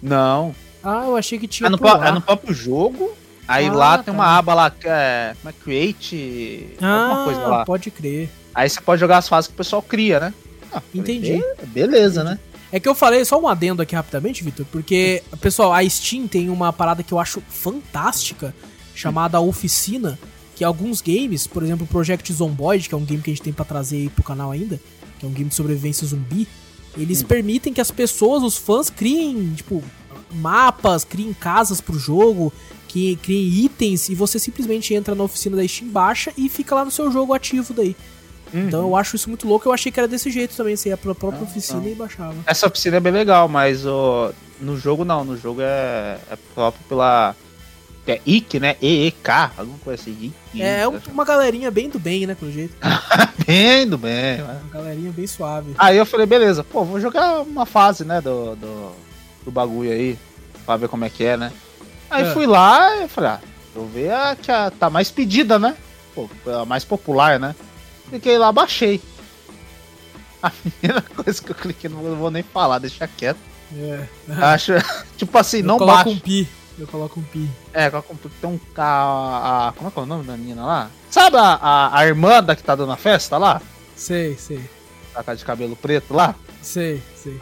Não, 0.00 0.54
Ah, 0.82 1.04
eu 1.06 1.16
achei 1.16 1.38
que 1.38 1.48
tinha 1.48 1.66
é 1.66 1.70
no, 1.70 1.78
é 1.78 2.12
no 2.12 2.20
próprio 2.20 2.54
jogo. 2.54 3.23
Aí 3.46 3.66
Ah, 3.68 3.72
lá 3.72 3.96
tem 3.98 4.06
tá. 4.06 4.12
uma 4.12 4.26
aba 4.26 4.54
lá 4.54 4.70
que 4.70 4.86
é, 4.88 5.34
como 5.40 5.50
é 5.50 5.52
Create, 5.62 6.66
alguma 6.80 7.20
Ah, 7.20 7.24
coisa 7.24 7.40
lá. 7.40 7.64
pode 7.64 7.90
crer. 7.90 8.30
Aí 8.54 8.68
você 8.68 8.80
pode 8.80 9.00
jogar 9.00 9.18
as 9.18 9.28
fases 9.28 9.48
que 9.48 9.54
o 9.54 9.56
pessoal 9.56 9.82
cria, 9.82 10.18
né? 10.20 10.34
Ah, 10.72 10.80
Entendi. 10.94 11.32
"Be- 11.60 11.66
Beleza, 11.66 12.24
né? 12.24 12.38
É 12.72 12.80
que 12.80 12.88
eu 12.88 12.94
falei, 12.94 13.24
só 13.24 13.38
um 13.40 13.46
adendo 13.46 13.82
aqui 13.82 13.94
rapidamente, 13.94 14.42
Vitor, 14.42 14.66
porque, 14.72 15.22
pessoal, 15.40 15.72
a 15.72 15.88
Steam 15.88 16.26
tem 16.26 16.48
uma 16.48 16.72
parada 16.72 17.02
que 17.02 17.12
eu 17.12 17.20
acho 17.20 17.40
fantástica, 17.48 18.54
chamada 18.94 19.40
Oficina, 19.40 20.18
que 20.56 20.64
alguns 20.64 21.00
games, 21.00 21.46
por 21.46 21.62
exemplo, 21.62 21.84
o 21.84 21.88
Project 21.88 22.32
Zomboid, 22.32 22.88
que 22.88 22.94
é 22.94 22.98
um 22.98 23.04
game 23.04 23.22
que 23.22 23.30
a 23.30 23.34
gente 23.34 23.42
tem 23.42 23.52
pra 23.52 23.64
trazer 23.64 23.96
aí 23.96 24.08
pro 24.08 24.24
canal 24.24 24.50
ainda, 24.50 24.80
que 25.18 25.26
é 25.26 25.28
um 25.28 25.32
game 25.32 25.48
de 25.50 25.54
sobrevivência 25.54 26.06
zumbi, 26.06 26.48
eles 26.96 27.22
Hum. 27.22 27.26
permitem 27.26 27.72
que 27.72 27.80
as 27.80 27.90
pessoas, 27.90 28.42
os 28.42 28.56
fãs, 28.56 28.88
criem, 28.90 29.52
tipo, 29.54 29.82
mapas, 30.32 31.04
criem 31.04 31.32
casas 31.32 31.80
pro 31.80 31.98
jogo, 31.98 32.52
que 32.94 33.16
criem 33.16 33.64
itens, 33.64 34.08
e 34.08 34.14
você 34.14 34.38
simplesmente 34.38 34.94
entra 34.94 35.16
na 35.16 35.24
oficina 35.24 35.56
da 35.56 35.66
Steam, 35.66 35.90
baixa 35.90 36.32
e 36.38 36.48
fica 36.48 36.76
lá 36.76 36.84
no 36.84 36.92
seu 36.92 37.10
jogo 37.10 37.34
ativo 37.34 37.74
daí. 37.74 37.96
Então 38.54 38.82
Uhum. 38.82 38.86
eu 38.90 38.96
acho 38.96 39.16
isso 39.16 39.28
muito 39.28 39.48
louco, 39.48 39.66
eu 39.68 39.72
achei 39.72 39.90
que 39.90 39.98
era 39.98 40.06
desse 40.06 40.30
jeito 40.30 40.54
também, 40.54 40.76
você 40.76 40.90
ia 40.90 40.96
pra 40.96 41.12
própria 41.12 41.40
Ah, 41.40 41.42
oficina 41.42 41.80
não. 41.80 41.88
e 41.88 41.94
baixava. 41.96 42.36
Essa 42.46 42.68
oficina 42.68 42.98
é 42.98 43.00
bem 43.00 43.12
legal, 43.12 43.48
mas 43.48 43.84
ó, 43.84 44.30
no 44.60 44.78
jogo 44.78 45.04
não, 45.04 45.24
no 45.24 45.36
jogo 45.36 45.60
é, 45.60 46.18
é 46.30 46.36
próprio 46.54 46.84
pela. 46.88 47.34
É 48.06 48.20
IC, 48.24 48.60
né? 48.60 48.76
EEK, 48.80 49.28
alguma 49.56 49.78
coisa 49.78 50.00
assim. 50.00 50.12
IC, 50.52 50.62
É 50.62 50.86
um- 50.86 51.00
uma 51.10 51.24
galerinha 51.24 51.70
bem 51.72 51.88
do 51.88 51.98
bem, 51.98 52.26
né, 52.28 52.36
pelo 52.36 52.52
jeito. 52.52 52.76
Bem 53.44 53.88
do 53.88 53.98
bem, 53.98 54.38
né? 54.38 54.60
Uma 54.62 54.70
galerinha 54.72 55.10
bem 55.10 55.26
suave. 55.26 55.72
Aí 55.76 55.96
eu 55.96 56.06
falei, 56.06 56.26
beleza, 56.26 56.62
pô, 56.62 56.84
vou 56.84 57.00
jogar 57.00 57.40
uma 57.42 57.66
fase, 57.66 58.04
né, 58.04 58.20
do, 58.20 58.54
do, 58.56 58.92
do 59.46 59.50
bagulho 59.50 59.90
aí, 59.90 60.16
pra 60.64 60.76
ver 60.76 60.88
como 60.88 61.04
é 61.04 61.10
que 61.10 61.24
é, 61.24 61.36
né? 61.36 61.52
Aí 62.14 62.24
É. 62.24 62.32
fui 62.32 62.46
lá 62.46 63.02
e 63.04 63.08
falei, 63.08 63.30
ah, 63.30 63.40
vou 63.74 63.86
ver 63.88 64.10
a 64.12 64.36
que 64.36 64.50
a, 64.50 64.70
tá 64.70 64.88
mais 64.88 65.10
pedida, 65.10 65.58
né? 65.58 65.76
Pô, 66.14 66.28
a 66.60 66.64
mais 66.64 66.84
popular, 66.84 67.40
né? 67.40 67.54
Cliquei 68.08 68.38
lá, 68.38 68.52
baixei. 68.52 69.02
A 70.42 70.50
primeira 70.78 71.02
coisa 71.02 71.42
que 71.42 71.50
eu 71.50 71.54
cliquei, 71.56 71.90
não 71.90 72.14
vou- 72.16 72.30
nem 72.30 72.42
falar, 72.42 72.78
deixa 72.78 73.08
quieto. 73.08 73.38
É. 73.76 74.06
Acho, 74.54 74.72
tipo 75.16 75.36
assim, 75.36 75.58
eu 75.58 75.64
não 75.64 75.78
coloco 75.78 75.96
baixa. 76.04 76.10
um 76.10 76.18
pi. 76.20 76.48
Eu 76.78 76.86
coloco 76.86 77.20
um 77.20 77.22
pi. 77.24 77.48
É, 77.72 77.88
coloca 77.90 78.12
um- 78.12 78.16
tem 78.16 78.50
um. 78.50 78.60
A, 78.76 79.68
a- 79.68 79.72
como 79.72 79.88
é 79.88 79.90
que 79.90 79.98
é 79.98 80.02
o 80.02 80.06
nome 80.06 80.24
da 80.24 80.36
menina 80.36 80.64
lá? 80.64 80.90
Sabe 81.10 81.36
a, 81.36 81.58
a, 81.60 81.98
a 81.98 82.06
irmã 82.06 82.42
da 82.42 82.54
que 82.54 82.62
tá 82.62 82.74
dando 82.74 82.92
a 82.92 82.96
festa 82.96 83.38
lá? 83.38 83.60
Sei, 83.96 84.36
sei. 84.36 84.60
A 85.14 85.22
cara 85.22 85.36
de 85.36 85.44
cabelo 85.44 85.76
preto 85.76 86.12
lá? 86.14 86.34
Sei, 86.62 87.00
sei. 87.16 87.40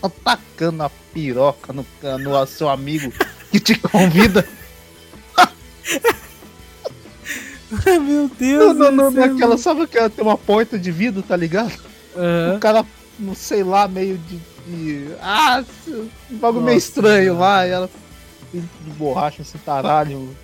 Tá 0.00 0.10
tacando 0.24 0.82
a 0.82 0.90
piroca 1.12 1.72
no, 1.72 1.84
no 2.20 2.46
seu 2.46 2.68
amigo 2.68 3.12
que 3.50 3.60
te 3.60 3.74
convida. 3.78 4.46
Meu 8.00 8.28
Deus. 8.38 8.76
Não, 8.76 8.90
não, 8.90 8.92
não, 8.92 9.12
do 9.12 9.14
céu. 9.20 9.28
naquela, 9.28 9.58
sabe 9.58 9.86
que 9.86 10.08
tem 10.10 10.24
uma 10.24 10.38
porta 10.38 10.78
de 10.78 10.90
vidro, 10.90 11.22
tá 11.22 11.36
ligado? 11.36 11.72
O 12.14 12.20
Aham. 12.20 12.58
cara, 12.58 12.84
não 13.18 13.34
sei 13.34 13.62
lá, 13.62 13.86
meio 13.86 14.16
de. 14.18 14.40
de- 14.66 15.14
ah, 15.20 15.62
um 15.88 16.08
bagulho 16.38 16.64
meio 16.64 16.78
estranho 16.78 17.34
cara. 17.34 17.40
lá, 17.46 17.66
e 17.66 17.70
ela. 17.70 17.90
De 18.52 18.90
borracha, 18.96 19.42
esse 19.42 19.58
taralho. 19.58 20.34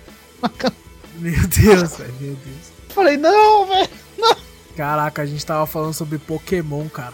Meu 1.17 1.47
Deus, 1.47 1.97
velho. 1.97 2.13
Meu 2.19 2.35
Deus. 2.35 2.71
Falei, 2.89 3.17
não, 3.17 3.65
velho. 3.67 3.89
Caraca, 4.77 5.21
a 5.23 5.25
gente 5.25 5.43
tava 5.45 5.65
falando 5.65 5.93
sobre 5.93 6.17
Pokémon, 6.19 6.87
cara. 6.89 7.13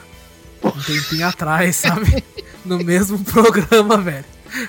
Um 0.63 0.71
tempinho 0.71 1.25
atrás, 1.27 1.77
sabe? 1.77 2.23
No 2.65 2.77
mesmo 2.79 3.17
programa, 3.23 3.97
velho. 3.97 4.25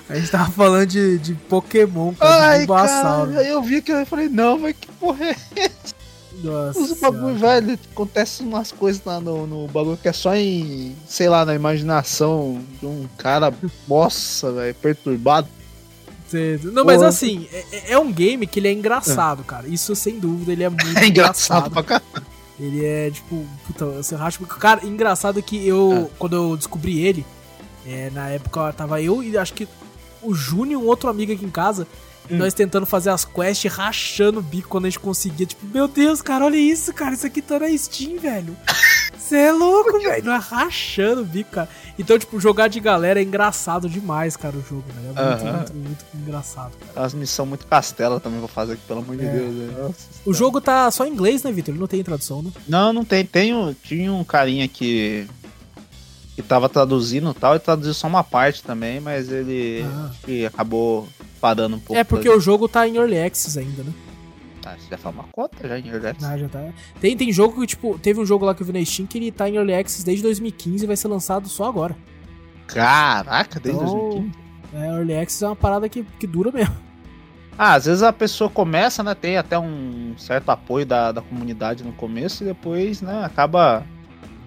A 0.09 0.14
gente 0.14 0.30
tava 0.30 0.51
falando 0.51 0.87
de, 0.87 1.18
de 1.18 1.35
Pokémon, 1.35 2.14
cara. 2.14 2.37
de 2.37 2.45
Ai, 2.45 2.59
Bulbasauro. 2.66 3.30
cara, 3.30 3.43
aí 3.43 3.49
eu 3.49 3.62
vi 3.62 3.83
que 3.83 3.93
eu 3.93 4.07
falei, 4.07 4.28
não, 4.28 4.59
mas 4.59 4.76
que 4.80 4.89
porra 4.93 5.26
é 5.26 5.70
Nossa. 6.43 6.80
Os 6.80 7.01
bagulho, 7.01 7.37
velho, 7.37 7.78
acontece 7.93 8.43
umas 8.43 8.72
coisas 8.72 9.03
lá 9.05 9.20
no, 9.20 9.47
no 9.47 9.66
bagulho 9.68 9.97
que 9.97 10.09
é 10.09 10.12
só 10.12 10.35
em, 10.35 10.97
sei 11.07 11.28
lá, 11.28 11.45
na 11.45 11.55
imaginação 11.55 12.62
de 12.80 12.87
um 12.87 13.07
cara, 13.18 13.53
nossa, 13.89 14.53
velho, 14.53 14.74
perturbado. 14.74 15.49
Não, 16.72 16.85
mas 16.85 17.03
assim, 17.03 17.47
é, 17.53 17.93
é 17.93 17.99
um 17.99 18.11
game 18.11 18.47
que 18.47 18.59
ele 18.59 18.68
é 18.68 18.72
engraçado, 18.72 19.45
cara. 19.45 19.68
Isso 19.68 19.95
sem 19.95 20.18
dúvida, 20.18 20.53
ele 20.53 20.64
é 20.64 20.68
muito 20.70 20.99
É 20.99 21.07
engraçado 21.07 21.70
pra 21.70 21.83
caralho. 21.83 22.07
Ele 22.59 22.85
é 22.85 23.11
tipo, 23.11 23.45
puta, 23.66 23.85
você 23.87 24.14
racha. 24.14 24.39
Cara, 24.47 24.87
engraçado 24.87 25.43
que 25.43 25.66
eu, 25.66 26.11
quando 26.18 26.37
eu 26.37 26.57
descobri 26.57 27.01
ele, 27.01 27.26
é, 27.87 28.11
na 28.11 28.28
época 28.28 28.72
tava 28.72 29.01
eu 29.03 29.22
e 29.22 29.37
acho 29.37 29.53
que 29.55 29.66
o 30.22 30.35
Júnior 30.35 30.80
e 30.80 30.85
um 30.85 30.87
outro 30.87 31.09
amigo 31.11 31.33
aqui 31.33 31.45
em 31.45 31.51
casa, 31.51 31.87
e 32.30 32.35
Hum. 32.35 32.39
nós 32.39 32.55
tentando 32.55 32.87
fazer 32.87 33.11
as 33.11 33.24
quests, 33.24 33.72
rachando 33.72 34.39
o 34.39 34.43
bico 34.43 34.68
quando 34.68 34.85
a 34.85 34.89
gente 34.89 35.01
conseguia. 35.01 35.45
Tipo, 35.45 35.66
meu 35.66 35.89
Deus, 35.89 36.22
cara, 36.22 36.45
olha 36.45 36.57
isso, 36.57 36.93
cara, 36.95 37.14
isso 37.14 37.26
aqui 37.26 37.43
tá 37.43 37.59
na 37.59 37.76
Steam, 37.76 38.20
velho. 38.20 38.57
Você 39.18 39.37
é 39.37 39.51
louco, 39.53 39.99
velho. 39.99 40.24
Nós 40.24 40.45
rachando 40.45 41.22
o 41.22 41.24
bico, 41.24 41.51
cara. 41.51 41.68
Então, 41.99 42.16
tipo, 42.16 42.39
jogar 42.39 42.68
de 42.68 42.78
galera 42.78 43.18
é 43.20 43.24
engraçado 43.24 43.89
demais, 43.89 44.37
cara, 44.37 44.57
o 44.57 44.62
jogo, 44.62 44.85
velho. 44.95 45.18
É 45.18 45.28
muito, 45.30 45.43
Aham. 45.45 45.57
muito, 45.57 45.74
muito 45.74 46.05
engraçado, 46.14 46.70
cara. 46.95 47.05
As 47.07 47.12
missões 47.12 47.49
muito 47.49 47.66
castela 47.66 48.20
também 48.20 48.39
vou 48.39 48.49
fazer 48.49 48.74
aqui, 48.74 48.83
pelo 48.87 49.01
amor 49.01 49.16
de 49.16 49.24
É. 49.26 49.28
Deus. 49.33 49.55
velho. 49.57 49.95
O 50.24 50.33
jogo 50.33 50.61
tá 50.61 50.89
só 50.93 51.05
em 51.05 51.11
inglês, 51.11 51.43
né, 51.43 51.51
Vitor? 51.51 51.72
Ele 51.74 51.80
não 51.80 51.89
tem 51.89 52.05
tradução, 52.05 52.41
né? 52.41 52.53
Não, 52.68 52.93
não 52.93 53.05
tem. 53.05 53.26
tem 53.26 53.53
um- 53.53 53.74
tinha 53.74 54.12
um 54.12 54.22
carinha 54.22 54.68
que. 54.68 55.26
Que 56.43 56.49
tava 56.49 56.68
traduzindo 56.68 57.30
e 57.30 57.34
tal, 57.34 57.55
e 57.57 57.59
traduziu 57.59 57.95
só 57.95 58.07
uma 58.07 58.22
parte 58.24 58.62
também, 58.62 59.01
mas 59.01 59.30
ele 59.30 59.84
Ah. 59.84 60.11
acabou 60.47 61.09
parando 61.40 61.76
um 61.76 61.78
pouco. 61.80 61.99
É 61.99 62.05
porque 62.05 62.28
o 62.28 62.38
jogo 62.40 62.68
tá 62.68 62.86
em 62.86 62.97
Early 62.97 63.18
Access 63.20 63.59
ainda, 63.59 63.82
né? 63.82 63.93
Ah, 64.64 64.77
você 64.78 64.90
já 64.90 64.97
faz 64.98 65.14
uma 65.14 65.24
cota 65.32 65.66
já 65.66 65.78
em 65.78 65.89
Early 65.89 66.06
Access. 66.09 66.24
Ah, 66.32 66.39
já 66.39 66.48
tá. 66.48 66.69
Tem, 67.01 67.16
tem 67.16 67.32
jogo 67.32 67.60
que, 67.60 67.66
tipo, 67.66 67.98
teve 67.98 68.20
um 68.20 68.27
jogo 68.27 68.44
lá 68.44 68.55
que 68.55 68.62
eu 68.62 68.66
vi 68.66 68.73
na 68.73 68.85
Steam 68.85 69.06
que 69.06 69.19
ele 69.19 69.32
tá 69.32 69.48
em 69.48 69.56
Early 69.56 69.74
Access 69.74 70.05
desde 70.05 70.23
2015 70.23 70.85
e 70.85 70.86
vai 70.86 70.97
ser 70.97 71.09
lançado 71.09 71.48
só 71.48 71.64
agora. 71.64 71.97
Caraca, 72.66 73.59
desde 73.60 73.82
Então, 73.82 73.94
2015. 74.10 74.32
É, 74.74 74.86
Early 74.89 75.16
Access 75.19 75.44
é 75.44 75.48
uma 75.48 75.56
parada 75.56 75.89
que, 75.89 76.05
que 76.19 76.27
dura 76.27 76.51
mesmo. 76.52 76.74
Ah, 77.59 77.74
às 77.74 77.85
vezes 77.85 78.02
a 78.02 78.12
pessoa 78.12 78.48
começa, 78.48 79.02
né? 79.02 79.14
Tem 79.14 79.36
até 79.36 79.59
um 79.59 80.14
certo 80.16 80.48
apoio 80.51 80.86
da, 80.86 81.12
da 81.12 81.20
comunidade 81.20 81.85
no 81.85 81.93
começo 81.93 82.43
e 82.43 82.47
depois, 82.47 83.02
né, 83.02 83.24
acaba, 83.24 83.85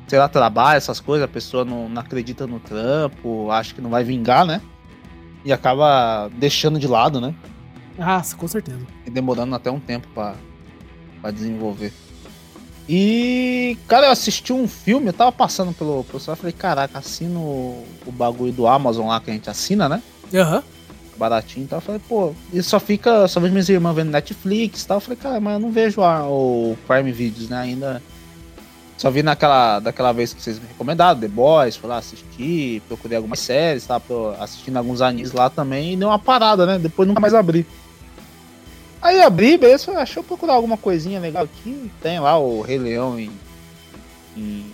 sei 0.08 0.20
lá, 0.20 0.28
trabalho, 0.28 0.78
essas 0.78 1.00
coisas, 1.00 1.26
a 1.26 1.28
pessoa 1.28 1.64
não, 1.66 1.90
não 1.90 2.02
acredita 2.02 2.46
no 2.46 2.60
trampo, 2.60 3.50
acha 3.52 3.74
que 3.74 3.82
não 3.82 3.90
vai 3.90 4.04
vingar, 4.04 4.46
né? 4.46 4.62
E 5.44 5.52
acaba 5.54 6.30
deixando 6.38 6.80
de 6.80 6.88
lado, 6.88 7.20
né? 7.22 7.34
Ah, 8.00 8.22
com 8.38 8.48
certeza. 8.48 8.80
E 9.06 9.10
demorando 9.10 9.56
até 9.56 9.70
um 9.72 9.80
tempo 9.80 10.08
pra, 10.14 10.36
pra 11.22 11.32
desenvolver. 11.32 11.94
E, 12.88 13.78
cara, 13.88 14.08
eu 14.08 14.12
assisti 14.12 14.54
um 14.54 14.68
filme, 14.68 15.08
eu 15.08 15.14
tava 15.14 15.32
passando 15.32 15.74
pelo 15.74 16.04
pessoal, 16.04 16.34
eu 16.34 16.38
falei, 16.38 16.52
caraca, 16.54 17.00
assino 17.00 17.40
o, 17.40 18.12
bagulho 18.12 18.52
do 18.54 18.68
Amazon 18.68 19.08
lá 19.08 19.20
que 19.20 19.32
a 19.32 19.34
gente 19.34 19.50
assina, 19.50 19.90
né? 19.90 20.04
Aham. 20.34 20.62
baratinho 21.18 21.64
e 21.66 21.68
tal. 21.68 21.78
Eu 21.78 21.82
falei, 21.82 22.02
pô, 22.08 22.34
e 22.54 22.62
só 22.62 22.80
fica, 22.80 23.28
só 23.28 23.40
vejo 23.40 23.54
minhas 23.54 23.70
irmãs 23.70 23.96
vendo 23.96 24.12
Netflix 24.12 24.84
e 24.84 24.88
tal. 24.88 24.98
Eu 24.98 25.02
falei, 25.02 25.18
cara, 25.18 25.40
mas 25.40 25.54
eu 25.54 25.60
não 25.60 25.72
vejo 25.72 26.02
a- 26.04 26.28
o 26.28 26.78
Prime 26.88 27.12
Videos, 27.12 27.50
né? 27.50 27.58
Ainda. 27.58 28.04
Só 28.98 29.12
vi 29.12 29.22
naquela 29.22 29.80
daquela 29.80 30.14
vez 30.14 30.34
que 30.34 30.42
vocês 30.42 30.58
me 30.58 30.68
recomendaram, 30.68 31.20
The 31.20 31.28
Boys, 31.28 31.76
fui 31.76 31.90
lá 31.90 31.98
assistir, 31.98 32.82
procurei 32.88 33.18
algumas 33.18 33.40
séries, 33.40 33.86
pro- 34.08 34.34
assistindo 34.40 34.78
alguns 34.78 35.02
animes 35.02 35.34
lá 35.34 35.50
também 35.50 35.94
e 35.94 35.98
deu 35.98 36.08
uma 36.08 36.18
parada, 36.20 36.66
né? 36.66 36.80
Depois 36.80 37.08
nunca 37.08 37.20
mais 37.20 37.34
abri. 37.34 37.66
Aí 39.02 39.22
abri, 39.22 39.58
beleza, 39.58 39.86
falei, 39.86 40.02
ah, 40.02 40.08
eu 40.16 40.24
procurar 40.24 40.54
alguma 40.54 40.78
coisinha 40.78 41.20
legal 41.20 41.44
aqui. 41.44 41.92
Tem 42.02 42.20
lá 42.20 42.38
o 42.40 42.62
Rei 42.62 42.78
Leão 42.80 43.20
em, 43.20 43.30
em 44.36 44.66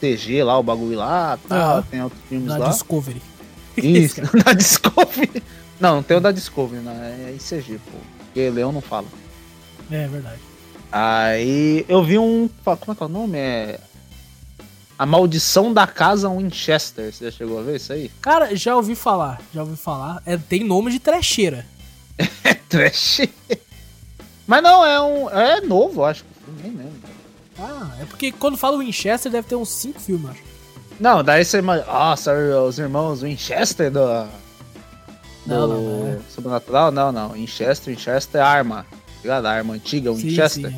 TG 0.00 0.42
lá, 0.42 0.58
o 0.58 0.62
bagulho 0.62 0.96
lá, 0.98 1.38
tá, 1.48 1.78
Ah. 1.78 1.82
tem 1.88 2.02
outros 2.02 2.20
filmes 2.28 2.48
Na 2.48 2.56
lá. 2.56 2.68
Discovery. 2.70 3.22
Isso, 3.76 4.20
da 4.44 4.52
Discovery. 4.54 5.42
Não, 5.78 5.96
não 5.96 6.02
tem 6.02 6.16
o 6.16 6.20
da 6.20 6.32
Discovery, 6.32 6.82
né? 6.82 7.26
É 7.28 7.32
ICG, 7.36 7.78
pô. 7.78 7.98
Porque 8.24 8.50
Leão 8.50 8.72
não 8.72 8.80
fala. 8.80 9.06
É 9.90 10.08
verdade. 10.08 10.40
Aí 10.90 11.84
eu 11.88 12.02
vi 12.02 12.18
um. 12.18 12.48
Como 12.64 12.92
é 12.92 12.94
que 12.94 13.02
é 13.02 13.06
o 13.06 13.08
nome? 13.08 13.38
É. 13.38 13.80
A 14.98 15.06
Maldição 15.06 15.72
da 15.72 15.86
Casa 15.86 16.28
Winchester. 16.28 17.12
Você 17.12 17.26
já 17.26 17.30
chegou 17.30 17.58
a 17.58 17.62
ver 17.62 17.76
isso 17.76 17.92
aí? 17.92 18.10
Cara, 18.20 18.56
já 18.56 18.74
ouvi 18.74 18.94
falar, 18.94 19.40
já 19.54 19.62
ouvi 19.62 19.76
falar. 19.76 20.22
É, 20.26 20.36
tem 20.36 20.64
nome 20.64 20.90
de 20.90 20.98
trecheira. 20.98 21.66
É 22.44 22.54
trash. 22.54 23.28
Mas 24.46 24.62
não, 24.62 24.84
é 24.84 25.00
um. 25.00 25.30
É 25.30 25.60
novo, 25.60 26.04
acho. 26.04 26.24
Nem 26.62 26.72
lembro. 26.72 27.08
Ah, 27.58 27.94
é 28.00 28.04
porque 28.06 28.32
quando 28.32 28.56
fala 28.56 28.78
Winchester 28.78 29.30
deve 29.30 29.46
ter 29.46 29.56
uns 29.56 29.68
5 29.68 30.00
filmes, 30.00 30.30
acho. 30.30 30.42
Não, 30.98 31.22
daí 31.22 31.44
você 31.44 31.58
imagina. 31.58 31.86
Nossa, 31.86 32.32
os 32.66 32.78
irmãos 32.78 33.22
Winchester 33.22 33.90
do. 33.90 34.26
Não, 35.46 35.68
do 35.68 35.74
não, 35.74 36.08
é. 36.08 36.18
Sobrenatural? 36.30 36.90
Não, 36.90 37.12
não. 37.12 37.30
Winchester, 37.30 37.94
Winchester 37.94 38.40
é 38.40 38.44
arma. 38.44 38.86
Ligado? 39.22 39.46
A 39.46 39.50
arma 39.50 39.74
antiga, 39.74 40.12
Sim, 40.14 40.22
Winchester. 40.28 40.70
sim, 40.70 40.76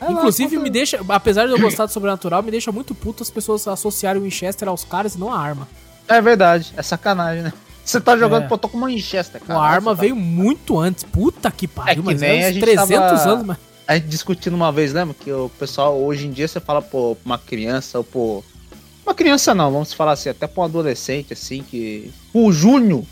é. 0.00 0.06
É 0.06 0.10
Inclusive, 0.12 0.56
me 0.58 0.68
deixa, 0.68 1.00
apesar 1.08 1.46
de 1.46 1.52
eu 1.52 1.60
gostar 1.60 1.86
do 1.86 1.92
sobrenatural, 1.92 2.42
me 2.42 2.50
deixa 2.50 2.72
muito 2.72 2.92
puto 2.94 3.22
as 3.22 3.30
pessoas 3.30 3.68
associarem 3.68 4.20
o 4.20 4.24
Winchester 4.24 4.68
aos 4.68 4.82
caras 4.84 5.14
e 5.14 5.18
não 5.18 5.32
a 5.32 5.38
arma. 5.38 5.68
É 6.08 6.20
verdade, 6.20 6.72
é 6.76 6.82
sacanagem, 6.82 7.42
né? 7.44 7.52
Você 7.84 8.00
tá 8.00 8.16
jogando, 8.16 8.44
É. 8.44 8.48
pô, 8.48 8.58
tô 8.58 8.68
com 8.68 8.76
uma 8.78 8.88
Winchester, 8.88 9.40
a 9.42 9.46
cara. 9.46 9.60
arma 9.60 9.92
Você 9.92 9.96
tá- 9.96 10.00
veio 10.02 10.16
muito 10.16 10.78
antes. 10.78 11.04
Puta 11.04 11.50
que 11.52 11.68
pariu, 11.68 11.92
É 11.92 11.94
que 11.96 12.02
mas 12.02 12.20
nem 12.20 12.42
é 12.42 12.46
a 12.46 12.52
gente 12.52 12.60
300 12.62 12.88
tava- 13.20 13.30
anos, 13.32 13.46
mas... 13.46 13.56
A 13.86 13.94
gente 13.94 14.06
discutindo 14.08 14.54
uma 14.54 14.70
vez, 14.72 14.92
lembra? 14.92 15.14
Que 15.18 15.32
o 15.32 15.48
pessoal, 15.58 16.00
hoje 16.00 16.26
em 16.26 16.30
dia, 16.32 16.46
você 16.48 16.58
fala, 16.60 16.80
pô, 16.82 17.14
pra 17.16 17.26
uma 17.26 17.38
criança 17.38 17.98
ou 17.98 18.04
pô. 18.04 18.44
Uma 19.04 19.14
criança 19.14 19.54
não, 19.54 19.70
vamos 19.72 19.92
falar 19.92 20.12
assim, 20.12 20.28
até 20.28 20.46
pra 20.46 20.62
um 20.62 20.64
adolescente, 20.64 21.32
assim, 21.32 21.62
que. 21.62 22.12
O 22.32 22.52
Júnior. 22.52 23.04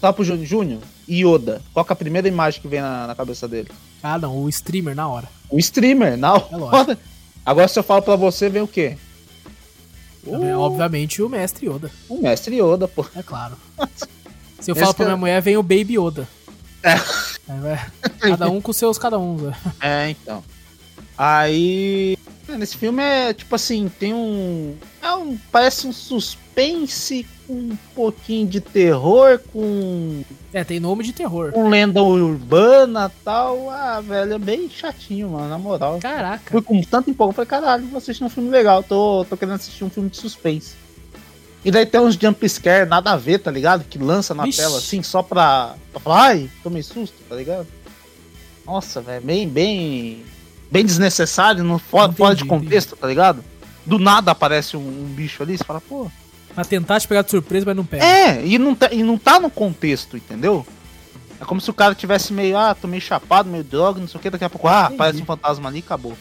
Sabe 0.00 0.16
pro 0.16 0.24
Júnior? 0.24 0.46
Júnior? 0.46 0.80
Yoda. 1.08 1.62
Qual 1.72 1.84
que 1.84 1.92
é 1.92 1.94
a 1.94 1.96
primeira 1.96 2.26
imagem 2.28 2.60
que 2.60 2.68
vem 2.68 2.80
na, 2.80 3.06
na 3.06 3.14
cabeça 3.14 3.46
dele? 3.46 3.70
Ah, 4.02 4.18
não, 4.18 4.36
o 4.42 4.48
streamer 4.48 4.94
na 4.94 5.08
hora. 5.08 5.28
O 5.50 5.58
streamer, 5.58 6.16
na 6.16 6.28
É 6.28 6.30
lógico. 6.56 6.76
hora. 6.76 6.98
Agora 7.44 7.68
se 7.68 7.78
eu 7.78 7.82
falo 7.82 8.02
pra 8.02 8.16
você, 8.16 8.48
vem 8.48 8.62
o 8.62 8.68
quê? 8.68 8.96
Também, 10.24 10.52
O- 10.54 10.60
Obviamente 10.60 11.22
o 11.22 11.28
mestre 11.28 11.68
Yoda, 11.68 11.90
O 12.08 12.20
mestre 12.20 12.56
Yoda, 12.60 12.88
pô. 12.88 13.06
é 13.14 13.22
claro. 13.22 13.56
Se 14.60 14.70
eu 14.70 14.74
falo 14.74 14.92
pra 14.94 15.04
minha 15.04 15.14
é- 15.16 15.18
mulher, 15.20 15.42
vem 15.42 15.56
o 15.56 15.62
Baby 15.62 15.96
Yoda. 15.98 16.26
É. 16.82 16.94
Aí 17.48 17.60
vai- 17.60 17.86
Cada 18.18 18.50
um 18.50 18.60
com 18.60 18.72
seus 18.72 18.98
cada 18.98 19.18
um. 19.18 19.36
né? 19.36 19.56
É, 19.80 20.10
então. 20.10 20.42
Aí. 21.16 22.16
Nesse 22.48 22.76
filme 22.76 23.02
é 23.02 23.34
tipo 23.34 23.54
assim, 23.54 23.90
tem 23.98 24.14
um. 24.14 24.76
É 25.02 25.12
um. 25.14 25.36
Parece 25.50 25.86
um 25.86 25.92
suspense 25.92 27.26
com 27.46 27.52
um 27.54 27.78
pouquinho 27.94 28.46
de 28.46 28.60
terror, 28.60 29.38
com, 29.52 30.22
É, 30.52 30.64
tem 30.64 30.80
nome 30.80 31.04
de 31.04 31.12
terror. 31.12 31.52
com 31.52 31.68
lenda 31.68 32.02
urbana 32.02 33.10
e 33.14 33.24
tal. 33.24 33.70
Ah, 33.70 34.00
velho, 34.00 34.34
é 34.34 34.38
bem 34.38 34.68
chatinho, 34.70 35.30
mano, 35.30 35.48
na 35.48 35.58
moral. 35.58 35.98
Caraca. 36.00 36.50
Fui 36.50 36.62
com 36.62 36.80
tanto 36.82 37.10
empolgo, 37.10 37.32
falei, 37.34 37.48
caralho, 37.48 37.86
vou 37.88 37.98
assistir 37.98 38.24
um 38.24 38.28
filme 38.28 38.48
legal, 38.50 38.82
tô, 38.82 39.24
tô 39.28 39.36
querendo 39.36 39.54
assistir 39.56 39.84
um 39.84 39.90
filme 39.90 40.08
de 40.08 40.16
suspense. 40.16 40.74
E 41.64 41.70
daí 41.70 41.84
tem 41.84 42.00
uns 42.00 42.14
jump 42.14 42.48
scare, 42.48 42.88
nada 42.88 43.12
a 43.12 43.16
ver, 43.16 43.38
tá 43.38 43.50
ligado? 43.50 43.84
Que 43.84 43.98
lança 43.98 44.32
na 44.34 44.44
Vixe. 44.44 44.58
tela 44.60 44.78
assim, 44.78 45.02
só 45.02 45.20
pra, 45.22 45.74
pra 45.90 46.00
falar, 46.00 46.22
ai, 46.28 46.50
tomei 46.62 46.82
susto, 46.82 47.16
tá 47.28 47.34
ligado? 47.34 47.66
Nossa, 48.64 49.00
velho, 49.00 49.24
bem, 49.24 49.48
bem. 49.48 50.24
Bem 50.70 50.84
desnecessário, 50.84 51.62
não, 51.62 51.78
fora, 51.78 52.04
Entendi, 52.06 52.18
fora 52.18 52.34
de 52.34 52.44
entendi. 52.44 52.64
contexto, 52.64 52.96
tá 52.96 53.06
ligado? 53.06 53.44
Do 53.84 53.98
nada 53.98 54.32
aparece 54.32 54.76
um, 54.76 54.80
um 54.80 55.04
bicho 55.14 55.42
ali, 55.42 55.56
você 55.56 55.64
fala, 55.64 55.80
pô. 55.80 56.10
Pra 56.54 56.64
tentar 56.64 56.98
te 57.00 57.06
pegar 57.06 57.22
de 57.22 57.30
surpresa, 57.30 57.66
mas 57.66 57.76
não 57.76 57.84
pega. 57.84 58.04
É, 58.04 58.44
e 58.44 58.58
não, 58.58 58.74
tá, 58.74 58.88
e 58.92 59.02
não 59.02 59.16
tá 59.18 59.38
no 59.38 59.50
contexto, 59.50 60.16
entendeu? 60.16 60.66
É 61.40 61.44
como 61.44 61.60
se 61.60 61.70
o 61.70 61.74
cara 61.74 61.94
tivesse 61.94 62.32
meio, 62.32 62.56
ah, 62.56 62.74
tô 62.74 62.88
meio 62.88 63.02
chapado, 63.02 63.48
meio 63.48 63.62
droga, 63.62 64.00
não 64.00 64.08
sei 64.08 64.18
o 64.18 64.22
que, 64.22 64.30
daqui 64.30 64.44
a 64.44 64.48
pouco, 64.50 64.66
ah, 64.66 64.84
Entendi. 64.84 64.94
aparece 64.94 65.22
um 65.22 65.26
fantasma 65.26 65.68
ali 65.68 65.78
e 65.78 65.80
acabou. 65.80 66.16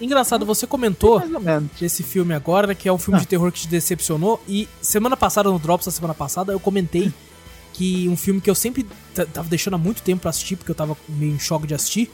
Engraçado, 0.00 0.44
você 0.44 0.66
comentou 0.66 1.22
desse 1.80 2.02
filme 2.02 2.34
agora, 2.34 2.74
que 2.74 2.88
é 2.88 2.92
um 2.92 2.98
filme 2.98 3.18
Ah. 3.18 3.20
de 3.20 3.26
terror 3.28 3.50
que 3.52 3.60
te 3.60 3.68
decepcionou. 3.68 4.42
E 4.48 4.68
semana 4.80 5.16
passada, 5.16 5.50
no 5.50 5.58
Drops 5.58 5.86
da 5.86 5.92
semana 5.92 6.12
passada, 6.14 6.52
eu 6.52 6.60
comentei 6.60 7.12
que 7.72 8.08
um 8.08 8.16
filme 8.16 8.40
que 8.40 8.48
eu 8.50 8.54
sempre 8.54 8.86
tava 9.32 9.48
deixando 9.48 9.74
há 9.74 9.78
muito 9.78 10.02
tempo 10.02 10.22
pra 10.22 10.30
assistir, 10.30 10.56
porque 10.56 10.70
eu 10.70 10.74
tava 10.74 10.96
meio 11.08 11.34
em 11.34 11.38
choque 11.38 11.66
de 11.66 11.74
assistir, 11.74 12.10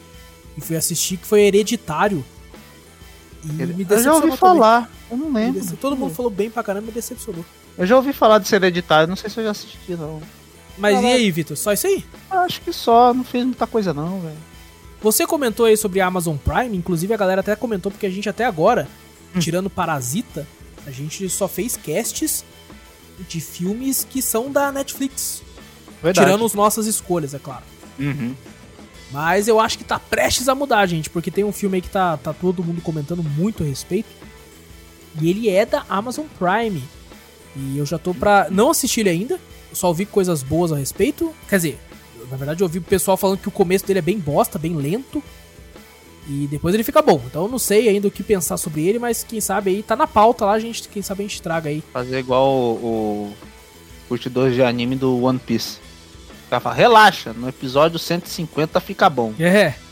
e 0.57 0.61
fui 0.61 0.75
assistir, 0.75 1.17
que 1.17 1.25
foi 1.27 1.41
Hereditário. 1.41 2.23
E 3.43 3.47
me 3.51 3.63
Eu 3.63 3.67
já 3.67 3.73
decepcionou 3.73 4.13
ouvi 4.15 4.21
também. 4.29 4.37
falar, 4.37 4.91
eu 5.11 5.17
não 5.17 5.33
lembro. 5.33 5.59
decep- 5.61 5.77
Todo 5.79 5.95
mundo 5.97 6.13
falou 6.13 6.31
bem 6.31 6.49
pra 6.49 6.63
caramba 6.63 6.85
e 6.85 6.87
me 6.87 6.93
decepcionou. 6.93 7.43
Eu 7.77 7.85
já 7.85 7.95
ouvi 7.95 8.13
falar 8.13 8.37
desse 8.37 8.55
hereditário, 8.55 9.07
não 9.07 9.15
sei 9.15 9.29
se 9.29 9.39
eu 9.39 9.43
já 9.45 9.51
assisti, 9.51 9.77
não. 9.95 10.21
Mas 10.77 11.01
e 11.01 11.05
aí, 11.05 11.29
Vitor? 11.31 11.57
Só 11.57 11.73
isso 11.73 11.87
aí? 11.87 12.03
Eu 12.31 12.39
Acho 12.39 12.61
que 12.61 12.71
só, 12.71 13.13
não 13.13 13.23
fez 13.23 13.43
muita 13.45 13.67
coisa 13.67 13.93
não, 13.93 14.19
velho. 14.21 14.37
Você 15.01 15.27
comentou 15.27 15.65
aí 15.65 15.75
sobre 15.75 15.99
a 15.99 16.05
Amazon 16.07 16.37
Prime, 16.37 16.77
inclusive 16.77 17.13
a 17.13 17.17
galera 17.17 17.41
até 17.41 17.55
comentou, 17.55 17.91
porque 17.91 18.05
a 18.05 18.09
gente 18.09 18.29
até 18.29 18.45
agora, 18.45 18.87
Hum. 19.35 19.39
tirando 19.39 19.69
Parasita, 19.69 20.47
a 20.85 20.91
gente 20.91 21.27
só 21.29 21.47
fez 21.47 21.75
casts 21.75 22.45
de 23.27 23.41
filmes 23.41 24.07
que 24.09 24.21
são 24.21 24.51
da 24.51 24.71
Netflix. 24.71 25.41
Verdade. 26.01 26.25
Tirando 26.27 26.45
as 26.45 26.53
nossas 26.53 26.85
escolhas, 26.87 27.33
é 27.33 27.39
claro. 27.39 27.63
Uhum. 27.99 28.33
Mas 29.13 29.47
eu 29.47 29.59
acho 29.59 29.77
que 29.77 29.83
tá 29.83 29.99
prestes 29.99 30.49
a 30.49 30.55
mudar, 30.55 30.87
gente, 30.87 31.07
porque 31.07 31.29
tem 31.29 31.43
um 31.43 31.51
filme 31.51 31.75
aí 31.75 31.81
que 31.81 31.89
tá, 31.89 32.17
tá 32.17 32.33
todo 32.33 32.63
mundo 32.63 32.81
comentando 32.81 33.21
muito 33.21 33.61
a 33.61 33.65
respeito. 33.65 34.09
E 35.21 35.29
ele 35.29 35.49
é 35.49 35.67
da 35.67 35.85
Amazon 35.87 36.25
Prime. 36.39 36.83
E 37.55 37.77
eu 37.77 37.85
já 37.85 37.99
tô 37.99 38.11
pra 38.11 38.47
não 38.49 38.71
assistir 38.71 39.01
ele 39.01 39.11
ainda. 39.11 39.39
Só 39.71 39.89
ouvi 39.89 40.07
coisas 40.07 40.41
boas 40.41 40.71
a 40.71 40.77
respeito. 40.77 41.31
Quer 41.47 41.57
dizer, 41.57 41.79
na 42.31 42.35
verdade 42.35 42.61
eu 42.61 42.65
ouvi 42.65 42.79
o 42.79 42.81
pessoal 42.81 43.15
falando 43.15 43.37
que 43.37 43.47
o 43.47 43.51
começo 43.51 43.85
dele 43.85 43.99
é 43.99 44.01
bem 44.01 44.17
bosta, 44.17 44.57
bem 44.57 44.75
lento. 44.75 45.21
E 46.27 46.47
depois 46.49 46.73
ele 46.73 46.83
fica 46.83 46.99
bom. 46.99 47.21
Então 47.27 47.43
eu 47.43 47.49
não 47.49 47.59
sei 47.59 47.89
ainda 47.89 48.07
o 48.07 48.11
que 48.11 48.23
pensar 48.23 48.57
sobre 48.57 48.87
ele, 48.87 48.97
mas 48.97 49.23
quem 49.23 49.39
sabe 49.39 49.69
aí 49.69 49.83
tá 49.83 49.95
na 49.95 50.07
pauta 50.07 50.45
lá, 50.45 50.57
gente. 50.57 50.87
Quem 50.89 51.03
sabe 51.03 51.23
a 51.23 51.27
gente 51.27 51.41
traga 51.41 51.69
aí. 51.69 51.83
Fazer 51.93 52.17
igual 52.17 52.49
o, 52.49 53.29
o 53.29 53.33
curtidor 54.07 54.49
de 54.49 54.63
anime 54.63 54.95
do 54.95 55.23
One 55.23 55.37
Piece. 55.37 55.82
Fala, 56.59 56.75
relaxa, 56.75 57.33
no 57.33 57.47
episódio 57.47 57.99
150 57.99 58.79
fica 58.79 59.09
bom. 59.09 59.33
É. 59.39 59.73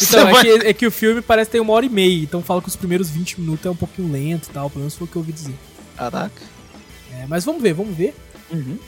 Então, 0.00 0.28
é 0.28 0.40
que, 0.40 0.48
é 0.68 0.72
que 0.72 0.86
o 0.86 0.90
filme 0.90 1.20
parece 1.20 1.50
ter 1.50 1.60
uma 1.60 1.72
hora 1.74 1.84
e 1.84 1.90
meia. 1.90 2.22
Então 2.22 2.42
fala 2.42 2.62
que 2.62 2.68
os 2.68 2.76
primeiros 2.76 3.10
20 3.10 3.40
minutos 3.40 3.66
é 3.66 3.70
um 3.70 3.76
pouquinho 3.76 4.10
lento 4.10 4.48
e 4.48 4.50
tal. 4.50 4.70
Pelo 4.70 4.80
menos 4.80 4.94
foi 4.94 5.06
o 5.06 5.10
que 5.10 5.16
eu 5.16 5.20
ouvi 5.20 5.32
dizer. 5.32 5.54
Caraca. 5.96 6.42
É, 7.12 7.26
mas 7.26 7.44
vamos 7.44 7.60
ver, 7.60 7.74
vamos 7.74 7.94
ver. 7.94 8.14
Uhum. 8.50 8.78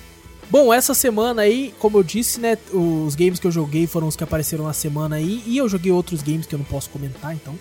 Bom, 0.51 0.75
essa 0.75 0.95
semana 0.95 1.43
aí, 1.43 1.73
como 1.79 1.99
eu 1.99 2.03
disse, 2.03 2.41
né, 2.41 2.59
os 2.73 3.15
games 3.15 3.39
que 3.39 3.47
eu 3.47 3.53
joguei 3.53 3.87
foram 3.87 4.09
os 4.09 4.17
que 4.17 4.25
apareceram 4.25 4.65
na 4.65 4.73
semana 4.73 5.15
aí, 5.17 5.43
e 5.47 5.57
eu 5.57 5.69
joguei 5.69 5.93
outros 5.93 6.23
games 6.23 6.45
que 6.45 6.55
eu 6.55 6.59
não 6.59 6.67
posso 6.67 6.91
comentar, 6.91 7.33
então. 7.33 7.57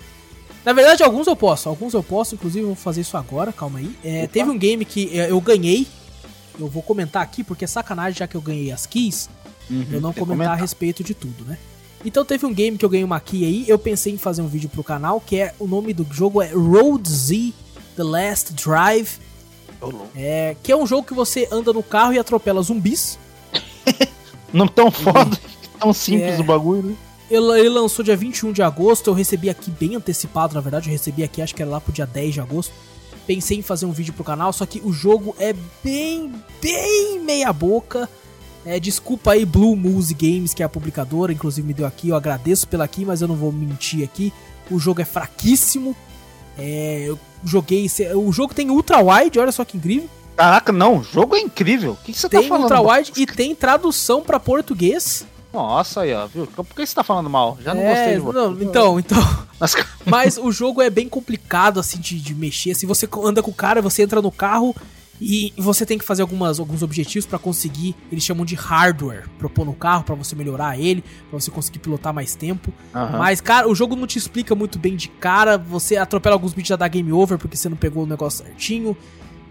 Na 0.65 0.73
verdade, 0.73 1.03
alguns 1.03 1.27
eu 1.27 1.35
posso, 1.35 1.69
alguns 1.69 1.93
eu 1.93 2.01
posso, 2.01 2.33
inclusive 2.33 2.63
eu 2.63 2.69
vou 2.69 2.75
fazer 2.75 3.01
isso 3.01 3.15
agora, 3.15 3.53
calma 3.53 3.77
aí. 3.77 3.95
É, 4.03 4.25
teve 4.25 4.49
um 4.49 4.57
game 4.57 4.83
que 4.85 5.19
é, 5.19 5.29
eu 5.29 5.39
ganhei, 5.39 5.87
eu 6.59 6.67
vou 6.67 6.81
comentar 6.81 7.21
aqui, 7.21 7.43
porque 7.43 7.63
é 7.63 7.67
sacanagem, 7.67 8.17
já 8.17 8.27
que 8.27 8.35
eu 8.35 8.41
ganhei 8.41 8.71
as 8.71 8.87
keys, 8.87 9.29
Uhum. 9.69 9.85
eu 9.91 10.01
não 10.01 10.13
que 10.13 10.19
comentar 10.19 10.53
a 10.53 10.55
respeito 10.55 11.03
de 11.03 11.13
tudo, 11.13 11.45
né? 11.45 11.57
Então 12.03 12.23
teve 12.23 12.45
um 12.45 12.53
game 12.53 12.77
que 12.77 12.85
eu 12.85 12.89
ganhei 12.89 13.03
uma 13.03 13.19
key 13.19 13.45
aí, 13.45 13.65
eu 13.67 13.77
pensei 13.77 14.13
em 14.13 14.17
fazer 14.17 14.41
um 14.41 14.47
vídeo 14.47 14.69
pro 14.69 14.83
canal, 14.83 15.19
que 15.19 15.37
é, 15.37 15.53
o 15.59 15.67
nome 15.67 15.93
do 15.93 16.07
jogo 16.11 16.41
é 16.41 16.47
Road 16.47 17.09
Z 17.09 17.53
The 17.95 18.03
Last 18.03 18.53
Drive, 18.53 19.17
é, 20.15 20.55
que 20.63 20.71
é 20.71 20.77
um 20.77 20.87
jogo 20.87 21.05
que 21.05 21.13
você 21.13 21.47
anda 21.51 21.73
no 21.73 21.83
carro 21.83 22.13
e 22.13 22.19
atropela 22.19 22.61
zumbis, 22.61 23.19
Não 24.53 24.67
tão 24.67 24.89
foda, 24.89 25.37
tão 25.79 25.93
simples 25.93 26.37
É. 26.37 26.41
o 26.41 26.43
bagulho, 26.43 26.83
né? 26.83 26.95
Ele, 27.29 27.59
ele 27.59 27.69
lançou 27.69 28.03
dia 28.03 28.15
21 28.15 28.51
de 28.51 28.63
agosto, 28.63 29.09
eu 29.09 29.13
recebi 29.13 29.49
aqui 29.49 29.69
bem 29.69 29.95
antecipado, 29.95 30.55
na 30.55 30.61
verdade, 30.61 30.89
eu 30.89 30.91
recebi 30.91 31.23
aqui, 31.23 31.41
acho 31.41 31.53
que 31.53 31.61
era 31.61 31.69
lá 31.69 31.79
pro 31.79 31.93
dia 31.93 32.05
10 32.05 32.33
de 32.33 32.41
agosto. 32.41 32.73
Pensei 33.27 33.59
em 33.59 33.61
fazer 33.61 33.85
um 33.85 33.91
vídeo 33.91 34.11
pro 34.13 34.23
canal, 34.23 34.51
só 34.51 34.65
que 34.65 34.81
o 34.83 34.91
jogo 34.91 35.35
é 35.37 35.53
bem, 35.83 36.33
bem 36.59 37.19
meia 37.19 37.53
boca. 37.53 38.09
É, 38.65 38.79
desculpa 38.79 39.31
aí, 39.31 39.45
Blue 39.45 39.75
Moose 39.75 40.13
Games, 40.13 40.53
que 40.53 40.61
é 40.61 40.65
a 40.65 40.69
publicadora, 40.69 41.31
inclusive 41.31 41.65
me 41.65 41.73
deu 41.73 41.85
aqui, 41.87 42.09
eu 42.09 42.15
agradeço 42.15 42.67
pela 42.67 42.83
aqui, 42.83 43.05
mas 43.05 43.21
eu 43.21 43.27
não 43.27 43.35
vou 43.35 43.51
mentir 43.51 44.03
aqui. 44.03 44.33
O 44.69 44.77
jogo 44.77 45.01
é 45.01 45.05
fraquíssimo. 45.05 45.95
É, 46.57 47.03
eu 47.07 47.17
joguei. 47.43 47.89
O 48.15 48.31
jogo 48.31 48.53
tem 48.53 48.69
ultra 48.69 48.99
wide, 49.01 49.39
olha 49.39 49.51
só 49.51 49.63
que 49.63 49.77
incrível. 49.77 50.09
Caraca, 50.35 50.71
não, 50.71 50.97
o 50.97 51.03
jogo 51.03 51.35
é 51.35 51.39
incrível. 51.39 51.93
O 51.93 51.95
que, 52.05 52.13
que 52.13 52.19
você 52.19 52.29
tá 52.29 52.39
Tem 52.39 52.47
falando? 52.47 52.63
ultra 52.63 52.81
wide 52.81 53.11
e 53.17 53.25
tem 53.25 53.55
tradução 53.55 54.21
pra 54.21 54.39
português. 54.39 55.25
Nossa, 55.51 56.01
aí, 56.01 56.13
ó, 56.13 56.27
viu? 56.27 56.45
Por 56.47 56.65
que 56.65 56.85
você 56.85 56.93
tá 56.93 57.03
falando 57.03 57.29
mal? 57.29 57.57
Já 57.61 57.73
não 57.73 57.81
É, 57.81 57.89
gostei 57.95 58.13
de 58.13 58.19
você. 58.19 58.37
não, 58.37 58.61
então, 58.61 58.99
então. 58.99 59.17
Mas- 59.59 59.75
Mas 60.05 60.37
o 60.37 60.51
jogo 60.51 60.81
é 60.81 60.89
bem 60.89 61.09
complicado, 61.09 61.79
assim, 61.79 61.97
de, 61.99 62.19
de 62.19 62.33
mexer. 62.35 62.73
Se 62.75 62.85
você 62.85 63.07
anda 63.23 63.41
com 63.41 63.51
o 63.51 63.53
cara, 63.53 63.81
você 63.81 64.03
entra 64.03 64.21
no 64.21 64.31
carro 64.31 64.75
E 65.21 65.53
você 65.57 65.85
tem 65.85 65.97
que 65.97 66.05
fazer 66.05 66.21
algumas, 66.21 66.59
alguns 66.59 66.81
objetivos 66.81 67.25
para 67.25 67.37
conseguir, 67.37 67.95
eles 68.11 68.23
chamam 68.23 68.45
de 68.45 68.55
hardware, 68.55 69.25
propor 69.37 69.65
no 69.65 69.73
carro 69.73 70.03
para 70.03 70.15
você 70.15 70.33
melhorar 70.35 70.79
ele, 70.79 71.03
para 71.29 71.39
você 71.39 71.51
conseguir 71.51 71.79
pilotar 71.79 72.13
mais 72.13 72.35
tempo. 72.35 72.73
Aham. 72.95 73.17
Mas, 73.17 73.41
cara, 73.41 73.67
o 73.69 73.75
jogo 73.75 73.95
não 73.97 74.07
te 74.07 74.17
explica 74.17 74.55
muito 74.55 74.79
bem 74.79 74.95
de 74.95 75.09
cara, 75.09 75.57
você 75.57 75.97
atropela 75.97 76.35
alguns 76.35 76.53
bichos 76.53 76.69
já 76.69 76.75
dá 76.77 76.87
game 76.87 77.11
over 77.11 77.37
porque 77.37 77.57
você 77.57 77.67
não 77.67 77.75
pegou 77.77 78.03
o 78.03 78.07
negócio 78.07 78.45
certinho. 78.45 78.95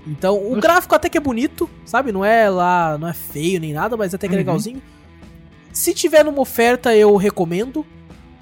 Então, 0.07 0.37
o 0.39 0.53
Oxi. 0.53 0.61
gráfico 0.63 0.95
até 0.95 1.09
que 1.11 1.19
é 1.19 1.21
bonito, 1.21 1.69
sabe? 1.85 2.13
Não 2.13 2.25
é 2.25 2.49
lá, 2.49 2.97
não 2.97 3.07
é 3.09 3.13
feio 3.13 3.61
nem 3.61 3.75
nada, 3.75 3.95
mas 3.95 4.15
até 4.15 4.27
que 4.27 4.33
é 4.35 4.37
Uhum. 4.37 4.41
legalzinho. 4.41 4.83
Se 5.71 5.93
tiver 5.93 6.25
numa 6.25 6.41
oferta, 6.41 6.97
eu 6.97 7.15
recomendo. 7.17 7.85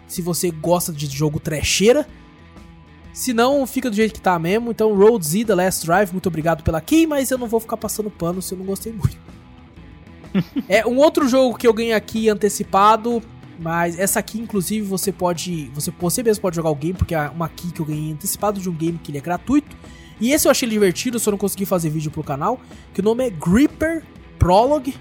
Se 0.06 0.22
você 0.22 0.50
gosta 0.52 0.92
de 0.92 1.06
jogo 1.06 1.40
trecheira. 1.40 2.06
Se 3.16 3.32
não, 3.32 3.66
fica 3.66 3.88
do 3.88 3.96
jeito 3.96 4.12
que 4.12 4.20
tá 4.20 4.38
mesmo. 4.38 4.70
Então, 4.70 4.94
Road 4.94 5.26
Z, 5.26 5.46
The 5.46 5.54
Last 5.54 5.86
Drive, 5.86 6.12
muito 6.12 6.26
obrigado 6.26 6.62
pela 6.62 6.82
key, 6.82 7.06
mas 7.06 7.30
eu 7.30 7.38
não 7.38 7.46
vou 7.46 7.58
ficar 7.58 7.78
passando 7.78 8.10
pano 8.10 8.42
se 8.42 8.52
eu 8.52 8.58
não 8.58 8.66
gostei 8.66 8.92
muito. 8.92 9.16
é 10.68 10.86
um 10.86 10.98
outro 10.98 11.26
jogo 11.26 11.56
que 11.56 11.66
eu 11.66 11.72
ganhei 11.72 11.94
aqui 11.94 12.28
antecipado, 12.28 13.22
mas 13.58 13.98
essa 13.98 14.18
aqui, 14.18 14.38
inclusive, 14.38 14.86
você 14.86 15.10
pode. 15.10 15.70
Você, 15.74 15.90
você 15.98 16.22
mesmo 16.22 16.42
pode 16.42 16.56
jogar 16.56 16.68
o 16.68 16.74
game, 16.74 16.92
porque 16.92 17.14
é 17.14 17.30
uma 17.30 17.48
key 17.48 17.72
que 17.72 17.80
eu 17.80 17.86
ganhei 17.86 18.12
antecipado 18.12 18.60
de 18.60 18.68
um 18.68 18.74
game 18.74 18.98
que 19.02 19.10
ele 19.10 19.16
é 19.16 19.22
gratuito. 19.22 19.74
E 20.20 20.32
esse 20.32 20.46
eu 20.46 20.50
achei 20.50 20.68
divertido, 20.68 21.18
só 21.18 21.30
não 21.30 21.38
consegui 21.38 21.64
fazer 21.64 21.88
vídeo 21.88 22.10
pro 22.10 22.22
canal. 22.22 22.60
Que 22.92 23.00
o 23.00 23.02
nome 23.02 23.26
é 23.26 23.30
Gripper 23.30 24.04
Prologue. 24.38 24.94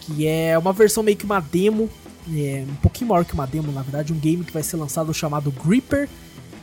Que 0.00 0.26
é 0.26 0.56
uma 0.56 0.72
versão 0.72 1.02
meio 1.02 1.18
que 1.18 1.26
uma 1.26 1.40
demo. 1.40 1.90
É, 2.34 2.64
um 2.66 2.76
pouquinho 2.76 3.10
maior 3.10 3.26
que 3.26 3.34
uma 3.34 3.46
demo, 3.46 3.70
na 3.72 3.82
verdade. 3.82 4.14
Um 4.14 4.18
game 4.18 4.42
que 4.42 4.54
vai 4.54 4.62
ser 4.62 4.78
lançado 4.78 5.12
chamado 5.12 5.50
Gripper. 5.50 6.08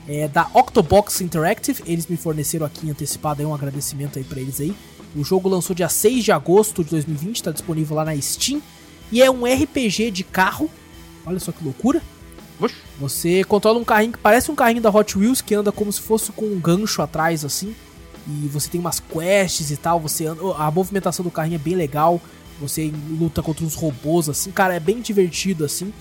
É, 0.08 0.28
da 0.28 0.50
Octobox 0.54 1.22
Interactive. 1.22 1.84
Eles 1.86 2.08
me 2.08 2.18
forneceram 2.18 2.66
aqui 2.66 2.88
em 2.88 2.92
antecipado 2.92 3.42
aí 3.42 3.46
um 3.46 3.54
agradecimento 3.54 4.18
aí 4.20 4.24
pra 4.24 4.40
eles 4.40 4.60
aí. 4.60 4.76
O 5.16 5.24
jogo 5.24 5.48
lançou 5.48 5.76
dia 5.76 5.90
6 5.90 6.24
de 6.24 6.32
agosto 6.32 6.84
de 6.84 6.90
2020, 6.92 7.44
tá 7.44 7.52
disponível 7.52 7.96
lá 7.96 8.04
na 8.04 8.20
Steam. 8.20 8.62
E 9.12 9.22
é 9.22 9.30
um 9.30 9.46
RPG 9.46 10.12
de 10.12 10.24
carro. 10.24 10.70
Olha 11.26 11.40
só 11.40 11.52
que 11.52 11.64
loucura. 11.64 12.02
Oxi. 12.60 12.76
Você 13.00 13.44
controla 13.44 13.80
um 13.80 13.84
carrinho 13.84 14.14
que 14.14 14.18
parece 14.18 14.52
um 14.52 14.56
carrinho 14.56 14.82
da 14.82 14.90
Hot 14.90 15.18
Wheels 15.18 15.42
que 15.42 15.54
anda 15.54 15.72
como 15.72 15.92
se 15.92 16.02
fosse 16.02 16.32
com 16.32 16.46
um 16.46 16.60
gancho 16.60 17.02
atrás, 17.02 17.46
assim. 17.46 17.76
E 18.28 18.48
você 18.48 18.70
tem 18.70 18.80
umas 18.80 19.00
quests 19.00 19.72
e 19.72 19.78
tal. 19.78 20.00
Você 20.00 20.26
anda, 20.26 20.42
a 20.58 20.72
movimentação 20.72 21.24
do 21.24 21.32
carrinho 21.32 21.56
é 21.56 21.60
bem 21.60 21.76
legal. 21.76 22.22
Você 22.60 22.92
luta 23.10 23.42
contra 23.42 23.66
uns 23.66 23.76
robôs, 23.76 24.30
assim. 24.30 24.52
Cara, 24.52 24.76
é 24.76 24.80
bem 24.80 25.02
divertido, 25.02 25.66
assim. 25.66 25.94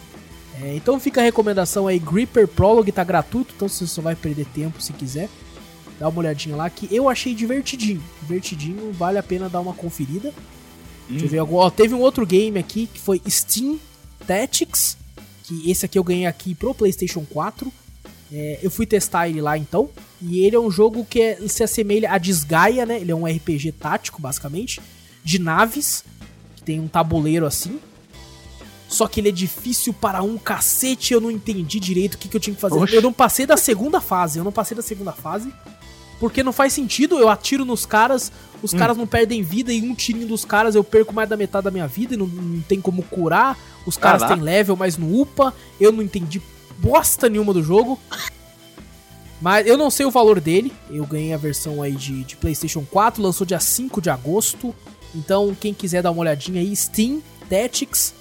É, 0.60 0.76
então 0.76 1.00
fica 1.00 1.20
a 1.20 1.24
recomendação 1.24 1.86
aí. 1.86 1.98
Gripper 1.98 2.46
Prologue 2.46 2.92
tá 2.92 3.02
gratuito, 3.02 3.52
então 3.56 3.68
você 3.68 3.86
só 3.86 4.02
vai 4.02 4.14
perder 4.14 4.46
tempo 4.46 4.80
se 4.82 4.92
quiser. 4.92 5.28
Dá 5.98 6.08
uma 6.08 6.18
olhadinha 6.18 6.56
lá 6.56 6.68
que 6.68 6.88
eu 6.94 7.08
achei 7.08 7.34
divertidinho. 7.34 8.02
Divertidinho, 8.20 8.92
vale 8.92 9.18
a 9.18 9.22
pena 9.22 9.48
dar 9.48 9.60
uma 9.60 9.72
conferida. 9.72 10.32
Deixa 11.08 11.26
eu 11.26 11.28
ver 11.30 11.38
agora. 11.40 11.66
Ó, 11.66 11.70
teve 11.70 11.94
um 11.94 12.00
outro 12.00 12.26
game 12.26 12.58
aqui 12.58 12.86
que 12.92 13.00
foi 13.00 13.20
Steam 13.28 13.78
Tactics. 14.26 14.96
Que 15.44 15.70
esse 15.70 15.84
aqui 15.84 15.98
eu 15.98 16.04
ganhei 16.04 16.26
aqui 16.26 16.54
pro 16.54 16.74
PlayStation 16.74 17.24
4. 17.30 17.72
É, 18.32 18.58
eu 18.62 18.70
fui 18.70 18.86
testar 18.86 19.28
ele 19.28 19.40
lá 19.40 19.58
então. 19.58 19.90
E 20.20 20.40
ele 20.44 20.56
é 20.56 20.60
um 20.60 20.70
jogo 20.70 21.04
que 21.04 21.20
é- 21.20 21.48
se 21.48 21.62
assemelha 21.62 22.10
a 22.10 22.18
Desgaia, 22.18 22.86
né? 22.86 23.00
Ele 23.00 23.10
é 23.12 23.14
um 23.14 23.26
RPG 23.26 23.72
tático, 23.72 24.20
basicamente. 24.22 24.80
De 25.24 25.38
naves. 25.38 26.04
Que 26.56 26.62
tem 26.62 26.80
um 26.80 26.88
tabuleiro 26.88 27.44
assim. 27.46 27.78
Só 28.92 29.08
que 29.08 29.20
ele 29.20 29.30
é 29.30 29.32
difícil 29.32 29.92
para 29.92 30.22
um 30.22 30.36
cacete. 30.36 31.14
Eu 31.14 31.20
não 31.20 31.30
entendi 31.30 31.80
direito 31.80 32.14
o 32.14 32.18
que, 32.18 32.28
que 32.28 32.36
eu 32.36 32.40
tinha 32.40 32.54
que 32.54 32.60
fazer. 32.60 32.92
Eu 32.92 33.00
não 33.00 33.12
passei 33.12 33.46
da 33.46 33.56
segunda 33.56 34.00
fase. 34.00 34.38
Eu 34.38 34.44
não 34.44 34.52
passei 34.52 34.76
da 34.76 34.82
segunda 34.82 35.12
fase. 35.12 35.52
Porque 36.20 36.42
não 36.42 36.52
faz 36.52 36.72
sentido, 36.72 37.18
eu 37.18 37.28
atiro 37.28 37.64
nos 37.64 37.84
caras, 37.84 38.30
os 38.62 38.72
caras 38.72 38.96
não 38.96 39.08
perdem 39.08 39.42
vida, 39.42 39.72
e 39.72 39.82
um 39.82 39.92
tirinho 39.92 40.28
dos 40.28 40.44
caras 40.44 40.76
eu 40.76 40.84
perco 40.84 41.12
mais 41.12 41.28
da 41.28 41.36
metade 41.36 41.64
da 41.64 41.70
minha 41.72 41.88
vida 41.88 42.14
e 42.14 42.16
não, 42.16 42.28
não 42.28 42.60
tem 42.60 42.80
como 42.80 43.02
curar. 43.02 43.58
Os 43.84 43.96
caras 43.96 44.22
Caraca. 44.22 44.36
têm 44.36 44.44
level, 44.44 44.76
mas 44.76 44.96
não 44.96 45.12
upa. 45.12 45.52
Eu 45.80 45.90
não 45.90 46.00
entendi 46.00 46.40
bosta 46.78 47.28
nenhuma 47.28 47.52
do 47.52 47.60
jogo. 47.60 47.98
Mas 49.40 49.66
eu 49.66 49.76
não 49.76 49.90
sei 49.90 50.06
o 50.06 50.12
valor 50.12 50.38
dele. 50.38 50.72
Eu 50.88 51.04
ganhei 51.04 51.32
a 51.32 51.36
versão 51.36 51.82
aí 51.82 51.96
de, 51.96 52.22
de 52.22 52.36
PlayStation 52.36 52.86
4, 52.88 53.20
lançou 53.20 53.44
dia 53.44 53.58
5 53.58 54.00
de 54.00 54.08
agosto. 54.08 54.72
Então, 55.12 55.56
quem 55.58 55.74
quiser 55.74 56.02
dar 56.02 56.12
uma 56.12 56.20
olhadinha 56.20 56.60
aí, 56.60 56.76
Steam, 56.76 57.20
Tactics. 57.50 58.14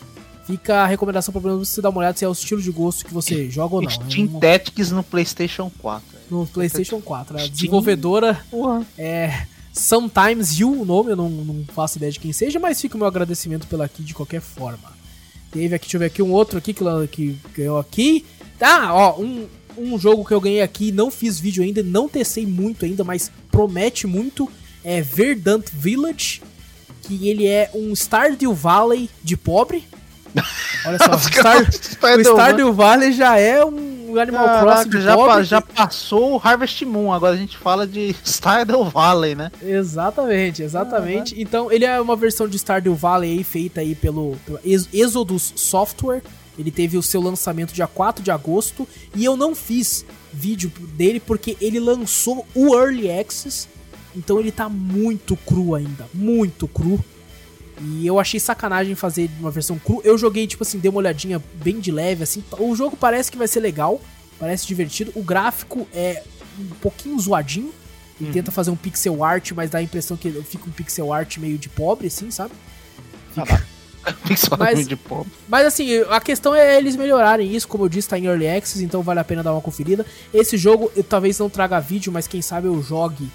Fica 0.46 0.78
a 0.84 0.86
recomendação 0.88 1.32
pra 1.32 1.40
você 1.40 1.82
dar 1.82 1.90
uma 1.90 2.00
olhada 2.00 2.18
se 2.18 2.26
é 2.26 2.28
o 2.28 2.32
estilo 2.32 2.62
de 2.62 2.72
gosto 2.72 3.06
que 3.06 3.14
você 3.14 3.50
joga 3.50 3.76
ou 3.76 3.82
não. 3.82 3.90
É 3.90 3.94
Steam 3.94 4.28
uma- 4.28 4.40
Tactics 4.40 4.92
no 4.92 5.04
PlayStation 5.04 5.72
4. 5.80 6.20
no 6.30 6.46
PlayStation 6.48 7.00
4. 7.00 7.36
A 7.36 7.40
Steam. 7.40 7.54
desenvolvedora 7.54 8.44
Porra. 8.50 8.86
é 8.98 9.46
Sometimes 9.74 10.60
You, 10.60 10.82
o 10.82 10.86
nome, 10.86 11.12
eu 11.12 11.16
não, 11.16 11.30
não 11.30 11.64
faço 11.74 11.98
ideia 11.98 12.12
de 12.12 12.20
quem 12.20 12.34
seja, 12.34 12.60
mas 12.60 12.82
fica 12.82 12.96
o 12.96 12.98
meu 12.98 13.08
agradecimento 13.08 13.68
pela 13.68 13.86
aqui 13.86 14.04
de 14.04 14.14
qualquer 14.14 14.42
forma. 14.42 14.92
Teve 15.52 15.76
aqui, 15.76 15.86
deixa 15.86 15.98
eu 15.98 16.00
ver 16.00 16.06
aqui, 16.08 16.22
um 16.22 16.32
outro 16.32 16.58
aqui 16.58 16.74
que, 16.74 16.84
que 17.12 17.38
ganhou 17.56 17.78
aqui. 17.78 18.26
Tá, 18.60 18.94
ó, 18.94 19.20
um, 19.20 19.48
um 19.78 19.98
jogo 20.00 20.26
que 20.26 20.34
eu 20.34 20.42
ganhei 20.42 20.62
aqui, 20.62 20.92
não 20.92 21.10
fiz 21.12 21.40
vídeo 21.40 21.64
ainda, 21.64 21.82
não 21.84 22.10
testei 22.10 22.46
muito 22.46 22.84
ainda, 22.86 23.04
mas 23.04 23.32
promete 23.52 24.06
muito, 24.08 24.50
é 24.84 25.02
Verdant 25.02 25.66
Village, 25.72 26.42
que 27.04 27.28
ele 27.30 27.48
é 27.48 27.70
um 27.74 27.94
Stardew 27.96 28.54
Valley 28.54 29.10
de 29.24 29.36
pobre. 29.38 29.86
Olha 30.86 30.98
só, 30.98 31.18
Star, 31.18 31.62
o 31.62 31.72
Stardew 31.72 32.24
Stardew 32.34 32.74
Valley 32.74 33.12
já 33.14 33.38
é 33.38 33.64
um 33.66 34.18
Animal 34.20 34.44
Crossing 34.62 34.90
Caraca, 34.90 34.90
de 34.90 35.02
já, 35.02 35.16
pa- 35.18 35.44
já 35.44 35.62
passou 35.62 36.36
o 36.36 36.42
Harvest 36.44 36.84
Moon, 36.86 37.14
agora 37.14 37.34
a 37.34 37.38
gente 37.38 37.58
fala 37.58 37.86
de 37.88 38.16
Stardew 38.26 38.84
Valley, 38.86 39.36
né? 39.36 39.52
Exatamente, 39.62 40.64
exatamente. 40.64 41.40
Então, 41.42 41.72
ele 41.72 41.86
é 41.86 42.00
uma 42.02 42.16
versão 42.16 42.48
de 42.48 42.58
Stardew 42.58 42.96
Valley 42.96 43.38
aí, 43.38 43.44
feita 43.44 43.82
aí 43.82 43.94
pelo, 43.96 44.38
pelo 44.46 44.60
Ex- 44.66 44.90
Exodus 44.94 45.54
Software. 45.56 46.22
Ele 46.60 46.70
teve 46.72 46.98
o 46.98 47.04
seu 47.04 47.22
lançamento 47.22 47.74
dia 47.74 47.88
4 47.88 48.24
de 48.24 48.30
agosto 48.32 48.88
e 49.16 49.24
eu 49.24 49.38
não 49.38 49.56
fiz 49.56 50.06
vídeo 50.34 50.72
dele 50.96 51.20
porque 51.20 51.56
ele 51.62 51.80
lançou 51.80 52.46
o 52.54 52.76
Early 52.76 53.10
Access. 53.10 53.68
Então 54.16 54.40
ele 54.40 54.52
tá 54.52 54.68
muito 54.68 55.38
cru 55.38 55.74
ainda, 55.74 56.06
muito 56.14 56.68
cru. 56.68 57.00
E 57.84 58.06
eu 58.06 58.20
achei 58.20 58.40
sacanagem 58.40 58.94
fazer 58.96 59.30
uma 59.40 59.50
versão 59.52 59.78
cru. 59.80 60.02
Eu 60.04 60.18
joguei, 60.18 60.46
tipo 60.46 60.64
assim, 60.64 60.78
dei 60.78 60.90
uma 60.90 61.00
olhadinha 61.00 61.42
bem 61.56 61.80
de 61.80 61.92
leve, 61.92 62.24
assim. 62.24 62.44
O 62.60 62.76
jogo 62.76 62.96
parece 62.96 63.32
que 63.32 63.38
vai 63.38 63.48
ser 63.48 63.60
legal, 63.60 64.00
parece 64.40 64.68
divertido. 64.68 65.12
O 65.16 65.24
gráfico 65.24 65.88
é 65.94 66.24
um 66.60 66.76
pouquinho 66.82 67.20
zoadinho. 67.20 67.74
Ele 68.20 68.32
tenta 68.32 68.52
fazer 68.52 68.70
um 68.70 68.76
pixel 68.76 69.24
art, 69.24 69.52
mas 69.54 69.72
dá 69.72 69.80
a 69.80 69.82
impressão 69.82 70.16
que 70.16 70.30
fica 70.44 70.66
um 70.68 70.72
pixel 70.72 71.12
art 71.12 71.38
meio 71.38 71.58
de 71.58 71.68
pobre, 71.70 72.06
assim, 72.06 72.30
sabe? 72.30 72.54
Pixel 74.28 74.58
Mas- 74.58 74.88
de 74.88 74.96
pobre. 74.96 75.32
Mas 75.48 75.66
assim, 75.66 76.00
a 76.10 76.20
questão 76.20 76.56
é 76.56 76.78
eles 76.78 76.96
melhorarem 76.96 77.56
isso, 77.56 77.68
como 77.68 77.86
eu 77.86 77.90
disse, 77.90 78.10
tá 78.10 78.18
em 78.18 78.26
Early 78.26 78.48
Access, 78.48 78.84
então 78.84 79.02
vale 79.04 79.20
a 79.20 79.24
pena 79.24 79.44
dar 79.44 79.52
uma 79.54 79.62
conferida. 79.62 80.06
Esse 80.34 80.58
jogo 80.58 80.92
eu 80.96 81.04
talvez 81.04 81.38
não 81.38 81.50
traga 81.50 81.80
vídeo, 81.80 82.12
mas 82.12 82.28
quem 82.28 82.42
sabe 82.42 82.68
eu 82.68 82.82
jogue 82.82 83.30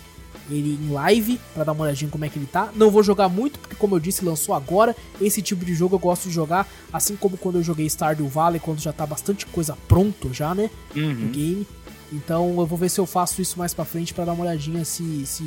ele 0.50 0.78
em 0.82 0.90
live 0.92 1.40
pra 1.54 1.64
dar 1.64 1.72
uma 1.72 1.84
olhadinha 1.84 2.10
como 2.10 2.24
é 2.24 2.28
que 2.28 2.38
ele 2.38 2.46
tá. 2.46 2.70
Não 2.74 2.90
vou 2.90 3.02
jogar 3.02 3.28
muito, 3.28 3.58
porque 3.58 3.74
como 3.76 3.94
eu 3.96 4.00
disse, 4.00 4.24
lançou 4.24 4.54
agora. 4.54 4.94
Esse 5.20 5.42
tipo 5.42 5.64
de 5.64 5.74
jogo 5.74 5.96
eu 5.96 5.98
gosto 5.98 6.28
de 6.28 6.34
jogar, 6.34 6.68
assim 6.92 7.16
como 7.16 7.36
quando 7.36 7.56
eu 7.56 7.62
joguei 7.62 7.86
Stardew 7.88 8.28
Valley, 8.28 8.60
quando 8.60 8.80
já 8.80 8.92
tá 8.92 9.04
bastante 9.06 9.44
coisa 9.46 9.76
pronto 9.88 10.32
já, 10.32 10.54
né? 10.54 10.70
no 10.94 11.02
Uhum. 11.02 11.30
game. 11.32 11.66
Então 12.12 12.54
eu 12.60 12.66
vou 12.66 12.78
ver 12.78 12.88
se 12.88 13.00
eu 13.00 13.06
faço 13.06 13.42
isso 13.42 13.58
mais 13.58 13.74
pra 13.74 13.84
frente 13.84 14.14
pra 14.14 14.24
dar 14.24 14.32
uma 14.32 14.44
olhadinha 14.44 14.84
se, 14.84 15.26
se 15.26 15.42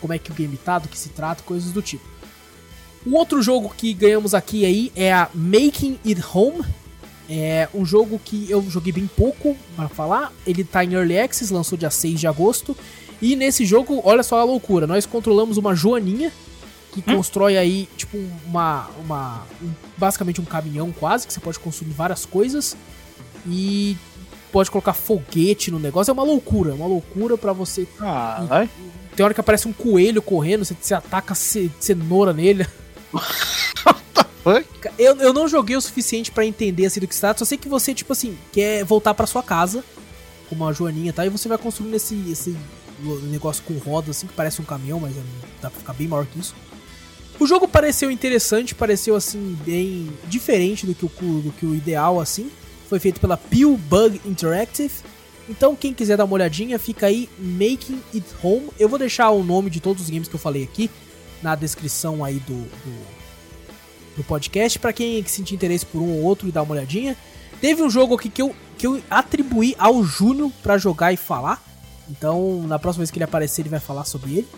como 0.00 0.12
é 0.12 0.18
que 0.18 0.30
o 0.30 0.34
game 0.34 0.56
tá, 0.56 0.78
do 0.80 0.88
que 0.88 0.98
se 0.98 1.10
trata, 1.10 1.42
coisas 1.44 1.70
do 1.72 1.80
tipo. 1.80 2.04
Um 3.06 3.14
outro 3.14 3.40
jogo 3.40 3.72
que 3.76 3.94
ganhamos 3.94 4.34
aqui 4.34 4.64
aí 4.66 4.92
é 4.96 5.12
a 5.12 5.28
Making 5.32 5.98
It 6.04 6.22
Home. 6.34 6.62
É 7.28 7.68
um 7.72 7.84
jogo 7.86 8.20
que 8.22 8.50
eu 8.50 8.60
joguei 8.68 8.92
bem 8.92 9.06
pouco 9.06 9.56
para 9.76 9.88
falar. 9.88 10.32
Ele 10.44 10.64
tá 10.64 10.84
em 10.84 10.94
Early 10.94 11.18
Access, 11.18 11.52
lançou 11.52 11.78
dia 11.78 11.88
6 11.90 12.18
de 12.20 12.26
agosto. 12.26 12.76
E 13.20 13.36
nesse 13.36 13.64
jogo, 13.66 14.00
olha 14.04 14.22
só 14.22 14.38
a 14.40 14.44
loucura, 14.44 14.86
nós 14.86 15.04
controlamos 15.06 15.56
uma 15.56 15.74
joaninha 15.74 16.32
que 16.92 17.02
constrói 17.02 17.56
aí, 17.56 17.88
tipo, 17.96 18.16
uma. 18.46 18.88
uma 18.98 19.42
um- 19.62 19.70
basicamente 19.96 20.40
um 20.40 20.44
caminhão 20.44 20.90
quase, 20.92 21.26
que 21.26 21.32
você 21.32 21.40
pode 21.40 21.58
construir 21.58 21.90
várias 21.92 22.24
coisas. 22.26 22.76
E 23.46 23.96
pode 24.50 24.70
colocar 24.70 24.92
foguete 24.92 25.70
no 25.70 25.78
negócio. 25.78 26.10
É 26.10 26.14
uma 26.14 26.24
loucura, 26.24 26.74
uma 26.74 26.86
loucura 26.86 27.36
pra 27.38 27.52
você. 27.52 27.86
Ah, 28.00 28.44
vai. 28.48 28.68
Tem 29.14 29.24
hora 29.24 29.34
que 29.34 29.40
aparece 29.40 29.68
um 29.68 29.72
coelho 29.72 30.20
correndo, 30.22 30.64
você, 30.64 30.74
você 30.80 30.94
ataca 30.94 31.34
ce- 31.34 31.70
cenoura 31.78 32.32
nele. 32.32 32.66
Eu, 34.98 35.16
eu 35.16 35.32
não 35.34 35.46
joguei 35.46 35.76
o 35.76 35.80
suficiente 35.80 36.30
pra 36.32 36.46
entender 36.46 36.86
assim 36.86 36.98
do 37.00 37.06
que 37.06 37.14
se 37.14 37.20
trata, 37.20 37.38
só 37.40 37.44
sei 37.44 37.58
que 37.58 37.68
você, 37.68 37.92
tipo 37.94 38.12
assim, 38.12 38.36
quer 38.52 38.84
voltar 38.84 39.12
pra 39.14 39.26
sua 39.26 39.42
casa 39.42 39.84
com 40.48 40.54
uma 40.54 40.72
joaninha, 40.72 41.12
tá? 41.12 41.26
E 41.26 41.28
você 41.28 41.46
vai 41.48 41.58
construindo 41.58 41.94
esse, 41.94 42.14
esse 42.30 42.56
negócio 43.30 43.62
com 43.64 43.74
roda, 43.78 44.10
assim, 44.10 44.26
que 44.26 44.32
parece 44.34 44.60
um 44.60 44.64
caminhão, 44.64 45.00
mas 45.00 45.16
é- 45.16 45.22
dá 45.60 45.70
pra 45.70 45.80
ficar 45.80 45.92
bem 45.92 46.08
maior 46.08 46.26
que 46.26 46.38
isso. 46.38 46.54
O 47.38 47.46
jogo 47.46 47.66
pareceu 47.66 48.10
interessante, 48.10 48.74
pareceu, 48.74 49.16
assim, 49.16 49.56
bem 49.64 50.10
diferente 50.28 50.86
do 50.86 50.94
que 50.94 51.04
o, 51.04 51.08
do 51.40 51.52
que 51.52 51.64
o 51.64 51.74
ideal, 51.74 52.20
assim. 52.20 52.50
Foi 52.88 52.98
feito 52.98 53.20
pela 53.20 53.36
Peel 53.36 53.76
Bug 53.76 54.20
Interactive. 54.26 54.92
Então, 55.48 55.74
quem 55.74 55.94
quiser 55.94 56.16
dar 56.16 56.26
uma 56.26 56.34
olhadinha, 56.34 56.78
fica 56.78 57.06
aí 57.06 57.28
Making 57.38 58.00
It 58.14 58.26
Home. 58.42 58.68
Eu 58.78 58.88
vou 58.88 58.98
deixar 58.98 59.30
o 59.30 59.42
nome 59.42 59.70
de 59.70 59.80
todos 59.80 60.02
os 60.02 60.10
games 60.10 60.28
que 60.28 60.34
eu 60.34 60.40
falei 60.40 60.64
aqui 60.64 60.90
na 61.42 61.54
descrição 61.54 62.22
aí 62.24 62.38
do, 62.40 62.54
do, 62.54 63.06
do 64.18 64.24
podcast, 64.24 64.78
para 64.78 64.92
quem 64.92 65.24
sentir 65.24 65.54
interesse 65.54 65.86
por 65.86 66.00
um 66.02 66.10
ou 66.10 66.22
outro 66.22 66.46
e 66.46 66.52
dar 66.52 66.62
uma 66.62 66.74
olhadinha. 66.74 67.16
Teve 67.60 67.82
um 67.82 67.90
jogo 67.90 68.14
aqui 68.14 68.28
que 68.28 68.42
eu, 68.42 68.54
que 68.76 68.86
eu 68.86 69.02
atribuí 69.10 69.74
ao 69.78 70.04
Júnior 70.04 70.52
para 70.62 70.78
jogar 70.78 71.12
e 71.12 71.16
falar. 71.16 71.64
Então, 72.10 72.62
na 72.66 72.78
próxima 72.78 73.02
vez 73.02 73.10
que 73.10 73.18
ele 73.18 73.24
aparecer, 73.24 73.62
ele 73.62 73.68
vai 73.68 73.80
falar 73.80 74.04
sobre 74.04 74.38
ele. 74.38 74.48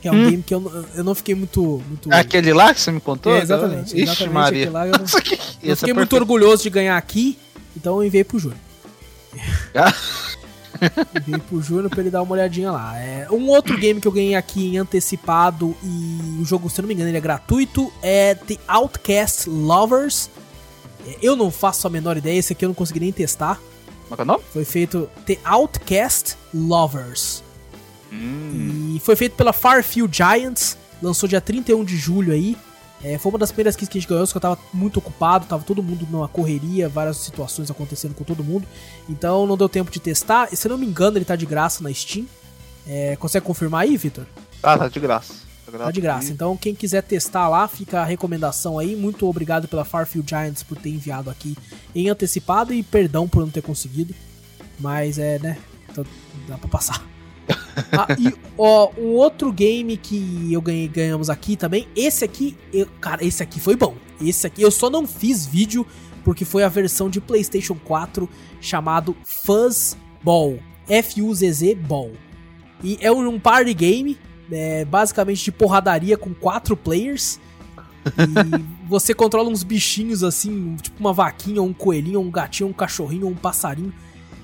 Que 0.00 0.06
é 0.06 0.12
um 0.12 0.14
hum. 0.14 0.30
game 0.30 0.42
que 0.42 0.54
eu, 0.54 0.86
eu 0.94 1.02
não 1.02 1.14
fiquei 1.14 1.34
muito. 1.34 1.82
muito... 1.88 2.12
É 2.12 2.20
aquele 2.20 2.52
lá 2.52 2.72
que 2.72 2.80
você 2.80 2.92
me 2.92 3.00
contou? 3.00 3.34
É, 3.34 3.42
exatamente. 3.42 3.88
Ixi, 3.88 4.02
exatamente 4.02 4.32
Maria. 4.32 4.70
Lá, 4.70 4.86
eu 4.86 4.92
não, 4.92 5.00
eu 5.62 5.76
fiquei 5.76 5.90
é 5.90 5.94
muito 5.94 6.14
orgulhoso 6.14 6.62
de 6.62 6.70
ganhar 6.70 6.96
aqui, 6.96 7.36
então 7.76 7.96
eu 7.96 8.04
enviei 8.04 8.22
pro 8.22 8.38
Júnior. 8.38 8.60
Ah. 9.74 9.92
enviei 11.20 11.40
pro 11.40 11.60
Júnior 11.60 11.90
pra 11.90 12.00
ele 12.00 12.10
dar 12.10 12.22
uma 12.22 12.32
olhadinha 12.32 12.70
lá. 12.70 12.96
É, 12.96 13.26
um 13.30 13.48
outro 13.48 13.76
game 13.76 14.00
que 14.00 14.06
eu 14.06 14.12
ganhei 14.12 14.36
aqui 14.36 14.68
em 14.68 14.78
antecipado 14.78 15.76
e 15.82 16.40
o 16.40 16.44
jogo, 16.44 16.70
se 16.70 16.80
eu 16.80 16.82
não 16.82 16.88
me 16.88 16.94
engano, 16.94 17.10
ele 17.10 17.18
é 17.18 17.20
gratuito, 17.20 17.92
é 18.00 18.36
The 18.36 18.56
Outcast 18.68 19.50
Lovers. 19.50 20.30
É, 21.08 21.16
eu 21.20 21.34
não 21.34 21.50
faço 21.50 21.88
a 21.88 21.90
menor 21.90 22.16
ideia, 22.16 22.38
esse 22.38 22.52
aqui 22.52 22.64
eu 22.64 22.68
não 22.68 22.74
consegui 22.74 23.00
nem 23.00 23.10
testar. 23.10 23.60
Qual 24.08 24.18
é 24.18 24.22
o 24.22 24.24
nome? 24.24 24.42
Foi 24.52 24.64
feito 24.64 25.08
The 25.26 25.38
Outcast 25.44 26.36
Lovers. 26.52 27.42
Hum. 28.12 28.94
E 28.96 29.00
foi 29.00 29.14
feito 29.16 29.36
pela 29.36 29.52
Farfield 29.52 30.16
Giants, 30.16 30.76
lançou 31.02 31.28
dia 31.28 31.40
31 31.40 31.84
de 31.84 31.96
julho 31.96 32.32
aí. 32.32 32.56
É, 33.04 33.16
foi 33.16 33.30
uma 33.30 33.38
das 33.38 33.52
primeiras 33.52 33.76
kits 33.76 33.88
que 33.88 33.98
a 33.98 34.00
gente 34.00 34.08
ganhou, 34.08 34.26
só 34.26 34.32
que 34.32 34.36
eu 34.38 34.40
tava 34.40 34.58
muito 34.72 34.96
ocupado, 34.96 35.46
tava 35.46 35.62
todo 35.62 35.82
mundo 35.82 36.06
numa 36.10 36.26
correria, 36.26 36.88
várias 36.88 37.18
situações 37.18 37.70
acontecendo 37.70 38.14
com 38.14 38.24
todo 38.24 38.42
mundo. 38.42 38.66
Então 39.08 39.46
não 39.46 39.56
deu 39.56 39.68
tempo 39.68 39.90
de 39.90 40.00
testar. 40.00 40.48
E, 40.50 40.56
se 40.56 40.66
eu 40.66 40.70
não 40.70 40.78
me 40.78 40.86
engano, 40.86 41.16
ele 41.16 41.24
tá 41.24 41.36
de 41.36 41.46
graça 41.46 41.82
na 41.82 41.92
Steam. 41.92 42.26
É, 42.86 43.14
consegue 43.16 43.46
confirmar 43.46 43.82
aí, 43.82 43.96
Vitor? 43.96 44.26
Ah, 44.62 44.76
tá 44.76 44.88
de 44.88 44.98
graça. 44.98 45.34
Tá, 45.70 45.78
tá 45.78 45.90
de 45.90 46.00
graça. 46.00 46.32
Então, 46.32 46.56
quem 46.56 46.74
quiser 46.74 47.02
testar 47.02 47.48
lá, 47.48 47.68
fica 47.68 48.00
a 48.00 48.04
recomendação 48.04 48.78
aí. 48.78 48.96
Muito 48.96 49.28
obrigado 49.28 49.68
pela 49.68 49.84
Farfield 49.84 50.28
Giants 50.28 50.62
por 50.62 50.78
ter 50.78 50.90
enviado 50.90 51.30
aqui 51.30 51.56
em 51.94 52.08
antecipado 52.08 52.72
e 52.72 52.82
perdão 52.82 53.28
por 53.28 53.40
não 53.40 53.50
ter 53.50 53.62
conseguido. 53.62 54.14
Mas 54.78 55.18
é, 55.18 55.38
né? 55.38 55.58
Então, 55.90 56.04
dá 56.46 56.56
pra 56.56 56.68
passar. 56.68 57.06
ah, 57.92 58.06
e 58.18 58.32
ó, 58.56 58.90
um 58.98 59.14
outro 59.14 59.52
game 59.52 59.96
que 59.96 60.52
eu 60.52 60.60
ganhei, 60.60 60.88
ganhamos 60.88 61.28
aqui 61.30 61.56
também. 61.56 61.88
Esse 61.94 62.24
aqui, 62.24 62.56
eu, 62.72 62.86
cara, 63.00 63.24
esse 63.24 63.42
aqui 63.42 63.60
foi 63.60 63.76
bom. 63.76 63.94
Esse 64.20 64.46
aqui 64.46 64.62
eu 64.62 64.70
só 64.70 64.90
não 64.90 65.06
fiz 65.06 65.46
vídeo 65.46 65.86
porque 66.24 66.44
foi 66.44 66.62
a 66.62 66.68
versão 66.68 67.08
de 67.08 67.20
PlayStation 67.20 67.74
4 67.74 68.28
chamado 68.60 69.16
Fuzzball. 69.24 70.58
F-U-Z-Z 70.88 71.74
Ball. 71.74 72.12
E 72.82 72.98
é 73.00 73.12
um 73.12 73.38
party 73.38 73.74
game, 73.74 74.18
é, 74.50 74.84
basicamente 74.84 75.44
de 75.44 75.52
porradaria 75.52 76.16
com 76.16 76.32
quatro 76.34 76.76
players. 76.76 77.40
E 78.06 78.64
você 78.88 79.12
controla 79.12 79.48
uns 79.48 79.62
bichinhos 79.62 80.24
assim, 80.24 80.76
tipo 80.76 80.98
uma 81.00 81.12
vaquinha, 81.12 81.62
um 81.62 81.72
coelhinho, 81.72 82.20
um 82.20 82.30
gatinho, 82.30 82.68
um 82.68 82.72
cachorrinho, 82.72 83.26
um 83.26 83.34
passarinho. 83.34 83.92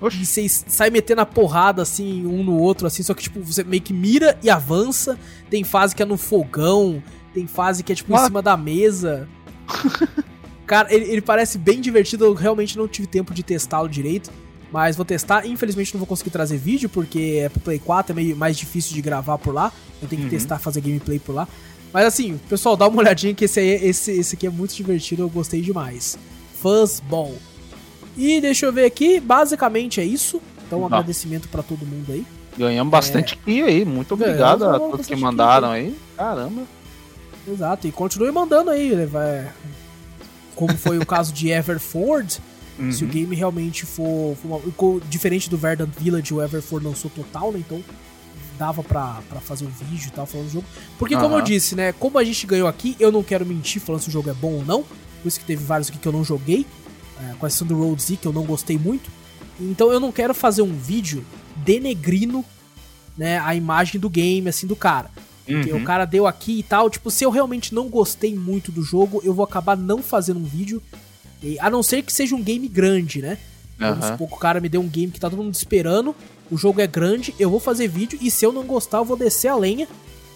Oxi. 0.00 0.22
E 0.22 0.26
você 0.26 0.48
sai 0.48 0.90
metendo 0.90 1.22
a 1.22 1.26
porrada 1.26 1.82
assim, 1.82 2.26
um 2.26 2.42
no 2.42 2.58
outro, 2.58 2.86
assim, 2.86 3.02
só 3.02 3.14
que 3.14 3.22
tipo, 3.22 3.40
você 3.40 3.64
meio 3.64 3.82
que 3.82 3.92
mira 3.92 4.38
e 4.42 4.50
avança. 4.50 5.18
Tem 5.48 5.64
fase 5.64 5.94
que 5.94 6.02
é 6.02 6.06
no 6.06 6.16
fogão, 6.16 7.02
tem 7.32 7.46
fase 7.46 7.82
que 7.82 7.92
é 7.92 7.94
tipo 7.94 8.12
What? 8.12 8.24
em 8.24 8.26
cima 8.26 8.42
da 8.42 8.56
mesa. 8.56 9.28
Cara, 10.66 10.92
ele, 10.92 11.04
ele, 11.10 11.20
parece 11.20 11.58
bem 11.58 11.80
divertido, 11.80 12.24
eu 12.24 12.32
realmente 12.32 12.78
não 12.78 12.88
tive 12.88 13.06
tempo 13.06 13.34
de 13.34 13.42
testá-lo 13.42 13.88
direito. 13.88 14.30
Mas 14.74 14.96
vou 14.96 15.04
testar, 15.04 15.46
infelizmente 15.46 15.94
não 15.94 16.00
vou 16.00 16.06
conseguir 16.08 16.30
trazer 16.30 16.56
vídeo, 16.56 16.88
porque 16.88 17.42
é 17.44 17.48
pro 17.48 17.60
Play 17.60 17.78
4, 17.78 18.10
é 18.10 18.14
meio 18.16 18.36
mais 18.36 18.56
difícil 18.56 18.92
de 18.92 19.00
gravar 19.00 19.38
por 19.38 19.54
lá. 19.54 19.72
Eu 20.02 20.08
tenho 20.08 20.22
que 20.22 20.26
uhum. 20.26 20.30
testar, 20.32 20.58
fazer 20.58 20.80
gameplay 20.80 21.20
por 21.20 21.32
lá. 21.32 21.46
Mas 21.92 22.06
assim, 22.06 22.40
pessoal, 22.48 22.76
dá 22.76 22.88
uma 22.88 22.98
olhadinha 22.98 23.32
que 23.32 23.44
esse, 23.44 23.60
aí, 23.60 23.68
esse, 23.68 24.10
esse 24.10 24.34
aqui 24.34 24.48
é 24.48 24.50
muito 24.50 24.74
divertido, 24.74 25.22
eu 25.22 25.28
gostei 25.28 25.60
demais. 25.60 26.18
Fuzzball. 26.60 27.36
E 28.16 28.40
deixa 28.40 28.66
eu 28.66 28.72
ver 28.72 28.84
aqui, 28.84 29.20
basicamente 29.20 30.00
é 30.00 30.04
isso. 30.04 30.42
Então, 30.66 30.80
um 30.80 30.82
ah. 30.82 30.86
agradecimento 30.86 31.48
para 31.48 31.62
todo 31.62 31.86
mundo 31.86 32.10
aí. 32.10 32.26
Ganhamos 32.58 32.90
bastante 32.90 33.38
é... 33.46 33.50
aí, 33.62 33.84
muito 33.84 34.14
obrigado 34.14 34.64
a 34.64 34.76
todos 34.76 35.06
que 35.06 35.14
mandaram 35.14 35.70
aí. 35.70 35.96
Caramba. 36.16 36.62
Exato, 37.46 37.86
e 37.86 37.92
continue 37.92 38.32
mandando 38.32 38.70
aí, 38.70 38.92
né? 38.92 39.06
Vai... 39.06 39.48
Como 40.56 40.76
foi 40.76 40.98
o 40.98 41.06
caso 41.06 41.32
de 41.32 41.50
Everford. 41.50 42.40
Uhum. 42.78 42.90
Se 42.90 43.04
o 43.04 43.06
game 43.06 43.34
realmente 43.36 43.86
for, 43.86 44.36
for 44.36 44.48
uma... 44.48 45.00
diferente 45.08 45.48
do 45.48 45.56
Verdant 45.56 45.90
Village, 45.98 46.34
o 46.34 46.42
Everford 46.42 46.86
lançou 46.86 47.10
total, 47.10 47.52
né? 47.52 47.60
Então 47.60 47.82
dava 48.58 48.82
pra, 48.82 49.20
pra 49.28 49.40
fazer 49.40 49.64
um 49.64 49.70
vídeo 49.70 50.08
e 50.08 50.10
tal, 50.10 50.26
falando 50.26 50.46
do 50.46 50.52
jogo. 50.52 50.66
Porque, 50.98 51.14
como 51.14 51.28
uhum. 51.28 51.38
eu 51.38 51.42
disse, 51.42 51.74
né? 51.74 51.92
Como 51.92 52.18
a 52.18 52.24
gente 52.24 52.46
ganhou 52.46 52.68
aqui, 52.68 52.96
eu 52.98 53.10
não 53.10 53.22
quero 53.22 53.44
mentir 53.44 53.80
falando 53.80 54.02
se 54.02 54.08
o 54.08 54.12
jogo 54.12 54.30
é 54.30 54.34
bom 54.34 54.52
ou 54.52 54.64
não. 54.64 54.84
Por 55.22 55.28
isso 55.28 55.40
que 55.40 55.46
teve 55.46 55.64
vários 55.64 55.88
aqui 55.88 55.98
que 55.98 56.06
eu 56.06 56.12
não 56.12 56.24
joguei 56.24 56.66
é, 57.20 57.34
com 57.34 57.46
exceção 57.46 57.66
do 57.66 57.76
Road 57.78 58.02
Z, 58.02 58.16
que 58.16 58.26
eu 58.26 58.32
não 58.32 58.44
gostei 58.44 58.78
muito. 58.78 59.10
Então 59.60 59.90
eu 59.90 60.00
não 60.00 60.10
quero 60.10 60.34
fazer 60.34 60.62
um 60.62 60.72
vídeo 60.72 61.24
denegrindo 61.56 62.44
né, 63.16 63.38
a 63.38 63.54
imagem 63.54 64.00
do 64.00 64.10
game, 64.10 64.48
assim, 64.48 64.66
do 64.66 64.76
cara. 64.76 65.10
Porque 65.46 65.72
uhum. 65.72 65.82
o 65.82 65.84
cara 65.84 66.04
deu 66.04 66.26
aqui 66.26 66.58
e 66.58 66.62
tal. 66.62 66.88
Tipo, 66.88 67.10
se 67.10 67.24
eu 67.24 67.30
realmente 67.30 67.74
não 67.74 67.88
gostei 67.88 68.34
muito 68.34 68.72
do 68.72 68.82
jogo, 68.82 69.20
eu 69.24 69.34
vou 69.34 69.44
acabar 69.44 69.76
não 69.76 70.02
fazendo 70.02 70.40
um 70.40 70.44
vídeo. 70.44 70.82
A 71.60 71.70
não 71.70 71.82
ser 71.82 72.02
que 72.02 72.12
seja 72.12 72.34
um 72.34 72.42
game 72.42 72.68
grande, 72.68 73.20
né? 73.20 73.38
Vamos 73.78 74.06
supor 74.06 74.28
que 74.28 74.34
o 74.34 74.38
cara 74.38 74.60
me 74.60 74.68
deu 74.68 74.80
um 74.80 74.88
game 74.88 75.12
que 75.12 75.20
tá 75.20 75.28
todo 75.28 75.42
mundo 75.42 75.54
esperando. 75.54 76.14
O 76.50 76.56
jogo 76.56 76.80
é 76.80 76.86
grande, 76.86 77.34
eu 77.38 77.50
vou 77.50 77.60
fazer 77.60 77.88
vídeo. 77.88 78.18
E 78.22 78.30
se 78.30 78.44
eu 78.44 78.52
não 78.52 78.64
gostar, 78.64 78.98
eu 78.98 79.04
vou 79.04 79.16
descer 79.16 79.48
a 79.48 79.56
lenha 79.56 79.88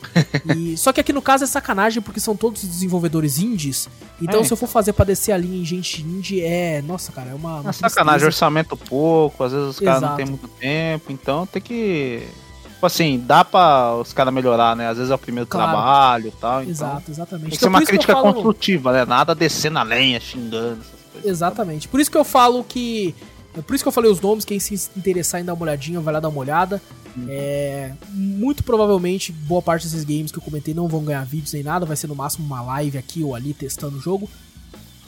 e, 0.57 0.77
só 0.77 0.93
que 0.93 1.01
aqui 1.01 1.13
no 1.13 1.21
caso 1.21 1.45
é 1.45 1.47
sacanagem 1.47 2.03
porque 2.03 2.21
são 2.21 2.37
todos 2.37 2.63
desenvolvedores 2.63 3.39
indies. 3.39 3.89
Então, 4.21 4.41
é. 4.41 4.45
se 4.45 4.53
eu 4.53 4.57
for 4.57 4.69
fazer 4.69 4.93
pra 4.93 5.05
descer 5.05 5.33
a 5.33 5.37
linha 5.37 5.61
em 5.61 5.65
gente 5.65 6.03
indie, 6.03 6.41
é. 6.43 6.83
Nossa, 6.83 7.13
cara, 7.13 7.31
é 7.31 7.35
uma. 7.35 7.61
uma 7.61 7.71
é 7.71 7.73
sacanagem, 7.73 8.27
orçamento 8.27 8.77
pouco, 8.77 9.43
às 9.45 9.53
vezes 9.53 9.69
os 9.69 9.81
caras 9.81 10.03
não 10.03 10.17
tem 10.17 10.27
muito 10.27 10.49
tempo, 10.49 11.13
então 11.13 11.47
tem 11.47 11.61
que. 11.61 12.23
Tipo 12.65 12.87
assim, 12.87 13.25
dá 13.27 13.45
pra 13.45 13.97
os 13.97 14.13
caras 14.13 14.33
melhorar, 14.33 14.77
né? 14.77 14.89
Às 14.89 14.99
vezes 14.99 15.11
é 15.11 15.15
o 15.15 15.19
primeiro 15.19 15.49
claro. 15.49 15.73
trabalho 15.73 16.29
e 16.29 16.31
tal. 16.31 16.63
Então 16.63 16.71
Exato, 16.71 17.11
exatamente. 17.11 17.43
Tem 17.43 17.51
que 17.51 17.57
então, 17.57 17.71
ser 17.71 17.77
uma 17.77 17.85
crítica 17.85 18.13
falo... 18.13 18.35
construtiva, 18.35 18.93
né? 18.93 19.05
Nada 19.05 19.35
descer 19.35 19.71
na 19.71 19.83
lenha, 19.83 20.21
xingando. 20.21 20.79
Exatamente. 21.25 21.89
Por 21.89 22.01
isso 22.01 22.11
que 22.11 22.17
eu 22.17 22.25
falo 22.25 22.65
que 22.65 23.15
é 23.57 23.63
por 23.63 23.75
isso 23.75 23.83
que 23.83 23.89
eu 23.89 23.93
falei 23.93 24.11
os 24.11 24.21
nomes, 24.21 24.45
quem 24.45 24.61
se 24.61 24.75
interessar 24.97 25.41
em 25.41 25.45
dar 25.45 25.55
uma 25.55 25.63
olhadinha, 25.63 26.01
vai 26.01 26.15
lá 26.15 26.21
dar 26.21 26.29
uma 26.29 26.39
olhada. 26.39 26.81
Uhum. 27.17 27.27
É, 27.29 27.93
muito 28.11 28.63
provavelmente, 28.63 29.33
boa 29.33 29.61
parte 29.61 29.85
desses 29.85 30.05
games 30.05 30.31
que 30.31 30.39
eu 30.39 30.43
comentei 30.43 30.75
não 30.75 30.87
vão 30.87 31.03
ganhar 31.03 31.25
vídeos 31.25 31.53
nem 31.53 31.63
nada, 31.63 31.85
vai 31.85 31.97
ser 31.97 32.07
no 32.07 32.15
máximo 32.15 32.47
uma 32.47 32.63
live 32.63 32.97
aqui 32.99 33.23
ou 33.25 33.35
ali 33.35 33.53
testando 33.53 33.97
o 33.97 34.01
jogo. 34.01 34.29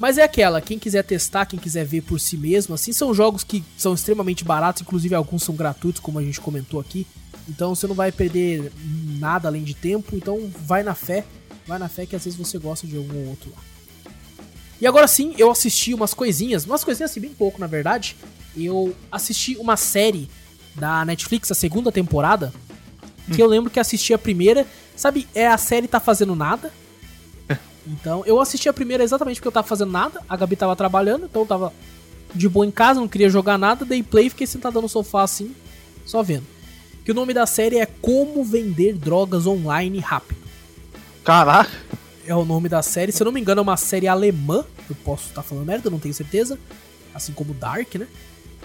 Mas 0.01 0.17
é 0.17 0.23
aquela, 0.23 0.61
quem 0.61 0.79
quiser 0.79 1.05
testar, 1.05 1.45
quem 1.45 1.61
quiser 1.61 1.85
ver 1.85 2.01
por 2.01 2.19
si 2.19 2.37
mesmo, 2.37 2.75
assim, 2.75 2.91
são 2.91 3.13
jogos 3.13 3.45
que 3.45 3.63
são 3.77 3.93
extremamente 3.93 4.45
baratos, 4.45 4.81
inclusive 4.81 5.15
alguns 5.15 5.43
são 5.43 5.55
gratuitos, 5.55 6.01
como 6.01 6.19
a 6.19 6.23
gente 6.23 6.41
comentou 6.41 6.81
aqui. 6.81 7.07
Então 7.47 7.75
você 7.75 7.87
não 7.87 7.95
vai 7.95 8.11
perder 8.11 8.73
nada 9.19 9.47
além 9.47 9.63
de 9.63 9.75
tempo, 9.75 10.17
então 10.17 10.51
vai 10.65 10.83
na 10.83 10.95
fé, 10.95 11.25
vai 11.67 11.79
na 11.79 11.89
fé 11.89 12.07
que 12.07 12.17
às 12.17 12.25
vezes 12.25 12.39
você 12.39 12.59
gosta 12.59 12.87
de 12.87 12.97
algum 12.97 13.29
outro 13.29 13.51
lá. 13.51 13.70
E 14.81 14.87
agora 14.87 15.07
sim, 15.07 15.35
eu 15.37 15.51
assisti 15.51 15.93
umas 15.93 16.15
coisinhas, 16.15 16.65
umas 16.65 16.83
coisinhas 16.83 17.11
assim, 17.11 17.21
bem 17.21 17.35
pouco 17.35 17.61
na 17.61 17.67
verdade. 17.67 18.17
Eu 18.57 18.95
assisti 19.13 19.57
uma 19.57 19.77
série 19.77 20.29
da 20.75 21.05
Netflix, 21.05 21.51
a 21.51 21.55
segunda 21.55 21.93
temporada, 21.93 22.53
que 23.27 23.41
hum. 23.41 23.45
eu 23.45 23.47
lembro 23.47 23.71
que 23.71 23.79
assisti 23.79 24.15
a 24.15 24.19
primeira. 24.19 24.67
Sabe, 24.97 25.27
é 25.35 25.47
a 25.47 25.57
série 25.57 25.89
Tá 25.89 26.01
Fazendo 26.01 26.35
Nada. 26.35 26.73
Então, 27.87 28.23
eu 28.27 28.41
assisti 28.41 28.69
a 28.69 28.73
primeira 28.73 29.03
exatamente 29.03 29.37
porque 29.37 29.49
eu 29.49 29.53
tava 29.53 29.67
fazendo 29.67 29.91
nada, 29.91 30.21
a 30.29 30.37
Gabi 30.37 30.55
tava 30.55 30.77
trabalhando, 30.77 31.25
então 31.25 31.43
eu 31.43 31.47
tava 31.47 31.73
de 32.35 32.49
boa 32.49 32.65
em 32.67 32.71
casa, 32.71 33.01
não 33.01 33.09
queria 33.09 33.29
jogar 33.29 33.59
nada, 33.59 33.85
dei 33.85 34.03
play 34.03 34.27
e 34.27 34.31
fiquei 34.31 34.47
sentado 34.47 34.81
no 34.81 34.89
sofá 34.89 35.23
assim, 35.23 35.55
só 36.05 36.23
vendo. 36.23 36.47
Que 37.05 37.11
o 37.11 37.15
nome 37.15 37.33
da 37.33 37.47
série 37.47 37.79
é 37.79 37.87
Como 37.87 38.45
Vender 38.45 38.95
Drogas 38.95 39.47
Online 39.47 39.99
Rápido. 39.99 40.39
Caraca! 41.25 41.71
É 42.27 42.35
o 42.35 42.45
nome 42.45 42.69
da 42.69 42.83
série. 42.83 43.13
Se 43.13 43.23
eu 43.23 43.25
não 43.25 43.33
me 43.33 43.41
engano, 43.41 43.61
é 43.61 43.63
uma 43.63 43.77
série 43.77 44.09
alemã. 44.09 44.65
Eu 44.89 44.97
posso 45.05 45.29
estar 45.29 45.43
falando 45.43 45.67
merda, 45.67 45.91
não 45.91 45.99
tenho 45.99 46.15
certeza. 46.15 46.59
Assim 47.15 47.33
como 47.33 47.55
Dark, 47.55 47.95
né? 47.97 48.07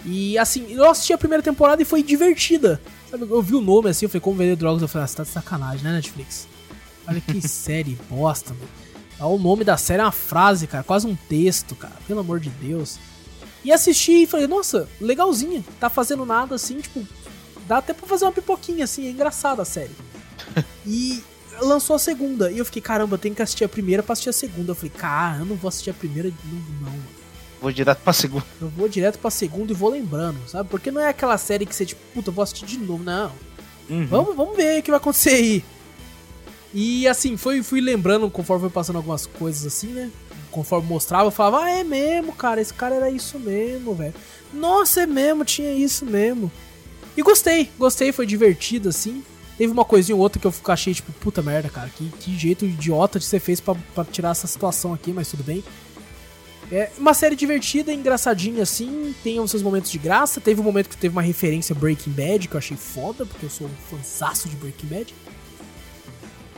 E 0.04 0.38
assim, 0.38 0.72
eu 0.72 0.88
assisti 0.88 1.12
a 1.12 1.18
primeira 1.18 1.42
temporada 1.42 1.80
e 1.82 1.84
foi 1.84 2.02
divertida. 2.02 2.80
Sabe, 3.10 3.26
eu 3.28 3.42
vi 3.42 3.54
o 3.54 3.60
nome 3.60 3.90
assim, 3.90 4.04
eu 4.04 4.08
falei, 4.08 4.20
como 4.20 4.36
vender 4.36 4.56
drogas? 4.56 4.82
Eu 4.82 4.88
falei, 4.88 5.04
ah, 5.04 5.08
você 5.08 5.16
tá 5.16 5.22
de 5.22 5.30
sacanagem, 5.30 5.84
né, 5.84 5.92
Netflix? 5.92 6.46
Olha 7.06 7.20
que 7.20 7.40
série 7.48 7.98
bosta, 8.08 8.54
mano. 8.54 9.32
O 9.32 9.38
nome 9.38 9.64
da 9.64 9.76
série 9.76 10.02
é 10.02 10.04
uma 10.04 10.12
frase, 10.12 10.66
cara, 10.66 10.84
quase 10.84 11.06
um 11.06 11.16
texto, 11.16 11.74
cara. 11.74 11.94
Pelo 12.06 12.20
amor 12.20 12.38
de 12.38 12.50
Deus. 12.50 12.98
E 13.64 13.72
assisti 13.72 14.22
e 14.22 14.26
falei, 14.26 14.46
nossa, 14.46 14.88
legalzinha. 15.00 15.64
Tá 15.80 15.88
fazendo 15.88 16.24
nada 16.26 16.54
assim, 16.54 16.80
tipo, 16.80 17.04
dá 17.66 17.78
até 17.78 17.94
pra 17.94 18.06
fazer 18.06 18.26
uma 18.26 18.32
pipoquinha 18.32 18.84
assim, 18.84 19.06
é 19.06 19.10
engraçada 19.10 19.62
a 19.62 19.64
série. 19.64 19.90
e 20.86 21.22
lançou 21.60 21.96
a 21.96 21.98
segunda. 21.98 22.50
E 22.50 22.58
eu 22.58 22.64
fiquei, 22.64 22.82
caramba, 22.82 23.14
eu 23.14 23.18
tenho 23.18 23.34
que 23.34 23.42
assistir 23.42 23.64
a 23.64 23.68
primeira 23.68 24.02
pra 24.02 24.12
assistir 24.12 24.30
a 24.30 24.32
segunda. 24.32 24.72
Eu 24.72 24.74
falei, 24.74 24.90
cara, 24.90 25.38
eu 25.38 25.46
não 25.46 25.56
vou 25.56 25.68
assistir 25.68 25.90
a 25.90 25.94
primeira. 25.94 26.28
Não, 26.28 26.90
não. 26.90 26.98
Vou 27.60 27.72
direto 27.72 27.98
pra 27.98 28.12
segunda. 28.12 28.44
Eu 28.60 28.68
vou 28.68 28.88
direto 28.88 29.18
pra 29.18 29.30
segunda 29.30 29.72
e 29.72 29.74
vou 29.74 29.90
lembrando, 29.90 30.38
sabe? 30.48 30.68
Porque 30.68 30.90
não 30.90 31.00
é 31.00 31.08
aquela 31.08 31.38
série 31.38 31.64
que 31.64 31.74
você, 31.74 31.86
tipo, 31.86 32.00
puta, 32.12 32.30
eu 32.30 32.34
vou 32.34 32.42
assistir 32.42 32.66
de 32.66 32.78
novo. 32.78 33.02
Não. 33.02 33.32
Uhum. 33.88 34.06
Vamos, 34.06 34.36
vamos 34.36 34.56
ver 34.56 34.80
o 34.80 34.82
que 34.82 34.90
vai 34.90 34.98
acontecer 34.98 35.30
aí. 35.30 35.64
E 36.74 37.08
assim, 37.08 37.36
foi, 37.36 37.62
fui 37.62 37.80
lembrando 37.80 38.28
conforme 38.28 38.62
foi 38.62 38.70
passando 38.70 38.96
algumas 38.96 39.24
coisas 39.24 39.64
assim, 39.66 39.88
né? 39.88 40.10
Conforme 40.50 40.88
mostrava, 40.88 41.26
eu 41.26 41.30
falava, 41.30 41.64
ah, 41.64 41.70
é 41.70 41.84
mesmo, 41.84 42.32
cara, 42.32 42.60
esse 42.60 42.74
cara 42.74 42.94
era 42.94 43.10
isso 43.10 43.38
mesmo, 43.38 43.94
velho. 43.94 44.14
Nossa, 44.52 45.02
é 45.02 45.06
mesmo, 45.06 45.44
tinha 45.44 45.72
isso 45.72 46.04
mesmo. 46.04 46.50
E 47.16 47.22
gostei, 47.22 47.70
gostei, 47.78 48.12
foi 48.12 48.26
divertido, 48.26 48.90
assim. 48.90 49.24
Teve 49.58 49.72
uma 49.72 49.84
coisinha 49.84 50.14
ou 50.14 50.22
outra 50.22 50.40
que 50.40 50.46
eu 50.46 50.54
achei, 50.66 50.92
tipo, 50.92 51.12
puta 51.12 51.40
merda, 51.42 51.68
cara, 51.68 51.88
que, 51.88 52.08
que 52.20 52.38
jeito 52.38 52.66
idiota 52.66 53.18
de 53.18 53.24
ser 53.24 53.40
fez 53.40 53.60
pra, 53.60 53.74
pra 53.94 54.04
tirar 54.04 54.30
essa 54.30 54.46
situação 54.46 54.92
aqui, 54.92 55.12
mas 55.12 55.30
tudo 55.30 55.42
bem. 55.42 55.64
É 56.70 56.90
uma 56.98 57.14
série 57.14 57.36
divertida, 57.36 57.92
engraçadinha 57.92 58.64
assim, 58.64 59.14
tem 59.22 59.38
os 59.38 59.50
seus 59.50 59.62
momentos 59.62 59.90
de 59.90 59.98
graça. 59.98 60.40
Teve 60.40 60.60
um 60.60 60.64
momento 60.64 60.88
que 60.88 60.96
teve 60.96 61.14
uma 61.14 61.22
referência 61.22 61.74
Breaking 61.74 62.10
Bad, 62.10 62.48
que 62.48 62.54
eu 62.54 62.58
achei 62.58 62.76
foda, 62.76 63.24
porque 63.24 63.46
eu 63.46 63.50
sou 63.50 63.68
um 63.68 63.96
fansaço 63.96 64.48
de 64.48 64.56
Breaking 64.56 64.88
Bad. 64.88 65.14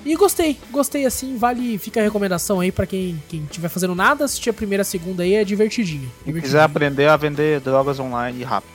E 0.05 0.16
gostei, 0.16 0.57
gostei 0.70 1.05
assim, 1.05 1.37
vale, 1.37 1.77
fica 1.77 2.01
a 2.01 2.03
recomendação 2.03 2.61
aí 2.61 2.73
pra 2.73 2.87
quem, 2.87 3.23
quem 3.29 3.45
tiver 3.45 3.69
fazendo 3.69 3.95
nada, 3.95 4.25
assistir 4.25 4.49
a 4.49 4.55
primeira, 4.55 4.83
a 4.83 4.85
segunda 4.85 5.23
aí, 5.23 5.35
é 5.35 5.45
divertidinho. 5.45 6.11
Quem 6.25 6.41
quiser 6.41 6.62
aprender 6.62 7.09
a 7.09 7.16
vender 7.16 7.61
drogas 7.61 7.99
online 8.01 8.43
rápido. 8.43 8.73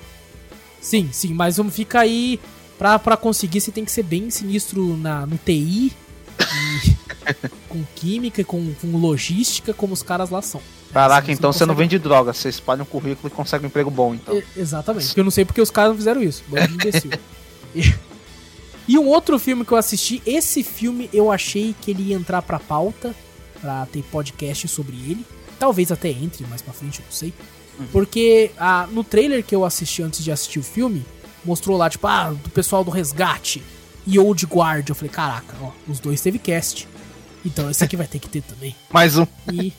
Sim, 0.79 1.09
sim, 1.11 1.33
mas 1.33 1.57
vamos 1.57 1.73
ficar 1.73 2.01
aí, 2.01 2.39
pra, 2.83 2.99
pra 2.99 3.15
conseguir 3.15 3.61
você 3.61 3.71
tem 3.71 3.85
que 3.85 3.91
ser 3.93 4.03
bem 4.03 4.29
sinistro 4.29 4.97
na, 4.97 5.25
no 5.25 5.37
TI, 5.37 5.93
com 7.69 7.81
química 7.95 8.41
e 8.41 8.43
com, 8.43 8.73
com 8.73 8.97
logística, 8.97 9.73
como 9.73 9.93
os 9.93 10.03
caras 10.03 10.29
lá 10.29 10.41
são. 10.41 10.59
Caraca, 10.91 11.31
então 11.31 11.53
você 11.53 11.65
não 11.65 11.75
vende 11.75 11.97
droga, 11.97 12.33
você 12.33 12.49
espalha 12.49 12.83
um 12.83 12.85
currículo 12.85 13.29
e 13.29 13.31
consegue 13.31 13.63
um 13.63 13.67
emprego 13.67 13.89
bom, 13.89 14.13
então. 14.13 14.43
Exatamente, 14.53 15.05
porque 15.05 15.19
eu 15.21 15.23
não 15.23 15.31
sei 15.31 15.45
porque 15.45 15.61
os 15.61 15.71
caras 15.71 15.91
não 15.91 15.97
fizeram 15.97 16.21
isso. 16.21 16.43
Bando 16.49 16.67
de 16.67 16.73
imbecil. 16.73 17.11
e, 17.73 17.95
e 18.85 18.99
um 18.99 19.07
outro 19.07 19.39
filme 19.39 19.63
que 19.63 19.71
eu 19.71 19.77
assisti, 19.77 20.21
esse 20.25 20.61
filme 20.61 21.09
eu 21.13 21.31
achei 21.31 21.73
que 21.79 21.89
ele 21.89 22.09
ia 22.09 22.17
entrar 22.17 22.41
pra 22.41 22.59
pauta, 22.59 23.15
pra 23.61 23.85
ter 23.85 24.03
podcast 24.11 24.67
sobre 24.67 24.97
ele. 24.97 25.25
Talvez 25.57 25.89
até 25.89 26.09
entre 26.09 26.45
mais 26.47 26.61
pra 26.61 26.73
frente, 26.73 26.99
eu 26.99 27.05
não 27.05 27.13
sei. 27.13 27.33
Uhum. 27.79 27.87
Porque 27.93 28.51
ah, 28.57 28.89
no 28.91 29.05
trailer 29.05 29.41
que 29.41 29.55
eu 29.55 29.63
assisti 29.63 30.03
antes 30.03 30.21
de 30.21 30.33
assistir 30.33 30.59
o 30.59 30.63
filme, 30.63 31.05
mostrou 31.45 31.77
lá, 31.77 31.89
tipo, 31.89 32.05
ah, 32.07 32.31
do 32.31 32.49
pessoal 32.49 32.83
do 32.83 32.91
resgate 32.91 33.63
e 34.05 34.19
Old 34.19 34.45
Guard. 34.45 34.87
Eu 34.89 34.95
falei, 34.95 35.09
caraca, 35.11 35.55
ó, 35.61 35.69
os 35.87 35.99
dois 35.99 36.21
teve 36.21 36.39
cast. 36.39 36.87
Então 37.45 37.69
esse 37.69 37.83
aqui 37.83 37.97
vai 37.97 38.07
ter 38.07 38.19
que 38.19 38.29
ter 38.29 38.41
também. 38.41 38.75
Mais 38.91 39.17
um. 39.17 39.27
E, 39.51 39.73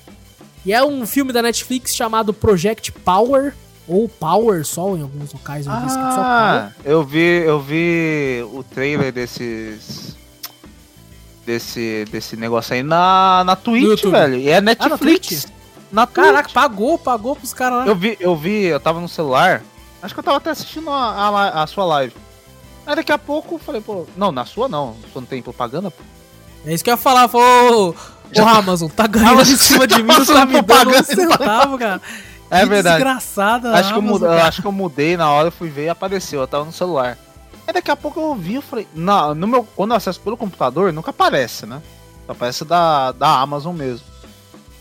e 0.67 0.73
é 0.73 0.85
um 0.85 1.07
filme 1.07 1.33
da 1.33 1.43
Netflix 1.43 1.95
chamado 1.95 2.33
Project 2.33 2.93
Power. 2.93 3.55
Ou 3.87 4.09
Power 4.09 4.65
só 4.65 4.97
em 4.97 5.03
alguns 5.03 5.33
locais. 5.33 5.67
Eu 5.67 5.73
Ah, 5.73 6.71
eu 6.85 7.05
vi, 7.05 7.43
eu 7.45 7.61
vi 7.61 8.43
o 8.53 8.63
trailer 8.63 9.13
desses. 9.13 10.17
Desse, 11.45 12.07
desse 12.11 12.37
negócio 12.39 12.73
aí 12.73 12.83
na, 12.83 13.45
na 13.45 13.55
Twitch, 13.55 14.05
velho. 14.05 14.37
E 14.37 14.49
é 14.49 14.63
na 14.63 14.71
Netflix. 14.71 15.29
Twitch? 15.29 15.53
na 15.93 16.07
Twitch. 16.07 16.25
Caraca, 16.25 16.49
pagou, 16.49 16.97
pagou 16.97 17.37
pros 17.37 17.53
caras 17.53 17.81
lá. 17.81 17.87
Eu 17.87 17.95
vi, 17.95 18.17
eu 18.19 18.35
vi, 18.35 18.65
eu 18.65 18.81
tava 18.81 18.99
no 18.99 19.09
celular. 19.09 19.63
Acho 20.05 20.13
que 20.13 20.21
eu 20.21 20.25
tava 20.25 20.37
até 20.37 20.51
assistindo 20.51 20.91
a, 20.91 21.29
a, 21.29 21.63
a 21.63 21.67
sua 21.67 21.87
live. 21.87 22.15
Aí 22.87 22.95
daqui 22.95 23.11
a 23.11 23.17
pouco 23.17 23.55
eu 23.55 23.59
falei, 23.59 23.81
pô. 23.81 24.07
Não, 24.15 24.31
na 24.31 24.45
sua 24.45 24.69
não. 24.69 24.95
Sua 25.11 25.23
não 25.23 25.27
tem 25.27 25.41
propaganda, 25.41 25.91
pô. 25.91 26.03
É 26.67 26.75
isso 26.75 26.85
que 26.85 26.91
eu 26.91 26.93
ia 26.93 26.99
falar. 26.99 27.27
Falou, 27.27 27.95
ô, 28.37 28.43
ô 28.43 28.47
Amazon, 28.47 28.91
tá 28.91 29.07
ganhando 29.07 29.41
em 29.41 29.57
cima 29.57 29.87
de 29.87 29.95
tá 29.97 30.03
mim, 30.03 30.13
não 30.13 30.27
tá 30.27 30.45
me 30.45 30.61
dando 30.61 30.91
um 30.91 31.03
centavo, 31.03 31.79
cara. 31.79 32.03
É 32.51 32.61
Que 32.61 32.67
verdade. 32.67 32.97
Desgraçada. 32.97 33.73
Acho 33.73 33.89
que, 33.89 33.95
eu 33.95 33.99
Amazon, 34.01 34.29
mudei, 34.29 34.41
acho 34.43 34.61
que 34.61 34.69
eu 34.69 34.73
mudei 34.73 35.17
na 35.17 35.31
hora, 35.31 35.49
eu 35.49 35.53
fui 35.53 35.71
ver 35.71 35.87
e 35.87 35.89
apareceu, 35.89 36.43
eu 36.43 36.47
tava 36.47 36.67
no 36.67 36.73
celular. 36.73 37.17
Aí 37.67 37.73
daqui 37.73 37.91
a 37.91 37.97
pouco 37.97 38.21
eu 38.21 38.35
vi, 38.35 38.57
eu 38.57 38.63
falei, 38.63 38.87
na, 38.95 39.35
no 39.35 39.47
meu, 39.47 39.65
quando 39.75 39.93
eu 39.93 39.97
acesso 39.97 40.21
pelo 40.21 40.37
computador, 40.37 40.93
nunca 40.93 41.13
aparece, 41.13 41.65
né? 41.65 41.81
Só 42.27 42.33
aparece 42.33 42.63
da, 42.67 43.11
da 43.13 43.41
Amazon 43.41 43.75
mesmo. 43.75 44.05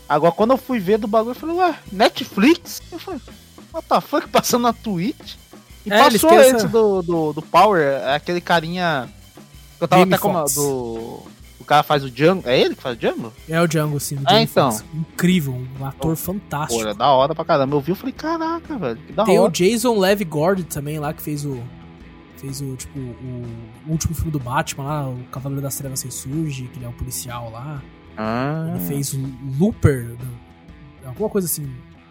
Agora 0.06 0.32
quando 0.32 0.50
eu 0.50 0.58
fui 0.58 0.78
ver 0.78 0.98
do 0.98 1.08
bagulho, 1.08 1.30
eu 1.30 1.40
falei, 1.40 1.56
ué, 1.56 1.74
Netflix? 1.90 2.82
Eu 2.92 2.98
falei, 2.98 3.22
what 3.74 3.86
the 3.88 4.00
fuck, 4.00 4.28
passando 4.28 4.62
na 4.62 4.72
Twitch? 4.72 5.34
E 5.84 5.92
É, 5.92 5.98
passou 5.98 6.32
esse 6.40 6.56
essa- 6.56 6.68
do, 6.68 7.02
do, 7.02 7.32
do 7.34 7.42
Power, 7.42 7.82
é 7.82 8.14
aquele 8.14 8.40
carinha. 8.40 9.08
que 9.78 9.84
Eu 9.84 9.88
tava 9.88 10.00
Jamie 10.02 10.14
até 10.14 10.22
como. 10.22 10.38
Foxx. 10.38 10.54
Do. 10.54 11.34
O 11.60 11.64
cara 11.66 11.82
faz 11.82 12.04
o 12.04 12.10
Django. 12.10 12.42
É 12.46 12.58
ele 12.60 12.74
que 12.74 12.82
faz 12.82 12.94
o 12.94 12.98
Django? 12.98 13.32
É 13.48 13.58
o 13.60 13.66
Django, 13.66 13.98
sim. 13.98 14.16
É, 14.26 14.30
Jamie 14.30 14.44
então. 14.44 14.70
Foxx. 14.70 14.84
Incrível, 14.94 15.54
um 15.80 15.86
ator 15.86 16.10
Pô, 16.10 16.16
fantástico. 16.16 16.82
Pô, 16.82 16.88
é 16.88 16.94
da 16.94 17.08
hora 17.08 17.34
pra 17.34 17.44
caramba. 17.44 17.74
Eu 17.76 17.80
vi, 17.80 17.92
eu 17.92 17.96
falei, 17.96 18.12
caraca, 18.12 18.78
velho, 18.78 18.96
que 18.98 19.12
da 19.12 19.24
Tem 19.24 19.38
hora. 19.38 19.48
o 19.48 19.52
Jason 19.52 19.98
Levi 19.98 20.24
Gordon 20.24 20.62
também 20.64 20.98
lá, 20.98 21.12
que 21.12 21.22
fez 21.22 21.44
o. 21.44 21.58
Fez 22.36 22.60
o, 22.60 22.76
tipo, 22.76 22.98
o 22.98 23.44
último 23.88 24.14
filme 24.14 24.30
do 24.30 24.38
Batman 24.38 24.84
lá, 24.84 25.08
o 25.08 25.18
Cavaleiro 25.32 25.62
das 25.62 25.76
Trevas 25.76 26.02
Ressurge, 26.02 26.64
que 26.68 26.78
ele 26.78 26.84
é 26.84 26.88
um 26.88 26.92
policial 26.92 27.50
lá. 27.50 27.82
Ah. 28.16 28.66
Ele 28.74 28.80
fez 28.86 29.14
o 29.14 29.20
Looper, 29.58 30.14
alguma 31.06 31.30
coisa 31.30 31.46
assim. 31.46 31.70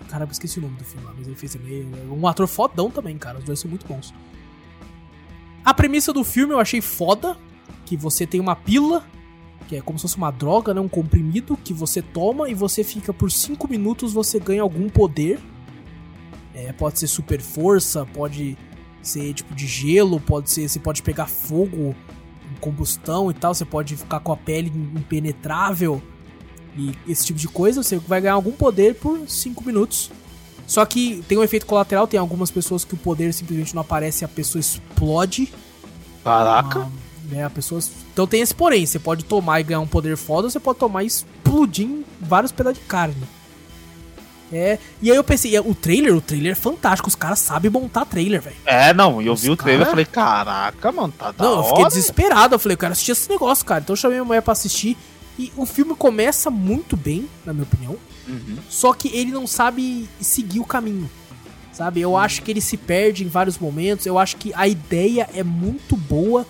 Cara, 0.09 0.25
eu 0.25 0.31
esqueci 0.31 0.59
o 0.59 0.61
nome 0.61 0.75
do 0.77 0.83
filme 0.83 1.07
mas 1.17 1.27
ele 1.27 1.35
fez 1.35 1.53
também. 1.53 1.85
Um 2.09 2.27
ator 2.27 2.47
fodão 2.47 2.89
também, 2.89 3.17
cara. 3.17 3.39
Os 3.39 3.43
dois 3.43 3.59
são 3.59 3.69
muito 3.69 3.87
bons. 3.87 4.13
A 5.63 5.73
premissa 5.73 6.11
do 6.13 6.23
filme 6.23 6.53
eu 6.53 6.59
achei 6.59 6.81
foda. 6.81 7.37
Que 7.85 7.97
você 7.97 8.25
tem 8.25 8.39
uma 8.39 8.55
pílula, 8.55 9.05
que 9.67 9.75
é 9.75 9.81
como 9.81 9.99
se 9.99 10.03
fosse 10.03 10.15
uma 10.15 10.31
droga, 10.31 10.73
né? 10.73 10.79
Um 10.79 10.87
comprimido 10.87 11.57
que 11.57 11.73
você 11.73 12.01
toma 12.01 12.49
e 12.49 12.53
você 12.53 12.83
fica 12.83 13.13
por 13.13 13.29
5 13.29 13.67
minutos, 13.67 14.13
você 14.13 14.39
ganha 14.39 14.61
algum 14.61 14.87
poder. 14.89 15.39
É, 16.53 16.71
pode 16.71 16.97
ser 16.97 17.07
super 17.07 17.41
força, 17.41 18.05
pode 18.05 18.57
ser 19.01 19.33
tipo 19.33 19.53
de 19.53 19.67
gelo, 19.67 20.19
pode 20.19 20.49
ser. 20.49 20.69
Você 20.69 20.79
pode 20.79 21.03
pegar 21.03 21.27
fogo, 21.27 21.93
combustão 22.61 23.29
e 23.29 23.33
tal, 23.33 23.53
você 23.53 23.65
pode 23.65 23.97
ficar 23.97 24.21
com 24.21 24.31
a 24.31 24.37
pele 24.37 24.71
impenetrável 24.95 26.01
e 26.77 26.91
esse 27.07 27.25
tipo 27.25 27.39
de 27.39 27.47
coisa, 27.47 27.81
você 27.83 27.97
vai 27.97 28.19
ganhar 28.21 28.33
algum 28.33 28.51
poder 28.51 28.95
por 28.95 29.19
5 29.27 29.63
minutos. 29.63 30.09
Só 30.65 30.85
que 30.85 31.23
tem 31.27 31.37
um 31.37 31.43
efeito 31.43 31.65
colateral, 31.65 32.07
tem 32.07 32.19
algumas 32.19 32.49
pessoas 32.49 32.83
que 32.85 32.93
o 32.93 32.97
poder 32.97 33.33
simplesmente 33.33 33.75
não 33.75 33.81
aparece 33.81 34.23
e 34.23 34.25
a 34.25 34.29
pessoa 34.29 34.59
explode. 34.59 35.51
Caraca. 36.23 36.79
Uma- 36.79 37.03
né, 37.29 37.43
a 37.45 37.49
pessoa... 37.49 37.79
Então 38.11 38.27
tem 38.27 38.41
esse 38.41 38.53
porém, 38.53 38.85
você 38.85 38.99
pode 38.99 39.23
tomar 39.25 39.59
e 39.59 39.63
ganhar 39.63 39.79
um 39.79 39.87
poder 39.87 40.17
foda, 40.17 40.47
ou 40.47 40.49
você 40.51 40.59
pode 40.59 40.77
tomar 40.79 41.03
e 41.03 41.07
explodir 41.07 41.85
em 41.85 42.05
vários 42.19 42.51
pedaços 42.51 42.79
de 42.79 42.85
carne. 42.85 43.15
É, 44.51 44.77
e 45.01 45.09
aí 45.09 45.17
eu 45.17 45.23
pensei, 45.23 45.57
o 45.59 45.73
trailer, 45.73 46.15
o 46.15 46.21
trailer 46.21 46.51
é 46.51 46.55
fantástico, 46.55 47.07
os 47.09 47.15
caras 47.15 47.39
sabem 47.39 47.71
montar 47.71 48.05
trailer, 48.05 48.39
velho. 48.39 48.55
É, 48.65 48.93
não, 48.93 49.19
e 49.19 49.25
eu 49.25 49.33
Os 49.33 49.41
vi 49.41 49.49
o 49.49 49.55
trailer 49.55 49.81
e 49.81 49.85
cara- 49.85 49.91
falei, 49.91 50.05
caraca, 50.05 50.91
mano, 50.91 51.11
tá 51.17 51.31
da 51.31 51.43
Não, 51.43 51.57
eu 51.57 51.63
fiquei 51.63 51.79
hora. 51.85 51.89
desesperado. 51.89 52.53
Eu 52.55 52.59
falei, 52.59 52.73
eu 52.75 52.77
quero 52.77 52.91
assistir 52.91 53.13
esse 53.13 53.27
negócio, 53.29 53.65
cara. 53.65 53.81
Então 53.81 53.93
eu 53.93 53.97
chamei 53.97 54.17
minha 54.17 54.25
mulher 54.25 54.41
pra 54.41 54.51
assistir. 54.51 54.95
E 55.37 55.51
o 55.55 55.65
filme 55.65 55.95
começa 55.95 56.49
muito 56.49 56.95
bem, 56.95 57.27
na 57.45 57.53
minha 57.53 57.63
opinião. 57.63 57.97
Uhum. 58.27 58.57
Só 58.69 58.93
que 58.93 59.07
ele 59.09 59.31
não 59.31 59.47
sabe 59.47 60.07
seguir 60.21 60.59
o 60.59 60.65
caminho. 60.65 61.09
Sabe? 61.71 62.01
Eu 62.01 62.15
acho 62.15 62.43
que 62.43 62.51
ele 62.51 62.61
se 62.61 62.77
perde 62.77 63.23
em 63.23 63.27
vários 63.27 63.57
momentos. 63.57 64.05
Eu 64.05 64.19
acho 64.19 64.37
que 64.37 64.51
a 64.53 64.67
ideia 64.67 65.27
é 65.33 65.43
muito 65.43 65.97
boa, 65.97 66.45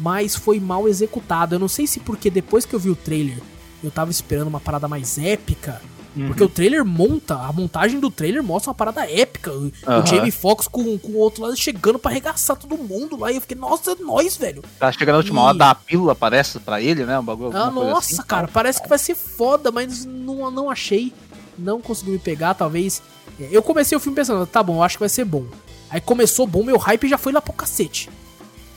mas 0.00 0.34
foi 0.34 0.58
mal 0.58 0.88
executada. 0.88 1.54
Eu 1.54 1.60
não 1.60 1.68
sei 1.68 1.86
se 1.86 2.00
porque 2.00 2.28
depois 2.28 2.66
que 2.66 2.74
eu 2.74 2.80
vi 2.80 2.90
o 2.90 2.96
trailer, 2.96 3.38
eu 3.82 3.90
tava 3.90 4.10
esperando 4.10 4.48
uma 4.48 4.60
parada 4.60 4.88
mais 4.88 5.16
épica. 5.16 5.80
Uhum. 6.16 6.28
Porque 6.28 6.44
o 6.44 6.48
trailer 6.48 6.84
monta, 6.84 7.34
a 7.34 7.52
montagem 7.52 7.98
do 7.98 8.10
trailer 8.10 8.42
mostra 8.42 8.70
uma 8.70 8.74
parada 8.74 9.10
épica. 9.10 9.50
O, 9.52 9.66
o. 9.66 10.06
Jamie 10.06 10.30
Foxx 10.30 10.68
com, 10.68 10.96
com 10.98 11.08
o 11.12 11.18
outro 11.18 11.42
lado 11.42 11.56
chegando 11.56 11.98
pra 11.98 12.10
arregaçar 12.10 12.56
todo 12.56 12.76
mundo 12.78 13.16
lá. 13.18 13.32
E 13.32 13.36
eu 13.36 13.40
fiquei, 13.40 13.56
nossa, 13.56 13.92
é 13.92 13.94
nóis, 13.96 14.36
velho. 14.36 14.62
Tá 14.78 14.92
chegando 14.92 15.14
na 15.14 15.18
última 15.18 15.40
E- 15.40 15.44
hora 15.44 15.58
da 15.58 15.74
pílula, 15.74 16.12
aparece 16.12 16.60
pra 16.60 16.80
ele, 16.80 17.04
né? 17.04 17.18
Um 17.18 17.24
bagulho. 17.24 17.56
Ah, 17.56 17.70
nossa, 17.70 18.14
assim. 18.14 18.22
cara, 18.28 18.46
parece 18.46 18.80
que 18.80 18.88
vai 18.88 18.98
ser 18.98 19.14
foda, 19.14 19.72
mas 19.72 20.04
não, 20.04 20.50
não 20.50 20.70
achei. 20.70 21.12
Não 21.58 21.80
consegui 21.80 22.12
me 22.12 22.18
pegar, 22.18 22.54
talvez. 22.54 23.02
É, 23.40 23.48
Eu 23.50 23.62
comecei 23.62 23.96
o 23.96 24.00
filme 24.00 24.14
pensando, 24.16 24.46
tá 24.46 24.62
bom, 24.62 24.76
eu 24.76 24.82
acho 24.82 24.96
que 24.96 25.00
vai 25.00 25.08
ser 25.08 25.24
bom. 25.24 25.44
Aí 25.90 26.00
começou 26.00 26.46
bom, 26.46 26.62
meu 26.64 26.78
hype 26.78 27.08
já 27.08 27.18
foi 27.18 27.32
lá 27.32 27.40
pro 27.40 27.52
cacete. 27.52 28.08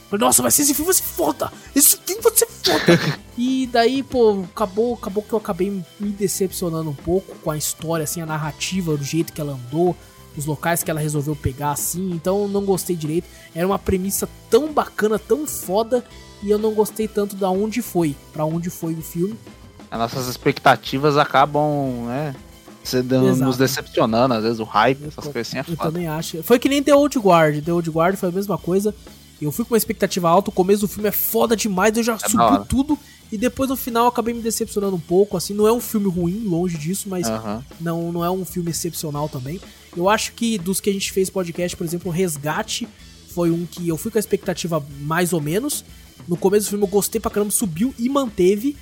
Falei, 0.09 0.25
nossa, 0.25 0.41
vai 0.41 0.51
ser 0.51 0.61
esse 0.61 0.73
filme 0.73 0.85
vai 0.85 0.93
ser 0.93 1.03
foda! 1.03 1.51
Esse 1.75 1.97
filme 1.97 2.21
vai 2.21 2.35
ser 2.35 2.47
foda! 2.47 3.19
e 3.38 3.67
daí, 3.71 4.01
pô, 4.03 4.43
acabou, 4.53 4.93
acabou 4.93 5.21
que 5.23 5.34
eu 5.34 5.38
acabei 5.38 5.69
me 5.69 6.09
decepcionando 6.11 6.89
um 6.89 6.95
pouco 6.95 7.35
com 7.43 7.51
a 7.51 7.57
história, 7.57 8.03
assim, 8.03 8.21
a 8.21 8.25
narrativa, 8.25 8.95
do 8.95 9.03
jeito 9.03 9.34
que 9.34 9.41
ela 9.41 9.53
andou, 9.53 9.95
os 10.38 10.45
locais 10.45 10.81
que 10.84 10.89
ela 10.89 10.99
resolveu 10.99 11.35
pegar, 11.35 11.71
assim, 11.71 12.11
então 12.11 12.43
eu 12.43 12.47
não 12.47 12.63
gostei 12.63 12.95
direito. 12.95 13.27
Era 13.53 13.67
uma 13.67 13.79
premissa 13.79 14.29
tão 14.49 14.71
bacana, 14.71 15.19
tão 15.19 15.45
foda, 15.45 16.05
e 16.41 16.49
eu 16.49 16.57
não 16.59 16.73
gostei 16.73 17.07
tanto 17.07 17.35
da 17.35 17.49
onde 17.49 17.81
foi, 17.81 18.15
pra 18.31 18.45
onde 18.45 18.69
foi 18.69 18.93
o 18.93 19.01
filme. 19.01 19.35
As 19.91 19.99
nossas 19.99 20.27
expectativas 20.27 21.17
acabam, 21.17 22.05
né? 22.05 22.35
dando- 23.03 23.35
nos 23.43 23.57
decepcionando, 23.57 24.34
às 24.34 24.43
vezes 24.43 24.59
o 24.59 24.63
hype, 24.63 25.01
Eu 25.01 25.07
essas 25.09 25.25
coisas 25.25 25.47
assim 25.47 25.57
é 25.57 25.61
Eu 25.61 25.75
foda. 25.75 25.91
também 25.91 26.07
acho. 26.07 26.41
Foi 26.43 26.57
que 26.57 26.69
nem 26.69 26.81
The 26.81 26.95
Old 26.95 27.17
Guard. 27.19 27.61
The 27.61 27.73
Old 27.73 27.89
Guard 27.89 28.15
foi 28.15 28.29
a 28.29 28.31
mesma 28.31 28.57
coisa. 28.57 28.95
Eu 29.41 29.51
fui 29.51 29.64
com 29.65 29.73
uma 29.73 29.77
expectativa 29.77 30.30
alta, 30.30 30.49
o 30.49 30.53
começo 30.53 30.81
do 30.81 30.88
filme 30.88 31.09
é 31.09 31.11
foda 31.11 31.55
demais, 31.55 31.95
eu 31.95 32.03
já 32.03 32.15
da 32.15 32.27
subi 32.30 32.68
tudo 32.68 32.97
E 33.31 33.38
depois 33.38 33.69
no 33.69 33.76
final 33.76 34.07
acabei 34.07 34.34
me 34.34 34.41
decepcionando 34.41 34.95
um 34.95 34.99
pouco, 34.99 35.35
assim, 35.38 35.53
não 35.53 35.68
é 35.68 35.72
um 35.73 35.81
filme 35.81 36.09
ruim, 36.09 36.43
longe 36.45 36.77
disso, 36.77 37.09
mas 37.09 37.27
Aham. 37.27 37.64
não, 37.80 38.11
não 38.11 38.23
é 38.26 38.31
um 38.31 38.45
filme 38.45 38.72
excepcional 38.72 39.27
também. 39.27 39.59
Eu 39.95 40.07
acho 40.09 40.31
que 40.34 40.57
dos 40.57 40.80
que 40.80 40.89
a 40.89 40.93
gente 40.93 41.11
fez 41.11 41.30
podcast, 41.30 41.76
por 41.76 41.84
exemplo, 41.84 42.09
Resgate 42.11 42.88
foi 43.34 43.51
um 43.51 43.65
que 43.65 43.88
eu 43.88 43.97
fui 43.97 44.09
com 44.11 44.18
a 44.18 44.19
expectativa 44.19 44.84
mais 45.01 45.34
ou 45.34 45.41
menos. 45.41 45.84
No 46.27 46.38
começo 46.38 46.68
do 46.68 46.69
filme 46.69 46.84
eu 46.85 46.89
gostei 46.89 47.19
pra 47.22 47.30
caramba, 47.30 47.51
subiu 47.51 47.93
e 47.99 48.07
manteve. 48.09 48.76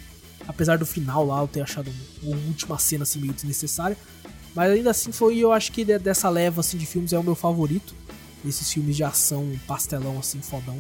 Apesar 0.47 0.77
do 0.77 0.85
final 0.85 1.25
lá 1.25 1.41
eu 1.41 1.47
ter 1.47 1.61
achado 1.61 1.91
uma 2.21 2.37
última 2.47 2.77
cena 2.77 3.01
assim 3.03 3.19
meio 3.19 3.33
desnecessária. 3.33 3.97
Mas 4.53 4.71
ainda 4.71 4.91
assim 4.91 5.11
foi, 5.11 5.37
eu 5.39 5.51
acho 5.51 5.71
que 5.71 5.83
de- 5.83 5.97
dessa 5.99 6.29
leva 6.29 6.61
assim 6.61 6.77
de 6.77 6.85
filmes 6.85 7.11
é 7.13 7.19
o 7.19 7.23
meu 7.23 7.35
favorito. 7.35 7.93
Esses 8.45 8.71
filmes 8.71 8.95
de 8.95 9.03
ação, 9.03 9.51
pastelão 9.67 10.19
assim, 10.19 10.41
fodão. 10.41 10.77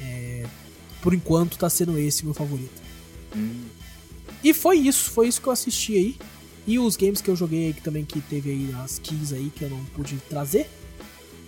É, 0.00 0.46
por 1.02 1.14
enquanto 1.14 1.58
tá 1.58 1.68
sendo 1.68 1.98
esse 1.98 2.24
meu 2.24 2.34
favorito. 2.34 2.82
Hum. 3.34 3.64
E 4.42 4.54
foi 4.54 4.78
isso, 4.78 5.10
foi 5.10 5.28
isso 5.28 5.40
que 5.40 5.46
eu 5.46 5.52
assisti 5.52 5.94
aí. 5.94 6.16
E 6.66 6.78
os 6.78 6.96
games 6.96 7.20
que 7.20 7.30
eu 7.30 7.36
joguei 7.36 7.66
aí 7.66 7.72
que 7.72 7.80
também 7.80 8.04
que 8.04 8.20
teve 8.20 8.50
aí 8.50 8.74
as 8.82 8.98
keys 8.98 9.32
aí 9.32 9.52
que 9.54 9.62
eu 9.62 9.70
não 9.70 9.84
pude 9.86 10.16
trazer. 10.28 10.68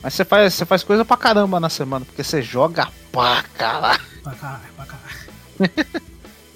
Mas 0.03 0.15
você 0.15 0.25
faz, 0.25 0.55
você 0.55 0.65
faz 0.65 0.85
coisa 0.85 1.05
pra 1.05 1.17
caramba 1.17 1.59
na 1.59 1.69
semana, 1.69 2.05
porque 2.05 2.23
você 2.23 2.41
joga 2.41 2.89
pra 3.11 3.43
caralho. 3.43 4.01
Pra 4.23 4.35
caralho, 4.35 4.73
pra 4.77 4.87
caralho. 4.87 5.09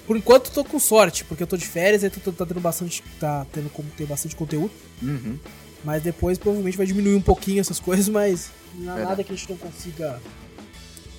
Por 0.07 0.17
enquanto 0.17 0.47
eu 0.47 0.53
tô 0.53 0.63
com 0.65 0.79
sorte, 0.79 1.23
porque 1.23 1.43
eu 1.43 1.47
tô 1.47 1.55
de 1.55 1.65
férias 1.65 2.03
e 2.03 2.09
tá 2.09 2.45
tendo 2.45 2.59
bastante. 2.59 3.03
tá 3.19 3.45
tendo 3.51 3.69
como 3.69 3.89
ter 3.91 4.05
bastante 4.05 4.35
conteúdo. 4.35 4.71
Uhum. 5.01 5.37
Mas 5.83 6.01
depois 6.01 6.37
provavelmente 6.37 6.77
vai 6.77 6.85
diminuir 6.85 7.15
um 7.15 7.21
pouquinho 7.21 7.59
essas 7.59 7.79
coisas, 7.79 8.07
mas 8.07 8.51
não 8.75 8.93
há 8.93 8.99
nada 8.99 9.23
que 9.23 9.33
a 9.33 9.35
gente 9.35 9.49
não 9.49 9.57
consiga 9.57 10.19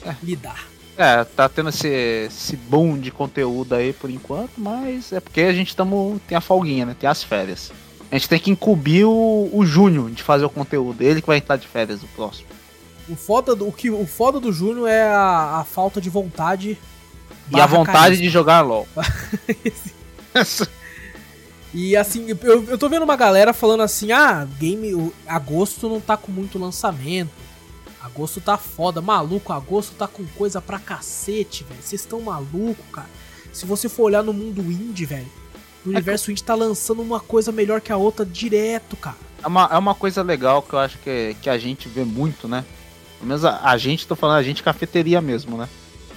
É. 0.05 0.15
lidar. 0.23 0.67
É, 0.97 1.25
tá 1.25 1.49
tendo 1.49 1.71
esse, 1.71 1.89
esse 1.89 2.57
boom 2.57 2.97
de 2.99 3.11
conteúdo 3.11 3.75
aí 3.75 3.93
por 3.93 4.09
enquanto, 4.09 4.53
mas 4.57 5.13
é 5.13 5.19
porque 5.21 5.41
a 5.43 5.53
gente 5.53 5.75
tamo, 5.75 6.21
tem 6.29 6.39
a 6.39 6.41
folguinha, 6.41 6.87
né? 6.87 6.97
Tem 6.99 7.09
as 7.11 7.23
férias. 7.23 7.73
A 8.13 8.15
gente 8.17 8.29
tem 8.29 8.39
que 8.39 8.51
incubir 8.51 9.05
o, 9.05 9.51
o 9.53 9.67
Júnior 9.67 10.11
de 10.11 10.23
fazer 10.23 10.45
o 10.45 10.51
conteúdo. 10.51 11.03
Ele 11.03 11.21
que 11.21 11.27
vai 11.27 11.39
entrar 11.39 11.57
de 11.57 11.67
férias 11.67 12.03
o 12.03 12.07
próximo. 12.09 12.47
O 13.09 13.17
foda 13.17 13.57
do, 13.57 13.67
o 13.67 13.73
que, 13.73 13.91
o 13.91 14.07
foda 14.07 14.39
do 14.39 14.53
Júnior 14.53 14.89
é 14.89 15.03
a, 15.03 15.59
a 15.59 15.65
falta 15.65 16.01
de 16.01 16.09
vontade. 16.09 16.79
E 17.53 17.61
a 17.61 17.67
vontade 17.67 17.99
carisma. 17.99 18.23
de 18.23 18.31
jogar 18.31 18.61
LOL. 18.61 18.87
E 21.75 21.97
assim, 21.97 22.27
eu, 22.29 22.65
eu 22.69 22.79
tô 22.79 22.89
vendo 22.89 23.03
uma 23.03 23.17
galera 23.17 23.53
falando 23.53 23.83
assim: 23.83 24.13
ah, 24.13 24.47
game. 24.59 24.95
o- 24.95 25.13
Agosto 25.27 25.89
não 25.89 26.01
tá 26.01 26.17
com 26.17 26.31
muito 26.31 26.59
lançamento. 26.59 27.31
Agosto 28.01 28.41
tá 28.41 28.57
foda. 28.57 29.01
Maluco, 29.03 29.53
agosto 29.53 29.95
tá 29.97 30.07
com 30.07 30.25
coisa 30.37 30.61
pra 30.61 30.79
cacete, 30.79 31.65
velho. 31.65 31.81
Vocês 31.83 32.03
estão 32.03 32.21
maluco, 32.21 32.83
cara. 32.93 33.09
Se 33.53 33.67
você 33.67 33.89
for 33.89 34.05
olhar 34.05 34.23
no 34.23 34.33
mundo 34.33 34.61
indie, 34.63 35.05
velho, 35.05 35.27
o 35.85 35.89
universo 35.89 36.31
indie 36.31 36.43
tá 36.45 36.55
lançando 36.55 37.03
uma 37.03 37.19
coisa 37.21 37.51
melhor 37.51 37.81
que 37.81 37.93
a 37.93 37.97
outra 37.97 38.25
direto, 38.25 38.97
cara. 38.97 39.17
É 39.43 39.47
uma, 39.47 39.69
é 39.73 39.77
uma 39.79 39.95
coisa 39.95 40.23
legal 40.23 40.63
que 40.63 40.75
eu 40.75 40.79
acho 40.79 40.99
que, 40.99 41.37
que 41.43 41.51
a 41.51 41.59
gente 41.59 41.89
vê 41.89 42.05
muito, 42.05 42.47
né? 42.49 42.65
Pelo 43.19 43.29
menos 43.29 43.45
a, 43.45 43.61
a 43.63 43.77
gente, 43.79 44.07
tô 44.07 44.15
falando 44.17 44.39
a 44.39 44.43
gente 44.43 44.63
cafeteria 44.63 45.21
mesmo, 45.21 45.57
né? 45.57 45.69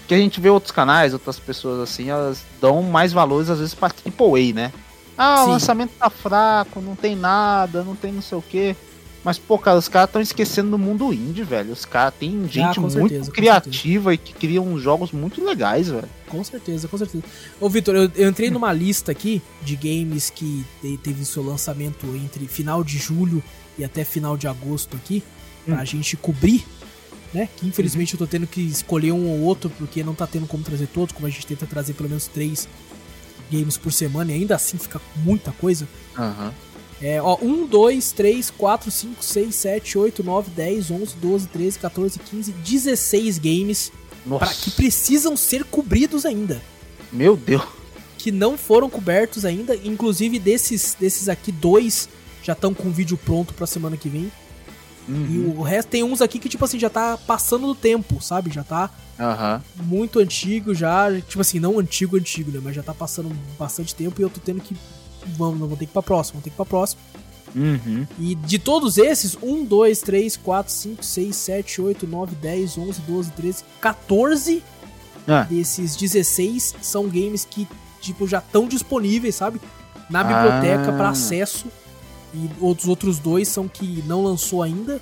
Que 0.07 0.13
a 0.13 0.17
gente 0.17 0.39
vê 0.39 0.49
outros 0.49 0.71
canais, 0.71 1.13
outras 1.13 1.37
pessoas 1.39 1.79
assim, 1.81 2.09
elas 2.09 2.43
dão 2.61 2.81
mais 2.83 3.11
valores 3.13 3.49
às 3.49 3.59
vezes 3.59 3.73
pra 3.73 3.87
AAA, 3.89 4.53
né? 4.53 4.73
Ah, 5.17 5.37
Sim. 5.43 5.49
o 5.49 5.51
lançamento 5.53 5.91
tá 5.97 6.09
fraco, 6.09 6.79
não 6.79 6.95
tem 6.95 7.15
nada, 7.15 7.83
não 7.83 7.95
tem 7.95 8.11
não 8.11 8.21
sei 8.21 8.37
o 8.37 8.41
quê. 8.41 8.75
Mas, 9.23 9.37
pô, 9.37 9.57
cara, 9.57 9.77
os 9.77 9.89
caras 9.89 10.07
estão 10.09 10.21
esquecendo 10.21 10.71
do 10.71 10.77
mundo 10.77 11.11
indie, 11.11 11.43
velho. 11.43 11.73
Os 11.73 11.83
caras 11.83 12.13
tem 12.17 12.47
gente 12.47 12.79
Ah, 12.79 12.81
muito 12.81 12.93
certeza, 13.09 13.31
criativa 13.31 14.13
e 14.13 14.17
que 14.17 14.31
cria 14.33 14.61
uns 14.61 14.81
jogos 14.81 15.11
muito 15.11 15.43
legais, 15.43 15.89
velho. 15.89 16.07
Com 16.29 16.41
certeza, 16.45 16.87
com 16.87 16.97
certeza. 16.97 17.23
Ô, 17.59 17.67
Vitor, 17.67 17.95
eu, 17.95 18.11
eu 18.15 18.29
entrei 18.29 18.49
numa 18.49 18.71
lista 18.71 19.11
aqui 19.11 19.41
de 19.61 19.75
games 19.75 20.29
que 20.29 20.63
te- 20.81 20.97
teve 20.99 21.25
seu 21.25 21.43
lançamento 21.43 22.05
entre 22.15 22.47
final 22.47 22.83
de 22.83 22.97
julho 22.97 23.43
e 23.77 23.83
até 23.83 24.05
final 24.05 24.37
de 24.37 24.47
agosto 24.47 24.95
aqui, 24.95 25.21
pra 25.65 25.81
Hum. 25.81 25.85
gente 25.85 26.15
cobrir, 26.15 26.63
né? 27.33 27.49
Que 27.57 27.67
infelizmente 27.67 28.13
eu 28.13 28.19
tô 28.19 28.27
tendo 28.27 28.47
que 28.47 28.61
escolher 28.61 29.11
um 29.11 29.27
ou 29.27 29.41
outro, 29.41 29.69
porque 29.77 30.03
não 30.05 30.13
tá 30.13 30.25
tendo 30.25 30.47
como 30.47 30.63
trazer 30.63 30.87
todos, 30.87 31.13
como 31.13 31.27
a 31.27 31.29
gente 31.29 31.45
tenta 31.45 31.65
trazer 31.65 31.93
pelo 31.95 32.07
menos 32.07 32.27
três 32.27 32.65
games 33.51 33.77
por 33.77 33.91
semana, 33.91 34.31
e 34.31 34.35
ainda 34.35 34.55
assim 34.55 34.77
fica 34.77 35.01
muita 35.17 35.51
coisa. 35.51 35.87
Aham. 36.17 36.53
É, 37.01 37.21
ó, 37.21 37.37
1, 37.41 37.67
2, 37.67 38.11
3, 38.11 38.49
4, 38.49 38.89
5, 38.89 39.23
6, 39.23 39.55
7, 39.55 39.97
8, 39.99 40.23
9, 40.23 40.49
10, 40.49 40.89
11, 40.91 41.15
12, 41.15 41.47
13, 41.47 41.79
14, 41.79 42.19
15, 42.19 42.51
16 42.51 43.37
games 43.37 43.91
pra, 44.39 44.47
que 44.47 44.71
precisam 44.71 45.37
ser 45.37 45.63
cobridos 45.63 46.25
ainda. 46.25 46.59
meu 47.13 47.37
Deus. 47.37 47.61
que 48.17 48.31
não 48.31 48.57
foram 48.57 48.89
cobertos 48.89 49.45
ainda. 49.45 49.75
Inclusive, 49.75 50.39
desses, 50.39 50.97
desses 50.99 51.29
aqui, 51.29 51.51
dois 51.51 52.09
já 52.43 52.53
estão 52.53 52.73
com 52.73 52.89
vídeo 52.89 53.17
pronto 53.17 53.53
pra 53.53 53.67
semana 53.67 53.95
que 53.95 54.09
vem. 54.09 54.31
E 55.07 55.11
Uhum. 55.11 55.55
o 55.59 55.61
resto 55.61 55.87
tem 55.89 56.03
uns 56.03 56.21
aqui 56.21 56.37
que, 56.39 56.49
tipo 56.49 56.63
assim, 56.65 56.77
já 56.77 56.89
tá 56.89 57.17
passando 57.17 57.67
do 57.67 57.75
tempo, 57.75 58.21
sabe? 58.21 58.51
Já 58.51 58.63
tá 58.63 58.89
Aham. 59.19 59.63
muito 59.83 60.19
antigo, 60.19 60.73
já. 60.75 61.07
Tipo 61.27 61.41
assim, 61.41 61.59
não 61.59 61.79
antigo, 61.79 62.17
antigo, 62.17 62.51
né? 62.51 62.59
Mas 62.61 62.75
já 62.75 62.83
tá 62.83 62.93
passando 62.93 63.31
bastante 63.57 63.95
tempo 63.95 64.19
e 64.19 64.23
eu 64.23 64.29
tô 64.29 64.39
tendo 64.41 64.59
que. 64.61 64.75
Vamos, 65.37 65.59
vamos 65.59 65.77
ter 65.79 65.85
que 65.85 65.91
ir 65.91 65.93
pra 65.93 66.03
próxima, 66.03 66.33
vamos 66.33 66.43
ter 66.43 66.49
que 66.49 66.55
ir 66.55 66.57
pra 66.57 66.65
próxima. 66.65 67.01
Uhum. 67.55 68.05
E 68.19 68.35
de 68.35 68.59
todos 68.59 68.97
esses, 68.97 69.37
1, 69.41 69.63
2, 69.65 70.01
3, 70.01 70.35
4, 70.37 70.71
5, 70.73 71.03
6, 71.03 71.35
7, 71.35 71.81
8, 71.81 72.05
9, 72.05 72.35
10, 72.35 72.77
11, 72.77 73.01
12, 73.01 73.31
13, 73.31 73.63
14 73.79 74.61
Ah. 75.27 75.43
desses 75.43 75.95
16 75.95 76.75
são 76.81 77.07
games 77.07 77.45
que, 77.49 77.67
tipo, 78.01 78.27
já 78.27 78.39
estão 78.39 78.67
disponíveis, 78.67 79.35
sabe? 79.35 79.59
Na 80.09 80.23
biblioteca 80.23 80.89
Ah. 80.91 80.97
pra 80.97 81.09
acesso. 81.09 81.65
E 82.33 82.49
outros 82.59 82.87
outros 82.87 83.19
dois 83.19 83.47
são 83.47 83.67
que 83.67 84.03
não 84.05 84.23
lançou 84.23 84.61
ainda. 84.63 84.99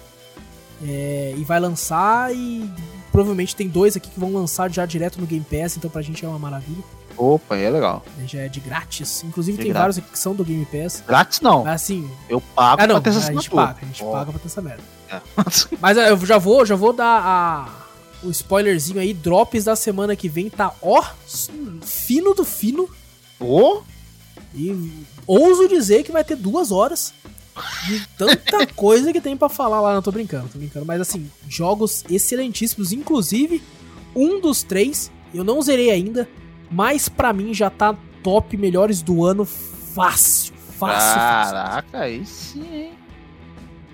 é, 0.85 1.33
e 1.37 1.43
vai 1.43 1.59
lançar 1.59 2.33
e 2.35 2.69
provavelmente 3.11 3.55
tem 3.55 3.67
dois 3.67 3.95
aqui 3.95 4.09
que 4.09 4.19
vão 4.19 4.33
lançar 4.33 4.69
já 4.71 4.85
direto 4.85 5.19
no 5.21 5.25
Game 5.25 5.45
Pass, 5.49 5.77
então 5.77 5.89
pra 5.89 6.01
gente 6.01 6.23
é 6.25 6.27
uma 6.27 6.37
maravilha. 6.39 6.83
Opa, 7.17 7.55
é 7.55 7.69
legal. 7.69 8.03
né? 8.17 8.27
Já 8.27 8.39
é 8.41 8.49
de 8.49 8.59
grátis. 8.59 9.23
Inclusive 9.23 9.57
De 9.57 9.63
tem 9.63 9.71
grátis. 9.71 9.81
vários 9.81 9.97
aqui 9.99 10.11
que 10.11 10.19
são 10.19 10.35
do 10.35 10.43
Game 10.43 10.65
Pass. 10.65 11.01
Grátis 11.07 11.39
não. 11.39 11.65
Assim, 11.65 12.09
Eu 12.27 12.41
pago 12.41 12.81
ah 12.83 12.87
não, 12.87 12.95
pra 12.95 13.03
ter 13.03 13.09
a 13.09 13.19
essa 13.19 13.27
gente 13.27 13.37
assinatura. 13.37 13.67
paga, 13.67 13.79
a 13.81 13.85
gente 13.85 14.03
Ó. 14.03 14.11
paga 14.11 14.31
pra 14.31 14.39
ter 14.39 14.47
essa 14.47 14.61
merda. 14.61 14.83
É. 15.09 15.21
Mas 15.79 15.97
é, 15.97 16.09
eu 16.11 16.25
já 16.25 16.37
vou, 16.37 16.65
já 16.65 16.75
vou 16.75 16.91
dar 16.91 17.21
a, 17.23 17.69
o 18.21 18.29
spoilerzinho 18.31 18.99
aí, 18.99 19.13
drops 19.13 19.63
da 19.63 19.77
semana 19.77 20.13
que 20.13 20.27
vem 20.27 20.49
tá 20.49 20.73
ó, 20.81 21.01
fino 21.81 22.33
do 22.33 22.43
fino 22.43 22.89
Ô, 23.39 23.81
e 24.53 25.05
ouso 25.27 25.67
dizer 25.67 26.03
que 26.03 26.11
vai 26.11 26.23
ter 26.23 26.35
duas 26.35 26.71
horas 26.71 27.13
de 27.87 28.05
tanta 28.17 28.67
coisa 28.75 29.11
que 29.13 29.21
tem 29.21 29.35
pra 29.37 29.49
falar 29.49 29.81
lá, 29.81 29.93
não 29.93 30.01
tô 30.01 30.11
brincando, 30.11 30.49
tô 30.49 30.57
brincando, 30.57 30.85
mas 30.85 30.99
assim, 31.01 31.29
jogos 31.47 32.03
excelentíssimos, 32.09 32.91
inclusive 32.91 33.61
um 34.15 34.39
dos 34.39 34.63
três, 34.63 35.11
eu 35.33 35.43
não 35.43 35.61
zerei 35.61 35.91
ainda, 35.91 36.27
mas 36.69 37.07
pra 37.09 37.33
mim 37.33 37.53
já 37.53 37.69
tá 37.69 37.95
top 38.23 38.57
melhores 38.57 39.01
do 39.01 39.25
ano 39.25 39.45
fácil, 39.45 40.53
fácil, 40.55 41.19
fácil. 41.19 41.53
Caraca, 41.53 41.99
aí 41.99 42.25
sim, 42.25 42.67
hein? 42.75 42.91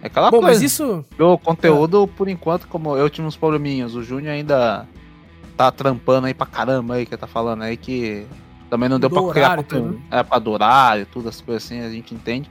É 0.02 0.08
aquela 0.08 0.32
Bom, 0.32 0.42
mas 0.42 0.54
coisa. 0.54 0.66
isso, 0.66 1.06
O 1.20 1.38
conteúdo, 1.38 2.08
por 2.08 2.28
enquanto, 2.28 2.68
como 2.68 2.98
eu 2.98 3.10
tinha 3.10 3.26
uns 3.26 3.36
probleminhas, 3.36 3.94
o 3.94 4.02
Júnior 4.02 4.34
ainda 4.34 4.88
tá 5.56 5.72
trampando 5.72 6.26
aí 6.26 6.34
pra 6.34 6.48
caramba 6.48 6.96
aí, 6.96 7.06
que 7.06 7.16
tá 7.16 7.28
falando 7.28 7.62
aí 7.62 7.78
que 7.78 8.26
também 8.72 8.88
não 8.90 8.98
deu 9.00 9.10
Do 9.10 9.22
pra 9.22 9.32
criar 9.34 9.46
horário, 9.48 9.64
conteúdo. 9.66 10.02
É, 10.10 10.24
pra 10.24 10.40
do 10.40 10.50
horário, 10.52 11.06
tudo, 11.06 11.28
as 11.30 11.42
coisas 11.42 11.66
assim, 11.66 11.82
a 11.82 11.90
gente 11.92 12.16
entende. 12.16 12.50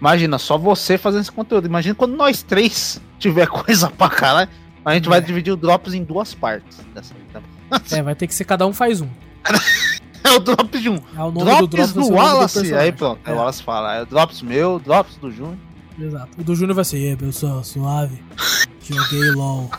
Imagina, 0.00 0.38
só 0.38 0.56
você 0.56 0.96
fazendo 0.96 1.20
esse 1.20 1.30
conteúdo. 1.30 1.66
Imagina 1.66 1.94
quando 1.94 2.16
nós 2.16 2.42
três 2.42 3.00
tiver 3.20 3.46
coisa 3.46 3.90
pra 3.90 4.08
caralho. 4.08 4.48
A 4.84 4.94
gente 4.94 5.08
vai 5.08 5.18
É. 5.18 5.20
dividir 5.20 5.52
o 5.52 5.56
Drops 5.56 5.92
em 5.92 6.02
duas 6.02 6.32
partes. 6.32 6.78
Dessa, 6.94 7.14
é, 7.94 8.02
vai 8.02 8.14
ter 8.14 8.26
que 8.26 8.34
ser 8.34 8.44
cada 8.44 8.66
um 8.66 8.72
faz 8.72 9.02
um. 9.02 9.08
é 10.24 10.30
o 10.30 10.38
Drops 10.38 10.80
de 10.80 10.88
um. 10.88 10.98
É 11.14 11.22
o 11.22 11.30
nome 11.30 11.44
Drops 11.44 11.60
do 11.60 11.66
Drops 11.68 11.92
vai 11.94 12.04
do 12.08 12.14
Wallace. 12.14 12.54
personagem. 12.60 12.86
aí 12.86 12.92
pronto, 12.92 13.20
É. 13.26 13.32
o 13.32 13.36
Wallace 13.36 13.62
fala. 13.62 13.94
É 13.96 14.02
o 14.02 14.06
Drops 14.06 14.40
meu, 14.40 14.78
Drops 14.78 15.16
do 15.16 15.30
Júnior. 15.30 15.58
Exato. 16.00 16.28
O 16.38 16.42
do 16.44 16.54
Júnior 16.54 16.74
vai 16.76 16.84
ser, 16.84 16.98
e 16.98 17.08
aí, 17.10 17.16
pessoal, 17.16 17.62
suave. 17.62 18.22
Joguei 18.82 19.30
LOL. 19.32 19.70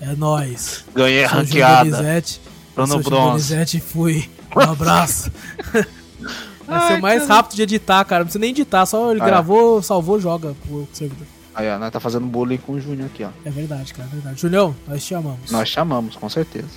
É 0.00 0.16
nóis. 0.16 0.84
Ganhei 0.94 1.24
a 1.24 1.28
ranqueada. 1.28 1.88
Donizete. 1.90 2.40
Tô 2.74 2.80
no 2.82 2.86
Sou 2.88 3.02
Gil 3.02 3.10
bronze. 3.10 3.28
Donizete 3.30 3.76
e 3.76 3.80
fui. 3.80 4.28
Um 4.56 4.60
abraço. 4.60 5.30
Vai 6.66 6.88
ser 6.88 6.98
o 6.98 7.02
mais 7.02 7.22
cara. 7.22 7.34
rápido 7.34 7.56
de 7.56 7.62
editar, 7.62 8.04
cara. 8.04 8.20
Não 8.20 8.26
precisa 8.26 8.40
nem 8.40 8.50
editar, 8.50 8.86
só 8.86 9.10
ele 9.10 9.20
Ah, 9.20 9.24
é. 9.24 9.26
gravou, 9.26 9.82
salvou, 9.82 10.20
joga 10.20 10.54
pro 10.66 10.88
servidor. 10.92 11.26
Aí, 11.54 11.68
ó, 11.68 11.78
nós 11.78 11.90
tá 11.90 12.00
fazendo 12.00 12.26
bullying 12.26 12.56
com 12.56 12.72
o 12.72 12.80
Júnior 12.80 13.06
aqui, 13.12 13.24
ó. 13.24 13.28
É 13.44 13.50
verdade, 13.50 13.92
cara, 13.92 14.08
é 14.10 14.14
verdade. 14.14 14.40
Julião, 14.40 14.74
nós 14.88 15.04
te 15.04 15.14
amamos. 15.14 15.50
Nós 15.50 15.68
chamamos, 15.68 16.16
com 16.16 16.28
certeza. 16.28 16.68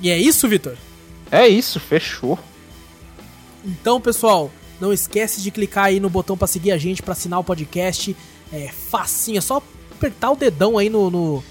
E 0.00 0.08
é 0.08 0.16
isso, 0.16 0.48
Vitor? 0.48 0.74
É 1.30 1.46
isso, 1.46 1.78
fechou. 1.78 2.38
Então, 3.64 4.00
pessoal, 4.00 4.50
não 4.80 4.92
esquece 4.92 5.42
de 5.42 5.50
clicar 5.50 5.84
aí 5.86 6.00
no 6.00 6.08
botão 6.08 6.36
pra 6.36 6.46
seguir 6.46 6.72
a 6.72 6.78
gente, 6.78 7.02
pra 7.02 7.12
assinar 7.12 7.38
o 7.40 7.44
podcast. 7.44 8.16
É 8.52 8.70
facinho, 8.90 9.38
é 9.38 9.40
só 9.42 9.62
apertar 9.92 10.30
o 10.30 10.36
dedão 10.36 10.78
aí 10.78 10.88
no, 10.88 11.10
no, 11.10 11.44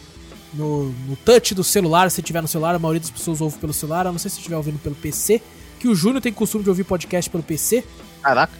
no, 0.53 0.85
no 1.07 1.15
touch 1.17 1.53
do 1.53 1.63
celular, 1.63 2.09
se 2.11 2.21
tiver 2.21 2.41
no 2.41 2.47
celular. 2.47 2.75
A 2.75 2.79
maioria 2.79 2.99
das 3.01 3.09
pessoas 3.11 3.41
ouve 3.41 3.57
pelo 3.57 3.73
celular, 3.73 4.07
a 4.07 4.11
não 4.11 4.19
sei 4.19 4.29
se 4.31 4.37
estiver 4.37 4.57
ouvindo 4.57 4.79
pelo 4.79 4.95
PC. 4.95 5.41
que 5.79 5.87
o 5.87 5.95
Júnior 5.95 6.21
tem 6.21 6.33
costume 6.33 6.63
de 6.63 6.69
ouvir 6.69 6.83
podcast 6.83 7.29
pelo 7.29 7.41
PC. 7.43 7.83
Caraca. 8.21 8.51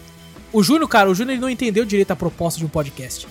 O 0.54 0.64
Júnior, 0.64 0.88
cara, 0.88 1.10
o 1.10 1.14
Júnior 1.14 1.34
ele 1.34 1.42
não 1.42 1.50
entendeu 1.50 1.84
direito 1.86 2.12
a 2.12 2.16
proposta 2.16 2.58
de 2.60 2.66
um 2.66 2.70
podcast. 2.70 3.28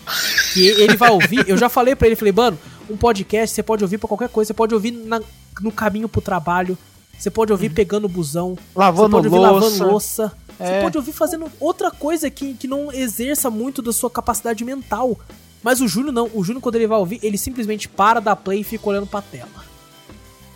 Que 0.52 0.66
ele 0.66 0.96
vai 0.96 1.10
ouvir, 1.10 1.48
eu 1.48 1.56
já 1.56 1.68
falei 1.68 1.96
pra 1.96 2.06
ele, 2.06 2.14
falei, 2.14 2.32
mano, 2.32 2.58
um 2.90 2.96
podcast 2.96 3.54
você 3.56 3.62
pode 3.62 3.82
ouvir 3.82 3.98
pra 3.98 4.06
qualquer 4.06 4.28
coisa, 4.28 4.48
você 4.48 4.54
pode 4.54 4.74
ouvir 4.74 4.90
na- 4.92 5.20
no 5.60 5.72
caminho 5.72 6.08
pro 6.08 6.20
trabalho, 6.20 6.76
você 7.18 7.30
pode 7.30 7.50
ouvir 7.50 7.70
pegando 7.70 8.04
o 8.04 8.08
busão, 8.08 8.56
Lavando 8.76 9.08
você 9.08 9.10
pode 9.10 9.26
ouvir 9.34 9.38
louça. 9.50 9.64
lavando 9.78 9.90
louça, 9.92 10.32
você 10.58 10.62
É. 10.64 10.82
pode 10.82 10.96
ouvir 10.98 11.12
fazendo 11.12 11.50
outra 11.58 11.90
coisa 11.90 12.30
que, 12.30 12.54
que 12.54 12.68
não 12.68 12.92
exerça 12.92 13.50
muito 13.50 13.80
da 13.82 13.92
sua 13.92 14.10
capacidade 14.10 14.64
mental. 14.64 15.18
Mas 15.62 15.80
o 15.80 15.88
Júnior 15.88 16.12
não, 16.12 16.30
o 16.34 16.44
Júnior 16.44 16.62
quando 16.62 16.76
ele 16.76 16.86
vai 16.86 16.98
ouvir, 16.98 17.18
ele 17.22 17.36
simplesmente 17.38 17.88
para 17.88 18.20
da 18.20 18.34
play 18.36 18.60
e 18.60 18.64
fica 18.64 18.88
olhando 18.88 19.06
pra 19.06 19.20
tela. 19.22 19.48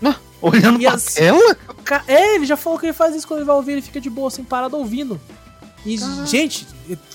Não, 0.00 0.14
olhando 0.40 0.80
E 0.80 0.84
pra 0.84 0.94
as- 0.94 1.04
tela? 1.14 1.56
É, 2.06 2.34
ele 2.36 2.46
já 2.46 2.56
falou 2.56 2.78
que 2.78 2.86
ele 2.86 2.92
faz 2.92 3.14
isso 3.14 3.26
quando 3.26 3.40
ele 3.40 3.46
vai 3.46 3.56
ouvir, 3.56 3.72
ele 3.72 3.82
fica 3.82 4.00
de 4.00 4.08
boa, 4.10 4.30
sem 4.30 4.44
parada 4.44 4.76
ouvindo. 4.76 5.20
E, 5.84 5.98
gente, 6.26 6.64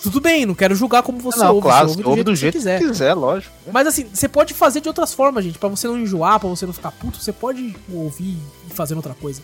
tudo 0.03 0.19
bem, 0.19 0.45
não 0.45 0.53
quero 0.53 0.75
julgar 0.75 1.01
como 1.01 1.19
você 1.19 1.39
não, 1.39 1.55
ouve, 1.55 1.61
claro, 1.61 1.87
você 1.87 1.97
ouve, 1.99 2.09
ouve 2.09 2.23
do 2.23 2.35
jeito 2.35 2.57
que 2.57 2.61
você 2.63 2.77
que 2.79 2.87
quiser, 2.87 3.13
lógico. 3.13 3.53
Mas 3.71 3.87
assim, 3.87 4.05
você 4.13 4.27
pode 4.27 4.53
fazer 4.53 4.81
de 4.81 4.89
outras 4.89 5.13
formas, 5.13 5.45
gente, 5.45 5.57
Pra 5.57 5.69
você 5.69 5.87
não 5.87 5.97
enjoar, 5.97 6.37
pra 6.37 6.49
você 6.49 6.65
não 6.65 6.73
ficar 6.73 6.91
puto, 6.91 7.17
você 7.23 7.31
pode 7.31 7.73
ouvir 7.93 8.37
e 8.69 8.73
fazer 8.73 8.93
outra 8.95 9.13
coisa. 9.13 9.41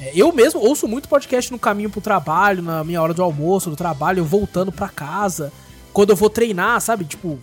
É, 0.00 0.12
eu 0.14 0.32
mesmo 0.32 0.60
ouço 0.60 0.86
muito 0.86 1.08
podcast 1.08 1.50
no 1.50 1.58
caminho 1.58 1.90
pro 1.90 2.00
trabalho, 2.00 2.62
na 2.62 2.84
minha 2.84 3.02
hora 3.02 3.12
do 3.12 3.22
almoço, 3.22 3.68
do 3.68 3.74
trabalho, 3.76 4.24
voltando 4.24 4.70
pra 4.70 4.88
casa. 4.88 5.52
Quando 5.92 6.10
eu 6.10 6.16
vou 6.16 6.30
treinar, 6.30 6.80
sabe? 6.80 7.04
Tipo, 7.04 7.40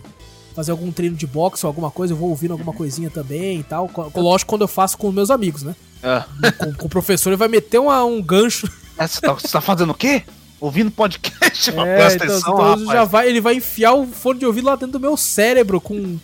fazer 0.54 0.70
algum 0.70 0.90
treino 0.92 1.16
de 1.16 1.26
boxe 1.26 1.66
ou 1.66 1.68
alguma 1.68 1.90
coisa, 1.90 2.12
eu 2.12 2.16
vou 2.16 2.30
ouvindo 2.30 2.52
alguma 2.52 2.72
coisinha 2.72 3.10
também 3.10 3.60
e 3.60 3.62
tal. 3.62 3.88
Co- 3.88 4.10
Lógico, 4.16 4.48
quando 4.50 4.62
eu 4.62 4.68
faço 4.68 4.96
com 4.96 5.10
meus 5.10 5.30
amigos, 5.30 5.62
né? 5.62 5.74
É. 6.02 6.24
Com, 6.52 6.74
com 6.74 6.86
o 6.86 6.88
professor, 6.90 7.30
ele 7.30 7.36
vai 7.36 7.48
meter 7.48 7.78
uma- 7.78 8.04
um 8.04 8.22
gancho 8.22 8.70
É, 8.98 9.06
Você 9.06 9.20
tá, 9.20 9.32
você 9.32 9.48
tá 9.48 9.60
fazendo 9.60 9.90
o 9.90 9.94
quê? 9.94 10.22
Ouvindo 10.60 10.90
podcast? 10.90 11.70
É, 11.76 11.96
Presta 11.96 12.24
então, 12.24 12.36
atenção, 12.36 12.74
então 12.74 12.92
já 12.92 13.04
vai, 13.04 13.28
ele 13.28 13.40
vai 13.40 13.54
enfiar 13.56 13.94
o 13.94 14.06
fone 14.06 14.38
de 14.38 14.46
ouvido 14.46 14.66
lá 14.66 14.76
dentro 14.76 14.92
do 14.92 15.00
meu 15.00 15.16
cérebro 15.16 15.80
com. 15.80 16.16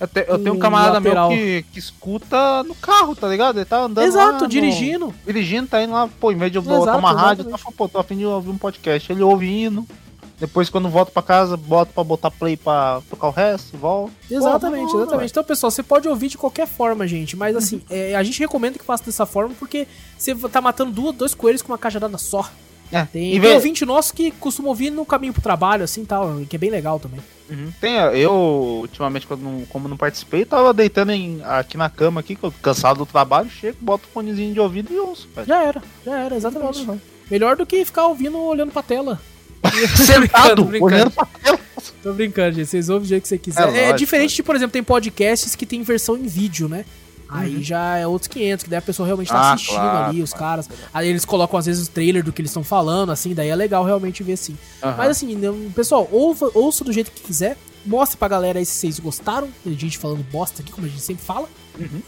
Eu, 0.00 0.08
te- 0.08 0.24
eu 0.26 0.38
tenho 0.38 0.54
um 0.54 0.58
camarada 0.58 0.94
lateral. 0.94 1.28
meu 1.30 1.38
que, 1.38 1.64
que 1.72 1.78
escuta 1.78 2.62
no 2.64 2.74
carro, 2.74 3.14
tá 3.14 3.28
ligado? 3.28 3.58
Ele 3.58 3.64
tá 3.64 3.82
andando 3.82 4.04
Exato, 4.06 4.44
no- 4.44 4.48
dirigindo. 4.48 5.14
Dirigindo, 5.26 5.68
tá 5.68 5.82
indo 5.82 5.92
lá, 5.92 6.08
pô, 6.20 6.32
em 6.32 6.36
vez 6.36 6.50
de 6.50 6.58
eu 6.58 6.62
botar 6.62 6.96
uma 6.96 7.12
rádio, 7.12 7.44
tá 7.44 7.56
pô, 7.76 7.88
tô 7.88 7.98
a 7.98 8.04
fim 8.04 8.16
de 8.16 8.26
ouvir 8.26 8.50
um 8.50 8.58
podcast. 8.58 9.12
Ele 9.12 9.22
ouve 9.22 9.46
indo. 9.48 9.86
Depois, 10.38 10.68
quando 10.68 10.88
volta 10.88 11.12
pra 11.12 11.22
casa, 11.22 11.56
bota 11.56 11.92
pra 11.92 12.02
botar 12.04 12.30
play 12.30 12.56
pra 12.56 13.00
tocar 13.08 13.28
o 13.28 13.30
resto, 13.30 13.76
volta. 13.78 14.12
Exatamente, 14.30 14.90
Pô, 14.90 15.00
exatamente. 15.02 15.30
Então, 15.30 15.44
pessoal, 15.44 15.70
você 15.70 15.82
pode 15.82 16.08
ouvir 16.08 16.28
de 16.28 16.36
qualquer 16.38 16.66
forma, 16.66 17.06
gente. 17.06 17.36
Mas 17.36 17.54
assim, 17.56 17.80
é, 17.88 18.14
a 18.16 18.22
gente 18.22 18.40
recomenda 18.40 18.78
que 18.78 18.84
faça 18.84 19.04
dessa 19.04 19.24
forma 19.24 19.54
porque 19.58 19.86
você 20.18 20.34
tá 20.48 20.60
matando 20.60 20.90
duas, 20.90 21.14
dois 21.14 21.34
coelhos 21.34 21.62
com 21.62 21.72
uma 21.72 21.78
cajadada 21.78 22.18
só. 22.18 22.48
É, 22.92 23.04
Tem, 23.06 23.28
e 23.28 23.30
tem 23.32 23.40
vê- 23.40 23.54
ouvinte 23.54 23.84
nosso 23.84 24.12
que 24.12 24.30
costuma 24.32 24.68
ouvir 24.68 24.90
no 24.90 25.06
caminho 25.06 25.32
pro 25.32 25.40
trabalho, 25.42 25.82
assim 25.84 26.04
tal, 26.04 26.40
que 26.48 26.54
é 26.54 26.58
bem 26.58 26.70
legal 26.70 27.00
também. 27.00 27.18
Uhum. 27.50 27.72
Tem, 27.80 27.94
eu, 27.96 28.32
ultimamente, 28.32 29.26
quando 29.26 29.40
não, 29.42 29.64
como 29.66 29.88
não 29.88 29.96
participei, 29.96 30.44
tava 30.44 30.72
deitando 30.72 31.10
em- 31.12 31.40
aqui 31.44 31.76
na 31.76 31.88
cama, 31.88 32.20
aqui, 32.20 32.36
cansado 32.60 32.98
do 32.98 33.06
trabalho, 33.06 33.48
chego, 33.48 33.78
boto 33.80 34.06
o 34.08 34.12
fonezinho 34.12 34.52
de 34.52 34.60
ouvido 34.60 34.92
e 34.92 34.98
ouço. 34.98 35.28
Já 35.46 35.62
era, 35.62 35.82
já 36.04 36.18
era, 36.18 36.36
exatamente. 36.36 36.86
Melhor 37.30 37.56
do 37.56 37.64
que 37.66 37.84
ficar 37.84 38.06
ouvindo 38.06 38.38
olhando 38.38 38.70
pra 38.72 38.82
tela. 38.82 39.20
Sentado, 39.96 40.56
Tô 40.56 40.64
brincando, 40.64 40.94
olhando 40.94 41.10
pra 41.10 41.26
tela. 41.42 41.58
Tô 42.02 42.12
brincando, 42.12 42.56
gente. 42.56 42.66
Vocês 42.68 42.88
ouvem 42.88 43.06
do 43.06 43.08
jeito 43.08 43.22
que 43.22 43.28
você 43.28 43.38
quiser. 43.38 43.62
É 43.62 43.64
É, 43.64 43.80
lógico, 43.82 43.98
diferente 43.98 44.34
de, 44.36 44.42
por 44.42 44.56
exemplo, 44.56 44.72
tem 44.72 44.82
podcasts 44.82 45.54
que 45.54 45.64
tem 45.66 45.82
versão 45.82 46.16
em 46.16 46.26
vídeo, 46.26 46.68
né? 46.68 46.84
Aí 47.28 47.62
já 47.62 47.96
é 47.96 48.06
outros 48.06 48.28
500, 48.28 48.64
que 48.64 48.70
daí 48.70 48.78
a 48.78 48.82
pessoa 48.82 49.06
realmente 49.06 49.28
tá 49.28 49.34
Uhum. 49.34 49.40
Ah, 49.40 49.52
assistindo 49.54 49.74
claro, 49.76 50.08
ali, 50.10 50.22
os 50.22 50.32
caras. 50.32 50.68
Aí 50.92 51.08
eles 51.08 51.24
colocam 51.24 51.58
às 51.58 51.66
vezes 51.66 51.88
o 51.88 51.90
trailer 51.90 52.22
do 52.22 52.32
que 52.32 52.40
eles 52.40 52.50
estão 52.50 52.62
falando, 52.62 53.10
assim, 53.10 53.34
daí 53.34 53.48
é 53.48 53.56
legal 53.56 53.82
realmente 53.84 54.22
ver 54.22 54.34
assim. 54.34 54.56
Aham. 54.82 54.94
Mas 54.96 55.10
assim, 55.10 55.72
pessoal, 55.74 56.08
ouça, 56.12 56.48
ouça 56.54 56.84
do 56.84 56.92
jeito 56.92 57.10
que 57.10 57.22
quiser. 57.22 57.56
Mostre 57.84 58.16
pra 58.16 58.28
galera 58.28 58.58
aí 58.58 58.64
se 58.64 58.72
vocês 58.74 58.98
gostaram. 59.00 59.48
Tem 59.64 59.76
gente 59.78 59.98
falando 59.98 60.22
bosta 60.30 60.62
aqui, 60.62 60.70
como 60.72 60.86
a 60.86 60.90
gente 60.90 61.02
sempre 61.02 61.24
fala. 61.24 61.48
Uhum. 61.78 62.00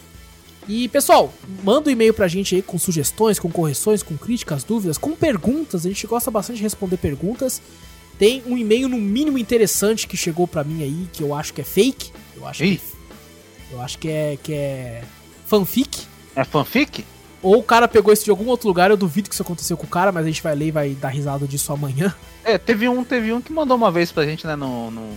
E, 0.68 0.88
pessoal, 0.88 1.32
manda 1.62 1.88
um 1.88 1.92
e-mail 1.92 2.12
pra 2.12 2.26
gente 2.26 2.54
aí 2.54 2.62
com 2.62 2.78
sugestões, 2.78 3.38
com 3.38 3.50
correções, 3.50 4.02
com 4.02 4.16
críticas, 4.16 4.64
dúvidas, 4.64 4.98
com 4.98 5.12
perguntas. 5.12 5.86
A 5.86 5.88
gente 5.88 6.06
gosta 6.06 6.30
bastante 6.30 6.56
de 6.56 6.62
responder 6.64 6.96
perguntas. 6.96 7.62
Tem 8.18 8.42
um 8.46 8.56
e-mail 8.56 8.88
no 8.88 8.96
mínimo 8.96 9.38
interessante 9.38 10.08
que 10.08 10.16
chegou 10.16 10.48
pra 10.48 10.64
mim 10.64 10.82
aí, 10.82 11.08
que 11.12 11.22
eu 11.22 11.34
acho 11.34 11.52
que 11.52 11.60
é 11.60 11.64
fake. 11.64 12.10
Eu 12.34 12.46
acho 12.46 12.64
Ih. 12.64 12.78
que, 12.78 12.82
eu 13.74 13.80
acho 13.80 13.98
que 13.98 14.08
é 14.08 14.38
que 14.42 14.52
é 14.52 15.04
fanfic. 15.46 16.06
É 16.34 16.44
fanfic? 16.44 17.04
Ou 17.42 17.58
o 17.58 17.62
cara 17.62 17.86
pegou 17.86 18.12
isso 18.12 18.24
de 18.24 18.30
algum 18.30 18.46
outro 18.46 18.66
lugar, 18.66 18.90
eu 18.90 18.96
duvido 18.96 19.28
que 19.28 19.34
isso 19.34 19.42
aconteceu 19.42 19.76
com 19.76 19.84
o 19.84 19.88
cara, 19.88 20.10
mas 20.10 20.24
a 20.24 20.26
gente 20.26 20.42
vai 20.42 20.54
ler 20.54 20.66
e 20.66 20.70
vai 20.70 20.90
dar 20.94 21.08
risada 21.10 21.46
disso 21.46 21.72
amanhã. 21.72 22.12
É, 22.42 22.58
teve 22.58 22.88
um, 22.88 23.04
teve 23.04 23.32
um 23.32 23.40
que 23.40 23.52
mandou 23.52 23.76
uma 23.76 23.90
vez 23.90 24.10
pra 24.10 24.24
gente, 24.24 24.46
né, 24.46 24.56
no, 24.56 24.90
no, 24.90 25.10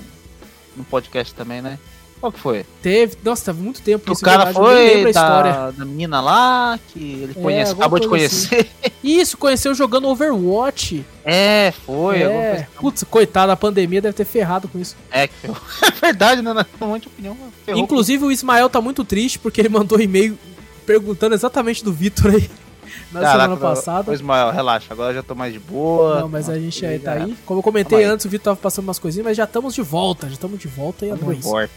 no 0.75 0.83
podcast 0.83 1.33
também, 1.33 1.61
né? 1.61 1.79
Qual 2.19 2.31
que 2.33 2.39
foi? 2.39 2.65
Teve, 2.81 3.17
nossa, 3.23 3.45
teve 3.45 3.63
muito 3.63 3.81
tempo 3.81 4.09
o 4.09 4.13
isso, 4.13 4.21
cara 4.25 4.45
verdade, 4.51 4.57
foi 4.57 5.09
a 5.09 5.11
da, 5.13 5.71
da 5.71 5.85
menina 5.85 6.19
lá, 6.19 6.77
que 6.89 6.99
ele 6.99 7.31
É, 7.37 7.41
conhece, 7.41 7.71
alguma 7.71 7.85
acabou 7.85 7.99
de 7.99 8.05
assim. 8.25 8.47
conhecer. 8.49 8.69
Isso, 9.01 9.37
conheceu 9.37 9.73
jogando 9.73 10.07
Overwatch. 10.09 11.05
É, 11.23 11.73
foi. 11.85 12.21
é, 12.21 12.27
coisa- 12.27 12.67
putz, 12.81 13.03
coitado, 13.05 13.51
a 13.51 13.55
pandemia 13.55 14.01
deve 14.01 14.13
ter 14.13 14.25
ferrado 14.25 14.67
com 14.67 14.77
isso. 14.77 14.95
É, 15.09 15.27
que 15.27 15.33
ferrou. 15.35 15.57
é 15.81 15.91
verdade, 15.91 16.41
né? 16.41 16.51
Um 16.81 16.87
monte 16.87 17.03
de 17.03 17.07
opinião. 17.07 17.37
ferrou. 17.65 17.81
Inclusive 17.81 18.25
o 18.25 18.31
Ismael 18.31 18.69
tá 18.69 18.81
muito 18.81 19.05
triste 19.05 19.39
porque 19.39 19.61
ele 19.61 19.69
mandou 19.69 19.99
e-mail 19.99 20.37
perguntando 20.85 21.33
exatamente 21.35 21.83
do 21.83 21.93
Vitor 21.93 22.31
aí 22.31 22.49
na 23.11 23.21
Caraca, 23.21 23.43
semana 23.43 23.57
passada. 23.61 24.11
Ô, 24.11 24.13
Ismael, 24.13 24.51
relaxa, 24.51 24.87
agora 24.91 25.11
eu 25.11 25.15
já 25.15 25.23
tô 25.23 25.33
mais 25.35 25.53
de 25.53 25.59
boa. 25.59 26.19
Não, 26.21 26.29
mas 26.29 26.49
a 26.49 26.59
gente 26.59 26.85
aí 26.85 26.99
tá 26.99 27.13
aí. 27.13 27.35
Como 27.45 27.59
eu 27.59 27.63
comentei 27.63 27.99
aí. 27.99 28.03
antes, 28.03 28.25
o 28.25 28.29
Vitor 28.29 28.43
tava 28.45 28.57
passando 28.57 28.83
umas 28.85 28.99
coisinhas, 28.99 29.25
mas 29.25 29.37
já 29.37 29.45
estamos 29.45 29.73
de 29.73 29.81
volta, 29.81 30.27
já 30.27 30.33
estamos 30.33 30.59
de 30.59 30.67
volta 30.67 31.05
e 31.05 31.09
é 31.09 31.15
Não 31.15 31.19
nóis. 31.23 31.37
importa. 31.39 31.71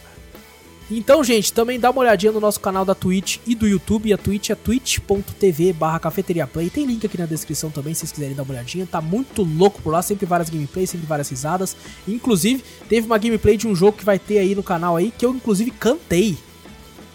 Então, 0.98 1.22
gente, 1.24 1.52
também 1.52 1.78
dá 1.80 1.90
uma 1.90 2.00
olhadinha 2.00 2.32
no 2.32 2.40
nosso 2.40 2.60
canal 2.60 2.84
da 2.84 2.94
Twitch 2.94 3.38
e 3.46 3.54
do 3.54 3.66
YouTube. 3.66 4.12
A 4.12 4.18
Twitch 4.18 4.50
é 4.50 4.54
twitch.tv 4.54 5.72
barra 5.72 5.98
cafeteriaplay. 5.98 6.68
Tem 6.70 6.84
link 6.84 7.06
aqui 7.06 7.18
na 7.18 7.26
descrição 7.26 7.70
também, 7.70 7.94
se 7.94 8.00
vocês 8.00 8.12
quiserem 8.12 8.34
dar 8.34 8.42
uma 8.42 8.52
olhadinha. 8.52 8.86
Tá 8.90 9.00
muito 9.00 9.42
louco 9.42 9.80
por 9.80 9.90
lá, 9.90 10.02
sempre 10.02 10.26
várias 10.26 10.50
gameplays, 10.50 10.90
sempre 10.90 11.06
várias 11.06 11.28
risadas. 11.28 11.76
Inclusive, 12.06 12.62
teve 12.88 13.06
uma 13.06 13.18
gameplay 13.18 13.56
de 13.56 13.66
um 13.66 13.74
jogo 13.74 13.96
que 13.98 14.04
vai 14.04 14.18
ter 14.18 14.38
aí 14.38 14.54
no 14.54 14.62
canal 14.62 14.96
aí, 14.96 15.12
que 15.16 15.24
eu 15.24 15.30
inclusive 15.34 15.70
cantei. 15.70 16.36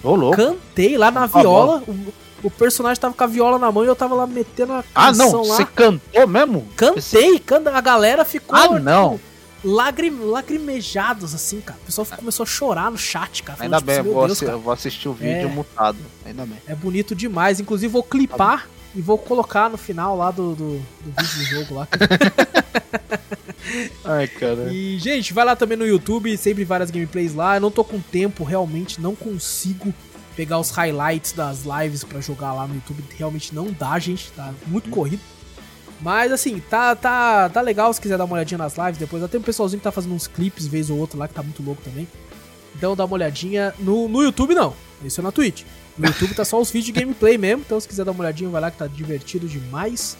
Ô, 0.04 0.16
louco. 0.16 0.38
Cantei 0.38 0.98
lá 0.98 1.12
na 1.12 1.28
Tá 1.28 1.40
viola. 1.40 1.84
O, 1.88 2.48
o 2.48 2.52
personagem 2.52 3.00
tava 3.02 3.14
com 3.14 3.24
a 3.24 3.28
viola 3.28 3.58
na 3.60 3.72
mão 3.72 3.84
e 3.84 3.88
eu 3.88 3.96
tava 3.96 4.16
lá 4.16 4.26
metendo 4.28 4.74
a 4.74 4.84
Ah, 4.96 5.08
canção 5.08 5.32
não, 5.32 5.42
lá. 5.48 5.56
você 5.56 5.66
cantou 5.66 6.28
mesmo? 6.28 6.68
Cantei, 6.76 7.40
canta, 7.40 7.72
a 7.72 7.82
galera 7.82 8.24
ficou 8.24 8.56
Ah, 8.56 8.80
não. 8.80 9.14
tipo, 9.14 9.22
lagrim, 9.68 10.12
lacrimejados, 10.20 11.34
assim, 11.36 11.60
cara. 11.62 11.80
O 11.82 11.86
pessoal 11.86 12.06
ficou- 12.06 12.20
começou 12.20 12.44
a 12.44 12.48
chorar 12.48 12.90
no 12.92 12.98
chat, 12.98 13.44
cara. 13.44 13.64
Ainda 13.64 13.78
tipo 13.78 13.86
bem, 13.88 13.96
assim, 13.96 14.00
eu 14.00 14.04
meu 14.06 14.14
vou, 14.14 14.26
Deus, 14.28 14.40
cara. 14.40 14.52
eu 14.54 14.60
vou 14.60 14.74
assistir 14.74 15.10
o 15.10 15.14
vídeo 15.14 15.48
É. 15.50 15.52
mutado. 15.52 15.98
Ainda 16.26 16.46
bem. 16.46 16.58
É 16.68 16.74
bonito 16.76 17.14
demais. 17.16 17.60
Inclusive, 17.60 17.92
vou 17.92 18.04
clipar 18.04 18.68
e 18.96 19.02
vou 19.02 19.18
colocar 19.18 19.70
no 19.70 19.78
final 19.78 20.16
lá 20.18 20.32
do, 20.32 20.56
do, 20.56 20.80
do 21.02 21.22
vídeo 21.22 21.38
do 21.38 21.46
jogo 21.46 21.76
lá. 21.76 21.88
Ai, 24.06 24.28
cara. 24.28 24.72
E, 24.74 24.98
gente, 25.00 25.34
vai 25.34 25.44
lá 25.44 25.56
também 25.56 25.78
no 25.78 25.86
YouTube, 25.86 26.36
sempre 26.38 26.64
várias 26.64 26.90
gameplays 26.90 27.34
lá. 27.36 27.58
Eu 27.58 27.62
não 27.62 27.72
tô 27.72 27.84
com 27.84 28.00
tempo, 28.00 28.44
realmente, 28.44 29.02
não 29.02 29.14
consigo 29.16 29.94
pegar 30.36 30.60
os 30.60 30.70
highlights 30.70 31.32
das 31.34 31.64
lives 31.64 32.04
pra 32.04 32.22
jogar 32.22 32.54
lá 32.54 32.68
no 32.68 32.76
YouTube. 32.76 33.04
Realmente 33.18 33.54
não 33.54 33.72
dá, 33.72 33.98
gente, 34.00 34.32
tá 34.32 34.54
muito 34.68 34.90
corrido. 34.90 35.22
Mas 36.02 36.32
assim, 36.32 36.62
tá, 36.70 36.96
tá, 36.96 37.50
tá 37.50 37.62
legal 37.62 37.92
se 37.92 38.00
quiser 38.00 38.18
dar 38.18 38.26
uma 38.26 38.36
olhadinha 38.36 38.58
nas 38.58 38.78
lives 38.78 38.98
depois. 38.98 39.24
Até 39.24 39.38
um 39.38 39.42
pessoalzinho 39.42 39.80
que 39.80 39.84
tá 39.84 39.92
fazendo 39.92 40.14
uns 40.14 40.28
clipes 40.28 40.68
vez 40.68 40.90
ou 40.90 40.98
outra 40.98 41.18
lá 41.18 41.28
que 41.28 41.34
tá 41.34 41.42
muito 41.42 41.64
louco 41.64 41.82
também. 41.82 42.08
Então 42.76 42.96
dá 42.96 43.06
uma 43.06 43.14
olhadinha. 43.16 43.74
No, 43.80 44.08
no 44.08 44.22
YouTube 44.22 44.54
não, 44.54 44.74
isso 45.04 45.20
é 45.20 45.24
na 45.24 45.32
Twitch. 45.32 45.64
No 45.98 46.06
YouTube 46.06 46.36
tá 46.36 46.46
só 46.46 46.62
os 46.62 46.70
vídeos 46.70 46.94
de 46.94 47.00
gameplay 47.00 47.38
mesmo. 47.38 47.64
Então 47.66 47.80
se 47.80 47.88
quiser 47.88 48.06
dar 48.06 48.12
uma 48.12 48.22
olhadinha, 48.22 48.50
vai 48.50 48.62
lá 48.62 48.70
que 48.70 48.78
tá 48.78 48.86
divertido 48.86 49.48
demais. 49.48 50.16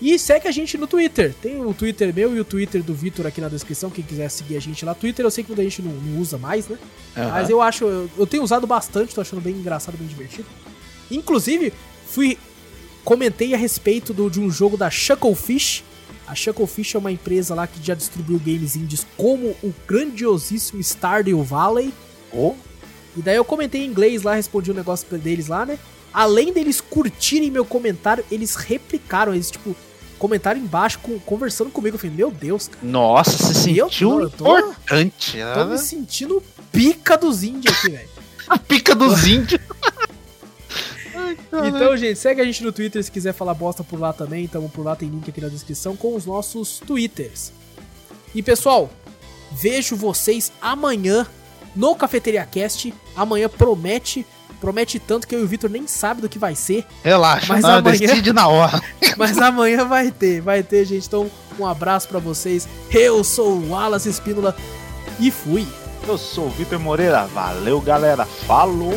E 0.00 0.18
segue 0.18 0.48
a 0.48 0.50
gente 0.50 0.78
no 0.78 0.86
Twitter. 0.86 1.34
Tem 1.42 1.62
o 1.62 1.74
Twitter 1.74 2.14
meu 2.14 2.34
e 2.34 2.40
o 2.40 2.44
Twitter 2.44 2.82
do 2.82 2.94
Vitor 2.94 3.26
aqui 3.26 3.40
na 3.40 3.48
descrição. 3.48 3.90
Quem 3.90 4.02
quiser 4.02 4.30
seguir 4.30 4.56
a 4.56 4.60
gente 4.60 4.82
lá. 4.82 4.94
Twitter 4.94 5.24
eu 5.24 5.30
sei 5.30 5.44
que 5.44 5.50
muita 5.50 5.62
gente 5.62 5.82
não, 5.82 5.92
não 5.92 6.20
usa 6.20 6.38
mais, 6.38 6.66
né? 6.66 6.78
Aham. 7.14 7.28
Mas 7.28 7.50
eu 7.50 7.60
acho. 7.60 7.84
Eu, 7.84 8.10
eu 8.16 8.26
tenho 8.26 8.42
usado 8.42 8.66
bastante, 8.66 9.14
tô 9.14 9.20
achando 9.20 9.42
bem 9.42 9.54
engraçado, 9.54 9.98
bem 9.98 10.08
divertido. 10.08 10.46
Inclusive, 11.10 11.72
fui. 12.06 12.38
Comentei 13.14 13.52
a 13.54 13.56
respeito 13.56 14.14
do- 14.14 14.30
de 14.30 14.38
um 14.38 14.48
jogo 14.48 14.76
da 14.76 14.88
Shucklefish. 14.88 15.82
A 16.28 16.34
Shucklefish 16.36 16.94
é 16.94 16.98
uma 17.00 17.10
empresa 17.10 17.56
lá 17.56 17.66
que 17.66 17.84
já 17.84 17.92
distribuiu 17.92 18.38
games 18.38 18.76
indies 18.76 19.04
como 19.16 19.48
o 19.64 19.74
grandiosíssimo 19.84 20.80
Stardew 20.80 21.42
Valley. 21.42 21.92
Ô, 22.32 22.54
E 23.16 23.20
daí 23.20 23.34
eu 23.34 23.44
comentei 23.44 23.80
em 23.84 23.86
inglês 23.88 24.22
lá, 24.22 24.34
respondi 24.36 24.70
um 24.70 24.74
negócio 24.74 25.04
deles 25.18 25.48
lá, 25.48 25.66
né? 25.66 25.76
Além 26.14 26.52
deles 26.52 26.80
curtirem 26.80 27.50
meu 27.50 27.64
comentário, 27.64 28.24
eles 28.30 28.54
replicaram, 28.54 29.34
eles, 29.34 29.50
tipo, 29.50 29.74
comentaram 30.16 30.60
embaixo, 30.60 31.00
com- 31.00 31.18
conversando 31.18 31.70
comigo. 31.70 31.96
Eu 31.96 31.98
falei, 31.98 32.14
meu 32.14 32.30
Deus, 32.30 32.68
cara, 32.68 32.78
Nossa, 32.86 33.32
você 33.36 33.70
Eu 33.72 33.90
sentiu 33.90 34.10
tô- 34.10 34.20
eu 34.20 34.30
tô- 34.30 34.58
importante. 34.58 35.32
tô 35.32 35.64
né? 35.64 35.72
me 35.72 35.78
sentindo 35.78 36.40
pica 36.70 37.18
dos 37.18 37.42
índios 37.42 37.74
aqui, 37.76 37.90
velho. 37.90 38.08
A 38.48 38.56
pica 38.58 38.94
dos 38.94 39.26
índios. 39.26 39.60
Então, 41.66 41.96
gente, 41.96 42.18
segue 42.18 42.40
a 42.40 42.44
gente 42.44 42.62
no 42.62 42.72
Twitter 42.72 43.02
se 43.02 43.10
quiser 43.10 43.32
falar 43.32 43.54
bosta 43.54 43.82
por 43.84 43.98
lá 44.00 44.12
também. 44.12 44.46
Tamo 44.46 44.68
por 44.68 44.84
lá, 44.84 44.94
tem 44.96 45.08
link 45.08 45.28
aqui 45.28 45.40
na 45.40 45.48
descrição 45.48 45.96
com 45.96 46.14
os 46.14 46.26
nossos 46.26 46.78
Twitters. 46.86 47.52
E 48.34 48.42
pessoal, 48.42 48.90
vejo 49.52 49.96
vocês 49.96 50.52
amanhã 50.60 51.26
no 51.74 51.94
Cafeteria 51.94 52.44
Cast. 52.44 52.92
Amanhã 53.16 53.48
promete, 53.48 54.24
promete 54.60 54.98
tanto 54.98 55.26
que 55.26 55.34
eu 55.34 55.40
e 55.40 55.44
o 55.44 55.48
Vitor 55.48 55.68
nem 55.70 55.86
sabe 55.86 56.20
do 56.20 56.28
que 56.28 56.38
vai 56.38 56.54
ser. 56.54 56.84
Relaxa, 57.02 57.52
Mas 57.52 57.62
não, 57.62 57.70
amanhã- 57.78 57.98
decide 57.98 58.32
na 58.32 58.48
hora. 58.48 58.80
Mas 59.16 59.38
amanhã 59.38 59.84
vai 59.84 60.10
ter, 60.10 60.40
vai 60.40 60.62
ter, 60.62 60.84
gente. 60.84 61.06
Então, 61.06 61.30
um 61.58 61.66
abraço 61.66 62.08
pra 62.08 62.18
vocês. 62.18 62.68
Eu 62.90 63.22
sou 63.24 63.52
o 63.52 63.70
Wallace 63.70 64.08
Espínola 64.08 64.56
e 65.18 65.30
fui. 65.30 65.66
Eu 66.08 66.16
sou 66.16 66.46
o 66.46 66.50
Vitor 66.50 66.78
Moreira. 66.78 67.26
Valeu, 67.26 67.80
galera. 67.80 68.24
Falou! 68.24 68.94